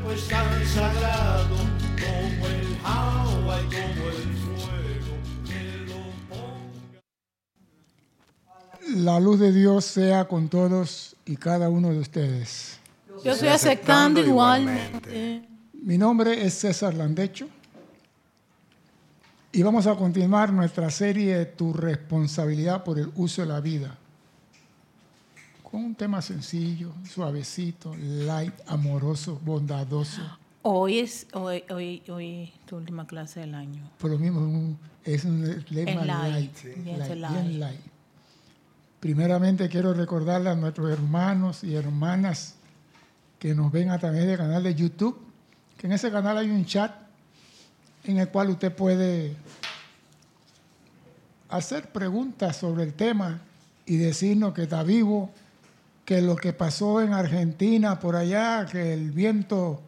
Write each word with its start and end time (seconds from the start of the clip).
cuerpo 0.00 0.12
es 0.12 0.28
tan 0.28 0.66
sagrado 0.66 1.56
como 1.56 2.46
el 2.46 2.78
agua 2.84 3.60
y 3.60 3.64
como 3.64 4.08
el 4.08 4.34
fuego. 4.36 5.16
Que 5.46 5.86
lo 5.86 6.00
ponga. 6.28 7.00
La 8.96 9.20
luz 9.20 9.40
de 9.40 9.52
Dios 9.52 9.84
sea 9.84 10.26
con 10.26 10.48
todos 10.48 11.16
y 11.24 11.36
cada 11.36 11.68
uno 11.68 11.90
de 11.90 11.98
ustedes. 11.98 12.78
Yo 13.24 13.32
estoy 13.32 13.48
aceptando 13.48 14.20
igualmente. 14.20 15.46
Mi 15.72 15.98
nombre 15.98 16.44
es 16.44 16.54
César 16.54 16.94
Landecho 16.94 17.48
y 19.52 19.62
vamos 19.62 19.86
a 19.86 19.94
continuar 19.96 20.52
nuestra 20.52 20.90
serie 20.90 21.44
Tu 21.44 21.72
responsabilidad 21.72 22.84
por 22.84 22.98
el 22.98 23.10
uso 23.16 23.42
de 23.42 23.48
la 23.48 23.60
vida. 23.60 23.99
Con 25.70 25.84
un 25.84 25.94
tema 25.94 26.20
sencillo, 26.20 26.92
suavecito, 27.08 27.94
light, 27.96 28.54
amoroso, 28.66 29.40
bondadoso. 29.44 30.20
Hoy 30.62 30.98
es 30.98 31.28
hoy, 31.32 31.62
hoy, 31.70 32.02
hoy 32.08 32.52
tu 32.66 32.76
última 32.76 33.06
clase 33.06 33.38
del 33.38 33.54
año. 33.54 33.88
Por 33.98 34.10
lo 34.10 34.18
mismo 34.18 34.76
es 35.04 35.24
un 35.24 35.64
lema 35.70 36.04
light, 36.04 36.64
light, 36.64 36.84
bien 36.84 36.98
light, 36.98 37.14
light. 37.14 37.32
bien 37.32 37.60
light. 37.60 37.80
Primeramente 38.98 39.68
quiero 39.68 39.94
recordarle 39.94 40.50
a 40.50 40.56
nuestros 40.56 40.90
hermanos 40.90 41.62
y 41.62 41.76
hermanas 41.76 42.56
que 43.38 43.54
nos 43.54 43.70
ven 43.70 43.90
a 43.90 43.98
través 43.98 44.26
del 44.26 44.38
canal 44.38 44.64
de 44.64 44.74
YouTube, 44.74 45.20
que 45.78 45.86
en 45.86 45.92
ese 45.92 46.10
canal 46.10 46.36
hay 46.36 46.50
un 46.50 46.64
chat 46.64 46.92
en 48.04 48.18
el 48.18 48.28
cual 48.28 48.50
usted 48.50 48.74
puede 48.74 49.36
hacer 51.48 51.92
preguntas 51.92 52.56
sobre 52.56 52.82
el 52.82 52.92
tema 52.92 53.40
y 53.86 53.98
decirnos 53.98 54.52
que 54.52 54.64
está 54.64 54.82
vivo, 54.82 55.30
que 56.10 56.20
lo 56.20 56.34
que 56.34 56.52
pasó 56.52 57.00
en 57.00 57.12
Argentina 57.12 58.00
por 58.00 58.16
allá, 58.16 58.66
que 58.66 58.92
el 58.92 59.12
viento, 59.12 59.80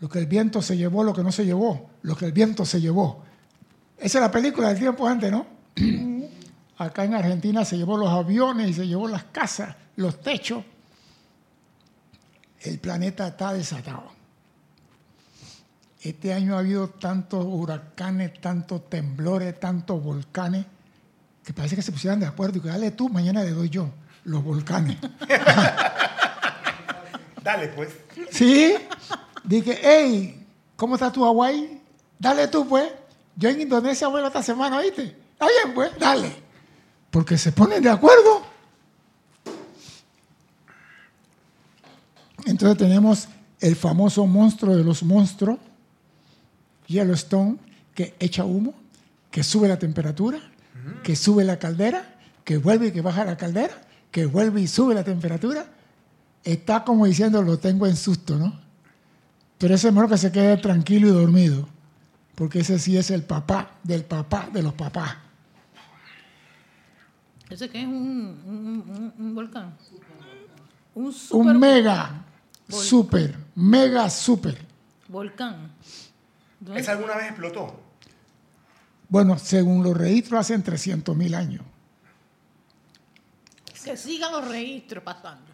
lo 0.00 0.08
que 0.08 0.18
el 0.18 0.26
viento 0.26 0.60
se 0.60 0.76
llevó, 0.76 1.04
lo 1.04 1.14
que 1.14 1.22
no 1.22 1.30
se 1.30 1.44
llevó, 1.44 1.88
lo 2.02 2.16
que 2.16 2.24
el 2.24 2.32
viento 2.32 2.64
se 2.64 2.80
llevó. 2.80 3.22
Esa 3.96 4.18
es 4.18 4.22
la 4.22 4.30
película 4.32 4.70
del 4.70 4.78
tiempo 4.80 5.06
antes, 5.06 5.30
¿no? 5.30 5.46
Acá 6.78 7.04
en 7.04 7.14
Argentina 7.14 7.64
se 7.64 7.76
llevó 7.76 7.96
los 7.96 8.08
aviones 8.08 8.70
y 8.70 8.74
se 8.74 8.88
llevó 8.88 9.06
las 9.06 9.22
casas, 9.22 9.76
los 9.94 10.20
techos. 10.20 10.64
El 12.58 12.80
planeta 12.80 13.28
está 13.28 13.52
desatado. 13.52 14.10
Este 16.02 16.32
año 16.32 16.56
ha 16.56 16.58
habido 16.58 16.88
tantos 16.88 17.46
huracanes, 17.46 18.40
tantos 18.40 18.90
temblores, 18.90 19.60
tantos 19.60 20.02
volcanes, 20.02 20.66
que 21.44 21.52
parece 21.52 21.76
que 21.76 21.82
se 21.82 21.92
pusieran 21.92 22.18
de 22.18 22.26
acuerdo 22.26 22.58
y 22.58 22.62
que 22.62 22.68
dale 22.68 22.90
tú, 22.90 23.08
mañana 23.08 23.44
le 23.44 23.52
doy 23.52 23.68
yo 23.68 23.92
los 24.24 24.42
volcanes. 24.42 24.98
Dale, 27.42 27.68
pues. 27.68 27.90
¿Sí? 28.30 28.74
Dije, 29.44 29.78
hey, 29.82 30.46
¿cómo 30.76 30.94
está 30.94 31.10
tu 31.10 31.24
Hawái? 31.24 31.80
Dale 32.18 32.48
tú, 32.48 32.68
pues. 32.68 32.90
Yo 33.36 33.48
en 33.48 33.60
Indonesia 33.60 34.08
vuelvo 34.08 34.26
esta 34.26 34.42
semana, 34.42 34.78
¿oíste? 34.78 35.16
Está 35.32 35.46
bien, 35.46 35.74
pues, 35.74 35.90
dale. 35.98 36.32
Porque 37.10 37.38
se 37.38 37.52
ponen 37.52 37.82
de 37.82 37.90
acuerdo. 37.90 38.42
Entonces 42.46 42.78
tenemos 42.78 43.28
el 43.60 43.76
famoso 43.76 44.26
monstruo 44.26 44.76
de 44.76 44.84
los 44.84 45.02
monstruos, 45.02 45.58
Yellowstone, 46.86 47.58
que 47.94 48.14
echa 48.18 48.44
humo, 48.44 48.74
que 49.30 49.42
sube 49.42 49.68
la 49.68 49.78
temperatura, 49.78 50.38
que 51.02 51.16
sube 51.16 51.44
la 51.44 51.58
caldera, 51.58 52.16
que 52.44 52.56
vuelve 52.56 52.88
y 52.88 52.92
que 52.92 53.00
baja 53.00 53.24
la 53.24 53.36
caldera, 53.36 53.74
que 54.10 54.26
vuelve 54.26 54.60
y 54.62 54.66
sube 54.66 54.94
la 54.94 55.04
temperatura. 55.04 55.66
Está 56.44 56.84
como 56.84 57.06
diciendo, 57.06 57.42
lo 57.42 57.58
tengo 57.58 57.86
en 57.86 57.96
susto, 57.96 58.36
¿no? 58.36 58.58
Pero 59.58 59.74
ese 59.74 59.88
es 59.88 59.94
mejor 59.94 60.08
que 60.10 60.18
se 60.18 60.30
quede 60.32 60.56
tranquilo 60.58 61.08
y 61.08 61.10
dormido, 61.10 61.68
porque 62.34 62.60
ese 62.60 62.78
sí 62.78 62.96
es 62.96 63.10
el 63.10 63.22
papá 63.24 63.72
del 63.82 64.04
papá 64.04 64.48
de 64.52 64.62
los 64.62 64.72
papás. 64.74 65.16
¿Ese 67.50 67.68
qué 67.70 67.80
es 67.80 67.86
un, 67.86 67.94
un, 67.94 68.84
un- 68.88 69.14
un 69.18 69.34
volcán? 69.34 69.74
Un 70.94 71.12
super 71.12 71.52
Un 71.54 71.58
mega, 71.60 72.24
super, 72.68 73.36
mega, 73.54 74.10
super. 74.10 74.58
volcán. 75.08 75.72
¿Dónde- 76.60 76.80
¿Esa 76.80 76.92
alguna 76.92 77.16
vez 77.16 77.26
explotó? 77.28 77.80
Bueno, 79.08 79.38
según 79.38 79.82
los 79.82 79.96
registros, 79.96 80.40
hacen 80.40 80.62
300 80.62 81.16
mil 81.16 81.34
años. 81.34 81.62
Que 83.88 83.96
sigan 83.96 84.32
los 84.32 84.46
registros 84.46 85.02
pasando. 85.02 85.46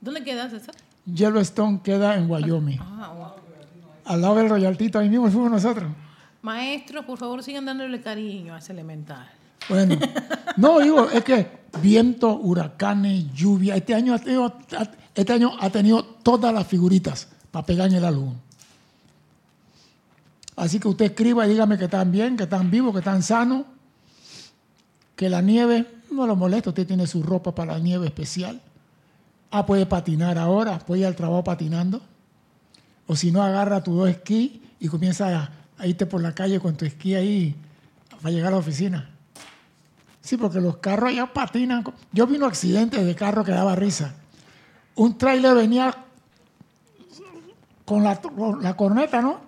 ¿Dónde 0.00 0.22
queda 0.22 0.48
César? 0.48 0.72
Yellowstone 1.04 1.80
queda 1.82 2.14
en 2.14 2.30
Wyoming. 2.30 2.78
Ah. 2.80 3.34
Al 4.04 4.20
lado 4.22 4.36
del 4.36 4.48
Royaltito, 4.50 5.00
ahí 5.00 5.08
mismo 5.08 5.28
fuimos 5.28 5.50
nosotros. 5.50 5.90
Maestros, 6.42 7.04
por 7.04 7.18
favor, 7.18 7.42
sigan 7.42 7.64
dándole 7.64 8.00
cariño 8.00 8.54
a 8.54 8.58
ese 8.58 8.72
elemental. 8.72 9.28
Bueno, 9.68 9.96
no 10.56 10.78
digo, 10.78 11.10
es 11.10 11.24
que 11.24 11.48
viento, 11.80 12.36
huracanes, 12.36 13.32
lluvia. 13.32 13.74
Este 13.74 13.94
año 13.94 14.14
ha 14.14 14.20
tenido, 14.20 14.56
este 15.12 15.32
año 15.32 15.50
ha 15.58 15.68
tenido 15.70 16.04
todas 16.04 16.54
las 16.54 16.68
figuritas 16.68 17.26
para 17.50 17.66
pegar 17.66 17.88
en 17.88 17.96
el 17.96 18.04
álbum. 18.04 18.32
Así 20.54 20.78
que 20.78 20.86
usted 20.86 21.06
escriba 21.06 21.44
y 21.46 21.50
dígame 21.50 21.76
que 21.78 21.86
están 21.86 22.12
bien, 22.12 22.36
que 22.36 22.44
están 22.44 22.70
vivos, 22.70 22.92
que 22.92 23.00
están 23.00 23.24
sanos, 23.24 23.64
que 25.16 25.28
la 25.28 25.42
nieve 25.42 25.84
no 26.12 26.26
lo 26.26 26.36
molesta, 26.36 26.70
usted 26.70 26.86
tiene 26.86 27.06
su 27.06 27.22
ropa 27.22 27.54
para 27.54 27.74
la 27.74 27.78
nieve 27.78 28.06
especial. 28.06 28.60
Ah, 29.50 29.66
puede 29.66 29.86
patinar 29.86 30.38
ahora, 30.38 30.78
puede 30.78 31.02
ir 31.02 31.06
al 31.06 31.16
trabajo 31.16 31.44
patinando. 31.44 32.00
O 33.06 33.16
si 33.16 33.30
no, 33.30 33.42
agarra 33.42 33.82
tu 33.82 33.94
dos 33.94 34.08
esquí 34.08 34.62
y 34.80 34.88
comienza 34.88 35.52
a, 35.78 35.86
irte 35.86 36.06
por 36.06 36.22
la 36.22 36.34
calle 36.34 36.60
con 36.60 36.76
tu 36.76 36.84
esquí 36.84 37.14
ahí 37.14 37.54
para 38.20 38.30
llegar 38.30 38.48
a 38.48 38.52
la 38.52 38.56
oficina. 38.58 39.10
Sí, 40.20 40.36
porque 40.36 40.60
los 40.60 40.78
carros 40.78 41.10
allá 41.10 41.32
patinan. 41.32 41.84
Yo 42.12 42.26
vi 42.26 42.36
un 42.36 42.44
accidente 42.44 43.04
de 43.04 43.14
carro 43.14 43.44
que 43.44 43.52
daba 43.52 43.74
risa. 43.74 44.14
Un 44.94 45.18
tráiler 45.18 45.54
venía 45.54 45.94
con 47.84 48.04
la, 48.04 48.20
con 48.20 48.62
la 48.62 48.76
corneta, 48.76 49.20
¿no? 49.20 49.40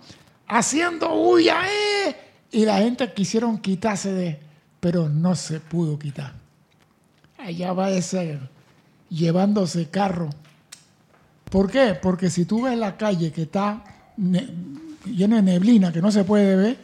Haciendo 0.48 1.14
huya, 1.14 1.62
¡eh! 1.66 2.16
Y 2.50 2.64
la 2.64 2.78
gente 2.78 3.12
quisieron 3.12 3.58
quitarse 3.58 4.12
de... 4.12 4.40
Pero 4.80 5.08
no 5.08 5.34
se 5.34 5.60
pudo 5.60 5.98
quitar. 5.98 6.43
Allá 7.44 7.74
va 7.74 7.90
ese 7.90 8.38
llevándose 9.10 9.90
carro. 9.90 10.30
¿Por 11.50 11.70
qué? 11.70 11.94
Porque 11.94 12.30
si 12.30 12.46
tú 12.46 12.62
ves 12.62 12.78
la 12.78 12.96
calle 12.96 13.32
que 13.32 13.42
está 13.42 13.84
llena 15.04 15.36
de 15.36 15.42
neblina, 15.42 15.92
que 15.92 16.00
no 16.00 16.10
se 16.10 16.24
puede 16.24 16.56
ver, 16.56 16.78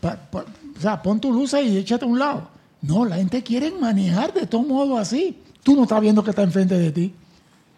o 0.00 0.80
sea, 0.80 1.02
pon 1.02 1.20
tu 1.20 1.32
luz 1.32 1.54
y 1.54 1.76
échate 1.76 2.04
a 2.04 2.08
un 2.08 2.20
lado. 2.20 2.48
No, 2.82 3.04
la 3.04 3.16
gente 3.16 3.42
quiere 3.42 3.72
manejar 3.72 4.32
de 4.32 4.46
todo 4.46 4.62
modo 4.62 4.96
así. 4.96 5.38
Tú 5.64 5.74
no 5.74 5.82
estás 5.82 6.00
viendo 6.00 6.22
que 6.22 6.30
está 6.30 6.42
enfrente 6.42 6.78
de 6.78 6.92
ti. 6.92 7.12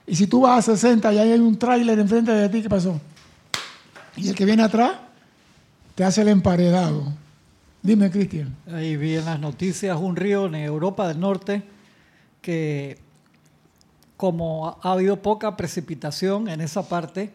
Y 0.07 0.15
si 0.17 0.27
tú 0.27 0.43
vas 0.43 0.69
a 0.69 0.77
60 0.77 1.15
y 1.15 1.19
ahí 1.19 1.33
hay 1.33 1.41
un 1.41 1.59
tráiler 1.59 1.99
enfrente 1.99 2.31
de 2.31 2.49
ti, 2.51 2.61
¿qué 2.61 2.69
pasó? 2.69 3.01
Y 4.17 4.29
el 4.29 4.35
que 4.35 4.45
viene 4.45 4.65
atrás 4.65 4.93
te 5.95 6.05
hace 6.05 6.21
el 6.21 6.29
emparedado. 6.29 7.05
Dime, 7.83 8.11
Cristian. 8.11 8.55
Ahí 8.71 8.97
vi 8.97 9.17
en 9.17 9.25
las 9.25 9.41
noticias 9.41 9.99
un 9.99 10.15
río 10.15 10.47
en 10.47 10.57
Europa 10.57 11.09
del 11.09 11.21
Norte 11.21 11.76
que 12.47 12.99
como 14.17 14.79
ha 14.81 14.93
habido 14.93 15.21
poca 15.21 15.57
precipitación 15.57 16.49
en 16.49 16.61
esa 16.61 16.89
parte, 16.89 17.33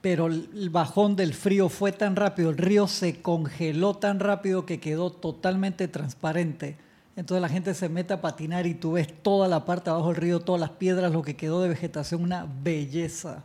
pero 0.00 0.26
el 0.26 0.68
bajón 0.70 1.14
del 1.14 1.34
frío 1.34 1.68
fue 1.68 1.92
tan 1.92 2.16
rápido, 2.16 2.50
el 2.50 2.58
río 2.58 2.88
se 2.88 3.22
congeló 3.22 3.94
tan 3.94 4.18
rápido 4.18 4.66
que 4.66 4.80
quedó 4.80 5.10
totalmente 5.10 5.86
transparente. 5.86 6.76
Entonces 7.14 7.40
la 7.40 7.48
gente 7.48 7.74
se 7.74 7.88
mete 7.88 8.12
a 8.12 8.20
patinar 8.20 8.66
y 8.66 8.74
tú 8.74 8.92
ves 8.92 9.06
toda 9.22 9.46
la 9.46 9.64
parte 9.64 9.90
abajo 9.90 10.08
del 10.08 10.16
río, 10.16 10.40
todas 10.40 10.60
las 10.60 10.70
piedras, 10.70 11.12
lo 11.12 11.22
que 11.22 11.36
quedó 11.36 11.62
de 11.62 11.68
vegetación, 11.68 12.24
una 12.24 12.44
belleza 12.64 13.44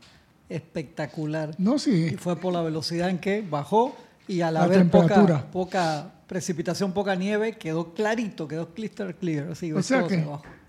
espectacular. 0.49 1.53
No, 1.59 1.75
Y 1.75 1.79
sí. 1.79 2.15
fue 2.17 2.35
por 2.35 2.51
la 2.51 2.63
velocidad 2.63 3.11
en 3.11 3.19
que 3.19 3.43
bajó 3.47 3.95
y 4.27 4.41
al 4.41 4.55
La 4.55 4.63
haber 4.63 4.89
poca, 4.89 6.13
precipitación, 6.25 6.93
poca 6.93 7.13
nieve, 7.13 7.57
quedó 7.57 7.93
clarito, 7.93 8.47
quedó 8.47 8.73
crystal 8.73 9.13
clear. 9.13 9.51
Así, 9.51 9.71
O 9.71 9.83
sea 9.83 9.99
todo 9.99 10.09
que. 10.09 10.25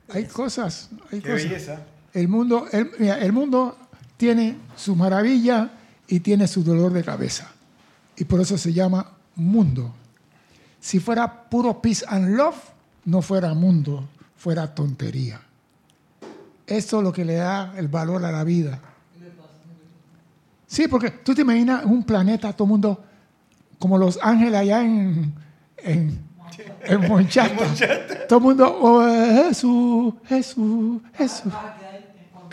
Hay 0.08 0.24
cosas, 0.24 0.90
hay 1.12 1.20
Qué 1.20 1.30
cosas. 1.30 1.48
belleza. 1.48 1.80
El 2.12 2.28
mundo, 2.28 2.66
el, 2.72 2.90
mira, 2.98 3.18
el 3.18 3.32
mundo 3.32 3.76
tiene 4.16 4.56
su 4.76 4.96
maravilla 4.96 5.70
y 6.08 6.20
tiene 6.20 6.46
su 6.46 6.62
dolor 6.64 6.92
de 6.92 7.04
cabeza. 7.04 7.50
Y 8.16 8.24
por 8.24 8.40
eso 8.40 8.56
se 8.56 8.72
llama 8.72 9.12
mundo. 9.34 9.92
Si 10.80 11.00
fuera 11.00 11.48
puro 11.48 11.80
peace 11.82 12.04
and 12.08 12.36
love, 12.36 12.56
no 13.04 13.20
fuera 13.20 13.52
mundo, 13.54 14.08
fuera 14.36 14.74
tontería. 14.74 15.40
Eso 16.66 16.98
es 16.98 17.04
lo 17.04 17.12
que 17.12 17.24
le 17.24 17.34
da 17.34 17.74
el 17.76 17.88
valor 17.88 18.24
a 18.24 18.32
la 18.32 18.44
vida. 18.44 18.80
Sí, 20.66 20.88
porque 20.88 21.10
tú 21.10 21.34
te 21.34 21.42
imaginas 21.42 21.84
un 21.84 22.02
planeta, 22.02 22.52
todo 22.52 22.64
el 22.64 22.70
mundo, 22.70 23.04
como 23.78 23.98
los 23.98 24.18
ángeles 24.20 24.54
allá 24.54 24.82
en, 24.82 25.32
en, 25.76 26.25
en 26.84 27.00
Monchata. 27.08 28.26
Todo 28.28 28.38
el 28.38 28.44
mundo, 28.44 28.78
oh, 28.80 29.02
Jesús, 29.44 30.14
Jesús, 30.26 31.02
Jesús. 31.16 31.52
Cuando 31.52 31.70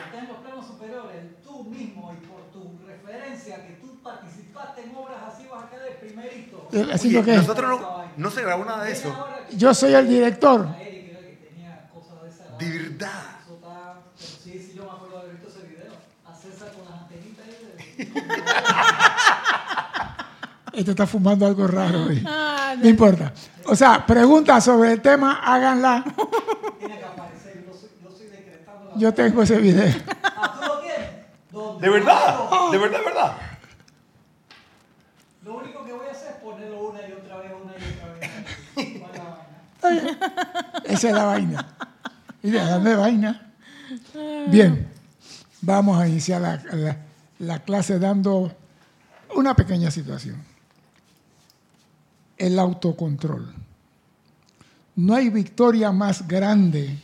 estás 0.03 0.21
en 0.21 0.27
los 0.27 0.37
planos 0.37 0.67
superiores, 0.67 1.21
tú 1.43 1.63
mismo 1.65 2.13
y 2.13 2.25
por 2.27 2.41
tu 2.51 2.77
referencia 2.87 3.55
que 3.67 3.73
tú 3.81 3.97
participaste 4.03 4.81
en 4.83 4.95
obras 4.95 5.17
así, 5.33 5.47
vas 5.51 5.63
a 5.65 5.69
quedar 5.69 5.85
de 5.85 5.91
primerito. 5.95 6.67
Eh, 6.73 6.87
¿Haciendo 6.93 7.19
Oye, 7.21 7.31
qué? 7.31 7.37
nosotros 7.37 7.81
no, 7.81 8.03
no 8.17 8.29
se 8.31 8.41
grabó 8.41 8.65
nada 8.65 8.83
de 8.85 8.91
eso. 8.93 9.27
Yo 9.55 9.73
soy 9.73 9.93
el 9.93 10.07
director. 10.07 10.67
Que 10.77 10.83
de 12.59 12.69
verdad. 12.79 13.09
Eso 13.43 13.55
está- 13.55 13.99
pero 14.15 14.27
sí, 14.43 14.51
sí, 14.59 14.73
yo 14.75 14.83
me 14.83 14.89
acuerdo 14.91 15.15
de 15.17 15.21
haber 15.23 15.35
visto 15.37 15.49
ese 15.49 15.67
video. 15.67 15.93
A 16.25 16.33
César 16.35 16.71
con 16.71 16.85
las 16.85 17.01
antenitas 17.01 17.45
ahí. 17.45 18.05
de- 18.05 18.13
Este 20.79 20.89
está 20.91 21.05
fumando 21.05 21.45
algo 21.45 21.67
raro 21.67 22.05
hoy. 22.05 22.23
Ah, 22.25 22.73
No 22.81 22.87
importa. 22.89 23.31
O 23.65 23.75
sea, 23.75 24.05
preguntas 24.05 24.63
sobre 24.63 24.91
el 24.93 25.01
tema, 25.01 25.39
háganla. 25.43 26.03
Tiene 26.79 26.97
que 26.99 27.05
aparecer. 27.05 27.63
Yo 27.65 27.73
soy, 27.73 27.89
yo 28.03 28.11
soy 28.11 28.27
decretando 28.27 28.91
la. 28.93 28.99
Yo 28.99 29.13
tengo 29.13 29.41
ese 29.41 29.57
video. 29.57 29.93
Ah, 30.35 30.53
¿tú 30.59 30.67
lo 30.67 30.79
tienes? 30.79 31.09
¿Dónde? 31.51 31.87
De 31.87 31.93
verdad, 31.93 32.49
de 32.71 32.77
verdad, 32.77 32.99
de 32.99 33.05
verdad. 33.05 33.37
Lo 35.45 35.55
único 35.57 35.85
que 35.85 35.93
voy 35.93 36.07
a 36.07 36.11
hacer 36.11 36.31
es 36.31 36.35
ponerlo 36.37 36.89
una 36.89 36.99
y 37.07 37.11
otra 37.13 37.37
vez, 37.37 37.51
una 37.63 37.73
y 37.73 37.93
otra 37.93 38.13
vez. 38.13 39.79
¿Cuál 39.79 39.97
es 39.97 40.03
la 40.03 40.13
vaina? 40.13 40.81
Esa 40.85 41.07
es 41.09 41.13
la 41.15 41.23
vaina. 41.25 41.67
Hablando 42.43 42.89
de 42.89 42.95
vaina. 42.95 43.51
Bien, 44.47 44.87
vamos 45.61 45.99
a 46.01 46.07
iniciar 46.07 46.41
la, 46.41 46.55
la- 46.71 46.97
la 47.39 47.59
clase 47.59 47.99
dando 47.99 48.51
una 49.35 49.53
pequeña 49.55 49.91
situación. 49.91 50.41
El 52.43 52.59
autocontrol. 52.59 53.53
No 54.97 55.15
hay 55.15 55.29
victoria 55.29 55.93
más 55.93 56.27
grande 56.27 56.99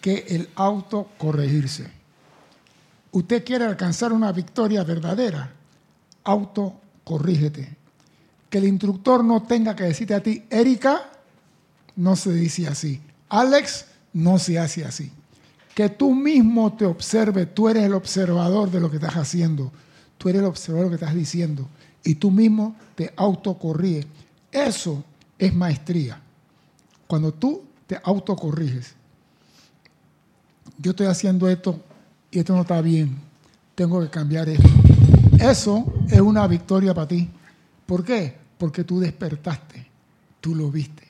que 0.00 0.24
el 0.30 0.48
autocorregirse. 0.56 1.88
Usted 3.12 3.44
quiere 3.44 3.66
alcanzar 3.66 4.12
una 4.12 4.32
victoria 4.32 4.82
verdadera, 4.82 5.52
autocorrígete. 6.24 7.76
Que 8.50 8.58
el 8.58 8.64
instructor 8.64 9.22
no 9.22 9.44
tenga 9.44 9.76
que 9.76 9.84
decirte 9.84 10.14
a 10.14 10.24
ti, 10.24 10.42
Erika, 10.50 11.08
no 11.94 12.16
se 12.16 12.32
dice 12.32 12.66
así. 12.66 13.00
Alex, 13.28 13.86
no 14.12 14.40
se 14.40 14.58
hace 14.58 14.84
así. 14.84 15.12
Que 15.72 15.88
tú 15.88 16.12
mismo 16.16 16.72
te 16.72 16.84
observes, 16.84 17.54
tú 17.54 17.68
eres 17.68 17.84
el 17.84 17.94
observador 17.94 18.72
de 18.72 18.80
lo 18.80 18.90
que 18.90 18.96
estás 18.96 19.14
haciendo, 19.14 19.70
tú 20.16 20.28
eres 20.28 20.40
el 20.40 20.48
observador 20.48 20.86
de 20.86 20.90
lo 20.90 20.98
que 20.98 21.04
estás 21.04 21.14
diciendo 21.14 21.68
y 22.02 22.16
tú 22.16 22.32
mismo 22.32 22.74
te 22.96 23.12
autocorriges. 23.14 24.06
Eso 24.50 25.04
es 25.38 25.54
maestría. 25.54 26.20
Cuando 27.06 27.32
tú 27.32 27.64
te 27.86 28.00
autocorriges, 28.02 28.94
yo 30.78 30.90
estoy 30.90 31.06
haciendo 31.06 31.48
esto 31.48 31.80
y 32.30 32.38
esto 32.38 32.54
no 32.54 32.62
está 32.62 32.80
bien, 32.80 33.18
tengo 33.74 34.00
que 34.00 34.08
cambiar 34.08 34.48
esto. 34.48 34.68
Eso 35.38 35.92
es 36.08 36.20
una 36.20 36.46
victoria 36.46 36.94
para 36.94 37.08
ti. 37.08 37.28
¿Por 37.86 38.04
qué? 38.04 38.36
Porque 38.58 38.84
tú 38.84 39.00
despertaste, 39.00 39.86
tú 40.40 40.54
lo 40.54 40.70
viste. 40.70 41.06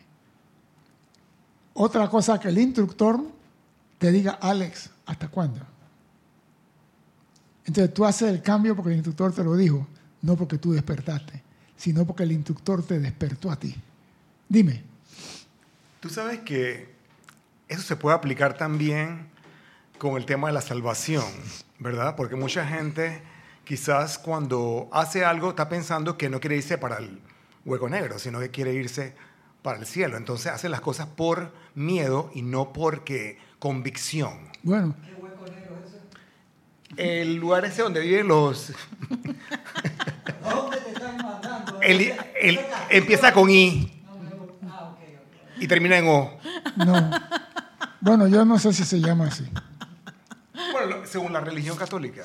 Otra 1.75 2.09
cosa 2.09 2.39
que 2.39 2.49
el 2.49 2.59
instructor 2.59 3.21
te 3.99 4.13
diga, 4.13 4.39
Alex, 4.41 4.91
¿hasta 5.07 5.29
cuándo? 5.29 5.61
Entonces 7.65 7.93
tú 7.93 8.05
haces 8.05 8.31
el 8.31 8.43
cambio 8.43 8.75
porque 8.75 8.91
el 8.91 8.97
instructor 8.97 9.33
te 9.33 9.45
lo 9.45 9.55
dijo, 9.55 9.87
no 10.23 10.37
porque 10.37 10.59
tú 10.59 10.73
despertaste, 10.73 11.43
sino 11.79 12.07
porque 12.07 12.25
el 12.25 12.33
instructor 12.33 12.83
te 12.83 12.99
despertó 12.99 13.51
a 13.51 13.57
ti. 13.57 13.75
Dime, 14.51 14.83
Tú 16.01 16.09
sabes 16.11 16.39
que 16.41 16.89
eso 17.67 17.83
se 17.83 17.97
puede 17.97 18.15
aplicar 18.15 18.57
también 18.57 19.27
con 19.99 20.17
el 20.17 20.27
tema 20.27 20.47
de 20.47 20.55
la 20.55 20.61
salvación, 20.61 21.25
¿verdad? 21.81 22.15
Porque 22.15 22.37
mucha 22.37 22.65
gente 22.65 23.21
quizás 23.65 24.17
cuando 24.17 24.89
hace 24.93 25.25
algo 25.25 25.51
está 25.51 25.69
pensando 25.69 26.17
que 26.17 26.31
no 26.31 26.39
quiere 26.39 26.57
irse 26.57 26.79
para 26.79 26.99
el 26.99 27.21
hueco 27.65 27.89
negro, 27.89 28.21
sino 28.21 28.39
que 28.39 28.51
quiere 28.51 28.75
irse 28.75 29.15
para 29.63 29.81
el 29.81 29.87
cielo. 29.87 30.17
Entonces 30.17 30.53
hace 30.53 30.69
las 30.69 30.81
cosas 30.81 31.09
por 31.09 31.53
miedo 31.75 32.31
y 32.33 32.43
no 32.43 32.73
porque 32.73 33.39
convicción. 33.59 34.39
bueno, 34.63 34.95
¿Qué 35.05 35.15
hueco 35.15 35.47
negro 35.47 35.79
es 35.85 35.95
ese? 36.95 37.21
El 37.21 37.37
lugar 37.37 37.65
ese 37.65 37.83
donde 37.83 38.01
viven 38.01 38.29
los... 38.29 38.73
¿Dónde 40.49 40.77
te 40.77 40.91
están 40.93 41.17
mandando? 41.17 41.68
El- 41.83 42.13
el- 42.41 42.61
empieza 42.91 43.33
con 43.33 43.51
I 43.51 43.93
y 45.61 45.67
termina 45.67 45.99
en 45.99 46.07
O. 46.09 46.39
no. 46.77 47.11
Bueno, 48.01 48.29
yo 48.29 48.45
no 48.45 48.59
sé 48.59 48.73
si 48.73 48.85
se 48.85 49.01
llama 49.01 49.27
así. 49.27 49.45
Bueno, 50.73 50.99
según 51.05 51.33
la 51.33 51.41
religión 51.41 51.77
católica. 51.77 52.23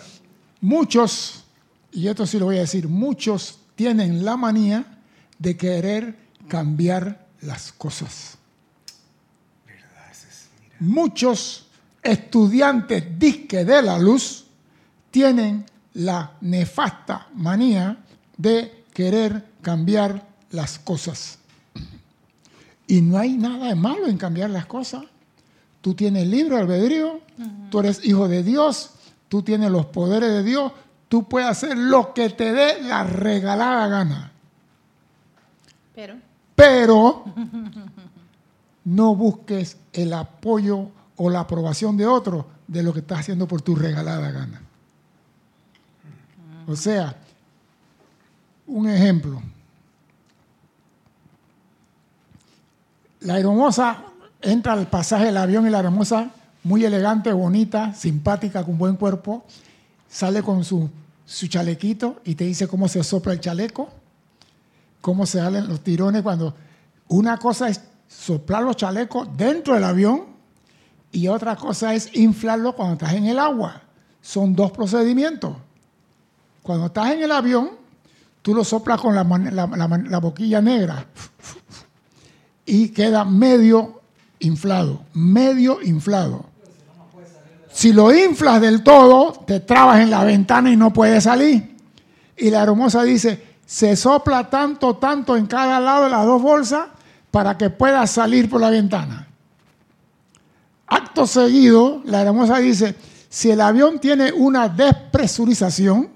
Muchos, 0.62 1.46
y 1.92 2.08
esto 2.08 2.26
sí 2.28 2.38
lo 2.38 2.46
voy 2.46 2.58
a 2.58 2.62
decir, 2.62 2.88
muchos 2.88 3.60
tienen 3.76 4.24
la 4.24 4.38
manía 4.38 4.86
de 5.40 5.58
querer 5.58 6.16
cambiar 6.48 7.26
las 7.42 7.72
cosas. 7.74 8.38
¿Verdad? 9.66 10.12
Ese 10.12 10.28
es- 10.30 10.50
mira. 10.62 10.76
Muchos 10.80 11.68
estudiantes 12.04 13.18
disque 13.18 13.66
de 13.66 13.82
la 13.82 13.98
luz 13.98 14.46
tienen 15.10 15.66
la 15.94 16.34
nefasta 16.42 17.28
manía 17.34 17.98
de 18.38 18.83
querer 18.94 19.44
cambiar 19.62 20.25
las 20.51 20.80
cosas. 20.80 21.40
Y 22.88 23.01
no 23.01 23.18
hay 23.18 23.38
nada 23.38 23.68
de 23.68 23.75
malo 23.75 24.07
en 24.07 24.18
cambiar 24.18 24.50
las 24.50 24.66
cosas. 24.66 25.04
Tú 25.81 25.94
tienes 25.95 26.28
libre 26.28 26.57
albedrío, 26.57 27.19
tú 27.69 27.80
eres 27.80 28.06
hijo 28.06 28.28
de 28.28 28.44
Dios, 28.44 28.92
tú 29.28 29.42
tienes 29.42 29.69
los 29.72 29.88
poderes 29.88 30.30
de 30.30 30.44
Dios, 30.44 30.72
tú 31.10 31.28
puedes 31.28 31.50
hacer 31.50 31.78
lo 31.78 32.13
que 32.13 32.30
te 32.30 32.54
dé 32.54 32.81
la 32.84 33.04
regalada 33.04 33.88
gana. 33.88 34.31
Pero, 35.94 36.16
Pero 36.56 37.25
no 38.86 39.16
busques 39.16 39.78
el 39.92 40.13
apoyo 40.13 40.89
o 41.18 41.30
la 41.30 41.42
aprobación 41.42 41.98
de 41.98 42.07
otro 42.07 42.48
de 42.68 42.84
lo 42.84 42.94
que 42.94 43.00
estás 43.00 43.19
haciendo 43.19 43.48
por 43.48 43.62
tu 43.62 43.75
regalada 43.75 44.31
gana. 44.31 44.62
O 46.68 46.75
sea, 46.75 47.18
un 48.68 48.89
ejemplo. 48.89 49.42
La 53.21 53.39
hermosa 53.39 54.04
entra 54.42 54.74
al 54.74 54.88
pasaje 54.89 55.25
del 55.25 55.38
avión 55.38 55.65
y 55.65 55.69
la 55.69 55.80
hermosa, 55.80 56.31
muy 56.63 56.83
elegante, 56.83 57.31
bonita, 57.31 57.94
simpática, 57.94 58.63
con 58.63 58.77
buen 58.77 58.95
cuerpo, 58.95 59.45
sale 60.10 60.44
con 60.44 60.63
su, 60.63 60.89
su 61.25 61.48
chalequito 61.48 62.21
y 62.25 62.36
te 62.36 62.44
dice 62.44 62.68
cómo 62.68 62.88
se 62.88 63.04
sopla 63.04 63.34
el 63.34 63.39
chaleco 63.39 63.89
cómo 65.03 65.25
se 65.25 65.39
salen 65.39 65.67
los 65.67 65.82
tirones 65.82 66.22
cuando 66.22 66.55
una 67.10 67.38
cosa 67.38 67.67
es 67.67 67.82
soplar 68.08 68.63
los 68.63 68.77
chalecos 68.77 69.27
dentro 69.36 69.74
del 69.74 69.84
avión 69.84 70.27
y 71.12 71.27
otra 71.27 71.58
cosa 71.58 71.93
es 71.93 72.10
inflarlo 72.15 72.74
cuando 72.74 72.93
estás 72.93 73.13
en 73.13 73.25
el 73.25 73.38
agua. 73.38 73.82
Son 74.22 74.55
dos 74.55 74.72
procedimientos. 74.72 75.58
Cuando 76.62 76.86
estás 76.86 77.12
en 77.12 77.22
el 77.22 77.34
avión, 77.34 77.72
tú 78.44 78.54
lo 78.54 78.64
soplas 78.64 79.02
con 79.02 79.16
la, 79.16 80.20
boquilla 80.20 80.62
negra 80.62 81.08
y 82.66 82.90
queda 82.90 83.26
medio 83.26 84.02
inflado, 84.40 85.02
medio 85.14 85.82
inflado. 85.82 86.46
Si 87.72 87.92
lo 87.92 88.14
inflas 88.14 88.62
del 88.62 88.84
todo, 88.84 89.32
te 89.32 89.62
trabas 89.62 90.02
en 90.02 90.12
la 90.12 90.24
ventana 90.24 90.72
y 90.72 90.76
no 90.76 90.94
puedes 90.94 91.24
salir. 91.24 91.76
Y 92.38 92.52
la 92.52 92.62
hermosa 92.62 93.02
dice, 93.02 93.56
se 93.66 93.96
sopla 93.96 94.50
tanto, 94.50 94.98
tanto 94.98 95.36
en 95.38 95.48
cada 95.48 95.80
lado 95.80 96.04
de 96.04 96.10
las 96.12 96.26
dos 96.26 96.42
bolsas 96.42 96.88
para 97.32 97.58
que 97.58 97.70
puedas 97.70 98.12
salir 98.12 98.50
por 98.50 98.62
la 98.62 98.70
ventana. 98.70 99.28
Acto 100.86 101.26
seguido, 101.26 102.02
la 102.06 102.22
hermosa 102.22 102.60
dice, 102.60 102.96
si 103.30 103.50
el 103.50 103.62
avión 103.62 104.00
tiene 104.00 104.32
una 104.34 104.68
despresurización 104.68 106.12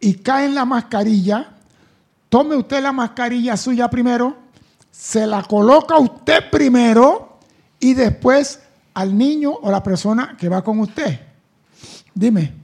y 0.00 0.14
cae 0.14 0.46
en 0.46 0.54
la 0.54 0.64
mascarilla, 0.64 1.50
tome 2.28 2.56
usted 2.56 2.82
la 2.82 2.92
mascarilla 2.92 3.56
suya 3.56 3.88
primero, 3.88 4.36
se 4.90 5.26
la 5.26 5.42
coloca 5.42 5.98
usted 5.98 6.50
primero 6.50 7.38
y 7.78 7.94
después 7.94 8.60
al 8.94 9.16
niño 9.16 9.52
o 9.52 9.70
la 9.70 9.82
persona 9.82 10.36
que 10.38 10.48
va 10.48 10.62
con 10.62 10.80
usted. 10.80 11.20
Dime, 12.14 12.54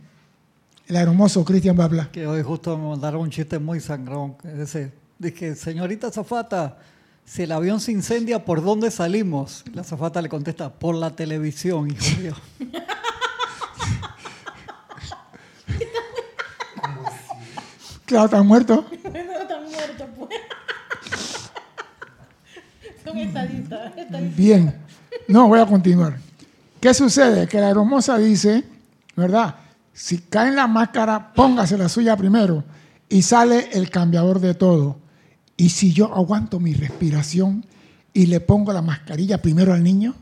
el 0.86 0.96
hermoso 0.96 1.44
Cristian 1.44 1.78
va 1.78 1.84
a 1.84 1.86
hablar. 1.86 2.10
Que 2.10 2.26
hoy 2.26 2.42
justo 2.42 2.76
me 2.76 2.88
mandaron 2.88 3.22
un 3.22 3.30
chiste 3.30 3.58
muy 3.58 3.80
sangrón. 3.80 4.36
Dice, 4.42 4.92
dije, 5.18 5.54
señorita 5.54 6.10
Zafata, 6.10 6.78
si 7.24 7.42
el 7.42 7.52
avión 7.52 7.80
se 7.80 7.92
incendia, 7.92 8.44
¿por 8.44 8.62
dónde 8.62 8.90
salimos? 8.90 9.64
La 9.74 9.82
Zafata 9.82 10.22
le 10.22 10.28
contesta, 10.28 10.72
por 10.72 10.94
la 10.94 11.10
televisión, 11.10 11.90
hijo 11.90 12.20
mío. 12.20 12.34
Claro, 18.06 18.24
están 18.26 18.46
muertos. 18.46 18.84
no 19.04 19.18
están 19.18 19.64
muertos, 19.64 20.06
pues. 20.16 20.30
Son 23.04 23.18
estadistas. 23.18 23.96
estadistas. 23.96 24.36
Bien. 24.36 24.74
No, 25.28 25.48
voy 25.48 25.60
a 25.60 25.66
continuar. 25.66 26.18
¿Qué 26.80 26.94
sucede? 26.94 27.46
Que 27.48 27.60
la 27.60 27.70
hermosa 27.70 28.16
dice, 28.18 28.64
¿verdad? 29.16 29.56
Si 29.92 30.18
cae 30.18 30.48
en 30.48 30.56
la 30.56 30.66
máscara, 30.66 31.32
póngase 31.32 31.76
la 31.76 31.88
suya 31.88 32.16
primero. 32.16 32.64
y 33.08 33.22
sale 33.22 33.68
el 33.72 33.88
cambiador 33.90 34.40
de 34.40 34.54
todo. 34.54 34.98
Y 35.56 35.70
si 35.70 35.92
yo 35.92 36.12
aguanto 36.14 36.60
mi 36.60 36.74
respiración 36.74 37.64
y 38.12 38.26
le 38.26 38.40
pongo 38.40 38.72
la 38.72 38.82
mascarilla 38.82 39.40
primero 39.40 39.72
al 39.72 39.82
niño, 39.82 40.14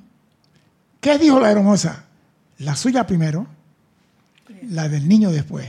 ¿qué 1.01 1.19
dijo 1.19 1.41
la 1.41 1.51
hermosa? 1.51 2.05
La 2.59 2.77
suya 2.77 3.07
primero, 3.07 3.47
la 4.69 4.89
del 4.89 5.09
niño 5.09 5.31
después. 5.31 5.67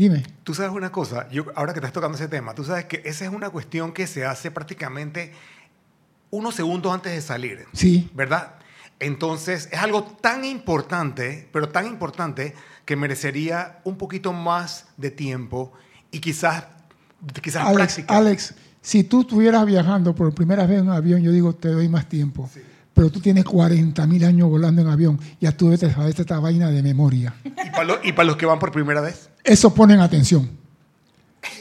Dime. 0.00 0.22
Tú 0.44 0.54
sabes 0.54 0.72
una 0.72 0.90
cosa, 0.90 1.28
yo, 1.30 1.44
ahora 1.54 1.72
que 1.74 1.78
estás 1.78 1.92
tocando 1.92 2.16
ese 2.16 2.26
tema, 2.28 2.54
tú 2.54 2.64
sabes 2.64 2.86
que 2.86 3.02
esa 3.04 3.24
es 3.26 3.30
una 3.30 3.50
cuestión 3.50 3.92
que 3.92 4.06
se 4.06 4.24
hace 4.24 4.50
prácticamente 4.50 5.32
unos 6.30 6.54
segundos 6.54 6.92
antes 6.94 7.12
de 7.12 7.20
salir. 7.20 7.66
Sí. 7.72 8.10
¿Verdad? 8.14 8.54
Entonces, 8.98 9.68
es 9.72 9.78
algo 9.78 10.04
tan 10.04 10.44
importante, 10.44 11.48
pero 11.52 11.68
tan 11.68 11.86
importante, 11.86 12.54
que 12.84 12.96
merecería 12.96 13.78
un 13.84 13.96
poquito 13.96 14.32
más 14.32 14.86
de 14.96 15.10
tiempo 15.10 15.72
y 16.10 16.18
quizás, 16.20 16.64
quizás 17.42 17.62
Alex, 17.66 17.76
práctica. 17.94 18.16
Alex, 18.16 18.54
si 18.82 19.04
tú 19.04 19.20
estuvieras 19.22 19.64
viajando 19.66 20.14
por 20.14 20.34
primera 20.34 20.66
vez 20.66 20.80
en 20.80 20.88
un 20.88 20.94
avión, 20.94 21.22
yo 21.22 21.30
digo, 21.32 21.54
te 21.54 21.68
doy 21.68 21.88
más 21.88 22.08
tiempo. 22.08 22.48
Pero 22.92 23.10
tú 23.10 23.20
tienes 23.20 23.44
40 23.44 24.06
mil 24.06 24.24
años 24.24 24.48
volando 24.50 24.82
en 24.82 24.88
avión. 24.88 25.18
Ya 25.40 25.52
tú 25.56 25.74
te 25.78 25.90
sabes 25.90 26.18
esta 26.18 26.38
vaina 26.40 26.68
de 26.70 26.82
memoria. 26.82 27.32
Y 27.44 27.50
para, 27.70 27.84
lo- 27.84 28.00
y 28.04 28.12
para 28.12 28.26
los 28.26 28.36
que 28.36 28.44
van 28.46 28.58
por 28.58 28.72
primera 28.72 29.00
vez. 29.00 29.29
Eso 29.44 29.72
ponen 29.74 30.00
atención. 30.00 30.48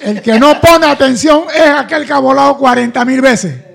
El 0.02 0.22
que 0.22 0.38
no 0.40 0.60
pone 0.60 0.86
atención 0.86 1.44
es 1.54 1.70
aquel 1.70 2.06
que 2.06 2.14
ha 2.14 2.20
volado 2.20 2.58
40 2.58 3.06
mil 3.06 3.22
veces. 3.22 3.66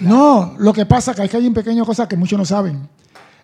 No, 0.00 0.54
lo 0.58 0.72
que 0.72 0.84
pasa 0.84 1.12
es 1.12 1.30
que 1.30 1.36
hay 1.36 1.46
un 1.46 1.54
pequeño 1.54 1.84
cosa 1.84 2.06
que 2.06 2.16
muchos 2.16 2.38
no 2.38 2.44
saben. 2.44 2.88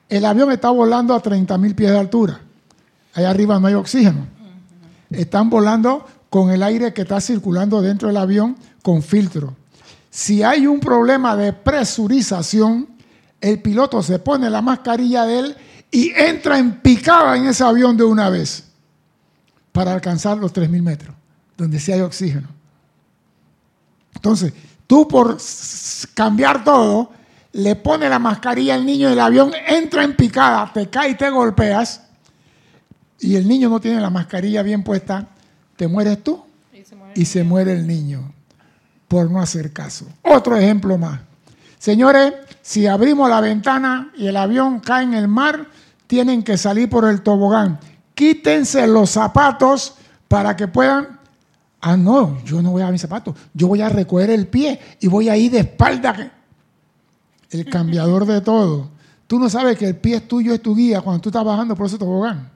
El 0.08 0.24
avión 0.26 0.52
está 0.52 0.68
volando 0.70 1.14
a 1.14 1.20
30 1.20 1.56
mil 1.56 1.74
pies 1.74 1.90
de 1.90 1.98
altura. 1.98 2.40
Allá 3.14 3.30
arriba 3.30 3.58
no 3.58 3.66
hay 3.66 3.74
oxígeno. 3.74 4.26
Están 5.10 5.48
volando 5.48 6.06
con 6.28 6.50
el 6.50 6.62
aire 6.62 6.92
que 6.92 7.02
está 7.02 7.20
circulando 7.20 7.80
dentro 7.80 8.08
del 8.08 8.16
avión 8.18 8.56
con 8.82 9.02
filtro. 9.02 9.54
Si 10.10 10.42
hay 10.42 10.66
un 10.66 10.80
problema 10.80 11.36
de 11.36 11.54
presurización, 11.54 12.88
el 13.40 13.60
piloto 13.60 14.02
se 14.02 14.18
pone 14.18 14.50
la 14.50 14.60
mascarilla 14.60 15.24
de 15.24 15.38
él 15.38 15.56
y 15.92 16.10
entra 16.16 16.58
en 16.58 16.80
picada 16.80 17.36
en 17.36 17.46
ese 17.46 17.62
avión 17.62 17.96
de 17.96 18.02
una 18.02 18.30
vez 18.30 18.64
para 19.70 19.92
alcanzar 19.92 20.38
los 20.38 20.52
3.000 20.52 20.82
metros, 20.82 21.14
donde 21.56 21.78
sí 21.78 21.92
hay 21.92 22.00
oxígeno. 22.00 22.48
Entonces, 24.14 24.52
tú 24.86 25.06
por 25.06 25.36
cambiar 26.14 26.64
todo, 26.64 27.10
le 27.52 27.76
pones 27.76 28.08
la 28.08 28.18
mascarilla 28.18 28.74
al 28.74 28.86
niño 28.86 29.10
y 29.10 29.12
el 29.12 29.20
avión 29.20 29.52
entra 29.66 30.02
en 30.02 30.16
picada, 30.16 30.70
te 30.72 30.88
cae 30.88 31.10
y 31.10 31.14
te 31.14 31.28
golpeas, 31.28 32.02
y 33.20 33.36
el 33.36 33.46
niño 33.46 33.68
no 33.68 33.78
tiene 33.78 34.00
la 34.00 34.10
mascarilla 34.10 34.62
bien 34.62 34.82
puesta, 34.82 35.28
te 35.76 35.86
mueres 35.88 36.24
tú 36.24 36.42
Y 36.72 36.84
se 36.84 36.96
mueve. 36.96 37.12
y 37.14 37.24
se 37.26 37.44
muere 37.44 37.72
el 37.72 37.86
niño 37.86 38.32
por 39.08 39.30
no 39.30 39.42
hacer 39.42 39.72
caso. 39.72 40.06
Otro 40.22 40.56
ejemplo 40.56 40.96
más. 40.96 41.20
Señores, 41.78 42.32
si 42.62 42.86
abrimos 42.86 43.28
la 43.28 43.40
ventana 43.40 44.10
y 44.16 44.26
el 44.26 44.36
avión 44.36 44.80
cae 44.80 45.04
en 45.04 45.14
el 45.14 45.28
mar, 45.28 45.66
tienen 46.12 46.42
que 46.42 46.58
salir 46.58 46.90
por 46.90 47.06
el 47.06 47.22
tobogán. 47.22 47.80
Quítense 48.14 48.86
los 48.86 49.08
zapatos 49.08 49.94
para 50.28 50.54
que 50.54 50.68
puedan... 50.68 51.18
Ah, 51.80 51.96
no, 51.96 52.38
yo 52.44 52.60
no 52.60 52.72
voy 52.72 52.82
a 52.82 52.90
mis 52.90 53.00
zapatos. 53.00 53.34
Yo 53.54 53.66
voy 53.66 53.80
a 53.80 53.88
recoger 53.88 54.28
el 54.28 54.46
pie 54.46 54.78
y 55.00 55.08
voy 55.08 55.30
a 55.30 55.38
ir 55.38 55.50
de 55.52 55.60
espalda. 55.60 56.30
El 57.48 57.64
cambiador 57.64 58.26
de 58.26 58.42
todo. 58.42 58.90
Tú 59.26 59.38
no 59.38 59.48
sabes 59.48 59.78
que 59.78 59.86
el 59.86 59.96
pie 59.96 60.16
es 60.16 60.28
tuyo, 60.28 60.52
es 60.52 60.60
tu 60.60 60.76
guía 60.76 61.00
cuando 61.00 61.22
tú 61.22 61.30
estás 61.30 61.42
bajando 61.42 61.74
por 61.74 61.86
ese 61.86 61.96
tobogán. 61.96 62.50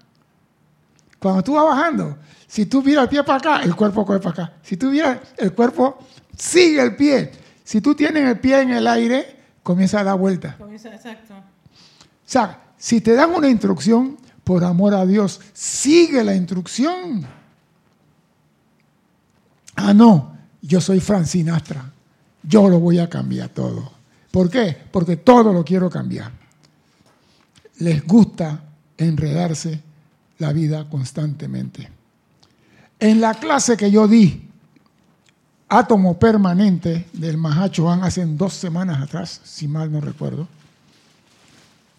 Cuando 1.18 1.42
tú 1.42 1.54
vas 1.54 1.64
bajando, 1.64 2.18
si 2.46 2.66
tú 2.66 2.82
miras 2.82 3.04
el 3.04 3.08
pie 3.08 3.24
para 3.24 3.38
acá, 3.38 3.62
el 3.62 3.74
cuerpo 3.74 4.04
coge 4.04 4.18
para 4.18 4.44
acá. 4.44 4.52
Si 4.60 4.76
tú 4.76 4.90
miras, 4.90 5.18
el 5.38 5.54
cuerpo 5.54 5.96
sigue 6.36 6.82
el 6.82 6.94
pie. 6.94 7.32
Si 7.64 7.80
tú 7.80 7.94
tienes 7.94 8.22
el 8.28 8.38
pie 8.38 8.60
en 8.60 8.72
el 8.72 8.86
aire, 8.86 9.34
comienza 9.62 10.00
a 10.00 10.04
dar 10.04 10.18
vuelta. 10.18 10.56
Comienza, 10.58 10.94
exacto. 10.94 11.32
O 11.32 11.42
sea, 12.26 12.65
si 12.86 13.00
te 13.00 13.14
dan 13.16 13.34
una 13.34 13.50
instrucción, 13.50 14.16
por 14.44 14.62
amor 14.62 14.94
a 14.94 15.04
Dios, 15.04 15.40
sigue 15.52 16.22
la 16.22 16.36
instrucción. 16.36 17.26
Ah, 19.74 19.92
no, 19.92 20.36
yo 20.62 20.80
soy 20.80 21.00
Francinastra. 21.00 21.92
Yo 22.44 22.68
lo 22.68 22.78
voy 22.78 23.00
a 23.00 23.10
cambiar 23.10 23.48
todo. 23.48 23.90
¿Por 24.30 24.48
qué? 24.48 24.84
Porque 24.92 25.16
todo 25.16 25.52
lo 25.52 25.64
quiero 25.64 25.90
cambiar. 25.90 26.30
Les 27.78 28.06
gusta 28.06 28.62
enredarse 28.96 29.82
la 30.38 30.52
vida 30.52 30.88
constantemente. 30.88 31.90
En 33.00 33.20
la 33.20 33.34
clase 33.34 33.76
que 33.76 33.90
yo 33.90 34.06
di, 34.06 34.48
átomo 35.68 36.20
permanente 36.20 37.08
del 37.14 37.36
Mahacho 37.36 37.90
hace 37.90 38.24
dos 38.26 38.54
semanas 38.54 39.02
atrás, 39.02 39.40
si 39.42 39.66
mal 39.66 39.90
no 39.90 40.00
recuerdo, 40.00 40.46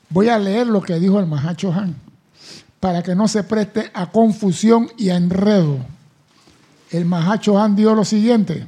voy 0.09 0.29
a 0.29 0.39
leer 0.39 0.67
lo 0.67 0.81
que 0.81 0.99
dijo 0.99 1.19
el 1.19 1.27
Mahacho 1.27 1.71
Han 1.73 2.07
para 2.79 3.01
que 3.03 3.15
no 3.15 3.27
se 3.27 3.43
preste 3.43 3.89
a 3.93 4.11
confusión 4.11 4.89
y 4.97 5.09
a 5.09 5.17
enredo. 5.17 5.77
El 6.91 7.05
Mahacho 7.05 7.59
Han 7.59 7.75
dio 7.75 7.93
lo 7.95 8.05
siguiente. 8.05 8.65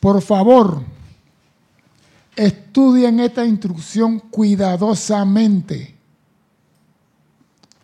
Por 0.00 0.20
favor, 0.22 0.82
estudien 2.34 3.20
esta 3.20 3.44
instrucción 3.44 4.18
cuidadosamente. 4.18 5.94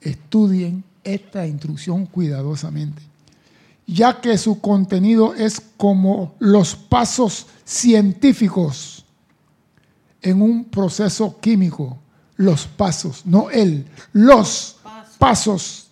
Estudien 0.00 0.82
esta 1.04 1.46
instrucción 1.46 2.06
cuidadosamente, 2.06 3.02
ya 3.86 4.20
que 4.20 4.36
su 4.38 4.60
contenido 4.60 5.34
es 5.34 5.60
como 5.76 6.34
los 6.38 6.74
pasos 6.74 7.46
científicos 7.64 9.04
en 10.22 10.42
un 10.42 10.64
proceso 10.64 11.38
químico. 11.40 11.98
Los 12.40 12.66
pasos, 12.66 13.26
no 13.26 13.50
él, 13.50 13.86
los 14.14 14.78
Pasos. 15.18 15.90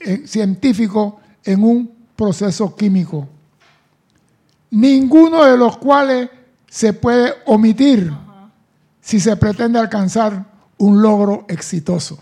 eh, 0.00 0.24
científicos 0.26 1.14
en 1.44 1.62
un 1.62 1.94
proceso 2.16 2.74
químico. 2.74 3.28
Ninguno 4.72 5.44
de 5.44 5.56
los 5.56 5.76
cuales 5.76 6.28
se 6.68 6.92
puede 6.92 7.34
omitir 7.46 8.12
si 9.00 9.20
se 9.20 9.36
pretende 9.36 9.78
alcanzar 9.78 10.44
un 10.78 11.00
logro 11.00 11.44
exitoso. 11.46 12.18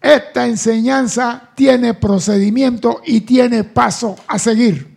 Esta 0.00 0.44
enseñanza 0.44 1.50
tiene 1.54 1.94
procedimiento 1.94 3.00
y 3.06 3.20
tiene 3.20 3.62
paso 3.62 4.16
a 4.26 4.40
seguir. 4.40 4.88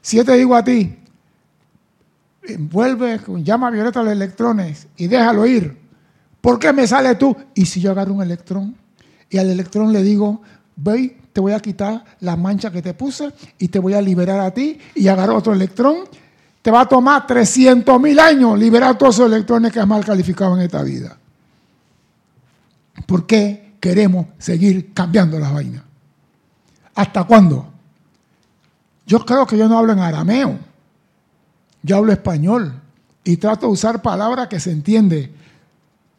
Si 0.00 0.18
yo 0.18 0.24
te 0.24 0.36
digo 0.36 0.54
a 0.54 0.62
ti, 0.62 0.99
envuelve 2.42 3.18
con 3.20 3.44
llama 3.44 3.70
violeta 3.70 4.02
los 4.02 4.12
electrones 4.12 4.88
y 4.96 5.06
déjalo 5.06 5.46
ir, 5.46 5.76
¿por 6.40 6.58
qué 6.58 6.72
me 6.72 6.86
sale 6.86 7.14
tú? 7.14 7.36
Y 7.54 7.66
si 7.66 7.80
yo 7.80 7.90
agarro 7.90 8.14
un 8.14 8.22
electrón 8.22 8.76
y 9.28 9.38
al 9.38 9.50
electrón 9.50 9.92
le 9.92 10.02
digo, 10.02 10.42
ve, 10.76 11.16
te 11.32 11.40
voy 11.40 11.52
a 11.52 11.60
quitar 11.60 12.04
la 12.20 12.36
mancha 12.36 12.70
que 12.70 12.82
te 12.82 12.94
puse 12.94 13.32
y 13.58 13.68
te 13.68 13.78
voy 13.78 13.94
a 13.94 14.00
liberar 14.00 14.40
a 14.40 14.50
ti 14.50 14.78
y 14.94 15.08
agarro 15.08 15.36
otro 15.36 15.52
electrón, 15.52 15.98
te 16.62 16.70
va 16.70 16.82
a 16.82 16.86
tomar 16.86 17.26
300 17.26 18.00
mil 18.00 18.18
años 18.18 18.58
liberar 18.58 18.98
todos 18.98 19.16
esos 19.16 19.26
electrones 19.26 19.72
que 19.72 19.80
has 19.80 19.86
mal 19.86 20.04
calificado 20.04 20.56
en 20.56 20.62
esta 20.62 20.82
vida. 20.82 21.16
¿Por 23.06 23.26
qué 23.26 23.74
queremos 23.80 24.26
seguir 24.38 24.92
cambiando 24.92 25.38
las 25.38 25.52
vainas? 25.52 25.82
¿Hasta 26.94 27.24
cuándo? 27.24 27.66
Yo 29.06 29.24
creo 29.24 29.46
que 29.46 29.56
yo 29.56 29.68
no 29.68 29.78
hablo 29.78 29.92
en 29.92 30.00
arameo. 30.00 30.58
Yo 31.82 31.96
hablo 31.96 32.12
español 32.12 32.80
y 33.24 33.36
trato 33.36 33.66
de 33.66 33.72
usar 33.72 34.02
palabras 34.02 34.48
que 34.48 34.60
se 34.60 34.70
entiende. 34.70 35.32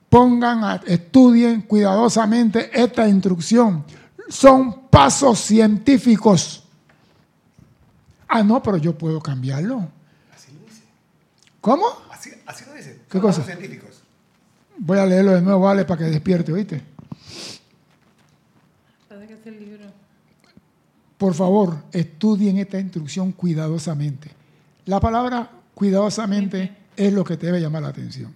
Pongan, 0.10 0.64
a- 0.64 0.76
estudien 0.88 1.62
cuidadosamente 1.62 2.70
esta 2.74 3.08
instrucción. 3.08 3.84
Son 4.30 4.88
pasos 4.90 5.40
científicos. 5.40 6.64
Ah, 8.28 8.44
no, 8.44 8.62
pero 8.64 8.78
yo 8.78 8.98
puedo 8.98 9.22
cambiarlo. 9.22 9.88
Así 10.34 10.52
lo 10.54 10.66
dice. 10.66 10.82
¿Cómo? 11.60 11.86
Así, 12.12 12.32
así 12.46 12.66
lo 12.66 12.74
dice. 12.74 13.02
¿Qué 13.10 13.20
cosa? 13.20 13.44
científicos. 13.44 14.02
Voy 14.78 14.98
a 14.98 15.06
leerlo 15.06 15.32
de 15.34 15.42
nuevo, 15.42 15.60
vale, 15.62 15.86
para 15.86 16.00
que 16.00 16.06
despierte, 16.06 16.52
¿oíste? 16.52 16.82
Parece 19.08 19.28
que 19.28 19.34
es 19.34 19.46
el 19.48 19.60
libro. 19.60 19.86
Por 21.18 21.34
favor, 21.36 21.78
estudien 21.92 22.58
esta 22.58 22.80
instrucción 22.80 23.32
cuidadosamente. 23.32 24.32
La 24.92 25.00
palabra 25.00 25.50
cuidadosamente 25.74 26.76
es 26.98 27.14
lo 27.14 27.24
que 27.24 27.38
te 27.38 27.46
debe 27.46 27.62
llamar 27.62 27.84
la 27.84 27.88
atención, 27.88 28.36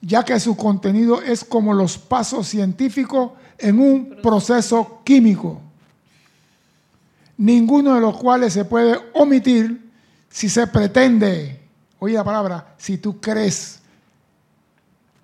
ya 0.00 0.24
que 0.24 0.38
su 0.38 0.56
contenido 0.56 1.20
es 1.20 1.42
como 1.42 1.74
los 1.74 1.98
pasos 1.98 2.46
científicos 2.46 3.32
en 3.58 3.80
un 3.80 4.18
proceso 4.22 5.00
químico, 5.02 5.60
ninguno 7.38 7.96
de 7.96 8.00
los 8.00 8.16
cuales 8.16 8.52
se 8.52 8.64
puede 8.64 9.00
omitir 9.14 9.90
si 10.28 10.48
se 10.48 10.68
pretende, 10.68 11.60
oye 11.98 12.14
la 12.14 12.22
palabra, 12.22 12.76
si 12.78 12.98
tú 12.98 13.20
crees 13.20 13.80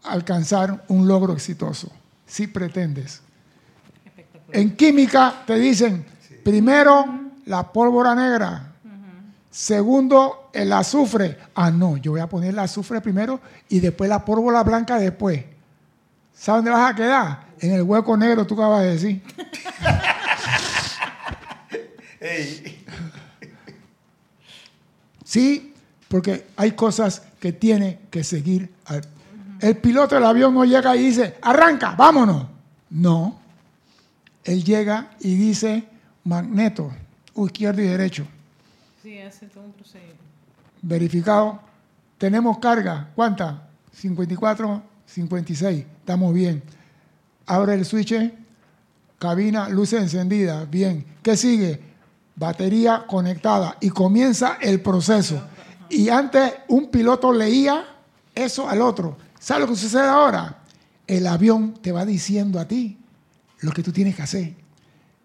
alcanzar 0.03 0.85
un 0.89 1.07
logro 1.07 1.33
exitoso, 1.33 1.93
si 2.27 2.49
pretendes. 2.49 3.23
En 4.51 4.75
química 4.75 5.45
te 5.47 5.55
dicen, 5.55 6.05
primero 6.43 7.05
la 7.47 7.73
pólvora 7.73 8.17
negra, 8.17 8.73
segundo 9.49 10.40
el 10.53 10.73
azufre. 10.73 11.39
Ah, 11.55 11.71
no, 11.71 11.97
yo 11.97 12.13
voy 12.13 12.21
a 12.21 12.29
poner 12.29 12.51
el 12.51 12.59
azufre 12.59 13.01
primero 13.01 13.41
y 13.69 13.81
después 13.81 14.09
la 14.09 14.25
pólvora 14.25 14.63
blanca 14.63 14.99
después. 14.99 15.45
¿Sabes 16.35 16.65
dónde 16.65 16.71
vas 16.71 16.93
a 16.93 16.95
quedar? 16.97 17.41
En 17.61 17.73
el 17.73 17.83
hueco 17.83 18.17
negro, 18.17 18.47
tú 18.47 18.55
acabas 18.55 18.83
de 18.83 18.91
decir. 18.93 19.23
Sí, 25.25 25.75
porque 26.09 26.47
hay 26.57 26.73
cosas 26.73 27.23
que 27.39 27.53
tiene 27.53 28.01
que 28.11 28.25
seguir. 28.25 28.71
al- 28.87 29.05
El 29.61 29.77
piloto 29.77 30.15
del 30.15 30.25
avión 30.25 30.55
no 30.55 30.65
llega 30.65 30.97
y 30.97 31.05
dice, 31.07 31.37
arranca, 31.43 31.95
vámonos. 31.95 32.47
No. 32.91 33.39
Él 34.45 34.65
llega 34.65 35.11
y 35.21 35.35
dice, 35.37 35.85
magneto, 36.25 36.91
izquierdo 37.37 37.83
y 37.83 37.87
derecho. 37.87 38.27
Sí, 39.03 39.19
hace 39.19 39.47
todo 39.47 39.65
un 39.65 39.73
procedimiento. 39.73 40.20
Verificado. 40.83 41.61
Tenemos 42.19 42.59
carga. 42.59 43.09
¿Cuánta? 43.15 43.69
54, 43.93 44.83
56. 45.07 45.85
Estamos 46.01 46.35
bien. 46.35 46.63
Abre 47.47 47.75
el 47.75 47.85
switch. 47.85 48.15
Cabina, 49.19 49.69
luces 49.69 50.01
encendidas. 50.03 50.69
Bien. 50.71 51.05
¿Qué 51.23 51.37
sigue? 51.37 51.81
Batería 52.37 53.05
conectada. 53.07 53.77
Y 53.81 53.91
comienza 53.91 54.59
el 54.61 54.81
proceso. 54.81 55.43
Y 55.89 56.09
antes 56.09 56.53
un 56.69 56.89
piloto 56.91 57.33
leía 57.33 57.85
eso 58.35 58.69
al 58.69 58.81
otro. 58.81 59.17
¿Sabes 59.39 59.63
lo 59.69 59.75
que 59.75 59.81
sucede 59.81 60.07
ahora? 60.09 60.59
El 61.07 61.27
avión 61.27 61.75
te 61.83 61.91
va 61.93 62.05
diciendo 62.05 62.61
a 62.61 62.69
ti 62.69 62.97
lo 63.61 63.73
que 63.73 63.83
tú 63.83 63.91
tienes 63.93 64.15
que 64.15 64.23
hacer. 64.23 64.55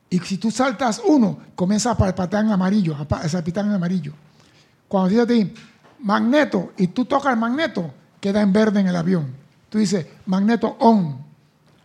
Y 0.09 0.19
si 0.19 0.38
tú 0.38 0.50
saltas 0.51 1.01
uno, 1.05 1.38
comienza 1.55 1.91
a 1.91 1.97
palpitar 1.97 2.43
en 2.43 2.51
amarillo, 2.51 2.95
a 2.95 3.07
pa- 3.07 3.19
a 3.19 3.29
salpitar 3.29 3.65
en 3.65 3.71
amarillo. 3.74 4.13
Cuando 4.88 5.10
dice 5.10 5.22
a 5.22 5.27
ti, 5.27 5.54
magneto, 6.00 6.74
y 6.77 6.88
tú 6.88 7.06
tocas 7.06 7.34
el 7.34 7.39
magneto, 7.39 7.92
queda 8.20 8.42
en 8.42 8.54
verde 8.54 8.80
en 8.80 8.88
el 8.88 8.96
avión. 8.96 9.34
Tú 9.70 9.77
dices, 9.77 10.06
magneto 10.25 10.75
on, 10.80 11.18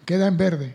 queda 0.04 0.26
en 0.26 0.36
verde. 0.36 0.74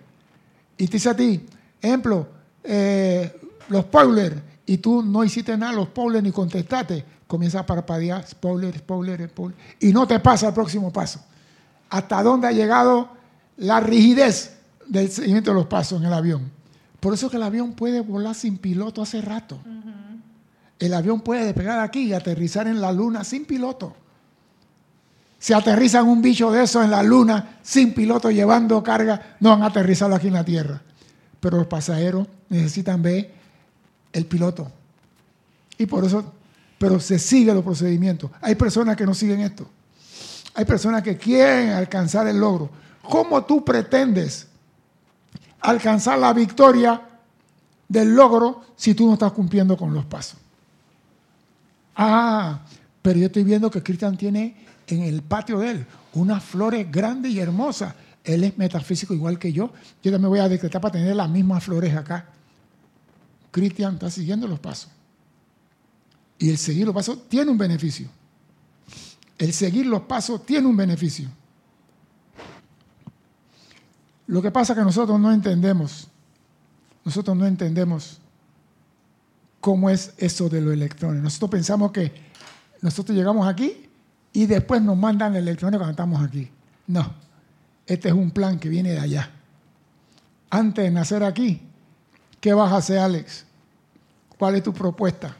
Y 0.77 0.87
te 0.87 0.93
dice 0.93 1.09
a 1.09 1.15
ti, 1.15 1.45
ejemplo, 1.81 2.27
eh, 2.63 3.39
los 3.69 3.83
spoilers, 3.83 4.35
y 4.65 4.77
tú 4.77 5.03
no 5.03 5.23
hiciste 5.23 5.55
nada, 5.57 5.73
los 5.73 5.87
spoilers 5.87 6.23
ni 6.23 6.31
contestaste, 6.31 7.05
comienza 7.27 7.59
a 7.59 7.65
parpadear, 7.65 8.27
spoiler, 8.27 8.77
spoiler, 8.77 9.29
spoiler, 9.29 9.57
y 9.79 9.93
no 9.93 10.07
te 10.07 10.19
pasa 10.19 10.47
al 10.47 10.53
próximo 10.53 10.91
paso. 10.91 11.19
Hasta 11.89 12.21
dónde 12.23 12.47
ha 12.47 12.51
llegado 12.51 13.09
la 13.57 13.79
rigidez 13.79 14.57
del 14.87 15.09
seguimiento 15.09 15.51
de 15.51 15.55
los 15.55 15.67
pasos 15.67 16.01
en 16.01 16.07
el 16.07 16.13
avión. 16.13 16.51
Por 16.99 17.13
eso 17.13 17.29
que 17.29 17.37
el 17.37 17.43
avión 17.43 17.73
puede 17.73 18.01
volar 18.01 18.35
sin 18.35 18.57
piloto 18.57 19.01
hace 19.01 19.21
rato. 19.21 19.59
El 20.79 20.93
avión 20.93 21.21
puede 21.21 21.45
despegar 21.45 21.79
aquí 21.79 22.03
y 22.03 22.13
aterrizar 22.13 22.67
en 22.67 22.81
la 22.81 22.91
luna 22.91 23.23
sin 23.23 23.45
piloto. 23.45 23.95
Si 25.39 25.53
aterrizan 25.53 26.07
un 26.07 26.21
bicho 26.21 26.51
de 26.51 26.63
eso 26.63 26.81
en 26.81 26.91
la 26.91 27.03
luna 27.03 27.59
sin 27.61 27.93
piloto 27.93 28.31
llevando 28.31 28.81
carga, 28.81 29.37
no 29.39 29.51
van 29.51 29.63
a 29.63 29.67
aterrizarlo 29.67 30.15
aquí 30.15 30.27
en 30.27 30.33
la 30.33 30.43
Tierra. 30.43 30.81
Pero 31.39 31.57
los 31.57 31.67
pasajeros 31.67 32.27
necesitan 32.49 33.01
ver 33.01 33.31
el 34.11 34.25
piloto. 34.25 34.71
Y 35.77 35.85
por 35.85 36.03
eso, 36.03 36.33
pero 36.77 36.99
se 36.99 37.19
siguen 37.19 37.55
los 37.55 37.63
procedimientos. 37.63 38.31
Hay 38.41 38.55
personas 38.55 38.95
que 38.95 39.05
no 39.05 39.13
siguen 39.13 39.41
esto. 39.41 39.67
Hay 40.55 40.65
personas 40.65 41.03
que 41.03 41.17
quieren 41.17 41.69
alcanzar 41.69 42.27
el 42.27 42.39
logro. 42.39 42.69
¿Cómo 43.01 43.43
tú 43.43 43.63
pretendes 43.63 44.47
alcanzar 45.59 46.17
la 46.17 46.33
victoria 46.33 47.01
del 47.87 48.15
logro 48.15 48.61
si 48.75 48.93
tú 48.93 49.05
no 49.05 49.13
estás 49.13 49.33
cumpliendo 49.33 49.77
con 49.77 49.93
los 49.93 50.05
pasos? 50.05 50.39
Ah, 51.95 52.59
pero 53.01 53.19
yo 53.19 53.27
estoy 53.27 53.43
viendo 53.43 53.71
que 53.71 53.81
Cristian 53.81 54.17
tiene 54.17 54.55
en 54.87 55.03
el 55.03 55.21
patio 55.21 55.59
de 55.59 55.71
él 55.71 55.85
unas 56.13 56.43
flores 56.43 56.91
grandes 56.91 57.31
y 57.31 57.39
hermosas. 57.39 57.93
Él 58.23 58.43
es 58.43 58.57
metafísico 58.57 59.13
igual 59.13 59.37
que 59.37 59.53
yo. 59.53 59.71
Yo 60.03 60.11
también 60.11 60.29
voy 60.29 60.39
a 60.39 60.49
decretar 60.49 60.81
para 60.81 60.93
tener 60.93 61.15
las 61.15 61.29
mismas 61.29 61.63
flores 61.63 61.95
acá. 61.95 62.29
Cristian 63.51 63.93
está 63.93 64.09
siguiendo 64.09 64.47
los 64.47 64.59
pasos. 64.59 64.89
Y 66.37 66.49
el 66.49 66.57
seguir 66.57 66.85
los 66.85 66.95
pasos 66.95 67.29
tiene 67.29 67.51
un 67.51 67.57
beneficio. 67.57 68.09
El 69.37 69.53
seguir 69.53 69.85
los 69.85 70.01
pasos 70.01 70.45
tiene 70.45 70.67
un 70.67 70.75
beneficio. 70.75 71.29
Lo 74.27 74.41
que 74.41 74.51
pasa 74.51 74.73
es 74.73 74.79
que 74.79 74.85
nosotros 74.85 75.19
no 75.19 75.31
entendemos, 75.31 76.07
nosotros 77.03 77.37
no 77.37 77.45
entendemos 77.45 78.19
cómo 79.65 79.89
es 79.89 80.13
eso 80.19 80.47
de 80.47 80.61
los 80.61 80.75
electrones. 80.75 81.23
Nosotros 81.23 81.49
pensamos 81.49 81.91
que 81.91 82.11
nosotros 82.83 83.17
llegamos 83.17 83.47
aquí 83.47 83.89
y 84.31 84.45
después 84.45 84.79
nos 84.79 84.95
mandan 84.95 85.35
electrones 85.35 85.79
cuando 85.79 85.89
estamos 85.89 86.23
aquí. 86.23 86.51
No, 86.85 87.11
este 87.87 88.09
es 88.09 88.13
un 88.13 88.29
plan 88.29 88.59
que 88.59 88.69
viene 88.69 88.91
de 88.91 88.99
allá. 88.99 89.31
Antes 90.51 90.85
de 90.85 90.91
nacer 90.91 91.23
aquí, 91.23 91.63
¿qué 92.39 92.53
vas 92.53 92.71
a 92.73 92.77
hacer, 92.77 92.99
Alex? 92.99 93.43
¿Cuál 94.37 94.53
es 94.53 94.61
tu 94.61 94.71
propuesta? 94.71 95.35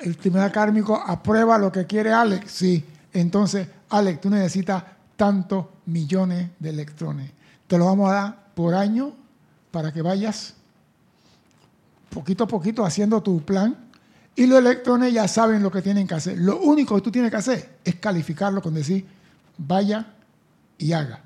El 0.00 0.16
tribunal 0.16 0.50
kármico 0.50 0.96
aprueba 0.96 1.58
lo 1.58 1.70
que 1.70 1.84
quiere 1.84 2.14
Alex. 2.14 2.50
Sí, 2.50 2.82
entonces, 3.12 3.68
Alex, 3.90 4.22
tú 4.22 4.30
necesitas 4.30 4.82
tantos 5.16 5.66
millones 5.84 6.48
de 6.58 6.70
electrones. 6.70 7.30
Te 7.66 7.76
lo 7.76 7.84
vamos 7.84 8.10
a 8.10 8.14
dar 8.14 8.46
por 8.54 8.74
año 8.74 9.12
para 9.70 9.92
que 9.92 10.00
vayas 10.00 10.54
poquito 12.10 12.44
a 12.44 12.48
poquito 12.48 12.84
haciendo 12.84 13.22
tu 13.22 13.40
plan 13.42 13.76
y 14.36 14.46
los 14.46 14.58
electrones 14.58 15.12
ya 15.12 15.26
saben 15.28 15.62
lo 15.62 15.70
que 15.70 15.82
tienen 15.82 16.06
que 16.06 16.14
hacer. 16.14 16.38
Lo 16.38 16.60
único 16.60 16.94
que 16.96 17.02
tú 17.02 17.10
tienes 17.10 17.30
que 17.30 17.36
hacer 17.36 17.78
es 17.84 17.96
calificarlo 17.96 18.60
con 18.60 18.74
decir, 18.74 19.06
vaya 19.56 20.06
y 20.78 20.92
haga. 20.92 21.20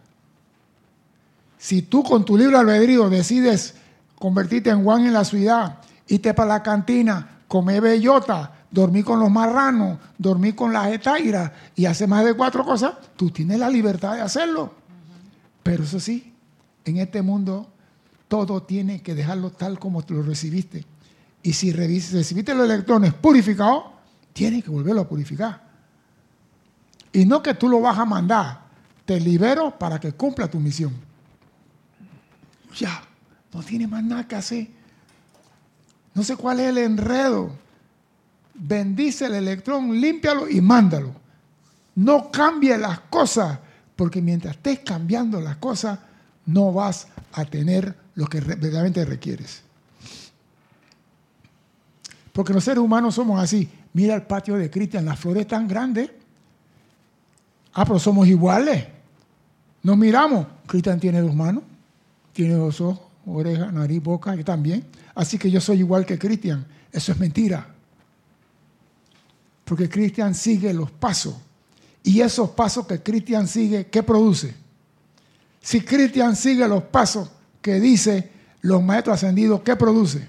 Si 1.58 1.82
tú 1.82 2.02
con 2.02 2.24
tu 2.24 2.36
libre 2.36 2.56
albedrío 2.56 3.08
decides 3.08 3.74
convertirte 4.16 4.70
en 4.70 4.84
Juan 4.84 5.06
en 5.06 5.12
la 5.12 5.24
ciudad, 5.24 5.78
irte 6.06 6.34
para 6.34 6.48
la 6.48 6.62
cantina, 6.62 7.40
comer 7.48 7.80
bellota, 7.80 8.52
dormir 8.70 9.04
con 9.04 9.20
los 9.20 9.30
marranos, 9.30 9.98
dormir 10.18 10.54
con 10.54 10.72
las 10.72 10.88
etairas 10.92 11.52
y 11.76 11.86
hacer 11.86 12.08
más 12.08 12.24
de 12.24 12.34
cuatro 12.34 12.64
cosas, 12.64 12.94
tú 13.16 13.30
tienes 13.30 13.58
la 13.58 13.70
libertad 13.70 14.14
de 14.14 14.20
hacerlo. 14.20 14.74
Pero 15.62 15.84
eso 15.84 16.00
sí, 16.00 16.34
en 16.84 16.98
este 16.98 17.22
mundo 17.22 17.70
todo 18.34 18.64
tiene 18.64 19.00
que 19.00 19.14
dejarlo 19.14 19.50
tal 19.50 19.78
como 19.78 20.02
lo 20.08 20.20
recibiste. 20.24 20.84
Y 21.40 21.52
si 21.52 21.70
recibiste 21.70 22.52
los 22.52 22.64
electrones 22.64 23.14
purificados, 23.14 23.84
tienes 24.32 24.64
que 24.64 24.70
volverlo 24.70 25.02
a 25.02 25.08
purificar. 25.08 25.62
Y 27.12 27.26
no 27.26 27.40
que 27.40 27.54
tú 27.54 27.68
lo 27.68 27.80
vas 27.80 27.96
a 27.96 28.04
mandar, 28.04 28.62
te 29.04 29.20
libero 29.20 29.78
para 29.78 30.00
que 30.00 30.14
cumpla 30.14 30.50
tu 30.50 30.58
misión. 30.58 30.92
Ya, 32.76 33.04
no 33.52 33.62
tiene 33.62 33.86
más 33.86 34.02
nada 34.02 34.26
que 34.26 34.34
hacer. 34.34 34.66
No 36.12 36.24
sé 36.24 36.36
cuál 36.36 36.58
es 36.58 36.70
el 36.70 36.78
enredo. 36.78 37.52
Bendice 38.52 39.26
el 39.26 39.34
electrón, 39.34 40.00
límpialo 40.00 40.48
y 40.48 40.60
mándalo. 40.60 41.14
No 41.94 42.32
cambie 42.32 42.76
las 42.78 42.98
cosas, 42.98 43.60
porque 43.94 44.20
mientras 44.20 44.56
estés 44.56 44.80
cambiando 44.80 45.40
las 45.40 45.58
cosas, 45.58 46.00
no 46.46 46.72
vas 46.72 47.06
a 47.32 47.44
tener 47.44 48.02
lo 48.14 48.26
que 48.26 48.40
verdaderamente 48.40 49.04
requieres. 49.04 49.62
Porque 52.32 52.52
los 52.52 52.64
seres 52.64 52.80
humanos 52.80 53.14
somos 53.14 53.40
así. 53.40 53.68
Mira 53.92 54.14
el 54.14 54.22
patio 54.22 54.56
de 54.56 54.70
Cristian, 54.70 55.04
las 55.04 55.18
flores 55.18 55.46
tan 55.46 55.68
grandes. 55.68 56.10
Ah, 57.72 57.84
pero 57.84 57.98
somos 57.98 58.26
iguales. 58.26 58.84
Nos 59.82 59.96
miramos. 59.96 60.46
Cristian 60.66 60.98
tiene 60.98 61.20
dos 61.20 61.34
manos, 61.34 61.62
tiene 62.32 62.54
dos 62.54 62.80
ojos, 62.80 63.06
oreja, 63.26 63.70
nariz, 63.70 64.02
boca, 64.02 64.34
yo 64.34 64.44
también. 64.44 64.84
Así 65.14 65.38
que 65.38 65.50
yo 65.50 65.60
soy 65.60 65.78
igual 65.78 66.04
que 66.04 66.18
Cristian. 66.18 66.66
Eso 66.90 67.12
es 67.12 67.18
mentira. 67.18 67.68
Porque 69.64 69.88
Cristian 69.88 70.34
sigue 70.34 70.72
los 70.72 70.90
pasos. 70.90 71.36
Y 72.02 72.20
esos 72.20 72.50
pasos 72.50 72.86
que 72.86 73.02
Cristian 73.02 73.46
sigue, 73.46 73.86
¿qué 73.86 74.02
produce? 74.02 74.54
Si 75.60 75.80
Cristian 75.80 76.36
sigue 76.36 76.66
los 76.68 76.82
pasos 76.82 77.30
que 77.64 77.80
dice 77.80 78.28
los 78.60 78.82
maestros 78.82 79.14
ascendidos, 79.14 79.62
¿qué 79.62 79.74
produce? 79.74 80.28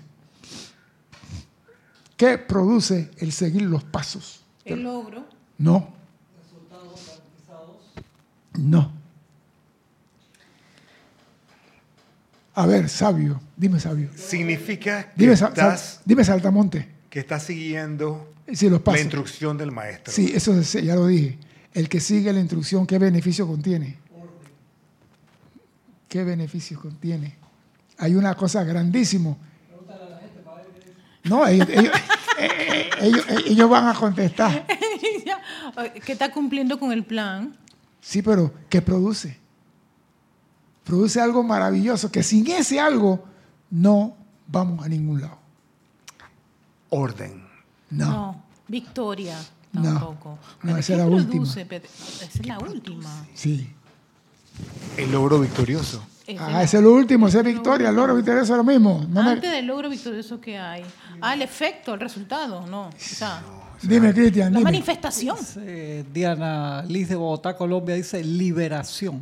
¿Qué 2.15 2.38
produce 2.38 3.12
el 3.17 3.34
seguir 3.34 3.63
los 3.63 3.84
pasos? 3.84 4.39
El 4.63 4.84
logro. 4.84 5.26
No. 5.58 5.93
No. 8.54 8.89
A 12.54 12.65
ver, 12.65 12.88
sabio, 12.88 13.41
dime 13.58 13.82
sabio. 13.82 14.10
Significa 14.15 15.10
que 15.12 15.12
Dime, 15.17 15.34
estás, 15.34 16.00
dime 16.06 16.24
saltamonte. 16.24 16.88
que 17.10 17.19
estás 17.19 17.43
siguiendo 17.43 18.32
Sí, 18.54 18.69
los 18.69 18.82
la 18.86 18.98
instrucción 19.02 19.58
del 19.58 19.74
maestro. 19.74 20.13
Sí, 20.13 20.32
eso 20.34 20.58
es- 20.58 20.71
ya 20.71 20.95
lo 20.95 21.08
dije. 21.08 21.38
El 21.74 21.89
que 21.89 22.00
sigue 22.00 22.32
la 22.32 22.39
instrucción, 22.39 22.88
¿qué 22.88 22.98
beneficio 22.98 23.45
contiene? 23.45 23.98
¿Qué 26.15 26.23
beneficio 26.23 26.80
contiene? 26.80 27.36
hay 27.97 28.15
una 28.15 28.36
cosa 28.36 28.63
grandísima. 28.63 29.36
No, 31.25 31.45
ellos, 31.45 31.67
ellos- 31.69 31.93
eh, 32.39 32.49
eh, 32.69 32.89
ellos- 33.01 33.25
ellos 33.45 33.69
van 33.69 33.88
a 33.89 33.93
contestar. 33.93 34.65
que 36.06 36.13
está 36.13 36.32
cumpliendo 36.32 36.80
con 36.80 36.93
el 36.93 37.04
plan. 37.04 37.58
Sí, 37.99 38.21
pero 38.21 38.54
¿qué 38.69 38.82
produce? 38.82 39.38
Produce 40.86 41.19
algo 41.19 41.43
maravilloso 41.43 42.10
que 42.10 42.23
sin 42.23 42.49
ese 42.49 42.80
algo 42.80 43.25
no 43.69 44.15
vamos 44.47 44.86
a 44.86 44.88
ningún 44.88 45.19
lado. 45.19 45.38
Orden. 46.91 47.45
No. 47.89 48.10
No. 48.10 48.43
Victoria. 48.69 49.38
No. 49.73 49.84
Tampoco. 49.84 50.30
No, 50.30 50.39
Pero 50.62 50.78
esa 50.78 50.88
¿qué 50.88 50.93
es 50.93 51.10
la 51.10 51.28
produce? 51.28 51.65
Pero- 51.65 51.86
Esa 51.86 52.23
es 52.25 52.45
la 52.45 52.58
última. 52.60 53.28
Sí. 53.34 53.69
El 54.98 55.12
logro 55.12 55.39
victorioso. 55.39 56.04
Esa 56.28 56.48
Ah, 56.48 56.62
es 56.63 56.70
ese 56.70 56.78
es 56.78 56.84
lo 56.84 56.94
último, 56.94 57.28
ese 57.28 57.38
es 57.39 57.44
victoria, 57.44 57.89
el 57.89 57.96
loro 57.96 58.15
victorioso 58.15 58.54
es 58.54 58.58
lo 58.58 58.63
mismo. 58.63 59.06
No 59.10 59.20
la- 59.20 59.26
me- 59.26 59.32
Antes 59.34 59.52
del 59.52 59.68
logro 59.68 59.89
victorioso 59.89 60.41
que 60.41 60.58
hay. 60.58 60.84
Ah, 61.22 61.36
el 61.36 61.44
efecto, 61.44 61.94
el 61.94 62.00
resultado, 62.00 62.65
no. 62.65 62.88
O 62.88 62.91
sea, 62.98 63.44
Dime, 63.84 64.12
Cristian, 64.13 64.52
la 64.54 64.60
dime. 64.60 64.72
manifestación. 64.72 65.38
Dice 65.38 66.06
Diana 66.12 66.84
Liz 66.88 67.10
de 67.10 67.15
Bogotá, 67.15 67.56
Colombia, 67.56 67.94
dice 67.94 68.24
liberación. 68.24 69.22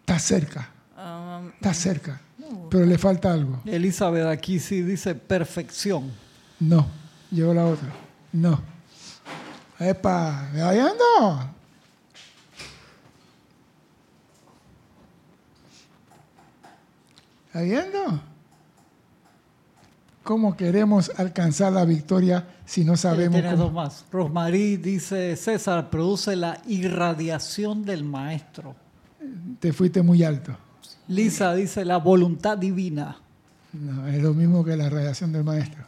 Está 0.00 0.18
cerca, 0.18 0.68
Ah, 0.98 1.40
está 1.54 1.72
cerca, 1.72 2.20
pero 2.70 2.84
le 2.84 2.98
falta 2.98 3.32
algo. 3.32 3.62
Elizabeth 3.64 4.26
aquí 4.26 4.58
sí 4.58 4.82
dice 4.82 5.14
perfección. 5.14 6.10
No, 6.60 6.86
llegó 7.30 7.54
la 7.54 7.64
otra. 7.64 7.88
No. 8.32 8.60
Epa, 9.78 10.48
¿me 10.52 10.60
va 10.60 10.72
viendo? 10.72 11.54
¿Está 17.58 17.62
viendo? 17.62 18.20
¿Cómo 20.22 20.56
queremos 20.56 21.10
alcanzar 21.16 21.72
la 21.72 21.84
victoria 21.84 22.46
si 22.64 22.84
no 22.84 22.96
sabemos 22.96 23.40
Tienes 23.40 23.52
cómo? 23.52 23.64
dos 23.64 23.72
más. 23.72 24.04
Rosmarie 24.12 24.78
dice 24.78 25.34
César, 25.36 25.90
produce 25.90 26.36
la 26.36 26.60
irradiación 26.66 27.84
del 27.84 28.04
maestro. 28.04 28.76
Te 29.58 29.72
fuiste 29.72 30.02
muy 30.02 30.22
alto. 30.22 30.56
Lisa 31.08 31.54
dice 31.54 31.84
la 31.84 31.96
voluntad 31.96 32.58
divina. 32.58 33.16
No, 33.72 34.06
es 34.06 34.22
lo 34.22 34.34
mismo 34.34 34.64
que 34.64 34.76
la 34.76 34.88
radiación 34.88 35.32
del 35.32 35.42
maestro. 35.42 35.84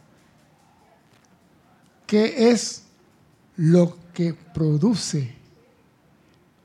¿Qué 2.05 2.51
es 2.51 2.83
lo 3.55 3.97
que 4.13 4.33
produce 4.33 5.33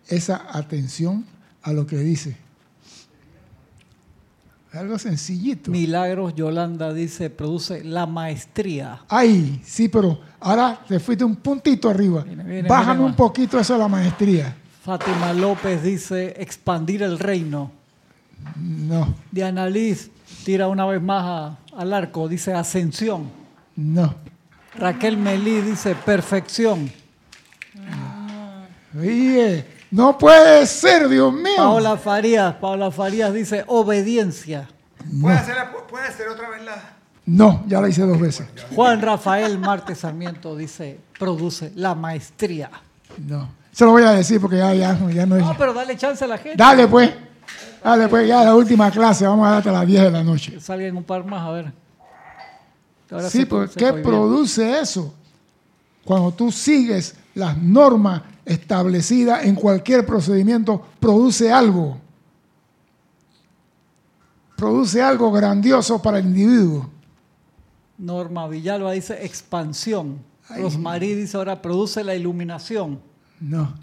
esa 0.08 0.46
atención 0.50 1.24
a 1.62 1.72
lo 1.72 1.86
que 1.86 1.98
dice? 1.98 2.45
Algo 4.76 4.98
sencillito. 4.98 5.70
Milagros 5.70 6.34
Yolanda 6.34 6.92
dice 6.92 7.30
produce 7.30 7.82
la 7.84 8.06
maestría. 8.06 9.00
Ay, 9.08 9.60
sí, 9.64 9.88
pero 9.88 10.20
ahora 10.40 10.78
te 10.86 11.00
fuiste 11.00 11.24
un 11.24 11.36
puntito 11.36 11.88
arriba. 11.88 12.22
Viene, 12.22 12.44
viene, 12.44 12.68
Bájame 12.68 12.94
viene 12.98 13.10
un 13.10 13.16
poquito 13.16 13.58
eso 13.58 13.72
de 13.74 13.78
la 13.80 13.88
maestría. 13.88 14.54
Fátima 14.84 15.32
López 15.32 15.82
dice 15.82 16.34
expandir 16.38 17.02
el 17.02 17.18
reino. 17.18 17.72
No, 18.56 19.14
Diana 19.32 19.68
Liz 19.68 20.10
tira 20.44 20.68
una 20.68 20.84
vez 20.86 21.00
más 21.02 21.24
a- 21.24 21.58
al 21.80 21.92
arco, 21.92 22.28
dice 22.28 22.52
ascensión. 22.52 23.30
no. 23.76 24.14
Raquel 24.78 25.16
Melí 25.16 25.62
dice 25.62 25.94
perfección. 25.94 26.90
Oye, 28.98 29.64
no 29.90 30.18
puede 30.18 30.66
ser, 30.66 31.08
Dios 31.08 31.32
mío. 31.32 31.56
Paola 31.56 31.96
Farías, 31.96 32.54
Paola 32.54 32.90
Farías 32.90 33.32
dice 33.32 33.64
obediencia. 33.66 34.68
¿Puedes 35.20 35.40
hacer, 35.40 35.56
puedes 35.88 36.08
hacer 36.08 36.28
otra 36.28 36.50
vez 36.50 36.64
la...? 36.64 36.96
No, 37.26 37.64
ya 37.66 37.80
la 37.80 37.88
hice 37.88 38.02
dos 38.02 38.20
veces. 38.20 38.46
Juan 38.74 39.02
Rafael 39.02 39.58
Martes 39.58 39.98
Sarmiento 39.98 40.56
dice 40.56 41.00
produce 41.18 41.72
la 41.74 41.94
maestría. 41.94 42.70
No. 43.26 43.48
Se 43.72 43.84
lo 43.84 43.90
voy 43.90 44.04
a 44.04 44.12
decir 44.12 44.40
porque 44.40 44.58
ya, 44.58 44.72
ya, 44.74 44.98
ya 45.10 45.26
no 45.26 45.36
es. 45.36 45.44
No, 45.44 45.56
pero 45.58 45.74
dale 45.74 45.96
chance 45.96 46.24
a 46.24 46.28
la 46.28 46.38
gente. 46.38 46.56
Dale 46.56 46.86
pues. 46.86 47.12
Dale 47.82 48.08
pues, 48.08 48.26
ya 48.28 48.44
la 48.44 48.54
última 48.54 48.90
clase. 48.90 49.26
Vamos 49.26 49.46
a 49.46 49.50
darte 49.52 49.68
a 49.68 49.72
las 49.72 49.86
10 49.86 50.02
de 50.02 50.10
la 50.10 50.22
noche. 50.22 50.52
Que 50.52 50.60
salgan 50.60 50.96
un 50.96 51.04
par 51.04 51.24
más, 51.24 51.46
a 51.46 51.50
ver. 51.50 51.72
Ahora 53.10 53.28
Sí, 53.28 53.44
pues, 53.44 53.72
se 53.72 53.78
¿qué 53.78 53.92
produce 53.92 54.80
eso? 54.80 55.14
Cuando 56.04 56.32
tú 56.32 56.50
sigues 56.50 57.16
las 57.34 57.56
normas 57.56 58.22
establecidas 58.46 59.44
en 59.44 59.54
cualquier 59.56 60.06
procedimiento, 60.06 60.82
produce 61.00 61.52
algo. 61.52 61.98
Produce 64.56 65.02
algo 65.02 65.30
grandioso 65.30 66.00
para 66.00 66.18
el 66.18 66.26
individuo. 66.26 66.88
Norma 67.98 68.48
Villalba 68.48 68.92
dice 68.92 69.22
expansión. 69.26 70.20
Ay. 70.48 70.62
Rosmarie 70.62 71.14
dice 71.16 71.36
ahora 71.36 71.60
produce 71.60 72.02
la 72.04 72.14
iluminación. 72.14 73.00
No. 73.40 73.74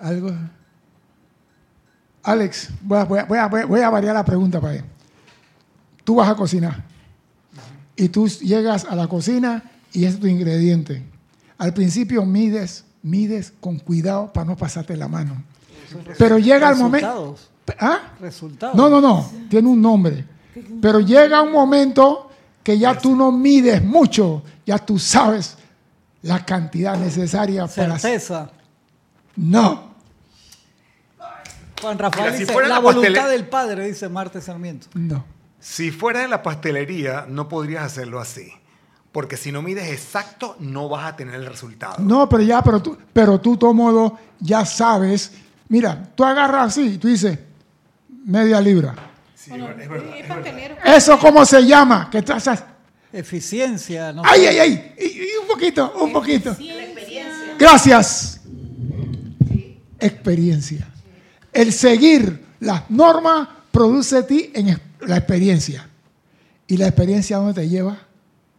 Algo. 0.00 0.30
Alex, 2.22 2.70
voy 2.82 2.98
a, 2.98 3.04
voy 3.04 3.18
a- 3.18 3.24
voy 3.24 3.38
a- 3.38 3.66
voy 3.66 3.80
a 3.80 3.90
variar 3.90 4.14
la 4.14 4.24
pregunta 4.24 4.60
para 4.60 4.74
él. 4.74 4.84
Tú 6.04 6.16
vas 6.16 6.28
a 6.28 6.34
cocinar 6.34 6.84
y 7.96 8.08
tú 8.08 8.28
llegas 8.28 8.84
a 8.84 8.94
la 8.94 9.08
cocina 9.08 9.62
y 9.92 10.04
es 10.04 10.20
tu 10.20 10.26
ingrediente. 10.26 11.02
Al 11.58 11.72
principio 11.72 12.24
mides, 12.24 12.84
mides 13.02 13.52
con 13.60 13.78
cuidado 13.78 14.32
para 14.32 14.46
no 14.46 14.56
pasarte 14.56 14.96
la 14.96 15.08
mano. 15.08 15.42
Pero 16.18 16.38
llega 16.38 16.70
el 16.70 16.76
momento. 16.76 17.06
Resultados. 17.06 17.50
¿Ah? 17.80 18.14
Resultados. 18.20 18.76
No, 18.76 18.88
no, 18.88 19.00
no, 19.00 19.30
tiene 19.48 19.68
un 19.68 19.80
nombre. 19.80 20.24
Pero 20.80 21.00
llega 21.00 21.42
un 21.42 21.52
momento 21.52 22.30
que 22.62 22.78
ya 22.78 22.98
tú 22.98 23.14
no 23.16 23.32
mides 23.32 23.82
mucho, 23.82 24.42
ya 24.66 24.78
tú 24.78 24.98
sabes 24.98 25.56
la 26.22 26.44
cantidad 26.44 26.96
necesaria 26.98 27.66
para... 27.66 27.98
Certeza. 27.98 28.50
No, 29.36 29.86
Juan 31.80 31.98
Rafael 31.98 32.24
Mira, 32.24 32.36
si 32.36 32.40
dice 32.40 32.52
fuera 32.52 32.68
la 32.68 32.76
la 32.76 32.80
voluntad 32.80 33.28
del 33.28 33.46
Padre, 33.46 33.86
dice 33.86 34.08
Marte 34.08 34.40
Sarmiento. 34.40 34.88
no. 34.94 35.35
Si 35.68 35.90
fuera 35.90 36.22
en 36.22 36.30
la 36.30 36.44
pastelería, 36.44 37.26
no 37.28 37.48
podrías 37.48 37.82
hacerlo 37.82 38.20
así. 38.20 38.52
Porque 39.10 39.36
si 39.36 39.50
no 39.50 39.62
mides 39.62 39.88
exacto, 39.90 40.54
no 40.60 40.88
vas 40.88 41.06
a 41.12 41.16
tener 41.16 41.34
el 41.34 41.44
resultado. 41.46 41.96
No, 41.98 42.28
pero 42.28 42.44
ya, 42.44 42.62
pero 42.62 42.80
tú, 42.80 42.96
pero 43.12 43.40
tú, 43.40 43.56
todo 43.56 43.74
modo, 43.74 44.16
ya 44.38 44.64
sabes. 44.64 45.32
Mira, 45.68 46.08
tú 46.14 46.24
agarras 46.24 46.68
así 46.68 46.82
y 46.94 46.98
tú 46.98 47.08
dices, 47.08 47.36
media 48.24 48.60
libra. 48.60 48.94
Sí, 49.34 49.50
es 49.54 49.60
verdad, 49.60 49.80
es 49.82 49.88
verdad, 49.88 50.08
Es 50.14 50.14
es 50.22 50.28
verdad. 50.28 50.34
pastelero. 50.44 50.76
¿Eso 50.84 51.18
cómo 51.18 51.44
se 51.44 51.66
llama? 51.66 52.08
Que 52.10 52.22
tú 52.22 52.32
haces, 52.32 52.62
Eficiencia. 53.12 54.12
No 54.12 54.22
¡Ay, 54.24 54.46
ay, 54.46 54.58
ay! 54.58 54.94
Y, 54.98 55.04
y 55.04 55.28
un 55.42 55.48
poquito, 55.48 55.92
un 56.00 56.12
poquito. 56.12 56.54
Ciencia. 56.54 57.56
Gracias. 57.58 58.40
Experiencia. 59.98 60.86
El 61.52 61.72
seguir 61.72 62.44
las 62.60 62.88
normas 62.90 63.48
produce 63.72 64.18
en 64.18 64.26
ti 64.28 64.50
en 64.54 64.68
es- 64.68 64.80
la 65.06 65.16
experiencia. 65.16 65.88
¿Y 66.66 66.76
la 66.76 66.88
experiencia 66.88 67.38
dónde 67.38 67.54
te 67.54 67.68
lleva? 67.68 67.98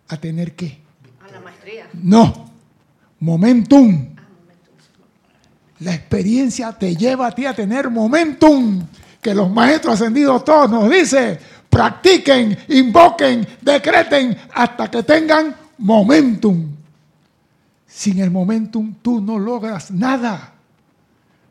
A 0.08 0.18
tener 0.18 0.56
qué? 0.56 0.80
A 1.28 1.32
la 1.32 1.42
maestría. 1.42 1.90
No. 1.94 2.50
Momentum. 3.20 4.16
La 5.80 5.94
experiencia 5.94 6.72
te 6.72 6.96
lleva 6.96 7.28
a 7.28 7.32
ti 7.32 7.46
a 7.46 7.54
tener 7.54 7.90
momentum. 7.90 8.86
Que 9.22 9.36
los 9.36 9.52
maestros 9.52 9.96
ascendidos 9.96 10.46
todos 10.46 10.70
nos 10.70 10.90
dicen, 10.90 11.38
practiquen, 11.70 12.58
invoquen, 12.70 13.46
decreten 13.62 14.38
hasta 14.54 14.90
que 14.90 15.04
tengan 15.04 15.56
momentum. 15.78 16.70
Sin 17.86 18.20
el 18.20 18.32
momentum 18.32 18.96
tú 19.02 19.20
no 19.20 19.38
logras 19.38 19.92
nada. 19.92 20.54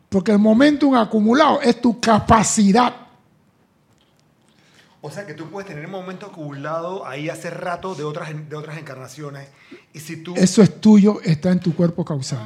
Porque 0.09 0.33
el 0.33 0.39
momentum 0.39 0.95
acumulado 0.95 1.61
es 1.61 1.81
tu 1.81 2.01
capacidad. 2.01 3.06
O 5.07 5.11
sea 5.13 5.25
que 5.25 5.35
tú 5.35 5.49
puedes 5.49 5.69
tener 5.69 5.87
un 5.87 5.93
momento 5.93 6.27
acumulado 6.27 7.07
ahí 7.07 7.29
hace 7.29 7.49
rato 7.49 7.95
de 7.95 8.03
otras, 8.03 8.29
de 8.49 8.57
otras 8.57 8.77
encarnaciones. 8.77 9.47
Y 9.93 10.01
si 10.01 10.17
tú. 10.17 10.35
Eso 10.35 10.63
es 10.63 10.81
tuyo, 10.81 11.21
está 11.23 11.53
en 11.53 11.61
tu 11.61 11.77
cuerpo 11.77 12.05
causal. 12.05 12.41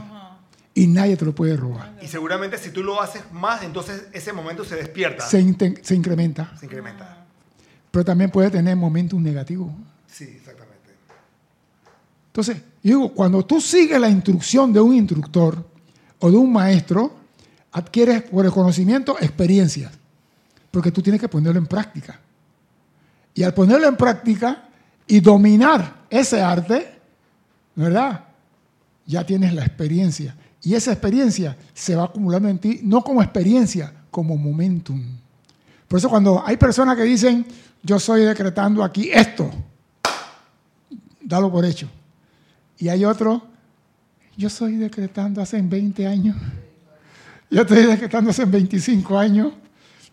Y 0.74 0.86
nadie 0.86 1.16
te 1.16 1.24
lo 1.24 1.34
puede 1.34 1.56
robar. 1.56 1.96
Y 2.02 2.06
seguramente 2.06 2.58
si 2.58 2.68
tú 2.70 2.82
lo 2.82 3.00
haces 3.00 3.22
más, 3.32 3.62
entonces 3.62 4.08
ese 4.12 4.34
momento 4.34 4.62
se 4.62 4.76
despierta. 4.76 5.26
Se, 5.26 5.38
se 5.80 5.94
incrementa. 5.94 6.54
Se 6.58 6.66
incrementa. 6.66 7.24
Pero 7.90 8.04
también 8.04 8.30
puede 8.30 8.50
tener 8.50 8.76
momentum 8.76 9.22
negativo. 9.22 9.74
Sí, 10.06 10.24
exactamente. 10.24 10.90
Entonces, 12.26 12.58
yo 12.82 12.98
digo, 12.98 13.14
cuando 13.14 13.42
tú 13.42 13.58
sigues 13.58 13.98
la 13.98 14.10
instrucción 14.10 14.70
de 14.70 14.80
un 14.80 14.94
instructor 14.94 15.64
o 16.18 16.30
de 16.30 16.36
un 16.36 16.52
maestro, 16.52 17.16
adquieres 17.72 18.20
por 18.20 18.44
el 18.44 18.52
conocimiento 18.52 19.16
experiencias, 19.18 19.92
porque 20.70 20.92
tú 20.92 21.00
tienes 21.00 21.22
que 21.22 21.28
ponerlo 21.28 21.58
en 21.58 21.66
práctica. 21.66 22.20
Y 23.34 23.42
al 23.42 23.54
ponerlo 23.54 23.88
en 23.88 23.96
práctica 23.96 24.68
y 25.06 25.20
dominar 25.20 26.06
ese 26.10 26.40
arte, 26.40 27.00
¿verdad? 27.74 28.24
Ya 29.06 29.24
tienes 29.24 29.54
la 29.54 29.64
experiencia. 29.64 30.36
Y 30.62 30.74
esa 30.74 30.92
experiencia 30.92 31.56
se 31.72 31.96
va 31.96 32.04
acumulando 32.04 32.48
en 32.48 32.58
ti, 32.58 32.80
no 32.82 33.02
como 33.02 33.22
experiencia, 33.22 33.92
como 34.10 34.36
momentum. 34.36 35.02
Por 35.88 35.98
eso 35.98 36.08
cuando 36.08 36.42
hay 36.44 36.56
personas 36.56 36.96
que 36.96 37.02
dicen, 37.02 37.46
yo 37.82 37.96
estoy 37.96 38.22
decretando 38.22 38.84
aquí 38.84 39.10
esto, 39.10 39.50
dalo 41.20 41.50
por 41.50 41.64
hecho. 41.64 41.88
Y 42.78 42.88
hay 42.88 43.04
otro, 43.04 43.42
yo 44.36 44.48
estoy 44.48 44.76
decretando 44.76 45.40
hace 45.40 45.60
20 45.60 46.06
años, 46.06 46.36
yo 47.50 47.62
estoy 47.62 47.86
decretando 47.86 48.30
hace 48.30 48.44
25 48.44 49.18
años. 49.18 49.52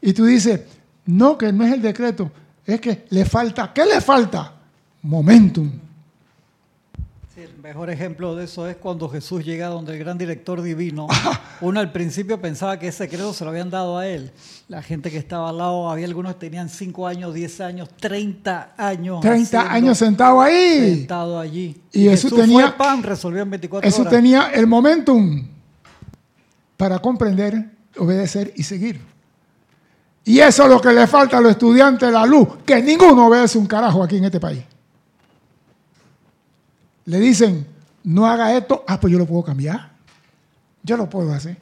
Y 0.02 0.14
tú 0.14 0.26
dices, 0.26 0.62
no, 1.06 1.38
que 1.38 1.52
no 1.52 1.64
es 1.66 1.74
el 1.74 1.82
decreto, 1.82 2.32
es 2.68 2.82
que 2.82 3.06
le 3.10 3.26
falta, 3.26 3.72
¿qué 3.74 3.86
le 3.86 4.02
falta? 4.02 4.54
Momentum. 5.04 5.72
Sí, 7.34 7.42
el 7.44 7.56
mejor 7.62 7.90
ejemplo 7.92 8.36
de 8.36 8.46
eso 8.46 8.68
es 8.68 8.78
cuando 8.78 9.08
Jesús 9.08 9.46
llega 9.46 9.68
donde 9.68 9.94
el 9.94 10.00
gran 10.00 10.18
director 10.18 10.62
divino. 10.62 11.08
Uno 11.62 11.80
al 11.80 11.92
principio 11.92 12.42
pensaba 12.42 12.78
que 12.80 12.88
ese 12.88 13.00
secreto 13.06 13.32
se 13.34 13.44
lo 13.46 13.52
habían 13.52 13.70
dado 13.70 13.98
a 13.98 14.08
él. 14.08 14.32
La 14.68 14.82
gente 14.82 15.12
que 15.12 15.18
estaba 15.18 15.50
al 15.50 15.58
lado, 15.60 15.90
había 15.90 16.06
algunos 16.08 16.34
que 16.34 16.40
tenían 16.40 16.68
5 16.68 17.08
años, 17.08 17.34
10 17.34 17.62
años, 17.62 17.90
30 18.00 18.74
años. 18.76 19.22
30 19.22 19.60
haciendo- 19.60 19.70
años 19.76 19.98
sentado 20.00 20.42
ahí. 20.42 20.96
sentado 20.98 21.40
allí. 21.40 21.80
Y 21.94 22.04
Jesús 22.06 22.32
Jesús 22.32 22.40
tenía- 22.42 22.68
fue 22.70 22.78
pan, 22.78 23.04
resolvió 23.04 23.44
en 23.44 23.50
24 23.52 23.88
Eso 23.88 24.02
horas. 24.02 24.14
tenía 24.14 24.48
el 24.54 24.66
momentum 24.68 25.48
para 26.76 27.00
comprender, 27.00 27.70
obedecer 27.98 28.52
y 28.56 28.64
seguir. 28.64 29.00
Y 30.28 30.40
eso 30.40 30.64
es 30.64 30.70
lo 30.70 30.82
que 30.82 30.92
le 30.92 31.08
falta 31.08 31.38
a 31.38 31.42
los 31.42 31.52
estudiantes 31.52 32.10
de 32.10 32.12
la 32.12 32.26
luz, 32.26 32.58
que 32.66 32.82
ninguno 32.82 33.28
obedece 33.28 33.58
un 33.58 33.66
carajo 33.66 34.04
aquí 34.04 34.18
en 34.18 34.26
este 34.26 34.42
país. 34.42 34.62
Le 37.06 37.18
dicen, 37.18 37.66
no 38.04 38.26
haga 38.26 38.54
esto, 38.58 38.84
ah, 38.86 39.00
pues 39.00 39.14
yo 39.14 39.18
lo 39.18 39.26
puedo 39.26 39.42
cambiar. 39.44 39.90
Yo 40.84 40.98
lo 40.98 41.10
puedo 41.10 41.34
hacer. 41.34 41.56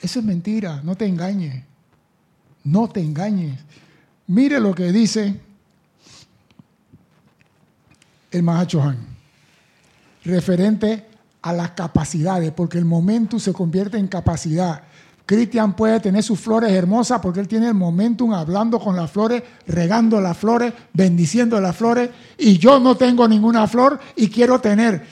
Eso 0.00 0.20
es 0.20 0.24
mentira, 0.24 0.80
no 0.82 0.96
te 0.96 1.04
engañes. 1.04 1.64
No 2.64 2.88
te 2.88 3.00
engañes. 3.00 3.60
Mire 4.28 4.58
lo 4.58 4.74
que 4.74 4.90
dice 4.90 5.38
el 8.30 8.42
Mahacho 8.42 8.82
Han 8.82 8.96
referente 10.24 11.06
a 11.42 11.52
las 11.52 11.72
capacidades, 11.72 12.52
porque 12.52 12.78
el 12.78 12.86
momentum 12.86 13.38
se 13.38 13.52
convierte 13.52 13.98
en 13.98 14.08
capacidad. 14.08 14.82
Cristian 15.26 15.74
puede 15.74 15.98
tener 15.98 16.22
sus 16.22 16.38
flores 16.38 16.70
hermosas 16.70 17.20
porque 17.20 17.40
él 17.40 17.48
tiene 17.48 17.66
el 17.66 17.74
momentum 17.74 18.32
hablando 18.32 18.78
con 18.78 18.94
las 18.94 19.10
flores, 19.10 19.42
regando 19.66 20.20
las 20.20 20.38
flores, 20.38 20.72
bendiciendo 20.92 21.60
las 21.60 21.74
flores, 21.74 22.10
y 22.38 22.58
yo 22.58 22.78
no 22.78 22.96
tengo 22.96 23.26
ninguna 23.26 23.66
flor 23.66 23.98
y 24.14 24.30
quiero 24.30 24.60
tener 24.60 25.04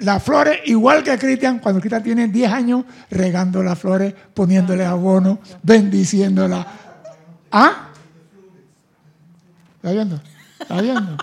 las 0.00 0.22
flores 0.22 0.60
igual 0.66 1.02
que 1.02 1.18
Cristian, 1.18 1.58
cuando 1.58 1.80
Cristian 1.80 2.02
tiene 2.04 2.28
10 2.28 2.52
años, 2.52 2.84
regando 3.10 3.60
las 3.60 3.76
flores, 3.76 4.14
poniéndole 4.32 4.84
abono, 4.84 5.40
bendiciéndolas. 5.64 6.64
¿Ah? 7.50 7.88
¿Está 9.76 9.90
viendo? 9.90 10.20
¿Está 10.60 10.80
viendo? 10.80 11.16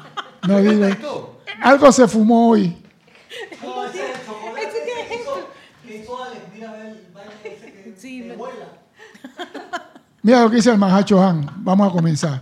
No 0.47 0.59
diga. 0.59 0.97
Algo 1.61 1.91
se 1.93 2.07
fumó 2.09 2.49
hoy. 2.49 2.75
Sí, 8.03 8.21
me- 8.21 8.35
Mira 10.23 10.41
lo 10.43 10.49
que 10.49 10.57
dice 10.57 10.71
el 10.71 10.77
Mahacho 10.77 11.23
Han. 11.23 11.49
Vamos 11.63 11.87
a 11.87 11.91
comenzar. 11.93 12.41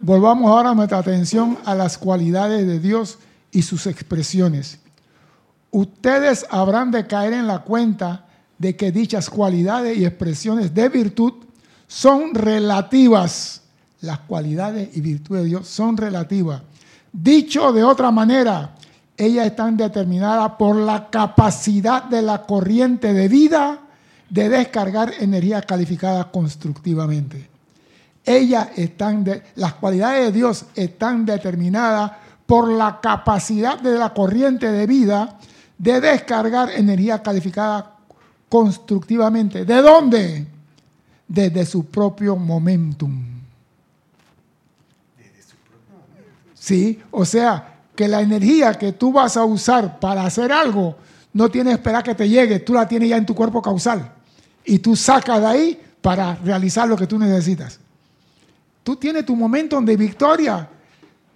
Volvamos 0.00 0.48
ahora 0.48 0.72
nuestra 0.76 0.98
atención 0.98 1.58
a 1.64 1.74
las 1.74 1.98
cualidades 1.98 2.64
de 2.64 2.78
Dios 2.78 3.18
y 3.50 3.62
sus 3.62 3.88
expresiones. 3.88 4.78
Ustedes 5.72 6.46
habrán 6.50 6.92
de 6.92 7.04
caer 7.08 7.32
en 7.32 7.48
la 7.48 7.58
cuenta 7.64 8.26
de 8.58 8.76
que 8.76 8.92
dichas 8.92 9.28
cualidades 9.28 9.98
y 9.98 10.04
expresiones 10.04 10.72
de 10.72 10.88
virtud 10.88 11.32
son 11.88 12.32
relativas. 12.32 13.62
Las 14.02 14.20
cualidades 14.20 14.96
y 14.96 15.00
virtudes 15.00 15.42
de 15.42 15.48
Dios 15.48 15.66
son 15.66 15.96
relativas. 15.96 16.62
Dicho 17.12 17.72
de 17.72 17.82
otra 17.82 18.12
manera, 18.12 18.76
ellas 19.16 19.46
están 19.46 19.76
determinadas 19.76 20.52
por 20.52 20.76
la 20.76 21.10
capacidad 21.10 22.04
de 22.04 22.22
la 22.22 22.42
corriente 22.46 23.12
de 23.12 23.26
vida 23.26 23.80
de 24.30 24.48
descargar 24.48 25.12
energía 25.18 25.60
calificada 25.60 26.30
constructivamente. 26.30 27.48
Ellas 28.24 28.68
están 28.76 29.24
de- 29.24 29.42
las 29.56 29.74
cualidades 29.74 30.26
de 30.26 30.32
Dios 30.32 30.66
están 30.76 31.26
determinadas 31.26 32.12
por 32.46 32.70
la 32.70 33.00
capacidad 33.00 33.78
de 33.78 33.98
la 33.98 34.14
corriente 34.14 34.70
de 34.70 34.86
vida 34.86 35.36
de 35.76 36.00
descargar 36.00 36.70
energía 36.70 37.22
calificada 37.22 37.96
constructivamente. 38.48 39.64
¿De 39.64 39.82
dónde? 39.82 40.46
Desde 41.26 41.64
su 41.66 41.86
propio 41.86 42.36
momentum. 42.36 43.24
Sí, 46.54 47.00
o 47.10 47.24
sea, 47.24 47.78
que 47.96 48.06
la 48.06 48.20
energía 48.20 48.74
que 48.74 48.92
tú 48.92 49.12
vas 49.12 49.36
a 49.36 49.44
usar 49.44 49.98
para 49.98 50.24
hacer 50.24 50.52
algo 50.52 50.96
no 51.32 51.48
tienes 51.48 51.72
que 51.74 51.80
esperar 51.80 52.02
que 52.02 52.14
te 52.14 52.28
llegue, 52.28 52.60
tú 52.60 52.74
la 52.74 52.86
tienes 52.86 53.08
ya 53.08 53.16
en 53.16 53.26
tu 53.26 53.34
cuerpo 53.34 53.62
causal 53.62 54.12
y 54.64 54.78
tú 54.78 54.96
sacas 54.96 55.40
de 55.40 55.46
ahí 55.46 55.80
para 56.00 56.34
realizar 56.36 56.88
lo 56.88 56.96
que 56.96 57.06
tú 57.06 57.18
necesitas. 57.18 57.78
Tú 58.82 58.96
tienes 58.96 59.26
tu 59.26 59.36
momento 59.36 59.80
de 59.80 59.96
victoria 59.96 60.68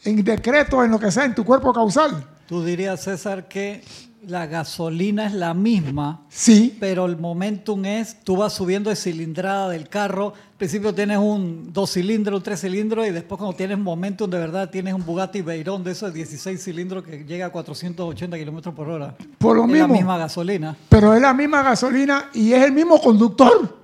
en 0.04 0.24
decreto, 0.24 0.82
en 0.82 0.90
lo 0.90 0.98
que 0.98 1.10
sea, 1.10 1.24
en 1.24 1.34
tu 1.34 1.44
cuerpo 1.44 1.72
causal. 1.72 2.26
Tú 2.46 2.64
dirías, 2.64 3.02
César, 3.02 3.48
que 3.48 3.82
la 4.28 4.46
gasolina 4.46 5.26
es 5.26 5.32
la 5.34 5.54
misma, 5.54 6.22
Sí, 6.28 6.76
pero 6.80 7.06
el 7.06 7.16
momentum 7.16 7.84
es, 7.84 8.20
tú 8.24 8.36
vas 8.36 8.52
subiendo 8.52 8.90
de 8.90 8.96
cilindrada 8.96 9.68
del 9.68 9.88
carro, 9.88 10.34
al 10.34 10.56
principio 10.56 10.94
tienes 10.94 11.18
un 11.18 11.72
dos 11.72 11.92
cilindros, 11.92 12.38
un 12.38 12.42
tres 12.42 12.60
cilindros, 12.60 13.06
y 13.06 13.10
después 13.10 13.38
cuando 13.38 13.56
tienes 13.56 13.78
momentum 13.78 14.30
de 14.30 14.38
verdad 14.38 14.70
tienes 14.70 14.94
un 14.94 15.04
Bugatti 15.04 15.42
Veyron 15.42 15.82
de 15.84 15.92
esos 15.92 16.12
16 16.12 16.62
cilindros 16.62 17.04
que 17.04 17.24
llega 17.24 17.46
a 17.46 17.50
480 17.50 18.36
kilómetros 18.38 18.74
por 18.74 18.88
hora. 18.88 19.14
Por 19.38 19.56
lo 19.56 19.64
es 19.64 19.68
mismo. 19.70 19.88
la 19.88 19.92
misma 19.92 20.18
gasolina. 20.18 20.76
pero 20.88 21.14
es 21.14 21.20
la 21.22 21.34
misma 21.34 21.62
gasolina 21.62 22.30
y 22.32 22.52
es 22.52 22.62
el 22.64 22.72
mismo 22.72 23.00
conductor. 23.00 23.76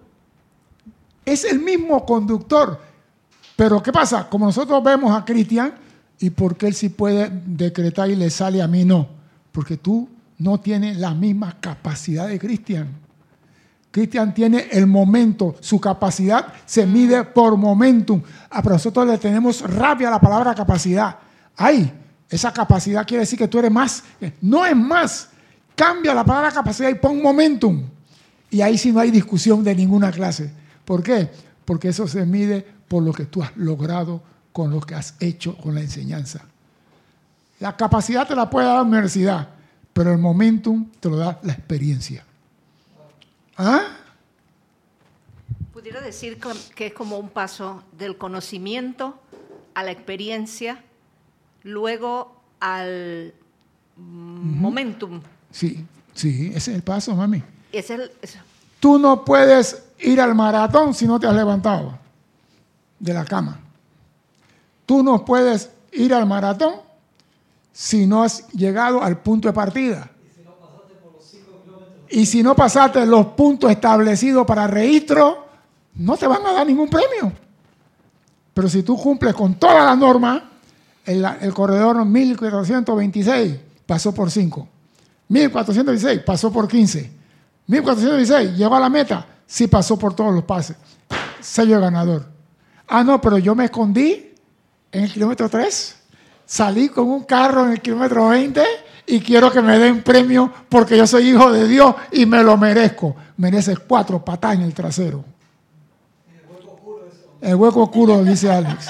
Es 1.25 1.45
el 1.45 1.61
mismo 1.61 2.05
conductor. 2.05 2.81
Pero 3.57 3.83
¿qué 3.83 3.93
pasa? 3.93 4.29
Como 4.29 4.47
nosotros 4.47 4.83
vemos 4.83 5.13
a 5.17 5.25
Cristian, 5.25 5.75
¿y 6.19 6.31
por 6.31 6.57
qué 6.57 6.67
él 6.69 6.75
sí 6.75 6.89
puede 6.89 7.31
decretar 7.47 8.11
y 8.11 8.17
le 8.17 8.31
sale 8.31 8.63
a 8.63 8.67
mí 8.67 8.85
no? 8.85 9.07
Porque 9.53 9.77
tú 9.77 10.09
no 10.41 10.59
tienes 10.59 10.97
la 10.97 11.15
misma 11.15 11.59
capacidad 11.61 12.27
de 12.27 12.39
Cristian. 12.39 12.89
Cristian 13.91 14.33
tiene 14.35 14.69
el 14.73 14.87
momento, 14.87 15.57
su 15.61 15.81
capacidad 15.81 16.53
se 16.65 16.87
mide 16.87 17.25
por 17.25 17.57
momentum. 17.57 18.23
A 18.51 18.63
nosotros 18.63 19.07
le 19.07 19.19
tenemos 19.19 19.63
rabia 19.63 20.09
a 20.09 20.13
la 20.13 20.21
palabra 20.21 20.55
capacidad. 20.55 21.17
Ay, 21.57 21.93
esa 22.29 22.53
capacidad 22.53 23.07
quiere 23.07 23.23
decir 23.23 23.39
que 23.39 23.49
tú 23.49 23.59
eres 23.59 23.71
más. 23.71 24.03
No 24.41 24.65
es 24.65 24.77
más. 24.77 25.29
Cambia 25.75 26.15
la 26.15 26.25
palabra 26.25 26.51
capacidad 26.53 26.89
y 26.89 26.95
pon 26.95 27.21
momentum. 27.21 27.83
Y 28.51 28.61
ahí 28.63 28.79
sí 28.79 28.93
no 28.93 29.01
hay 29.01 29.11
discusión 29.11 29.63
de 29.63 29.75
ninguna 29.75 30.11
clase. 30.11 30.53
¿Por 30.85 31.03
qué? 31.03 31.31
Porque 31.65 31.89
eso 31.89 32.09
se 32.09 32.25
mide 32.25 32.67
por 32.89 33.03
lo 33.03 33.13
que 33.13 33.27
tú 33.27 33.43
has 33.43 33.57
logrado 33.57 34.23
con 34.53 34.71
lo 34.71 34.81
que 34.81 34.95
has 34.95 35.15
hecho 35.21 35.57
con 35.57 35.75
la 35.75 35.81
enseñanza. 35.81 36.41
La 37.59 37.77
capacidad 37.77 38.27
te 38.27 38.35
la 38.35 38.49
puede 38.49 38.67
dar 38.67 38.77
la 38.77 38.83
universidad, 38.83 39.49
pero 39.93 40.13
el 40.13 40.19
momentum 40.19 40.89
te 41.01 41.09
lo 41.09 41.17
da 41.17 41.39
la 41.43 41.53
experiencia. 41.53 42.25
¿Ah? 43.57 43.83
Pudiera 45.73 46.01
decir 46.01 46.39
que 46.75 46.87
es 46.87 46.93
como 46.95 47.19
un 47.19 47.29
paso 47.29 47.83
del 47.99 48.17
conocimiento 48.19 49.21
a 49.75 49.83
la 49.83 49.91
experiencia, 49.93 50.83
luego 51.63 52.41
al 52.61 53.33
momentum. 53.97 55.21
Sí, 55.51 55.85
sí, 56.15 56.49
ese 56.55 56.71
es 56.73 56.77
el 56.77 56.83
paso, 56.83 57.15
mami. 57.15 57.43
Es 57.73 57.91
el- 57.91 58.11
es- 58.23 58.37
Tú 58.81 58.99
no 58.99 59.25
puedes 59.25 59.85
ir 59.99 60.21
al 60.21 60.35
maratón 60.35 60.95
si 60.95 61.07
no 61.07 61.21
te 61.21 61.27
has 61.27 61.35
levantado 61.35 61.99
de 62.99 63.13
la 63.15 63.25
cama. 63.25 63.61
Tú 64.87 65.03
no 65.03 65.25
puedes 65.25 65.71
ir 65.93 66.15
al 66.15 66.27
maratón 66.27 66.75
si 67.73 68.07
no 68.07 68.23
has 68.23 68.49
llegado 68.49 69.03
al 69.03 69.19
punto 69.19 69.49
de 69.49 69.55
partida. 69.55 70.11
Y 72.11 72.27
si 72.27 72.43
no 72.43 72.57
pasaste 72.57 73.07
los 73.07 73.27
puntos 73.27 73.71
establecidos 73.71 74.45
para 74.45 74.67
registro, 74.67 75.47
no 75.95 76.17
te 76.17 76.27
van 76.27 76.45
a 76.45 76.53
dar 76.53 76.67
ningún 76.67 76.89
premio. 76.89 77.33
Pero 78.53 78.69
si 78.69 78.83
tú 78.83 78.97
cumples 78.97 79.33
con 79.35 79.55
todas 79.55 79.85
las 79.85 79.97
normas, 79.97 80.43
el, 81.07 81.55
corredor 81.55 82.05
1426 82.05 83.57
pasó 83.87 84.13
por 84.13 84.31
5. 84.31 84.69
1416 85.29 86.23
pasó 86.25 86.53
por 86.53 86.67
15. 86.67 87.13
1416 87.69 88.57
llegó 88.57 88.75
a 88.75 88.81
la 88.81 88.89
meta, 88.89 89.27
sí 89.47 89.69
pasó 89.69 89.97
por 89.97 90.15
todos 90.15 90.35
los 90.35 90.45
pases. 90.45 90.77
Sello 91.41 91.81
ganador. 91.81 92.27
Ah, 92.89 93.05
no, 93.05 93.21
pero 93.21 93.39
yo 93.39 93.55
me 93.55 93.67
escondí 93.67 94.35
en 94.91 95.05
el 95.05 95.13
kilómetro 95.13 95.49
3. 95.49 96.00
Salí 96.51 96.89
con 96.89 97.09
un 97.09 97.23
carro 97.23 97.65
en 97.65 97.75
el 97.75 97.81
kilómetro 97.81 98.27
20 98.27 98.61
y 99.07 99.21
quiero 99.21 99.53
que 99.53 99.63
me 99.63 99.79
den 99.79 100.03
premio 100.03 100.53
porque 100.69 100.97
yo 100.97 101.07
soy 101.07 101.29
hijo 101.29 101.53
de 101.53 101.69
Dios 101.69 101.95
y 102.11 102.27
me 102.27 102.43
lo 102.43 102.57
merezco. 102.57 103.15
Mereces 103.37 103.79
cuatro 103.79 104.25
patadas 104.25 104.57
en 104.57 104.63
el 104.65 104.75
trasero. 104.75 105.25
El 107.41 107.55
hueco 107.55 107.85
oscuro, 107.85 108.25
dice 108.25 108.51
Alex. 108.51 108.89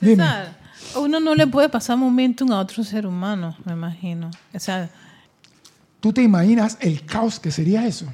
Dime. 0.00 0.24
Uno 0.96 1.20
no 1.20 1.32
le 1.36 1.46
puede 1.46 1.68
pasar 1.68 1.96
momentum 1.96 2.50
a 2.50 2.58
otro 2.58 2.82
ser 2.82 3.06
humano, 3.06 3.56
me 3.64 3.74
imagino. 3.74 4.32
O 4.52 4.58
sea, 4.58 4.90
¿Tú 6.00 6.12
te 6.12 6.22
imaginas 6.22 6.76
el 6.80 7.06
caos 7.06 7.38
que 7.38 7.52
sería 7.52 7.86
eso? 7.86 8.06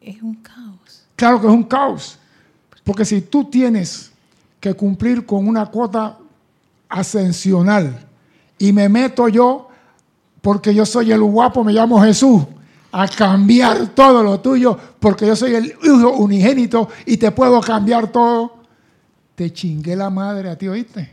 es 0.00 0.22
un 0.22 0.36
caos. 0.36 1.08
Claro 1.16 1.40
que 1.40 1.48
es 1.48 1.52
un 1.52 1.64
caos. 1.64 2.20
Porque 2.84 3.04
si 3.04 3.20
tú 3.20 3.46
tienes 3.46 4.12
que 4.60 4.74
cumplir 4.74 5.26
con 5.26 5.48
una 5.48 5.66
cuota 5.66 6.16
ascensional 6.88 8.06
y 8.58 8.72
me 8.72 8.88
meto 8.88 9.28
yo, 9.28 9.68
porque 10.40 10.74
yo 10.74 10.84
soy 10.84 11.12
el 11.12 11.20
guapo, 11.20 11.62
me 11.64 11.72
llamo 11.72 12.00
Jesús, 12.02 12.42
a 12.90 13.06
cambiar 13.06 13.88
todo 13.88 14.22
lo 14.22 14.40
tuyo, 14.40 14.78
porque 14.98 15.26
yo 15.26 15.36
soy 15.36 15.54
el 15.54 15.66
hijo 15.66 16.12
unigénito 16.12 16.88
y 17.06 17.16
te 17.16 17.30
puedo 17.30 17.60
cambiar 17.60 18.10
todo, 18.10 18.58
te 19.34 19.52
chingué 19.52 19.94
la 19.94 20.10
madre 20.10 20.50
a 20.50 20.56
ti, 20.56 20.66
¿oíste? 20.68 21.10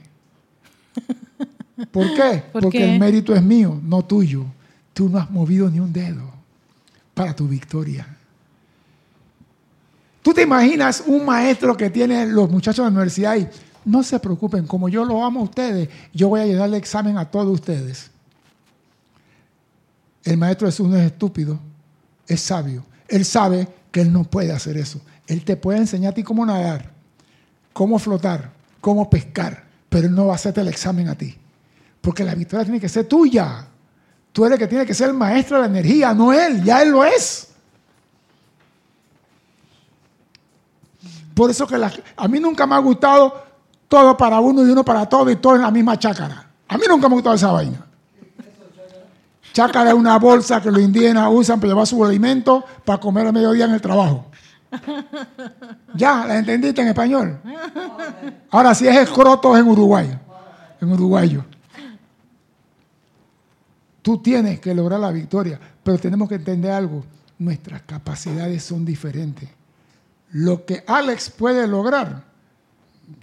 ¿Por 1.92 2.14
qué? 2.14 2.44
¿Por 2.52 2.64
porque 2.64 2.80
qué? 2.80 2.94
el 2.94 3.00
mérito 3.00 3.36
es 3.36 3.44
mío, 3.44 3.80
no 3.84 4.04
tuyo. 4.04 4.46
Tú 4.94 5.10
no 5.10 5.20
has 5.20 5.30
movido 5.30 5.70
ni 5.70 5.80
un 5.80 5.92
dedo 5.92 6.24
para 7.14 7.36
tu 7.36 7.48
victoria. 7.48 8.08
¿Tú 10.22 10.34
te 10.34 10.42
imaginas 10.42 11.04
un 11.06 11.26
maestro 11.26 11.78
que 11.78 11.90
tiene 11.90 12.26
los 12.26 12.50
muchachos 12.50 12.78
de 12.78 12.84
la 12.84 12.96
universidad 12.96 13.36
y 13.36 13.48
no 13.86 14.04
se 14.04 14.20
preocupen, 14.20 14.66
como 14.66 14.90
yo 14.90 15.06
lo 15.06 15.24
amo 15.24 15.42
a 15.42 15.44
ustedes, 15.44 15.90
yo 16.14 16.30
voy 16.30 16.42
a 16.42 16.46
llevarle 16.46 16.78
examen 16.78 17.18
a 17.18 17.30
todos 17.30 17.54
ustedes? 17.54 18.10
El 20.24 20.38
maestro 20.38 20.68
Jesús 20.68 20.90
no 20.90 20.98
es 20.98 21.06
estúpido, 21.06 21.60
es 22.28 22.42
sabio. 22.42 22.84
Él 23.08 23.24
sabe 23.24 23.68
que 23.92 24.02
él 24.02 24.12
no 24.12 24.24
puede 24.24 24.52
hacer 24.52 24.76
eso. 24.76 25.00
Él 25.28 25.46
te 25.46 25.56
puede 25.56 25.78
enseñar 25.80 26.12
a 26.12 26.16
ti 26.16 26.24
cómo 26.24 26.46
nadar, 26.46 26.92
cómo 27.74 28.00
flotar, 28.00 28.52
cómo 28.82 29.10
pescar, 29.10 29.64
pero 29.88 30.08
él 30.08 30.16
no 30.16 30.26
va 30.26 30.34
a 30.34 30.36
hacerte 30.36 30.62
el 30.62 30.68
examen 30.68 31.08
a 31.08 31.16
ti. 31.16 31.36
Porque 32.02 32.24
la 32.24 32.34
victoria 32.34 32.66
tiene 32.66 32.80
que 32.80 32.90
ser 32.90 33.08
tuya. 33.08 33.68
Tú 34.32 34.46
eres 34.46 34.56
el 34.56 34.60
que 34.60 34.68
tiene 34.68 34.86
que 34.86 34.94
ser 34.96 35.10
el 35.10 35.16
maestro 35.16 35.58
de 35.58 35.62
la 35.62 35.70
energía, 35.70 36.14
no 36.14 36.34
él, 36.34 36.64
ya 36.64 36.82
él 36.82 36.90
lo 36.90 37.06
es. 37.06 37.50
Por 41.36 41.52
eso 41.52 41.68
que 41.68 41.76
a 42.16 42.28
mí 42.28 42.40
nunca 42.40 42.66
me 42.66 42.76
ha 42.76 42.80
gustado 42.80 43.45
todo 43.88 44.18
para 44.18 44.40
uno 44.40 44.66
y 44.66 44.70
uno 44.70 44.84
para 44.84 45.08
todo 45.08 45.30
y 45.30 45.36
todo 45.36 45.56
en 45.56 45.62
la 45.62 45.72
misma 45.72 45.98
chácara. 45.98 46.48
A 46.68 46.78
mí 46.78 46.84
nunca 46.88 47.08
me 47.08 47.16
gustado 47.16 47.36
esa 47.36 47.52
vaina. 47.52 47.86
Chácara 49.54 49.92
es 49.92 49.96
una 49.96 50.20
bolsa 50.20 50.62
que 50.62 50.70
los 50.70 50.82
indígenas 50.82 51.30
usan 51.32 51.60
para 51.60 51.70
llevar 51.70 51.88
su 51.88 52.04
alimento 52.04 52.66
para 52.84 53.00
comer 53.00 53.28
a 53.28 53.32
mediodía 53.32 53.66
en 53.66 53.72
el 53.72 53.82
trabajo. 53.82 54.26
¿Ya? 55.96 56.26
¿La 56.28 56.38
entendiste 56.38 56.82
en 56.82 56.90
español? 56.90 57.40
Ahora 58.52 58.76
sí 58.76 58.86
es 58.86 58.98
escroto 58.98 59.58
en 59.58 59.66
uruguayo. 59.66 60.20
En 60.82 60.92
uruguayo. 60.92 61.46
Tú 64.02 64.18
tienes 64.18 64.60
que 64.60 64.76
lograr 64.76 65.00
la 65.00 65.12
victoria, 65.12 65.58
pero 65.82 65.98
tenemos 65.98 66.28
que 66.28 66.36
entender 66.36 66.72
algo. 66.72 67.06
Nuestras 67.40 67.82
capacidades 67.84 68.62
son 68.62 68.84
diferentes. 68.84 69.50
Lo 70.32 70.66
que 70.66 70.84
Alex 70.86 71.30
puede 71.30 71.66
lograr, 71.66 72.25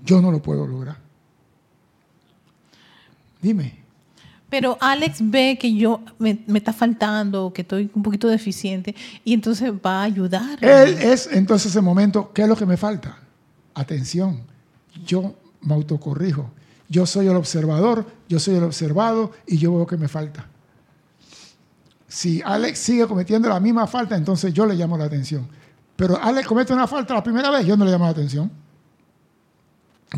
yo 0.05 0.21
no 0.21 0.31
lo 0.31 0.41
puedo 0.43 0.67
lograr. 0.67 0.99
Dime. 3.41 3.83
Pero 4.49 4.77
Alex 4.81 5.19
ve 5.23 5.57
que 5.59 5.75
yo 5.75 6.03
me, 6.19 6.45
me 6.47 6.59
está 6.59 6.73
faltando, 6.73 7.53
que 7.55 7.63
estoy 7.63 7.91
un 7.95 8.03
poquito 8.03 8.29
deficiente, 8.29 8.95
y 9.25 9.33
entonces 9.33 9.73
va 9.73 10.01
a 10.01 10.03
ayudar. 10.03 10.63
Él 10.63 10.99
es 11.01 11.29
entonces 11.33 11.73
ese 11.73 11.81
momento, 11.81 12.33
¿qué 12.35 12.43
es 12.43 12.49
lo 12.49 12.57
que 12.57 12.67
me 12.67 12.77
falta? 12.77 13.19
Atención, 13.75 14.43
yo 15.07 15.35
me 15.63 15.75
autocorrijo. 15.75 16.51
Yo 16.89 17.07
soy 17.07 17.27
el 17.27 17.37
observador, 17.37 18.07
yo 18.29 18.39
soy 18.39 18.57
el 18.57 18.65
observado 18.65 19.33
y 19.47 19.57
yo 19.57 19.75
veo 19.75 19.87
que 19.87 19.97
me 19.97 20.09
falta. 20.09 20.47
Si 22.07 22.43
Alex 22.45 22.79
sigue 22.79 23.07
cometiendo 23.07 23.49
la 23.49 23.59
misma 23.59 23.87
falta, 23.87 24.15
entonces 24.15 24.53
yo 24.53 24.67
le 24.67 24.75
llamo 24.75 24.99
la 24.99 25.05
atención. 25.05 25.49
Pero 25.97 26.23
Alex 26.23 26.47
comete 26.47 26.75
una 26.75 26.87
falta 26.87 27.15
la 27.15 27.23
primera 27.23 27.49
vez, 27.49 27.65
yo 27.65 27.75
no 27.75 27.87
le 27.87 27.91
llamo 27.91 28.05
la 28.05 28.11
atención. 28.11 28.51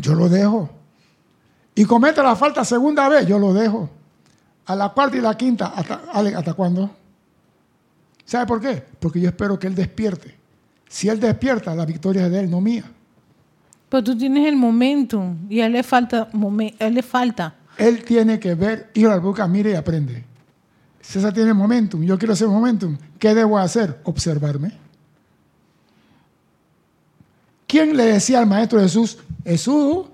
Yo 0.01 0.13
lo 0.13 0.29
dejo. 0.29 0.69
Y 1.75 1.85
comete 1.85 2.23
la 2.23 2.35
falta 2.35 2.63
segunda 2.63 3.09
vez, 3.09 3.27
yo 3.27 3.37
lo 3.37 3.53
dejo. 3.53 3.89
A 4.65 4.75
la 4.75 4.89
cuarta 4.89 5.17
y 5.17 5.21
la 5.21 5.35
quinta, 5.35 5.67
¿hasta, 5.67 6.03
Alex, 6.11 6.37
¿hasta 6.37 6.53
cuándo? 6.53 6.89
¿Sabe 8.23 8.47
por 8.47 8.61
qué? 8.61 8.83
Porque 8.99 9.19
yo 9.19 9.29
espero 9.29 9.59
que 9.59 9.67
él 9.67 9.75
despierte. 9.75 10.35
Si 10.87 11.09
él 11.09 11.19
despierta, 11.19 11.75
la 11.75 11.85
victoria 11.85 12.25
es 12.25 12.31
de 12.31 12.39
él, 12.39 12.49
no 12.49 12.61
mía. 12.61 12.83
Pero 13.89 14.03
tú 14.03 14.17
tienes 14.17 14.47
el 14.47 14.55
momentum 14.55 15.37
y 15.49 15.61
a 15.61 15.67
él 15.67 15.73
le 15.73 15.83
falta, 15.83 16.29
a 16.31 16.85
él 16.85 16.93
le 16.93 17.03
falta. 17.03 17.55
Él 17.77 18.03
tiene 18.03 18.39
que 18.39 18.55
ver, 18.55 18.89
ir 18.93 19.07
al 19.07 19.19
boca, 19.19 19.47
mire 19.47 19.71
y 19.71 19.75
aprende. 19.75 20.23
César 21.01 21.33
tiene 21.33 21.53
momentum, 21.53 22.01
yo 22.01 22.17
quiero 22.17 22.33
ese 22.33 22.47
momentum. 22.47 22.97
¿Qué 23.19 23.35
debo 23.35 23.59
hacer? 23.59 23.99
Observarme. 24.03 24.84
¿Quién 27.67 27.95
le 27.97 28.05
decía 28.05 28.39
al 28.39 28.47
maestro 28.47 28.79
Jesús, 28.79 29.17
Jesús, 29.43 30.05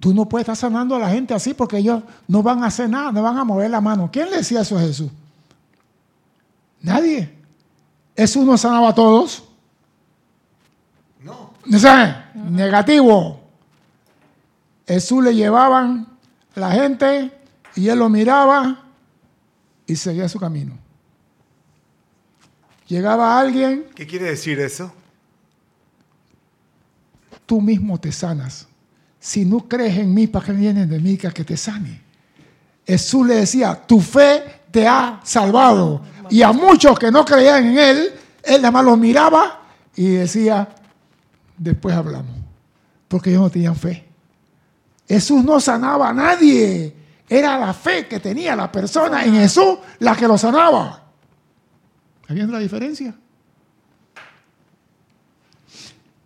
tú 0.00 0.12
no 0.12 0.28
puedes 0.28 0.44
estar 0.44 0.56
sanando 0.56 0.96
a 0.96 0.98
la 0.98 1.10
gente 1.10 1.32
así 1.34 1.54
porque 1.54 1.78
ellos 1.78 2.02
no 2.26 2.42
van 2.42 2.62
a 2.64 2.66
hacer 2.66 2.88
nada, 2.88 3.12
no 3.12 3.22
van 3.22 3.38
a 3.38 3.44
mover 3.44 3.70
la 3.70 3.80
mano? 3.80 4.10
¿Quién 4.12 4.30
le 4.30 4.38
decía 4.38 4.62
eso 4.62 4.76
a 4.76 4.80
Jesús? 4.80 5.10
Nadie. 6.80 7.32
Jesús 8.16 8.44
no 8.44 8.58
sanaba 8.58 8.88
a 8.88 8.94
todos. 8.94 9.44
No. 11.22 11.52
O 11.72 11.78
sea, 11.78 12.32
negativo. 12.34 13.40
Jesús 14.86 15.22
le 15.22 15.34
llevaban 15.34 16.06
la 16.54 16.72
gente 16.72 17.30
y 17.76 17.88
él 17.88 17.98
lo 17.98 18.08
miraba 18.08 18.84
y 19.86 19.96
seguía 19.96 20.28
su 20.28 20.38
camino. 20.38 20.76
Llegaba 22.88 23.38
alguien, 23.38 23.86
¿Qué 23.94 24.06
quiere 24.06 24.26
decir 24.26 24.60
eso? 24.60 24.92
Tú 27.52 27.60
mismo 27.60 28.00
te 28.00 28.10
sanas. 28.10 28.66
Si 29.20 29.44
no 29.44 29.68
crees 29.68 29.98
en 29.98 30.14
mí, 30.14 30.26
¿para 30.26 30.46
qué 30.46 30.52
vienes 30.52 30.88
de 30.88 30.98
mí 30.98 31.18
que 31.18 31.44
te 31.44 31.54
sane? 31.54 32.00
Jesús 32.86 33.26
le 33.26 33.34
decía, 33.34 33.74
tu 33.74 34.00
fe 34.00 34.62
te 34.70 34.88
ha 34.88 35.20
salvado. 35.22 36.00
Y 36.30 36.40
a 36.40 36.50
muchos 36.50 36.98
que 36.98 37.10
no 37.10 37.26
creían 37.26 37.66
en 37.66 37.78
él, 37.78 38.14
él 38.42 38.62
nada 38.62 38.70
más 38.70 38.86
los 38.86 38.96
miraba 38.96 39.64
y 39.94 40.12
decía, 40.12 40.66
después 41.58 41.94
hablamos. 41.94 42.34
Porque 43.06 43.28
ellos 43.28 43.42
no 43.42 43.50
tenían 43.50 43.76
fe. 43.76 44.02
Jesús 45.06 45.44
no 45.44 45.60
sanaba 45.60 46.08
a 46.08 46.14
nadie. 46.14 46.96
Era 47.28 47.58
la 47.58 47.74
fe 47.74 48.08
que 48.08 48.18
tenía 48.18 48.56
la 48.56 48.72
persona 48.72 49.26
en 49.26 49.34
Jesús 49.34 49.76
la 49.98 50.16
que 50.16 50.26
lo 50.26 50.38
sanaba. 50.38 51.02
¿Está 52.22 52.32
viendo 52.32 52.54
la 52.54 52.60
diferencia? 52.60 53.14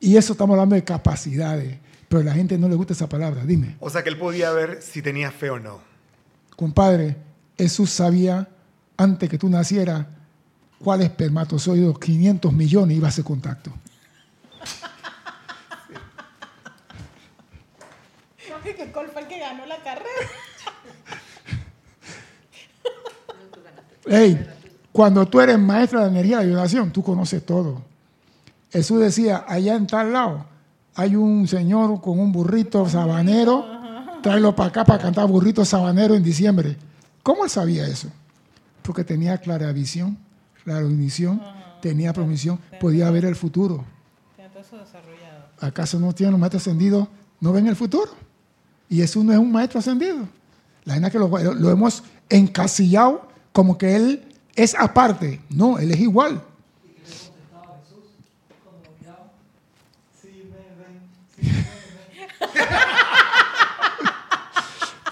Y 0.06 0.16
eso 0.16 0.34
estamos 0.34 0.54
hablando 0.54 0.76
de 0.76 0.84
capacidades. 0.84 1.78
Pero 2.08 2.20
a 2.20 2.24
la 2.26 2.32
gente 2.32 2.56
no 2.56 2.68
le 2.68 2.76
gusta 2.76 2.92
esa 2.92 3.08
palabra. 3.08 3.44
Dime, 3.44 3.74
O 3.80 3.90
sea 3.90 4.04
que 4.04 4.08
él 4.08 4.16
podía 4.16 4.52
ver 4.52 4.80
si 4.80 5.02
tenía 5.02 5.32
fe 5.32 5.50
o 5.50 5.58
no. 5.58 5.80
compadre, 6.54 7.16
Jesús 7.58 7.90
sabía 7.90 8.48
antes 8.96 9.28
que 9.28 9.36
tú 9.36 9.48
nacieras 9.48 10.06
cuál 10.78 11.02
espermatozoides, 11.02 11.98
500 11.98 12.52
millones, 12.52 12.96
iba 12.96 13.08
a 13.08 13.10
hacer 13.10 13.24
contacto. 13.24 13.72
¿Cuál 18.92 19.08
fue 19.08 19.22
el 19.22 19.28
que 19.28 19.40
ganó 19.40 19.66
la 19.66 19.82
carrera? 19.82 20.06
Hey, 24.08 24.46
cuando 24.92 25.26
tú 25.26 25.40
eres 25.40 25.58
maestro 25.58 26.00
de 26.00 26.08
energía 26.10 26.38
de 26.38 26.46
vibración, 26.46 26.92
tú 26.92 27.02
conoces 27.02 27.44
todo. 27.44 27.82
Jesús 28.76 29.00
decía, 29.00 29.46
allá 29.48 29.74
en 29.74 29.86
tal 29.86 30.12
lado 30.12 30.44
hay 30.94 31.16
un 31.16 31.48
señor 31.48 31.98
con 32.02 32.18
un 32.18 32.30
burrito 32.30 32.86
sabanero, 32.86 33.64
tráelo 34.22 34.54
para 34.54 34.68
acá 34.68 34.84
para 34.84 35.02
cantar 35.02 35.26
burrito 35.28 35.64
sabanero 35.64 36.14
en 36.14 36.22
diciembre. 36.22 36.76
¿Cómo 37.22 37.44
él 37.44 37.50
sabía 37.50 37.86
eso? 37.86 38.08
Porque 38.82 39.02
tenía 39.02 39.38
clara 39.38 39.72
visión, 39.72 40.18
clara 40.62 40.82
visión, 40.82 41.40
tenía 41.80 42.12
promisión, 42.12 42.60
podía 42.78 43.10
ver 43.10 43.24
el 43.24 43.34
futuro. 43.34 43.82
¿Acaso 45.58 45.98
no 45.98 46.14
tienen 46.14 46.32
los 46.32 46.40
maestros 46.40 46.62
ascendidos? 46.62 47.08
¿No 47.40 47.54
ven 47.54 47.66
el 47.68 47.76
futuro? 47.76 48.10
Y 48.90 48.96
Jesús 48.96 49.24
no 49.24 49.32
es 49.32 49.38
un 49.38 49.50
maestro 49.50 49.78
ascendido. 49.80 50.18
La 50.84 50.94
gente 50.94 51.10
que 51.10 51.18
lo, 51.18 51.28
lo 51.28 51.70
hemos 51.70 52.02
encasillado 52.28 53.26
como 53.52 53.78
que 53.78 53.96
él 53.96 54.28
es 54.54 54.74
aparte. 54.74 55.40
No, 55.48 55.78
él 55.78 55.92
es 55.92 56.00
igual. 56.00 56.42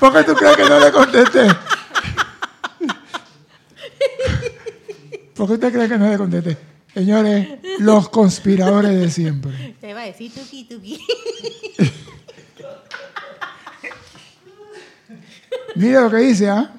¿Por 0.00 0.12
qué 0.12 0.24
tú 0.24 0.34
crees 0.34 0.56
que 0.56 0.64
no 0.64 0.80
le 0.80 0.92
contesté? 0.92 1.46
¿Por 5.34 5.46
qué 5.46 5.52
usted 5.54 5.72
cree 5.72 5.88
que 5.88 5.98
no 5.98 6.08
le 6.08 6.18
contesté? 6.18 6.56
Señores, 6.92 7.48
los 7.80 8.08
conspiradores 8.08 8.98
de 8.98 9.10
siempre. 9.10 9.76
Te 9.80 9.94
va 9.94 10.02
a 10.02 10.06
decir 10.06 10.32
tuki 10.32 10.64
tuki. 10.64 11.00
Mira 15.74 16.02
lo 16.02 16.10
que 16.10 16.18
dice, 16.18 16.48
¿ah? 16.48 16.72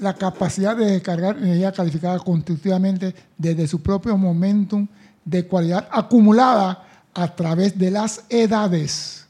la 0.00 0.14
capacidad 0.14 0.76
de 0.76 0.86
descargar 0.86 1.38
energía 1.38 1.72
calificada 1.72 2.18
constructivamente 2.18 3.14
desde 3.38 3.66
su 3.66 3.80
propio 3.80 4.16
momentum 4.16 4.86
de 5.24 5.46
cualidad 5.46 5.88
acumulada 5.90 6.86
a 7.14 7.34
través 7.34 7.78
de 7.78 7.90
las 7.90 8.24
edades 8.28 9.21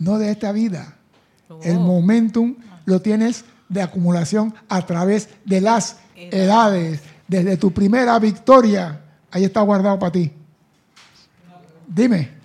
no 0.00 0.18
de 0.18 0.32
esta 0.32 0.50
vida. 0.50 0.96
El 1.62 1.78
momentum 1.78 2.56
lo 2.84 3.00
tienes 3.00 3.44
de 3.68 3.82
acumulación 3.82 4.52
a 4.68 4.84
través 4.84 5.28
de 5.44 5.60
las 5.60 5.98
edades. 6.16 7.00
Desde 7.28 7.56
tu 7.56 7.70
primera 7.70 8.18
victoria, 8.18 9.00
ahí 9.30 9.44
está 9.44 9.60
guardado 9.60 9.98
para 9.98 10.10
ti. 10.12 10.32
Dime. 11.86 12.40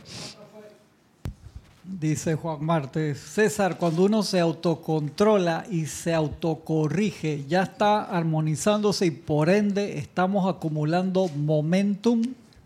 Dice 1.83 2.35
Juan 2.35 2.63
Martes, 2.63 3.19
César, 3.19 3.77
cuando 3.77 4.03
uno 4.03 4.21
se 4.21 4.39
autocontrola 4.39 5.65
y 5.71 5.85
se 5.85 6.13
autocorrige, 6.13 7.45
ya 7.47 7.63
está 7.63 8.03
armonizándose 8.03 9.05
y 9.05 9.11
por 9.11 9.49
ende 9.49 9.97
estamos 9.97 10.47
acumulando 10.53 11.29
momentum. 11.29 12.21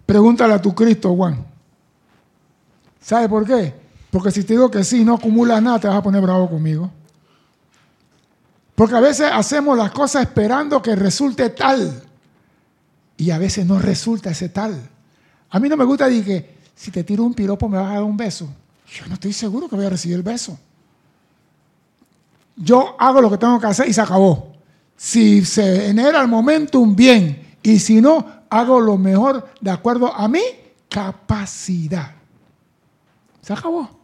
Pregúntale 0.06 0.56
a 0.56 0.62
tu 0.62 0.74
Cristo, 0.74 1.16
Juan. 1.16 1.46
¿Sabe 3.00 3.30
por 3.30 3.46
qué? 3.46 3.89
Porque 4.12 4.32
si 4.32 4.44
te 4.44 4.54
digo 4.54 4.72
que 4.72 4.84
sí, 4.84 5.04
no 5.04 5.16
acumulas 5.16 5.62
nada, 5.62 5.80
te 5.80 5.88
vas 5.88 5.98
a 5.98 6.04
poner 6.04 6.22
bravo 6.22 6.50
conmigo. 6.50 6.92
Porque 8.76 8.96
a 8.96 9.02
veces 9.02 9.30
hacemos 9.32 9.78
las 9.78 9.92
cosas 9.92 10.24
esperando 10.24 10.82
que 10.82 10.96
resulte 10.96 11.50
tal. 11.50 12.02
Y 13.18 13.32
a 13.32 13.38
veces 13.38 13.66
no 13.66 13.78
resulta 13.78 14.32
ese 14.32 14.50
tal. 14.50 14.80
A 15.50 15.60
mí 15.60 15.68
no 15.68 15.76
me 15.76 15.84
gusta 15.84 16.08
decir 16.08 16.24
que 16.26 16.58
si 16.76 16.90
te 16.90 17.04
tiro 17.04 17.24
un 17.24 17.34
piropo 17.34 17.68
me 17.68 17.78
vas 17.78 17.92
a 17.92 17.96
dar 17.96 18.04
un 18.04 18.16
beso. 18.16 18.50
Yo 18.88 19.06
no 19.08 19.16
estoy 19.16 19.34
seguro 19.34 19.68
que 19.68 19.76
voy 19.76 19.86
a 19.86 19.90
recibir 19.90 20.16
el 20.16 20.24
beso. 20.24 20.58
Yo 22.56 22.96
hago 22.98 23.22
lo 23.22 23.30
que 23.30 23.38
tengo 23.38 23.60
que 23.60 23.68
hacer 23.68 23.88
y 23.88 23.94
se 23.94 24.02
acabó. 24.02 24.54
Si 24.96 25.46
se 25.46 25.88
genera 25.88 26.22
el 26.22 26.28
momentum, 26.28 26.96
bien. 26.96 27.58
Y 27.62 27.80
si 27.80 28.02
no, 28.02 28.26
hago 28.50 28.80
lo 28.80 28.98
mejor 28.98 29.50
de 29.60 29.72
acuerdo 29.72 30.14
a 30.14 30.28
mi 30.28 30.42
capacidad. 30.90 32.16
Se 33.42 33.54
acabó. 33.54 33.99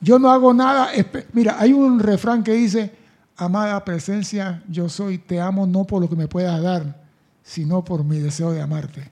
Yo 0.00 0.18
no 0.18 0.30
hago 0.30 0.52
nada. 0.54 0.90
Mira, 1.32 1.56
hay 1.58 1.72
un 1.72 1.98
refrán 1.98 2.42
que 2.42 2.52
dice, 2.52 2.92
amada 3.36 3.84
presencia, 3.84 4.62
yo 4.68 4.88
soy, 4.88 5.18
te 5.18 5.40
amo 5.40 5.66
no 5.66 5.84
por 5.84 6.00
lo 6.00 6.08
que 6.08 6.16
me 6.16 6.28
puedas 6.28 6.60
dar, 6.62 6.96
sino 7.42 7.84
por 7.84 8.04
mi 8.04 8.18
deseo 8.18 8.52
de 8.52 8.62
amarte. 8.62 9.10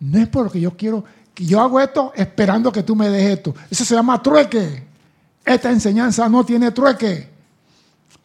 No 0.00 0.18
es 0.18 0.28
porque 0.28 0.60
yo 0.60 0.76
quiero, 0.76 1.04
que 1.34 1.44
yo 1.44 1.60
hago 1.60 1.80
esto 1.80 2.12
esperando 2.16 2.72
que 2.72 2.82
tú 2.82 2.96
me 2.96 3.08
des 3.08 3.38
esto. 3.38 3.54
Eso 3.70 3.84
se 3.84 3.94
llama 3.94 4.22
trueque. 4.22 4.84
Esta 5.44 5.70
enseñanza 5.70 6.28
no 6.28 6.44
tiene 6.44 6.70
trueque. 6.70 7.28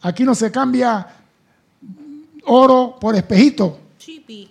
Aquí 0.02 0.24
no 0.24 0.34
se 0.34 0.50
cambia 0.50 1.06
oro 2.44 2.96
por 3.00 3.14
espejito. 3.14 3.78
Chipi. 3.98 4.50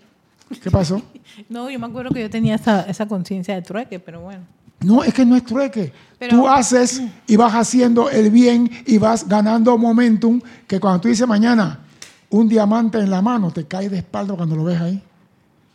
¿Qué 0.62 0.72
pasó? 0.72 1.02
No, 1.50 1.70
yo 1.70 1.78
me 1.80 1.88
acuerdo 1.88 2.12
que 2.12 2.22
yo 2.22 2.30
tenía 2.30 2.56
esa, 2.56 2.84
esa 2.84 3.08
conciencia 3.08 3.56
de 3.56 3.62
trueque, 3.62 4.00
pero 4.00 4.22
bueno. 4.22 4.46
No, 4.86 5.04
es 5.04 5.14
que 5.14 5.26
no 5.26 5.36
es 5.36 5.44
trueque. 5.44 5.92
Pero- 6.20 6.38
tú 6.38 6.48
haces 6.48 7.02
y 7.28 7.36
vas 7.36 7.54
haciendo 7.54 8.10
el 8.10 8.30
bien 8.30 8.70
y 8.86 8.98
vas 8.98 9.28
ganando 9.28 9.78
momentum 9.78 10.40
que 10.68 10.80
cuando 10.80 11.02
tú 11.02 11.08
dices 11.10 11.28
mañana 11.28 11.80
un 12.30 12.48
diamante 12.48 13.00
en 13.00 13.10
la 13.10 13.22
mano, 13.22 13.52
te 13.52 13.66
cae 13.66 13.90
de 13.90 13.98
espalda 13.98 14.34
cuando 14.36 14.56
lo 14.56 14.64
ves 14.64 14.80
ahí. 14.80 15.02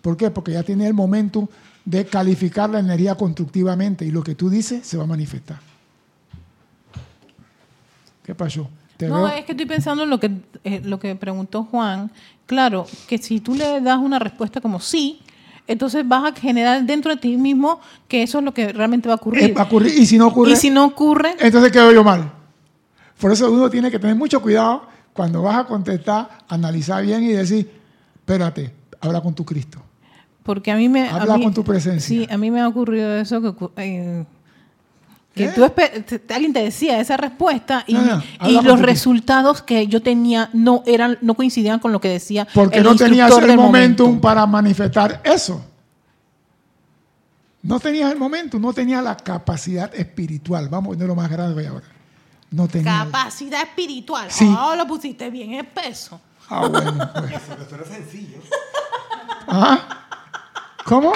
¿Por 0.03 0.17
qué? 0.17 0.31
Porque 0.31 0.53
ya 0.53 0.63
tienes 0.63 0.87
el 0.87 0.95
momentum 0.95 1.47
de 1.85 2.07
calificar 2.07 2.71
la 2.71 2.79
energía 2.81 3.15
constructivamente 3.15 4.05
y 4.05 4.11
lo 4.11 4.23
que 4.23 4.35
tú 4.35 4.49
dices 4.49 4.87
se 4.87 4.97
va 4.97 5.05
a 5.05 5.07
manifestar. 5.07 5.59
¿Qué 8.25 8.35
pasó? 8.35 8.69
Te 8.97 9.09
No, 9.09 9.17
veo- 9.25 9.29
es 9.29 9.45
que 9.45 9.53
estoy 9.53 9.67
pensando 9.67 10.05
en 10.05 10.11
lo 10.11 10.21
que, 10.21 10.31
eh, 10.65 10.81
lo 10.85 10.99
que 11.01 11.15
preguntó 11.17 11.65
Juan. 11.65 12.11
Claro, 12.47 12.87
que 13.09 13.19
si 13.19 13.41
tú 13.41 13.55
le 13.55 13.81
das 13.81 13.99
una 13.99 14.19
respuesta 14.19 14.61
como 14.61 14.81
sí, 14.81 15.21
entonces 15.71 16.07
vas 16.07 16.25
a 16.33 16.35
generar 16.39 16.85
dentro 16.85 17.11
de 17.15 17.21
ti 17.21 17.37
mismo 17.37 17.81
que 18.09 18.23
eso 18.23 18.39
es 18.39 18.45
lo 18.45 18.53
que 18.55 18.73
realmente 18.73 19.09
va 19.09 19.15
a 19.15 19.17
ocurrir. 19.17 19.45
Eh, 19.51 19.53
va 19.53 19.63
a 19.63 19.65
ocurrir. 19.65 19.93
Y 19.99 20.07
si 20.07 20.19
no 20.19 20.27
ocurre, 20.29 20.53
Y 20.53 20.57
si 20.57 20.71
no 20.71 20.85
ocurre, 20.85 21.35
entonces 21.39 21.71
quedo 21.73 21.93
yo 21.93 22.03
mal. 22.05 22.33
Por 23.21 23.33
eso 23.33 23.51
uno 23.51 23.69
tiene 23.71 23.91
que 23.91 23.99
tener 23.99 24.17
mucho 24.17 24.41
cuidado 24.41 24.83
cuando 25.13 25.43
vas 25.43 25.57
a 25.59 25.65
contestar, 25.65 26.29
analizar 26.49 27.03
bien 27.05 27.23
y 27.25 27.29
decir, 27.33 27.71
espérate, 28.17 28.73
habla 29.01 29.21
con 29.21 29.35
tu 29.35 29.45
Cristo. 29.45 29.83
porque 30.43 30.71
a 30.71 30.77
mí 30.77 30.89
me... 30.89 31.09
a 31.09 31.17
Habla 31.17 31.37
mí- 31.37 31.45
con 31.45 31.55
tu 31.55 31.63
presencia. 31.65 32.09
Sí, 32.09 32.27
a 32.31 32.37
mí 32.39 32.51
me 32.51 32.61
ha 32.61 32.69
ocurrido 32.69 33.15
eso 33.19 33.41
que... 33.43 33.53
eh, 33.77 34.25
que 35.35 35.47
¿Qué? 35.47 35.53
tú 35.53 35.65
alguien 36.35 36.53
te 36.53 36.63
decía 36.63 36.99
esa 37.01 37.17
respuesta 37.17 37.85
y, 37.87 37.95
No, 37.95 38.03
no, 38.17 38.23
y 38.49 38.61
los 38.63 38.81
resultados 38.81 39.63
que 39.63 39.87
yo 39.87 40.03
tenía 40.03 40.51
no 40.53 40.83
eran 40.87 41.19
no 41.21 41.35
coincidían 41.35 41.79
con 41.79 41.93
lo 41.93 42.01
que 42.01 42.09
decía 42.09 42.49
Porque 42.53 42.79
el 42.79 42.85
no 42.85 42.97
tenías 42.97 43.31
el 43.31 43.57
momentum 43.57 44.07
momentum. 44.07 44.21
para 44.21 44.45
manifestar 44.47 45.21
eso. 45.25 45.65
No 47.63 47.79
tenías 47.79 48.11
el 48.11 48.19
momentum, 48.19 48.61
no 48.61 48.73
tenías 48.73 49.05
la 49.05 49.17
capacidad 49.17 49.95
espiritual. 49.95 50.69
Vamos 50.69 50.89
a 50.89 50.93
ponerlo 50.95 51.15
más 51.15 51.31
grave 51.31 51.67
ahora. 51.67 51.87
No 52.51 52.67
tenías. 52.67 53.05
Capacidad 53.05 53.63
espiritual. 53.63 54.31
Sí. 54.31 54.53
Oh, 54.59 54.75
lo 54.75 54.87
pusiste 54.87 55.31
bien 55.31 55.55
espeso. 55.55 56.21
Ah, 56.49 56.67
bueno, 56.67 57.11
pues. 57.15 57.33
Eso, 57.33 57.53
eso 57.63 57.75
era 57.77 57.85
sencillo. 57.85 58.39
Ajá. 59.47 60.07
¿Cómo? 60.85 61.13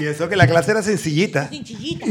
Y 0.00 0.04
eso 0.06 0.28
que 0.28 0.36
la 0.36 0.46
clase 0.46 0.70
era 0.72 0.82
sencillita. 0.82 1.48
Chinchillita. 1.50 2.06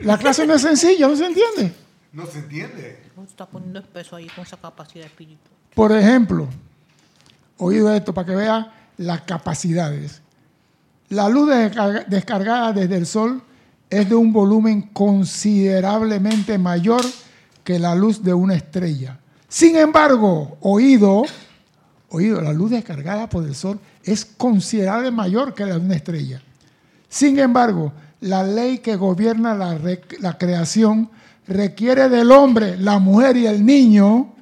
La 0.00 0.18
clase 0.18 0.46
no 0.46 0.54
es 0.54 0.62
sencilla, 0.62 1.08
no 1.08 1.16
se 1.16 1.26
entiende. 1.26 1.72
No 2.12 2.26
se 2.26 2.38
entiende. 2.40 2.98
Oh, 3.16 3.22
Está 3.24 3.46
poniendo 3.46 3.78
espeso 3.78 4.16
ahí 4.16 4.26
con 4.28 4.44
esa 4.44 4.56
capacidad 4.56 5.06
espiritual. 5.06 5.50
Por 5.74 5.92
ejemplo, 5.92 6.48
oído 7.58 7.92
esto 7.94 8.12
para 8.12 8.26
que 8.26 8.34
vea 8.36 8.72
las 8.98 9.22
capacidades. 9.22 10.20
La 11.08 11.28
luz 11.28 11.48
descarga- 11.48 12.04
descargada 12.06 12.72
desde 12.72 12.96
el 12.96 13.06
sol 13.06 13.42
es 13.88 14.08
de 14.08 14.14
un 14.14 14.32
volumen 14.32 14.82
considerablemente 14.92 16.58
mayor 16.58 17.02
que 17.64 17.78
la 17.78 17.94
luz 17.94 18.22
de 18.22 18.34
una 18.34 18.54
estrella. 18.54 19.18
Sin 19.48 19.76
embargo, 19.76 20.56
oído, 20.60 21.24
oído, 22.08 22.40
la 22.40 22.52
luz 22.52 22.70
descargada 22.70 23.28
por 23.28 23.44
el 23.44 23.54
sol 23.54 23.78
es 24.02 24.24
considerablemente 24.24 25.16
mayor 25.16 25.54
que 25.54 25.64
la 25.66 25.74
de 25.74 25.80
una 25.84 25.94
estrella. 25.96 26.42
Sin 27.12 27.38
embargo, 27.38 27.92
la 28.22 28.42
ley 28.42 28.78
que 28.78 28.96
gobierna 28.96 29.54
la, 29.54 29.76
re- 29.76 30.00
la 30.20 30.38
creación 30.38 31.10
requiere 31.46 32.08
del 32.08 32.32
hombre, 32.32 32.78
la 32.78 32.98
mujer 32.98 33.36
y 33.36 33.46
el 33.46 33.66
niño 33.66 34.34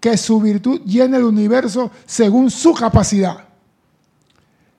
que 0.00 0.16
su 0.16 0.40
virtud 0.40 0.80
llene 0.84 1.18
el 1.18 1.22
universo 1.22 1.92
según 2.04 2.50
su 2.50 2.74
capacidad. 2.74 3.44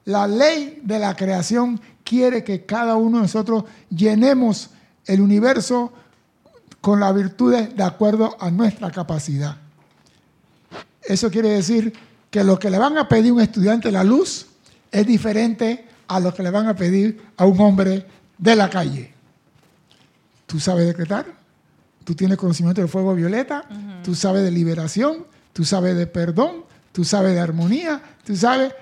La 0.04 0.28
ley 0.28 0.82
de 0.84 1.00
la 1.00 1.16
creación 1.16 1.80
quiere 2.04 2.43
que 2.43 2.66
cada 2.66 2.98
uno 2.98 3.20
de 3.20 3.24
nosotros 3.24 3.64
llenemos 3.89 4.72
el 5.06 5.22
universo 5.22 5.93
con 6.82 7.00
las 7.00 7.16
virtudes 7.16 7.74
de 7.78 7.84
acuerdo 7.84 8.36
a 8.41 8.52
nuestra 8.52 8.91
capacidad. 8.91 9.56
Eso 11.02 11.32
quiere 11.32 11.52
decir 11.52 11.93
que 12.30 12.43
lo 12.43 12.60
que 12.60 12.70
le 12.70 12.78
van 12.78 12.98
a 12.98 13.08
pedir 13.08 13.32
a 13.32 13.36
un 13.36 13.39
estudiante 13.41 13.89
la 13.89 14.04
luz 14.04 14.48
es 14.91 15.08
diferente 15.08 15.86
a 16.08 16.20
lo 16.20 16.34
que 16.34 16.43
le 16.43 16.51
van 16.51 16.68
a 16.68 16.76
pedir 16.76 17.22
a 17.38 17.45
un 17.45 17.60
hombre 17.60 18.05
de 18.38 18.55
la 18.55 18.70
calle. 18.70 19.14
¿Tú 20.45 20.60
sabes 20.60 20.86
decretar? 20.86 21.26
¿Tú 22.03 22.16
tienes 22.16 22.38
conocimiento 22.38 22.82
del 22.82 22.89
fuego 22.89 23.14
violeta? 23.14 23.66
¿Tú 24.03 24.16
sabes 24.16 24.43
de 24.43 24.51
liberación? 24.51 25.26
¿Tú 25.51 25.66
sabes 25.66 25.97
de 25.97 26.08
perdón? 26.08 26.64
¿Tú 26.91 27.03
sabes 27.03 27.34
de 27.34 27.39
armonía? 27.39 28.01
¿Tú 28.26 28.36
sabes? 28.36 28.74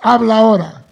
Habla 0.00 0.38
ahora. 0.38 0.84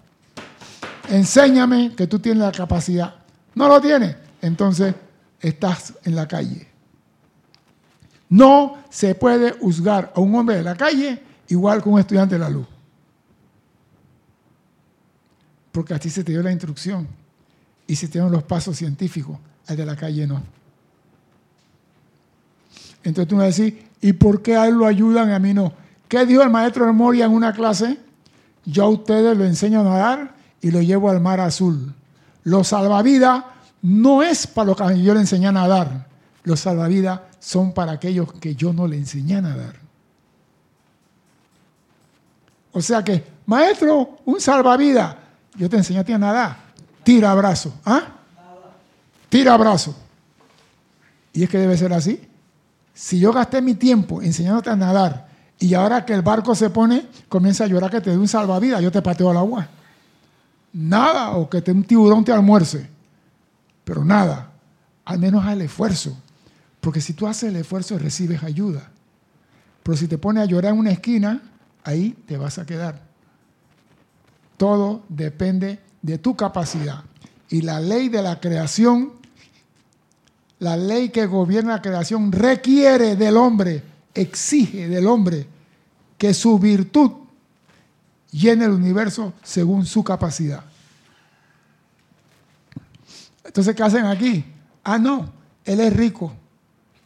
Enséñame 1.09 1.93
que 1.95 2.07
tú 2.07 2.19
tienes 2.19 2.43
la 2.43 2.51
capacidad. 2.51 3.15
¿No 3.55 3.67
lo 3.67 3.79
tienes? 3.79 4.15
Entonces 4.41 4.93
estás 5.39 5.93
en 6.03 6.15
la 6.15 6.27
calle. 6.27 6.67
No 8.29 8.79
se 8.89 9.15
puede 9.15 9.51
juzgar 9.51 10.11
a 10.15 10.19
un 10.19 10.35
hombre 10.35 10.57
de 10.57 10.63
la 10.63 10.75
calle 10.75 11.21
igual 11.47 11.81
que 11.81 11.89
un 11.89 11.99
estudiante 11.99 12.35
de 12.35 12.39
la 12.39 12.49
luz. 12.49 12.67
Porque 15.73 15.93
a 15.93 15.99
ti 15.99 16.09
se 16.09 16.23
te 16.23 16.31
dio 16.31 16.41
la 16.41 16.51
instrucción 16.51 17.07
y 17.85 17.97
se 17.97 18.07
te 18.07 18.13
dieron 18.13 18.31
los 18.31 18.43
pasos 18.43 18.77
científicos, 18.77 19.37
al 19.67 19.75
de 19.75 19.85
la 19.85 19.97
calle 19.97 20.25
no. 20.25 20.41
Entonces 23.03 23.27
tú 23.27 23.35
me 23.35 23.39
vas 23.39 23.59
a 23.59 23.61
decir, 23.61 23.85
¿y 23.99 24.13
por 24.13 24.41
qué 24.41 24.55
a 24.55 24.67
él 24.67 24.75
lo 24.75 24.85
ayudan 24.85 25.29
y 25.29 25.33
a 25.33 25.39
mí 25.39 25.53
no? 25.53 25.73
¿Qué 26.07 26.25
dijo 26.25 26.43
el 26.43 26.51
maestro 26.51 26.85
de 26.85 26.91
Moria 26.91 27.25
en 27.25 27.31
una 27.31 27.51
clase? 27.51 27.97
Yo 28.65 28.85
a 28.85 28.89
ustedes 28.89 29.35
lo 29.35 29.43
enseño 29.43 29.81
a 29.81 29.83
nadar 29.83 30.35
y 30.61 30.71
lo 30.71 30.79
llevo 30.79 31.09
al 31.09 31.19
mar 31.19 31.39
azul. 31.39 31.93
Los 32.43 32.67
salvavidas 32.67 33.43
no 33.81 34.21
es 34.21 34.45
para 34.47 34.67
los 34.67 34.77
que 34.77 35.01
yo 35.01 35.13
le 35.13 35.21
enseñé 35.21 35.47
a 35.47 35.51
nadar. 35.51 36.07
Los 36.43 36.59
salvavidas 36.59 37.19
son 37.39 37.73
para 37.73 37.93
aquellos 37.93 38.31
que 38.33 38.55
yo 38.55 38.73
no 38.73 38.87
le 38.87 38.95
enseñé 38.97 39.37
a 39.37 39.41
nadar. 39.41 39.75
O 42.71 42.81
sea 42.81 43.03
que, 43.03 43.23
maestro, 43.45 44.19
un 44.25 44.39
salvavidas. 44.39 45.22
Yo 45.55 45.69
te 45.69 45.77
enseñé 45.77 45.99
a 45.99 46.03
ti 46.03 46.13
a 46.13 46.17
nadar. 46.17 46.57
Tira 47.03 47.33
brazo. 47.35 47.73
¿Ah? 47.85 48.07
Tira 49.29 49.55
brazo. 49.57 49.95
Y 51.33 51.43
es 51.43 51.49
que 51.49 51.57
debe 51.57 51.77
ser 51.77 51.93
así. 51.93 52.21
Si 52.93 53.19
yo 53.19 53.33
gasté 53.33 53.61
mi 53.61 53.73
tiempo 53.73 54.21
enseñándote 54.21 54.69
a 54.69 54.75
nadar 54.75 55.27
y 55.59 55.73
ahora 55.73 56.05
que 56.05 56.13
el 56.13 56.21
barco 56.21 56.53
se 56.53 56.69
pone, 56.69 57.07
comienza 57.27 57.63
a 57.63 57.67
llorar 57.67 57.89
que 57.89 58.01
te 58.01 58.11
dé 58.11 58.17
un 58.17 58.27
salvavidas, 58.27 58.81
yo 58.81 58.91
te 58.91 59.01
pateo 59.01 59.31
al 59.31 59.37
agua. 59.37 59.67
Nada, 60.73 61.31
o 61.31 61.49
que 61.49 61.61
te, 61.61 61.71
un 61.71 61.83
tiburón 61.83 62.23
te 62.23 62.31
almuerce. 62.31 62.89
Pero 63.83 64.05
nada, 64.05 64.51
al 65.05 65.19
menos 65.19 65.43
haz 65.43 65.53
el 65.53 65.61
esfuerzo. 65.61 66.17
Porque 66.79 67.01
si 67.01 67.13
tú 67.13 67.27
haces 67.27 67.49
el 67.49 67.55
esfuerzo, 67.55 67.97
recibes 67.97 68.43
ayuda. 68.43 68.89
Pero 69.83 69.97
si 69.97 70.07
te 70.07 70.17
pones 70.17 70.43
a 70.43 70.45
llorar 70.45 70.73
en 70.73 70.79
una 70.79 70.91
esquina, 70.91 71.41
ahí 71.83 72.11
te 72.27 72.37
vas 72.37 72.59
a 72.59 72.65
quedar. 72.65 73.01
Todo 74.63 75.03
depende 75.09 75.81
de 76.01 76.19
tu 76.19 76.37
capacidad. 76.37 77.03
Y 77.49 77.63
la 77.63 77.81
ley 77.81 78.07
de 78.07 78.21
la 78.21 78.39
creación, 78.39 79.11
la 80.59 80.77
ley 80.77 81.09
que 81.09 81.25
gobierna 81.25 81.73
la 81.73 81.81
creación, 81.81 82.31
requiere 82.31 83.17
del 83.17 83.35
hombre, 83.35 83.83
exige 84.13 84.87
del 84.87 85.07
hombre 85.07 85.45
que 86.17 86.33
su 86.33 86.57
virtud 86.59 87.11
llene 88.31 88.63
el 88.63 88.71
universo 88.71 89.33
según 89.43 89.85
su 89.85 90.01
capacidad. 90.01 90.63
Entonces, 93.43 93.75
¿qué 93.75 93.83
hacen 93.83 94.05
aquí? 94.05 94.45
Ah, 94.81 94.97
no, 94.97 95.29
él 95.65 95.81
es 95.81 95.93
rico, 95.93 96.33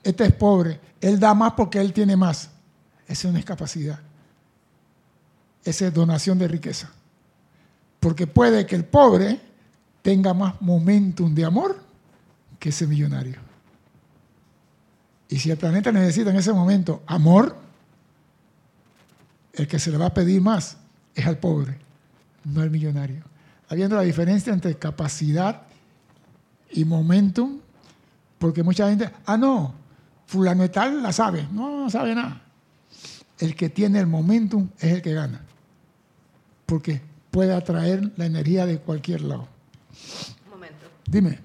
este 0.03 0.25
es 0.25 0.33
pobre, 0.33 0.79
él 1.01 1.19
da 1.19 1.33
más 1.33 1.53
porque 1.53 1.81
él 1.81 1.91
tiene 1.91 2.15
más. 2.15 2.51
Esa 3.07 3.31
no 3.31 3.39
es 3.39 3.45
capacidad. 3.45 3.99
Esa 5.63 5.87
es 5.87 5.93
donación 5.95 6.37
de 6.37 6.47
riqueza. 6.47 6.91
Porque 7.99 8.27
puede 8.27 8.65
que 8.65 8.75
el 8.75 8.85
pobre 8.85 9.39
tenga 10.01 10.33
más 10.33 10.61
momentum 10.61 11.33
de 11.33 11.45
amor 11.45 11.79
que 12.59 12.69
ese 12.69 12.87
millonario. 12.87 13.39
Y 15.29 15.39
si 15.39 15.51
el 15.51 15.57
planeta 15.57 15.91
necesita 15.91 16.29
en 16.29 16.37
ese 16.37 16.53
momento 16.53 17.03
amor, 17.05 17.55
el 19.53 19.67
que 19.67 19.79
se 19.79 19.91
le 19.91 19.97
va 19.97 20.07
a 20.07 20.13
pedir 20.13 20.41
más 20.41 20.77
es 21.13 21.25
al 21.25 21.37
pobre, 21.37 21.77
no 22.45 22.61
al 22.61 22.69
millonario. 22.69 23.23
Habiendo 23.69 23.95
la 23.95 24.03
diferencia 24.03 24.53
entre 24.53 24.77
capacidad 24.77 25.63
y 26.71 26.85
momentum, 26.85 27.59
porque 28.37 28.63
mucha 28.63 28.87
gente, 28.89 29.09
ah, 29.25 29.35
no, 29.35 29.73
fulano 30.25 30.69
tal 30.69 31.01
la 31.01 31.11
sabe, 31.11 31.47
no, 31.51 31.83
no 31.83 31.89
sabe 31.89 32.15
nada. 32.15 32.41
El 33.39 33.55
que 33.55 33.69
tiene 33.69 33.99
el 33.99 34.07
momentum 34.07 34.69
es 34.79 34.93
el 34.93 35.01
que 35.01 35.13
gana, 35.13 35.41
porque 36.65 37.01
puede 37.37 37.53
atraer 37.53 38.13
la 38.17 38.25
energía 38.25 38.65
de 38.65 38.79
cualquier 38.79 39.21
lado. 39.21 39.47
Un 40.45 40.49
momento. 40.49 40.87
Dime, 41.07 41.37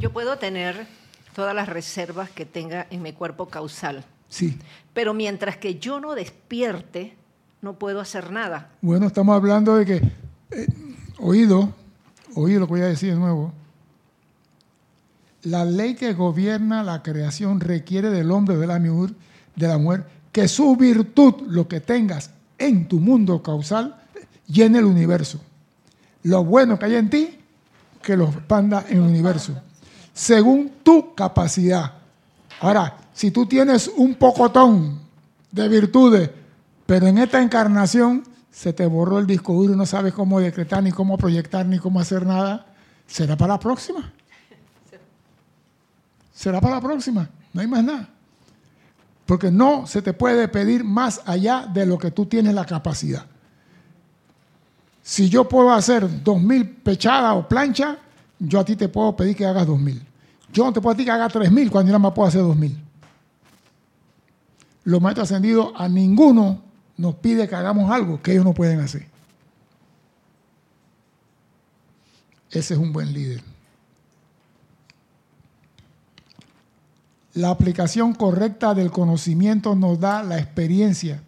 Yo 0.00 0.12
puedo 0.12 0.36
tener 0.36 0.84
todas 1.32 1.54
las 1.54 1.68
reservas 1.68 2.28
que 2.28 2.44
tenga 2.44 2.88
en 2.90 3.02
mi 3.02 3.12
cuerpo 3.12 3.46
causal, 3.46 4.04
sí. 4.28 4.58
pero 4.92 5.14
mientras 5.14 5.56
que 5.58 5.78
yo 5.78 6.00
no 6.00 6.16
despierte, 6.16 7.14
no 7.60 7.74
puedo 7.74 8.00
hacer 8.00 8.32
nada. 8.32 8.70
Bueno, 8.80 9.06
estamos 9.06 9.36
hablando 9.36 9.76
de 9.76 9.86
que, 9.86 9.94
eh, 10.50 10.66
oído, 11.20 11.72
oído 12.34 12.58
lo 12.58 12.66
que 12.66 12.72
voy 12.72 12.80
a 12.80 12.86
decir 12.86 13.14
de 13.14 13.20
nuevo, 13.20 13.52
la 15.44 15.64
ley 15.64 15.94
que 15.94 16.14
gobierna 16.14 16.82
la 16.82 17.04
creación 17.04 17.60
requiere 17.60 18.10
del 18.10 18.32
hombre, 18.32 18.56
de 18.56 18.66
la, 18.66 18.80
de 18.80 19.68
la 19.68 19.78
mujer, 19.78 20.04
que 20.32 20.48
su 20.48 20.74
virtud, 20.74 21.42
lo 21.46 21.68
que 21.68 21.78
tengas 21.78 22.32
en 22.58 22.88
tu 22.88 22.98
mundo 22.98 23.40
causal, 23.40 24.01
llene 24.46 24.78
el 24.78 24.84
universo. 24.84 25.40
Lo 26.24 26.44
bueno 26.44 26.78
que 26.78 26.84
hay 26.86 26.94
en 26.96 27.10
ti, 27.10 27.38
que 28.02 28.16
lo 28.16 28.28
expanda 28.28 28.84
en 28.88 28.98
el 28.98 29.02
universo, 29.02 29.54
según 30.12 30.72
tu 30.82 31.14
capacidad. 31.14 31.92
Ahora, 32.60 32.96
si 33.12 33.30
tú 33.30 33.46
tienes 33.46 33.90
un 33.96 34.14
pocotón 34.14 35.00
de 35.50 35.68
virtudes, 35.68 36.30
pero 36.86 37.06
en 37.06 37.18
esta 37.18 37.42
encarnación 37.42 38.24
se 38.50 38.72
te 38.72 38.86
borró 38.86 39.18
el 39.18 39.26
disco 39.26 39.52
duro 39.54 39.74
y 39.74 39.76
no 39.76 39.86
sabes 39.86 40.12
cómo 40.12 40.40
decretar, 40.40 40.82
ni 40.82 40.92
cómo 40.92 41.16
proyectar, 41.16 41.64
ni 41.66 41.78
cómo 41.78 42.00
hacer 42.00 42.26
nada, 42.26 42.66
será 43.06 43.36
para 43.36 43.54
la 43.54 43.60
próxima. 43.60 44.12
Será 46.34 46.60
para 46.60 46.76
la 46.76 46.80
próxima, 46.80 47.28
no 47.52 47.60
hay 47.60 47.66
más 47.66 47.84
nada. 47.84 48.08
Porque 49.26 49.50
no 49.50 49.86
se 49.86 50.02
te 50.02 50.12
puede 50.12 50.48
pedir 50.48 50.84
más 50.84 51.22
allá 51.24 51.66
de 51.66 51.86
lo 51.86 51.98
que 51.98 52.10
tú 52.10 52.26
tienes 52.26 52.54
la 52.54 52.64
capacidad. 52.64 53.26
Si 55.02 55.28
yo 55.28 55.48
puedo 55.48 55.72
hacer 55.72 56.22
dos 56.22 56.40
mil 56.40 56.68
pechadas 56.68 57.36
o 57.36 57.48
planchas, 57.48 57.96
yo 58.38 58.60
a 58.60 58.64
ti 58.64 58.76
te 58.76 58.88
puedo 58.88 59.16
pedir 59.16 59.36
que 59.36 59.44
hagas 59.44 59.66
dos 59.66 59.78
mil. 59.78 60.00
Yo 60.52 60.64
no 60.64 60.72
te 60.72 60.80
puedo 60.80 60.94
pedir 60.94 61.06
que 61.06 61.12
hagas 61.12 61.32
tres 61.32 61.50
mil 61.50 61.70
cuando 61.70 61.88
yo 61.88 61.92
nada 61.92 61.98
más 61.98 62.12
puedo 62.12 62.28
hacer 62.28 62.42
dos 62.42 62.56
mil. 62.56 62.78
Los 64.84 65.00
maestros 65.00 65.30
ascendidos 65.30 65.72
a 65.76 65.88
ninguno 65.88 66.60
nos 66.96 67.16
pide 67.16 67.48
que 67.48 67.54
hagamos 67.54 67.90
algo 67.90 68.20
que 68.22 68.32
ellos 68.32 68.44
no 68.44 68.54
pueden 68.54 68.80
hacer. 68.80 69.06
Ese 72.50 72.74
es 72.74 72.80
un 72.80 72.92
buen 72.92 73.12
líder. 73.12 73.42
La 77.34 77.48
aplicación 77.48 78.12
correcta 78.12 78.74
del 78.74 78.90
conocimiento 78.90 79.74
nos 79.74 79.98
da 79.98 80.22
la 80.22 80.38
experiencia 80.38 81.22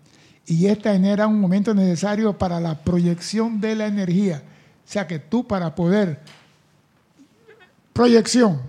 y 0.47 0.67
esta 0.67 0.93
genera 0.93 1.27
un 1.27 1.41
momento 1.41 1.75
necesario 1.75 2.37
para 2.37 2.61
la 2.61 2.83
proyección 2.83 3.61
de 3.61 3.75
la 3.75 3.87
energía. 3.87 4.43
O 4.87 4.91
sea 4.91 5.07
que 5.07 5.19
tú 5.19 5.47
para 5.47 5.75
poder 5.75 6.21
proyección 7.93 8.61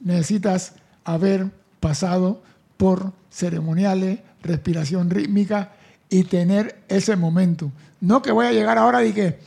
necesitas 0.00 0.74
haber 1.04 1.50
pasado 1.80 2.42
por 2.76 3.12
ceremoniales, 3.30 4.20
respiración 4.42 5.08
rítmica 5.08 5.72
y 6.10 6.24
tener 6.24 6.82
ese 6.88 7.16
momento. 7.16 7.72
No 8.00 8.20
que 8.20 8.32
voy 8.32 8.46
a 8.46 8.52
llegar 8.52 8.76
ahora 8.76 9.04
y 9.04 9.12
que 9.12 9.38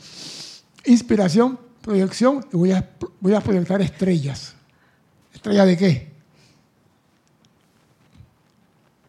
inspiración, 0.84 1.58
proyección 1.80 2.44
y 2.52 2.56
voy 2.56 2.72
a, 2.72 2.90
voy 3.20 3.34
a 3.34 3.40
proyectar 3.40 3.80
estrellas. 3.80 4.54
¿Estrella 5.32 5.64
de 5.64 5.76
qué? 5.76 6.08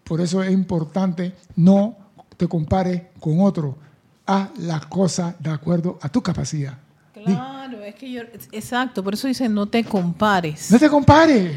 Por 0.03 0.21
eso 0.21 0.43
es 0.43 0.51
importante 0.51 1.35
no 1.55 1.95
te 2.39 2.47
compares 2.47 3.01
con 3.19 3.41
otro. 3.41 3.77
Haz 4.25 4.57
las 4.59 4.85
cosas 4.85 5.35
de 5.39 5.49
acuerdo 5.49 5.99
a 6.01 6.07
tu 6.07 6.23
capacidad. 6.23 6.77
Claro, 7.13 7.83
es 7.83 7.95
que 7.95 8.09
yo, 8.09 8.21
exacto, 8.53 9.03
por 9.03 9.13
eso 9.13 9.27
dice 9.27 9.49
no 9.49 9.65
te 9.65 9.83
compares. 9.83 10.71
No 10.71 10.79
te 10.79 10.89
compares. 10.89 11.53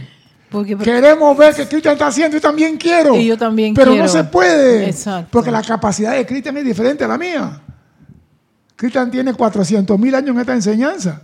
Porque 0.51 0.77
Queremos 0.77 1.39
ver 1.39 1.55
que 1.55 1.69
Cristian 1.69 1.93
está 1.93 2.09
haciendo 2.09 2.37
y 2.37 2.41
también 2.41 2.77
quiero. 2.77 3.15
Y 3.15 3.27
yo 3.27 3.39
también 3.39 3.75
pero 3.75 3.93
quiero. 3.93 4.07
no 4.07 4.11
se 4.11 4.25
puede. 4.25 4.89
Exacto. 4.89 5.29
Porque 5.31 5.53
la 5.53 5.63
capacidad 5.63 6.15
de 6.15 6.27
Cristian 6.27 6.57
es 6.57 6.65
diferente 6.65 7.05
a 7.05 7.09
la 7.09 7.17
mía. 7.17 7.63
Cristian 8.75 9.09
tiene 9.09 9.33
400 9.33 9.97
mil 10.01 10.15
años 10.17 10.35
en 10.35 10.41
esta 10.41 10.53
enseñanza. 10.53 11.23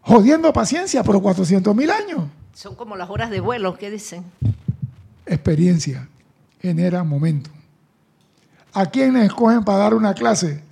Jodiendo 0.00 0.52
paciencia, 0.52 1.04
pero 1.04 1.22
400 1.22 1.74
mil 1.74 1.88
años. 1.90 2.24
Son 2.52 2.74
como 2.74 2.96
las 2.96 3.08
horas 3.08 3.30
de 3.30 3.38
vuelo, 3.38 3.78
¿qué 3.78 3.92
dicen? 3.92 4.24
Experiencia 5.24 6.08
genera 6.60 7.04
momento. 7.04 7.50
¿A 8.72 8.86
quién 8.86 9.16
escogen 9.16 9.64
para 9.64 9.78
dar 9.78 9.94
una 9.94 10.14
clase? 10.14 10.62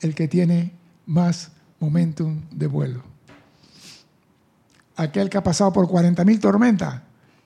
El 0.00 0.14
que 0.14 0.28
tiene 0.28 0.72
más 1.06 1.50
momentum 1.78 2.40
de 2.50 2.66
vuelo. 2.66 3.02
Aquel 4.96 5.28
que 5.28 5.38
ha 5.38 5.42
pasado 5.42 5.72
por 5.72 5.88
40 5.88 6.24
mil 6.24 6.40
tormentas 6.40 7.00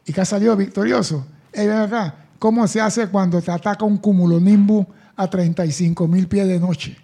y 0.05 0.13
que 0.13 0.21
ha 0.21 0.25
salido 0.25 0.57
victorioso. 0.57 1.27
Ey, 1.53 1.67
ven 1.67 1.79
acá, 1.79 2.15
¿cómo 2.39 2.67
se 2.67 2.81
hace 2.81 3.09
cuando 3.09 3.41
te 3.41 3.51
ataca 3.51 3.85
un 3.85 3.99
cumulonimbus 3.99 4.87
a 5.17 5.29
35 5.29 6.07
mil 6.09 6.29
pies 6.29 6.47
de 6.47 6.61
noche? 6.61 6.97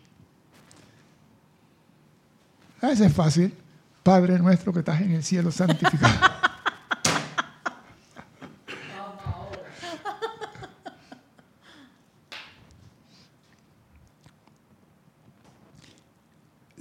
Ese 2.80 3.06
es 3.06 3.12
fácil. 3.12 3.54
Padre 4.02 4.38
nuestro 4.38 4.72
que 4.72 4.80
estás 4.80 5.00
en 5.00 5.12
el 5.12 5.22
cielo 5.22 5.52
santificado. 5.52 6.12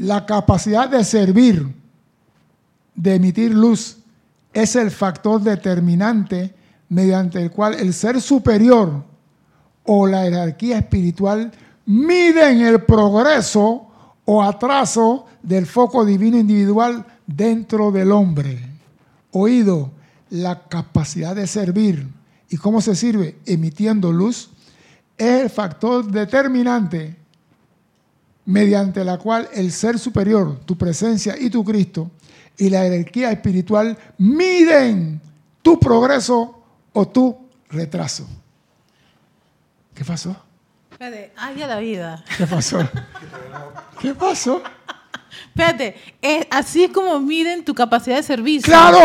La 0.01 0.25
capacidad 0.25 0.89
de 0.89 1.03
servir, 1.03 1.75
de 2.95 3.15
emitir 3.15 3.53
luz, 3.53 3.97
es 4.51 4.75
el 4.75 4.89
factor 4.89 5.39
determinante 5.41 6.55
mediante 6.89 7.39
el 7.39 7.51
cual 7.51 7.75
el 7.75 7.93
ser 7.93 8.19
superior 8.19 9.03
o 9.85 10.07
la 10.07 10.23
jerarquía 10.23 10.79
espiritual 10.79 11.51
miden 11.85 12.61
el 12.61 12.81
progreso 12.81 13.89
o 14.25 14.41
atraso 14.41 15.27
del 15.43 15.67
foco 15.67 16.03
divino 16.03 16.39
individual 16.39 17.05
dentro 17.27 17.91
del 17.91 18.11
hombre. 18.11 18.57
Oído, 19.29 19.91
la 20.31 20.67
capacidad 20.67 21.35
de 21.35 21.45
servir. 21.45 22.07
¿Y 22.49 22.57
cómo 22.57 22.81
se 22.81 22.95
sirve? 22.95 23.37
Emitiendo 23.45 24.11
luz. 24.11 24.49
Es 25.15 25.43
el 25.43 25.49
factor 25.51 26.07
determinante 26.07 27.20
mediante 28.51 29.03
la 29.05 29.17
cual 29.17 29.47
el 29.53 29.71
ser 29.71 29.97
superior, 29.97 30.59
tu 30.65 30.77
presencia 30.77 31.35
y 31.39 31.49
tu 31.49 31.63
Cristo, 31.63 32.11
y 32.57 32.69
la 32.69 32.81
jerarquía 32.81 33.31
espiritual 33.31 33.97
miden 34.17 35.21
tu 35.61 35.79
progreso 35.79 36.61
o 36.93 37.07
tu 37.07 37.37
retraso. 37.69 38.27
¿Qué 39.93 40.03
pasó? 40.03 40.35
Espérate, 40.91 41.31
ay, 41.37 41.61
a 41.61 41.67
la 41.67 41.79
vida. 41.79 42.23
¿Qué 42.37 42.45
pasó? 42.45 42.79
¿Qué 43.99 44.13
pasó? 44.13 44.61
Espérate, 45.47 45.95
es- 46.21 46.45
así 46.51 46.83
es 46.83 46.91
como 46.91 47.19
miden 47.19 47.63
tu 47.63 47.73
capacidad 47.73 48.17
de 48.17 48.23
servicio. 48.23 48.65
¡Claro! 48.65 48.99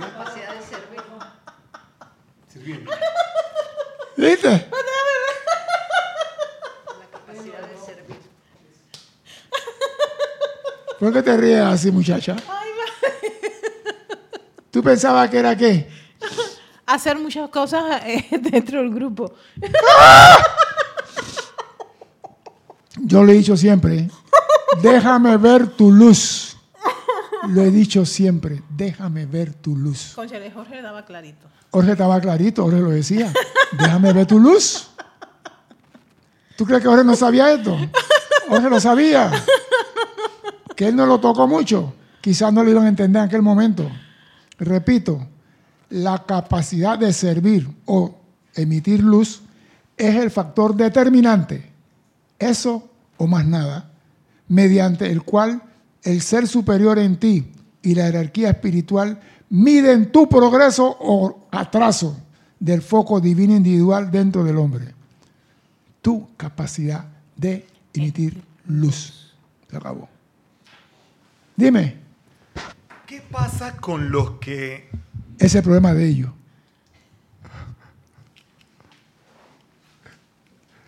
Capacidad 0.00 0.54
de 0.54 0.62
servir. 0.62 1.00
Sirviendo. 2.52 2.90
¿Viste? 4.16 4.48
La 4.48 4.68
capacidad 7.12 7.60
de 7.68 7.76
servir. 7.84 8.16
¿Por 11.10 11.24
qué 11.24 11.28
te 11.28 11.36
ríes 11.36 11.60
así, 11.60 11.90
muchacha? 11.90 12.36
¿Tú 14.70 14.80
pensabas 14.80 15.28
que 15.28 15.38
era 15.38 15.56
qué? 15.56 15.90
Hacer 16.86 17.18
muchas 17.18 17.50
cosas 17.50 18.00
eh, 18.06 18.28
dentro 18.40 18.78
del 18.78 18.94
grupo. 18.94 19.34
Yo 22.94 23.24
lo 23.24 23.32
he 23.32 23.34
dicho 23.34 23.56
siempre, 23.56 24.08
déjame 24.80 25.36
ver 25.36 25.66
tu 25.70 25.90
luz. 25.90 26.56
Lo 27.48 27.62
he 27.62 27.72
dicho 27.72 28.06
siempre, 28.06 28.62
déjame 28.68 29.26
ver 29.26 29.52
tu 29.52 29.74
luz. 29.74 30.12
Conchale, 30.14 30.52
Jorge 30.52 30.80
daba 30.80 31.04
clarito. 31.04 31.48
Jorge 31.72 31.90
estaba 31.90 32.20
clarito, 32.20 32.62
Jorge 32.62 32.78
lo 32.78 32.90
decía, 32.90 33.32
déjame 33.72 34.12
ver 34.12 34.26
tu 34.26 34.38
luz. 34.38 34.90
¿Tú 36.54 36.64
crees 36.64 36.80
que 36.80 36.88
Jorge 36.88 37.02
no 37.02 37.16
sabía 37.16 37.52
esto? 37.52 37.76
Jorge 38.48 38.70
lo 38.70 38.78
sabía. 38.78 39.32
Que 40.80 40.88
él 40.88 40.96
no 40.96 41.04
lo 41.04 41.20
tocó 41.20 41.46
mucho. 41.46 41.92
Quizás 42.22 42.54
no 42.54 42.64
lo 42.64 42.70
iban 42.70 42.86
a 42.86 42.88
entender 42.88 43.20
en 43.20 43.28
aquel 43.28 43.42
momento. 43.42 43.86
Repito, 44.58 45.26
la 45.90 46.24
capacidad 46.24 46.98
de 46.98 47.12
servir 47.12 47.68
o 47.84 48.14
emitir 48.54 49.02
luz 49.02 49.42
es 49.94 50.16
el 50.16 50.30
factor 50.30 50.74
determinante. 50.74 51.70
Eso 52.38 52.88
o 53.18 53.26
más 53.26 53.44
nada, 53.44 53.90
mediante 54.48 55.10
el 55.10 55.22
cual 55.22 55.62
el 56.02 56.22
ser 56.22 56.48
superior 56.48 56.98
en 56.98 57.18
ti 57.18 57.52
y 57.82 57.94
la 57.94 58.04
jerarquía 58.04 58.48
espiritual 58.48 59.20
miden 59.50 60.10
tu 60.10 60.30
progreso 60.30 60.96
o 60.98 61.46
atraso 61.50 62.16
del 62.58 62.80
foco 62.80 63.20
divino 63.20 63.54
individual 63.54 64.10
dentro 64.10 64.44
del 64.44 64.56
hombre. 64.56 64.94
Tu 66.00 66.26
capacidad 66.38 67.04
de 67.36 67.66
emitir 67.92 68.42
luz. 68.64 69.34
Se 69.68 69.76
acabó. 69.76 70.08
Dime, 71.60 71.94
¿Qué 73.06 73.20
pasa 73.20 73.76
con 73.76 74.10
los 74.10 74.38
que 74.38 74.88
ese 75.36 75.46
es 75.46 75.54
el 75.56 75.62
problema 75.62 75.92
de 75.92 76.06
ellos. 76.08 76.30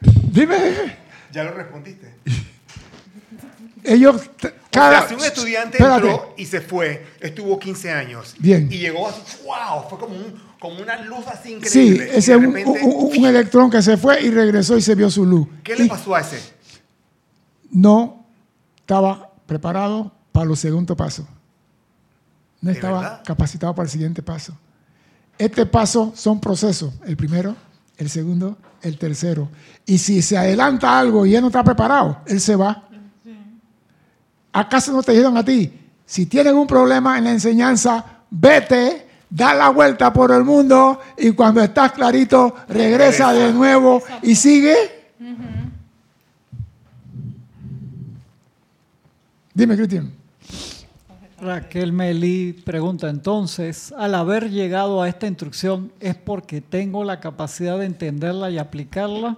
Dime, 0.01 0.57
ya 1.31 1.45
lo 1.45 1.53
respondiste? 1.53 2.15
ellos 3.85 4.23
cada 4.71 5.01
o 5.01 5.01
sea, 5.01 5.09
si 5.09 5.15
un 5.15 5.25
estudiante 5.25 5.77
Espérate. 5.77 6.07
entró 6.09 6.35
y 6.39 6.47
se 6.47 6.61
fue, 6.63 7.05
estuvo 7.21 7.59
15 7.59 7.91
años 7.91 8.35
Bien. 8.39 8.69
y 8.71 8.79
llegó 8.79 9.09
así, 9.09 9.21
wow, 9.45 9.89
fue 9.91 9.99
como, 9.99 10.15
un- 10.15 10.41
como 10.59 10.81
una 10.81 10.97
luz 11.05 11.27
así 11.27 11.49
Sí, 11.49 11.55
increíble. 11.89 12.07
y 12.15 12.17
ese 12.19 12.33
es 12.33 12.39
un, 12.39 12.47
un- 12.47 13.19
un 13.19 13.27
electrón 13.27 13.71
que 13.71 13.83
se 13.83 13.97
fue 13.99 14.23
y 14.23 14.31
regresó 14.31 14.77
y 14.79 14.81
se 14.83 14.95
vio 14.95 15.11
su 15.11 15.27
luz. 15.27 15.49
¿Qué 15.65 15.77
le 15.77 15.85
Y 15.85 15.89
pasó 15.89 16.15
a 16.15 16.21
ese? 16.21 16.41
No 17.73 18.25
estaba 18.79 19.33
preparado 19.47 20.13
para 20.33 20.47
los 20.47 20.59
segundos 20.59 20.97
pasos. 20.97 21.27
No 22.61 22.71
¿De 22.71 22.75
estaba 22.75 23.01
verdad? 23.01 23.23
capacitado 23.25 23.75
para 23.75 23.85
el 23.85 23.91
siguiente 23.91 24.23
paso. 24.23 24.57
Este 25.39 25.67
paso 25.67 26.13
son 26.15 26.41
procesos. 26.41 26.93
El 27.05 27.17
primero, 27.17 27.55
el 27.97 28.09
segundo, 28.09 28.57
el 28.83 28.99
tercero. 28.99 29.49
Y 29.87 29.99
si 29.99 30.23
se 30.23 30.39
adelanta 30.39 30.99
algo 30.99 31.27
y 31.27 31.35
él 31.35 31.41
no 31.43 31.49
está 31.49 31.63
preparado, 31.65 32.21
él 32.27 32.41
se 32.41 32.57
va. 32.57 32.89
¿Acaso 34.53 34.93
no 34.93 35.03
te 35.03 35.13
dijeron 35.13 35.37
a 35.37 35.45
ti? 35.45 35.73
Si 36.05 36.27
tienes 36.27 36.53
un 36.53 36.67
problema 36.67 37.17
en 37.19 37.25
la 37.25 37.31
enseñanza, 37.33 38.05
vete, 38.31 39.09
da 39.31 39.55
la 39.55 39.71
vuelta 39.71 40.13
por 40.13 40.31
el 40.31 40.45
mundo 40.45 41.01
y 41.17 41.31
cuando 41.33 41.63
estás 41.63 41.93
clarito, 41.93 42.55
regresa 42.69 43.33
de 43.33 43.53
nuevo 43.53 44.03
y 44.23 44.35
sigue. 44.35 44.77
Dime, 49.55 49.77
Cristian. 49.77 50.22
Raquel 51.43 51.93
Meli 51.93 52.53
pregunta 52.53 53.11
entonces, 53.11 53.93
al 53.99 54.15
haber 54.15 54.49
llegado 54.49 55.03
a 55.03 55.09
esta 55.09 55.27
instrucción, 55.27 55.91
¿es 55.99 56.15
porque 56.15 56.61
tengo 56.61 57.03
la 57.03 57.19
capacidad 57.19 57.81
de 57.81 57.87
entenderla 57.87 58.49
y 58.49 58.59
aplicarla? 58.59 59.37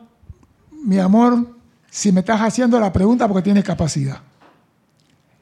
Mi 0.71 0.99
amor, 0.99 1.49
si 1.91 2.13
me 2.13 2.21
estás 2.21 2.43
haciendo 2.43 2.79
la 2.79 2.93
pregunta 2.93 3.27
porque 3.27 3.41
tienes 3.41 3.65
capacidad. 3.65 4.19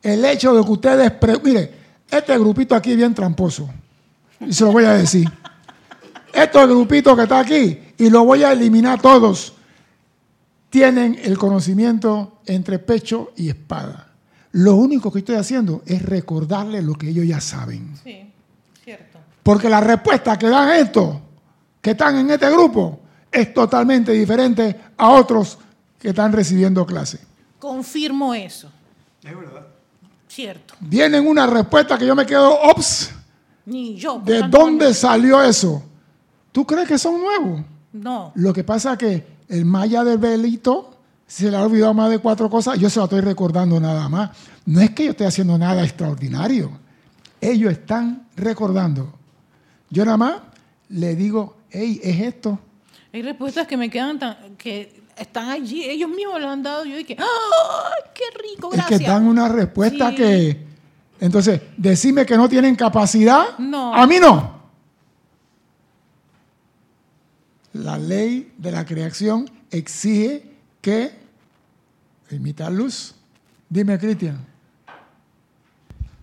El 0.01 0.25
hecho 0.25 0.55
de 0.55 0.65
que 0.65 0.71
ustedes... 0.71 1.13
Mire, 1.43 1.75
este 2.09 2.39
grupito 2.39 2.77
aquí 2.77 2.95
bien 2.95 3.13
tramposo. 3.13 3.69
Y 4.39 4.53
se 4.53 4.63
lo 4.63 4.71
voy 4.71 4.85
a 4.85 4.93
decir. 4.93 5.29
Estos 6.33 6.69
grupitos 6.69 7.17
que 7.17 7.23
está 7.25 7.41
aquí, 7.41 7.81
y 7.99 8.09
lo 8.09 8.25
voy 8.25 8.45
a 8.45 8.53
eliminar 8.53 9.03
todos, 9.03 9.53
tienen 10.71 11.19
el 11.25 11.37
conocimiento 11.37 12.39
entre 12.47 12.79
pecho 12.79 13.33
y 13.37 13.49
espada. 13.49 14.12
Lo 14.53 14.77
único 14.77 15.11
que 15.11 15.21
estoy 15.21 15.37
haciendo 15.37 15.83
es 15.87 16.03
recordarles 16.03 16.85
lo 16.85 16.95
que 16.95 17.09
ellos 17.09 17.27
ya 17.27 17.41
saben. 17.41 17.95
Sí, 18.03 18.31
cierto. 18.85 19.19
Porque 19.43 19.69
la 19.69 19.81
respuesta 19.81 20.39
que 20.39 20.49
dan 20.49 20.71
estos, 20.71 21.17
que 21.81 21.93
están 21.93 22.19
en 22.19 22.31
este 22.31 22.51
grupo, 22.51 23.01
es 23.31 23.55
totalmente 23.55 24.13
diferente 24.13 24.79
a 24.97 25.11
otros 25.11 25.59
que 25.99 26.11
están 26.11 26.33
recibiendo 26.33 26.85
clase. 26.85 27.21
Confirmo 27.59 28.35
eso. 28.35 28.71
Es 29.23 29.37
verdad. 29.37 29.67
Cierto. 30.29 30.75
Vienen 30.81 31.27
una 31.27 31.47
respuesta 31.47 31.97
que 31.97 32.07
yo 32.07 32.15
me 32.15 32.27
quedo, 32.27 32.59
ops, 32.63 33.11
Ni 33.67 33.97
yo. 33.97 34.21
¿de 34.25 34.43
dónde 34.43 34.93
salió 34.93 35.43
eso? 35.43 35.83
¿Tú 36.51 36.67
crees 36.67 36.89
que 36.89 36.99
son 36.99 37.21
nuevos? 37.21 37.63
No. 37.93 38.33
Lo 38.35 38.53
que 38.53 38.65
pasa 38.65 38.93
es 38.93 38.99
que 38.99 39.27
el 39.49 39.65
maya 39.65 40.05
del 40.05 40.19
velito 40.19 40.92
se 41.33 41.51
le 41.51 41.57
ha 41.57 41.63
olvidado 41.65 41.95
más 41.95 42.11
de 42.11 42.19
cuatro 42.19 42.51
cosas, 42.51 42.79
yo 42.79 42.91
se 42.91 42.99
lo 42.99 43.05
estoy 43.05 43.23
recordando 43.23 43.81
nada 43.81 44.07
más. 44.07 44.33
No 44.67 44.83
es 44.83 44.91
que 44.91 45.07
yo 45.07 45.13
esté 45.13 45.25
haciendo 45.25 45.57
nada 45.57 45.83
extraordinario. 45.83 46.71
Ellos 47.41 47.73
están 47.73 48.29
recordando. 48.37 49.15
Yo 49.89 50.05
nada 50.05 50.19
más 50.19 50.35
le 50.91 51.17
digo, 51.17 51.57
hey, 51.71 51.99
es 52.03 52.21
esto. 52.21 52.59
Hay 53.15 53.23
respuestas 53.23 53.67
que 53.67 53.79
me 53.79 53.89
quedan 53.89 54.19
tan, 54.19 54.57
que 54.59 55.01
están 55.17 55.49
allí, 55.49 55.83
ellos 55.85 56.11
mismos 56.11 56.39
lo 56.39 56.51
han 56.51 56.63
dado. 56.63 56.85
Yo 56.85 56.99
dije, 56.99 57.17
¡ay, 57.19 58.11
qué 58.15 58.25
rico! 58.51 58.69
Es 58.71 58.77
Gracias. 58.77 59.01
que 59.01 59.07
dan 59.07 59.27
una 59.27 59.49
respuesta 59.49 60.11
Sí. 60.11 60.17
que... 60.17 60.67
Entonces, 61.19 61.63
decime 61.79 62.27
que 62.27 62.37
no 62.37 62.47
tienen 62.47 62.77
capacidad. 62.77 63.57
No. 63.59 63.95
A 63.95 64.07
mí 64.07 64.17
no. 64.21 64.61
La 67.73 67.97
ley 67.97 68.53
de 68.59 68.71
la 68.71 68.85
creación 68.85 69.51
exige 69.71 70.53
que 70.83 71.22
emita 72.33 72.69
luz. 72.71 73.15
Dime, 73.69 73.99
Cristian. 73.99 74.39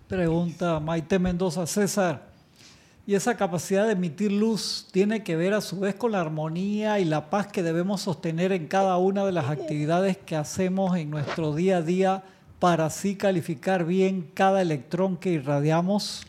Pregunta 0.08 0.80
Maite 0.80 1.18
Mendoza 1.18 1.66
César. 1.66 2.30
¿Y 3.06 3.14
esa 3.14 3.36
capacidad 3.36 3.86
de 3.86 3.92
emitir 3.92 4.30
luz 4.30 4.86
tiene 4.92 5.24
que 5.24 5.34
ver 5.34 5.54
a 5.54 5.60
su 5.60 5.80
vez 5.80 5.94
con 5.94 6.12
la 6.12 6.20
armonía 6.20 7.00
y 7.00 7.04
la 7.04 7.30
paz 7.30 7.46
que 7.48 7.62
debemos 7.62 8.02
sostener 8.02 8.52
en 8.52 8.68
cada 8.68 8.96
una 8.98 9.24
de 9.24 9.32
las 9.32 9.50
actividades 9.50 10.16
que 10.16 10.36
hacemos 10.36 10.96
en 10.96 11.10
nuestro 11.10 11.54
día 11.54 11.78
a 11.78 11.82
día 11.82 12.22
para 12.60 12.86
así 12.86 13.16
calificar 13.16 13.84
bien 13.84 14.30
cada 14.34 14.62
electrón 14.62 15.16
que 15.16 15.30
irradiamos? 15.30 16.26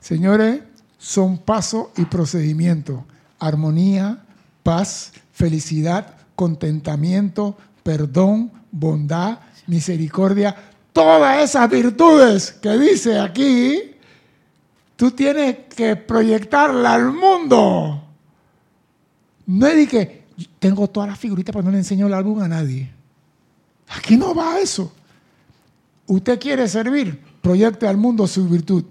Señores, 0.00 0.62
son 0.98 1.38
pasos 1.38 1.88
y 1.96 2.06
procedimientos. 2.06 3.00
Armonía, 3.38 4.24
paz, 4.62 5.12
felicidad, 5.32 6.14
contentamiento, 6.34 7.56
perdón, 7.82 8.50
bondad, 8.74 9.38
misericordia. 9.66 10.54
Todas 10.92 11.42
esas 11.42 11.70
virtudes 11.70 12.52
que 12.52 12.76
dice 12.76 13.18
aquí, 13.18 13.80
tú 14.96 15.10
tienes 15.10 15.56
que 15.74 15.96
proyectarla 15.96 16.94
al 16.94 17.12
mundo. 17.12 18.02
No 19.46 19.66
es 19.66 19.76
de 19.76 19.86
que 19.86 20.24
tengo 20.58 20.88
todas 20.88 21.08
las 21.08 21.18
figuritas, 21.18 21.52
pero 21.52 21.64
no 21.64 21.70
le 21.70 21.78
enseño 21.78 22.06
el 22.06 22.14
álbum 22.14 22.40
a 22.42 22.48
nadie. 22.48 22.90
Aquí 23.88 24.16
no 24.16 24.34
va 24.34 24.58
eso. 24.58 24.92
Usted 26.06 26.38
quiere 26.38 26.68
servir, 26.68 27.20
proyecte 27.40 27.86
al 27.86 27.96
mundo 27.96 28.26
su 28.26 28.48
virtud 28.48 28.84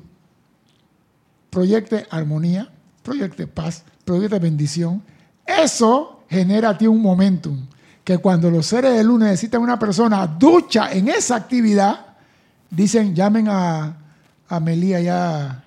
proyecte 1.53 2.07
armonía, 2.09 2.67
proyecte 3.03 3.45
paz, 3.45 3.83
proyecte 4.03 4.39
bendición. 4.39 5.03
Eso 5.45 6.23
genera 6.27 6.69
a 6.69 6.77
ti 6.77 6.87
un 6.87 7.01
momentum 7.01 7.67
que 8.03 8.17
cuando 8.17 8.49
los 8.49 8.65
seres 8.65 8.95
de 8.95 9.03
luz 9.03 9.19
necesitan 9.19 9.61
una 9.61 9.79
persona 9.79 10.27
ducha 10.27 10.91
en 10.91 11.07
esa 11.07 11.35
actividad, 11.35 12.05
dicen, 12.69 13.15
llamen 13.15 13.47
a, 13.47 13.95
a 14.49 14.59
Melía 14.59 14.99
ya 14.99 15.63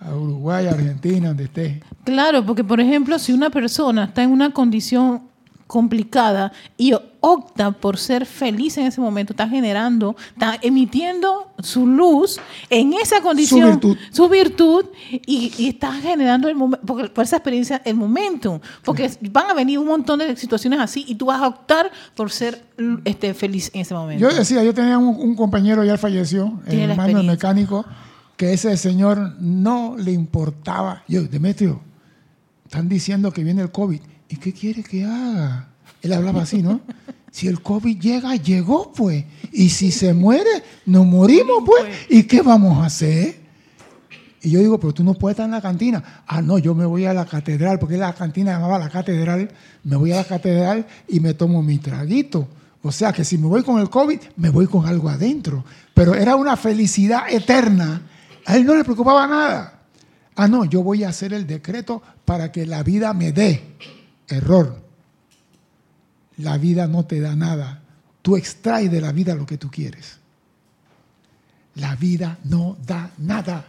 a 0.00 0.14
Uruguay, 0.14 0.66
Argentina, 0.66 1.28
donde 1.28 1.44
esté. 1.44 1.82
Claro, 2.04 2.44
porque 2.44 2.64
por 2.64 2.80
ejemplo, 2.80 3.18
si 3.18 3.32
una 3.32 3.50
persona 3.50 4.04
está 4.04 4.22
en 4.22 4.30
una 4.30 4.52
condición 4.52 5.22
complicada 5.66 6.52
y 6.76 6.94
opta 7.20 7.72
por 7.72 7.98
ser 7.98 8.26
feliz 8.26 8.78
en 8.78 8.86
ese 8.86 9.00
momento, 9.00 9.32
está 9.32 9.48
generando, 9.48 10.16
está 10.32 10.58
emitiendo 10.62 11.52
su 11.58 11.86
luz 11.86 12.40
en 12.70 12.92
esa 12.94 13.20
condición, 13.20 13.70
virtud. 13.70 13.96
su 14.10 14.28
virtud, 14.28 14.86
y, 15.10 15.52
y 15.58 15.68
está 15.68 15.92
generando 15.94 16.48
el 16.48 16.56
porque 16.86 17.08
por 17.08 17.24
esa 17.24 17.36
experiencia 17.36 17.82
el 17.84 17.96
momentum, 17.96 18.60
porque 18.84 19.10
van 19.30 19.50
a 19.50 19.54
venir 19.54 19.78
un 19.78 19.86
montón 19.86 20.20
de 20.20 20.36
situaciones 20.36 20.80
así 20.80 21.04
y 21.08 21.14
tú 21.14 21.26
vas 21.26 21.42
a 21.42 21.48
optar 21.48 21.90
por 22.14 22.30
ser 22.30 22.62
este, 23.04 23.34
feliz 23.34 23.70
en 23.74 23.82
ese 23.82 23.94
momento. 23.94 24.20
Yo 24.20 24.34
decía, 24.34 24.62
yo 24.62 24.74
tenía 24.74 24.98
un, 24.98 25.08
un 25.08 25.34
compañero, 25.34 25.84
ya 25.84 25.98
falleció, 25.98 26.60
el 26.66 26.90
hermano 26.90 27.22
mecánico, 27.22 27.84
que 28.36 28.52
ese 28.52 28.76
señor 28.76 29.34
no 29.40 29.96
le 29.96 30.12
importaba. 30.12 31.02
Yo, 31.08 31.22
Demetrio, 31.22 31.80
están 32.64 32.88
diciendo 32.88 33.32
que 33.32 33.42
viene 33.42 33.62
el 33.62 33.72
COVID. 33.72 34.00
¿Y 34.28 34.36
qué 34.36 34.52
quiere 34.52 34.82
que 34.82 35.04
haga? 35.04 35.67
Él 36.02 36.12
hablaba 36.12 36.42
así, 36.42 36.62
¿no? 36.62 36.80
Si 37.30 37.46
el 37.46 37.60
COVID 37.60 37.98
llega, 37.98 38.34
llegó, 38.36 38.92
pues. 38.92 39.24
Y 39.52 39.70
si 39.70 39.90
se 39.90 40.14
muere, 40.14 40.50
nos 40.86 41.06
morimos, 41.06 41.62
pues. 41.64 41.84
¿Y 42.08 42.24
qué 42.24 42.42
vamos 42.42 42.78
a 42.78 42.86
hacer? 42.86 43.36
Y 44.40 44.50
yo 44.50 44.60
digo, 44.60 44.78
pero 44.78 44.94
tú 44.94 45.02
no 45.02 45.14
puedes 45.14 45.34
estar 45.34 45.46
en 45.46 45.52
la 45.52 45.60
cantina. 45.60 46.22
Ah, 46.26 46.40
no, 46.40 46.58
yo 46.58 46.74
me 46.74 46.86
voy 46.86 47.04
a 47.06 47.12
la 47.12 47.26
catedral, 47.26 47.78
porque 47.78 47.96
la 47.96 48.12
cantina 48.14 48.52
llamaba 48.52 48.78
la 48.78 48.88
catedral. 48.88 49.50
Me 49.84 49.96
voy 49.96 50.12
a 50.12 50.16
la 50.16 50.24
catedral 50.24 50.86
y 51.08 51.20
me 51.20 51.34
tomo 51.34 51.62
mi 51.62 51.78
traguito. 51.78 52.48
O 52.82 52.92
sea 52.92 53.12
que 53.12 53.24
si 53.24 53.36
me 53.36 53.48
voy 53.48 53.62
con 53.64 53.80
el 53.80 53.90
COVID, 53.90 54.20
me 54.36 54.50
voy 54.50 54.66
con 54.66 54.86
algo 54.86 55.08
adentro. 55.08 55.64
Pero 55.92 56.14
era 56.14 56.36
una 56.36 56.56
felicidad 56.56 57.22
eterna. 57.28 58.02
A 58.46 58.56
él 58.56 58.64
no 58.64 58.74
le 58.74 58.84
preocupaba 58.84 59.26
nada. 59.26 59.82
Ah, 60.36 60.46
no, 60.46 60.64
yo 60.64 60.82
voy 60.84 61.02
a 61.02 61.08
hacer 61.08 61.32
el 61.32 61.46
decreto 61.46 62.00
para 62.24 62.52
que 62.52 62.64
la 62.64 62.84
vida 62.84 63.12
me 63.12 63.32
dé. 63.32 63.76
Error. 64.28 64.87
La 66.38 66.56
vida 66.58 66.86
no 66.86 67.04
te 67.04 67.20
da 67.20 67.34
nada. 67.36 67.80
Tú 68.22 68.36
extraes 68.36 68.90
de 68.90 69.00
la 69.00 69.12
vida 69.12 69.34
lo 69.34 69.46
que 69.46 69.58
tú 69.58 69.70
quieres. 69.70 70.18
La 71.74 71.94
vida 71.96 72.38
no 72.44 72.76
da 72.86 73.10
nada. 73.18 73.64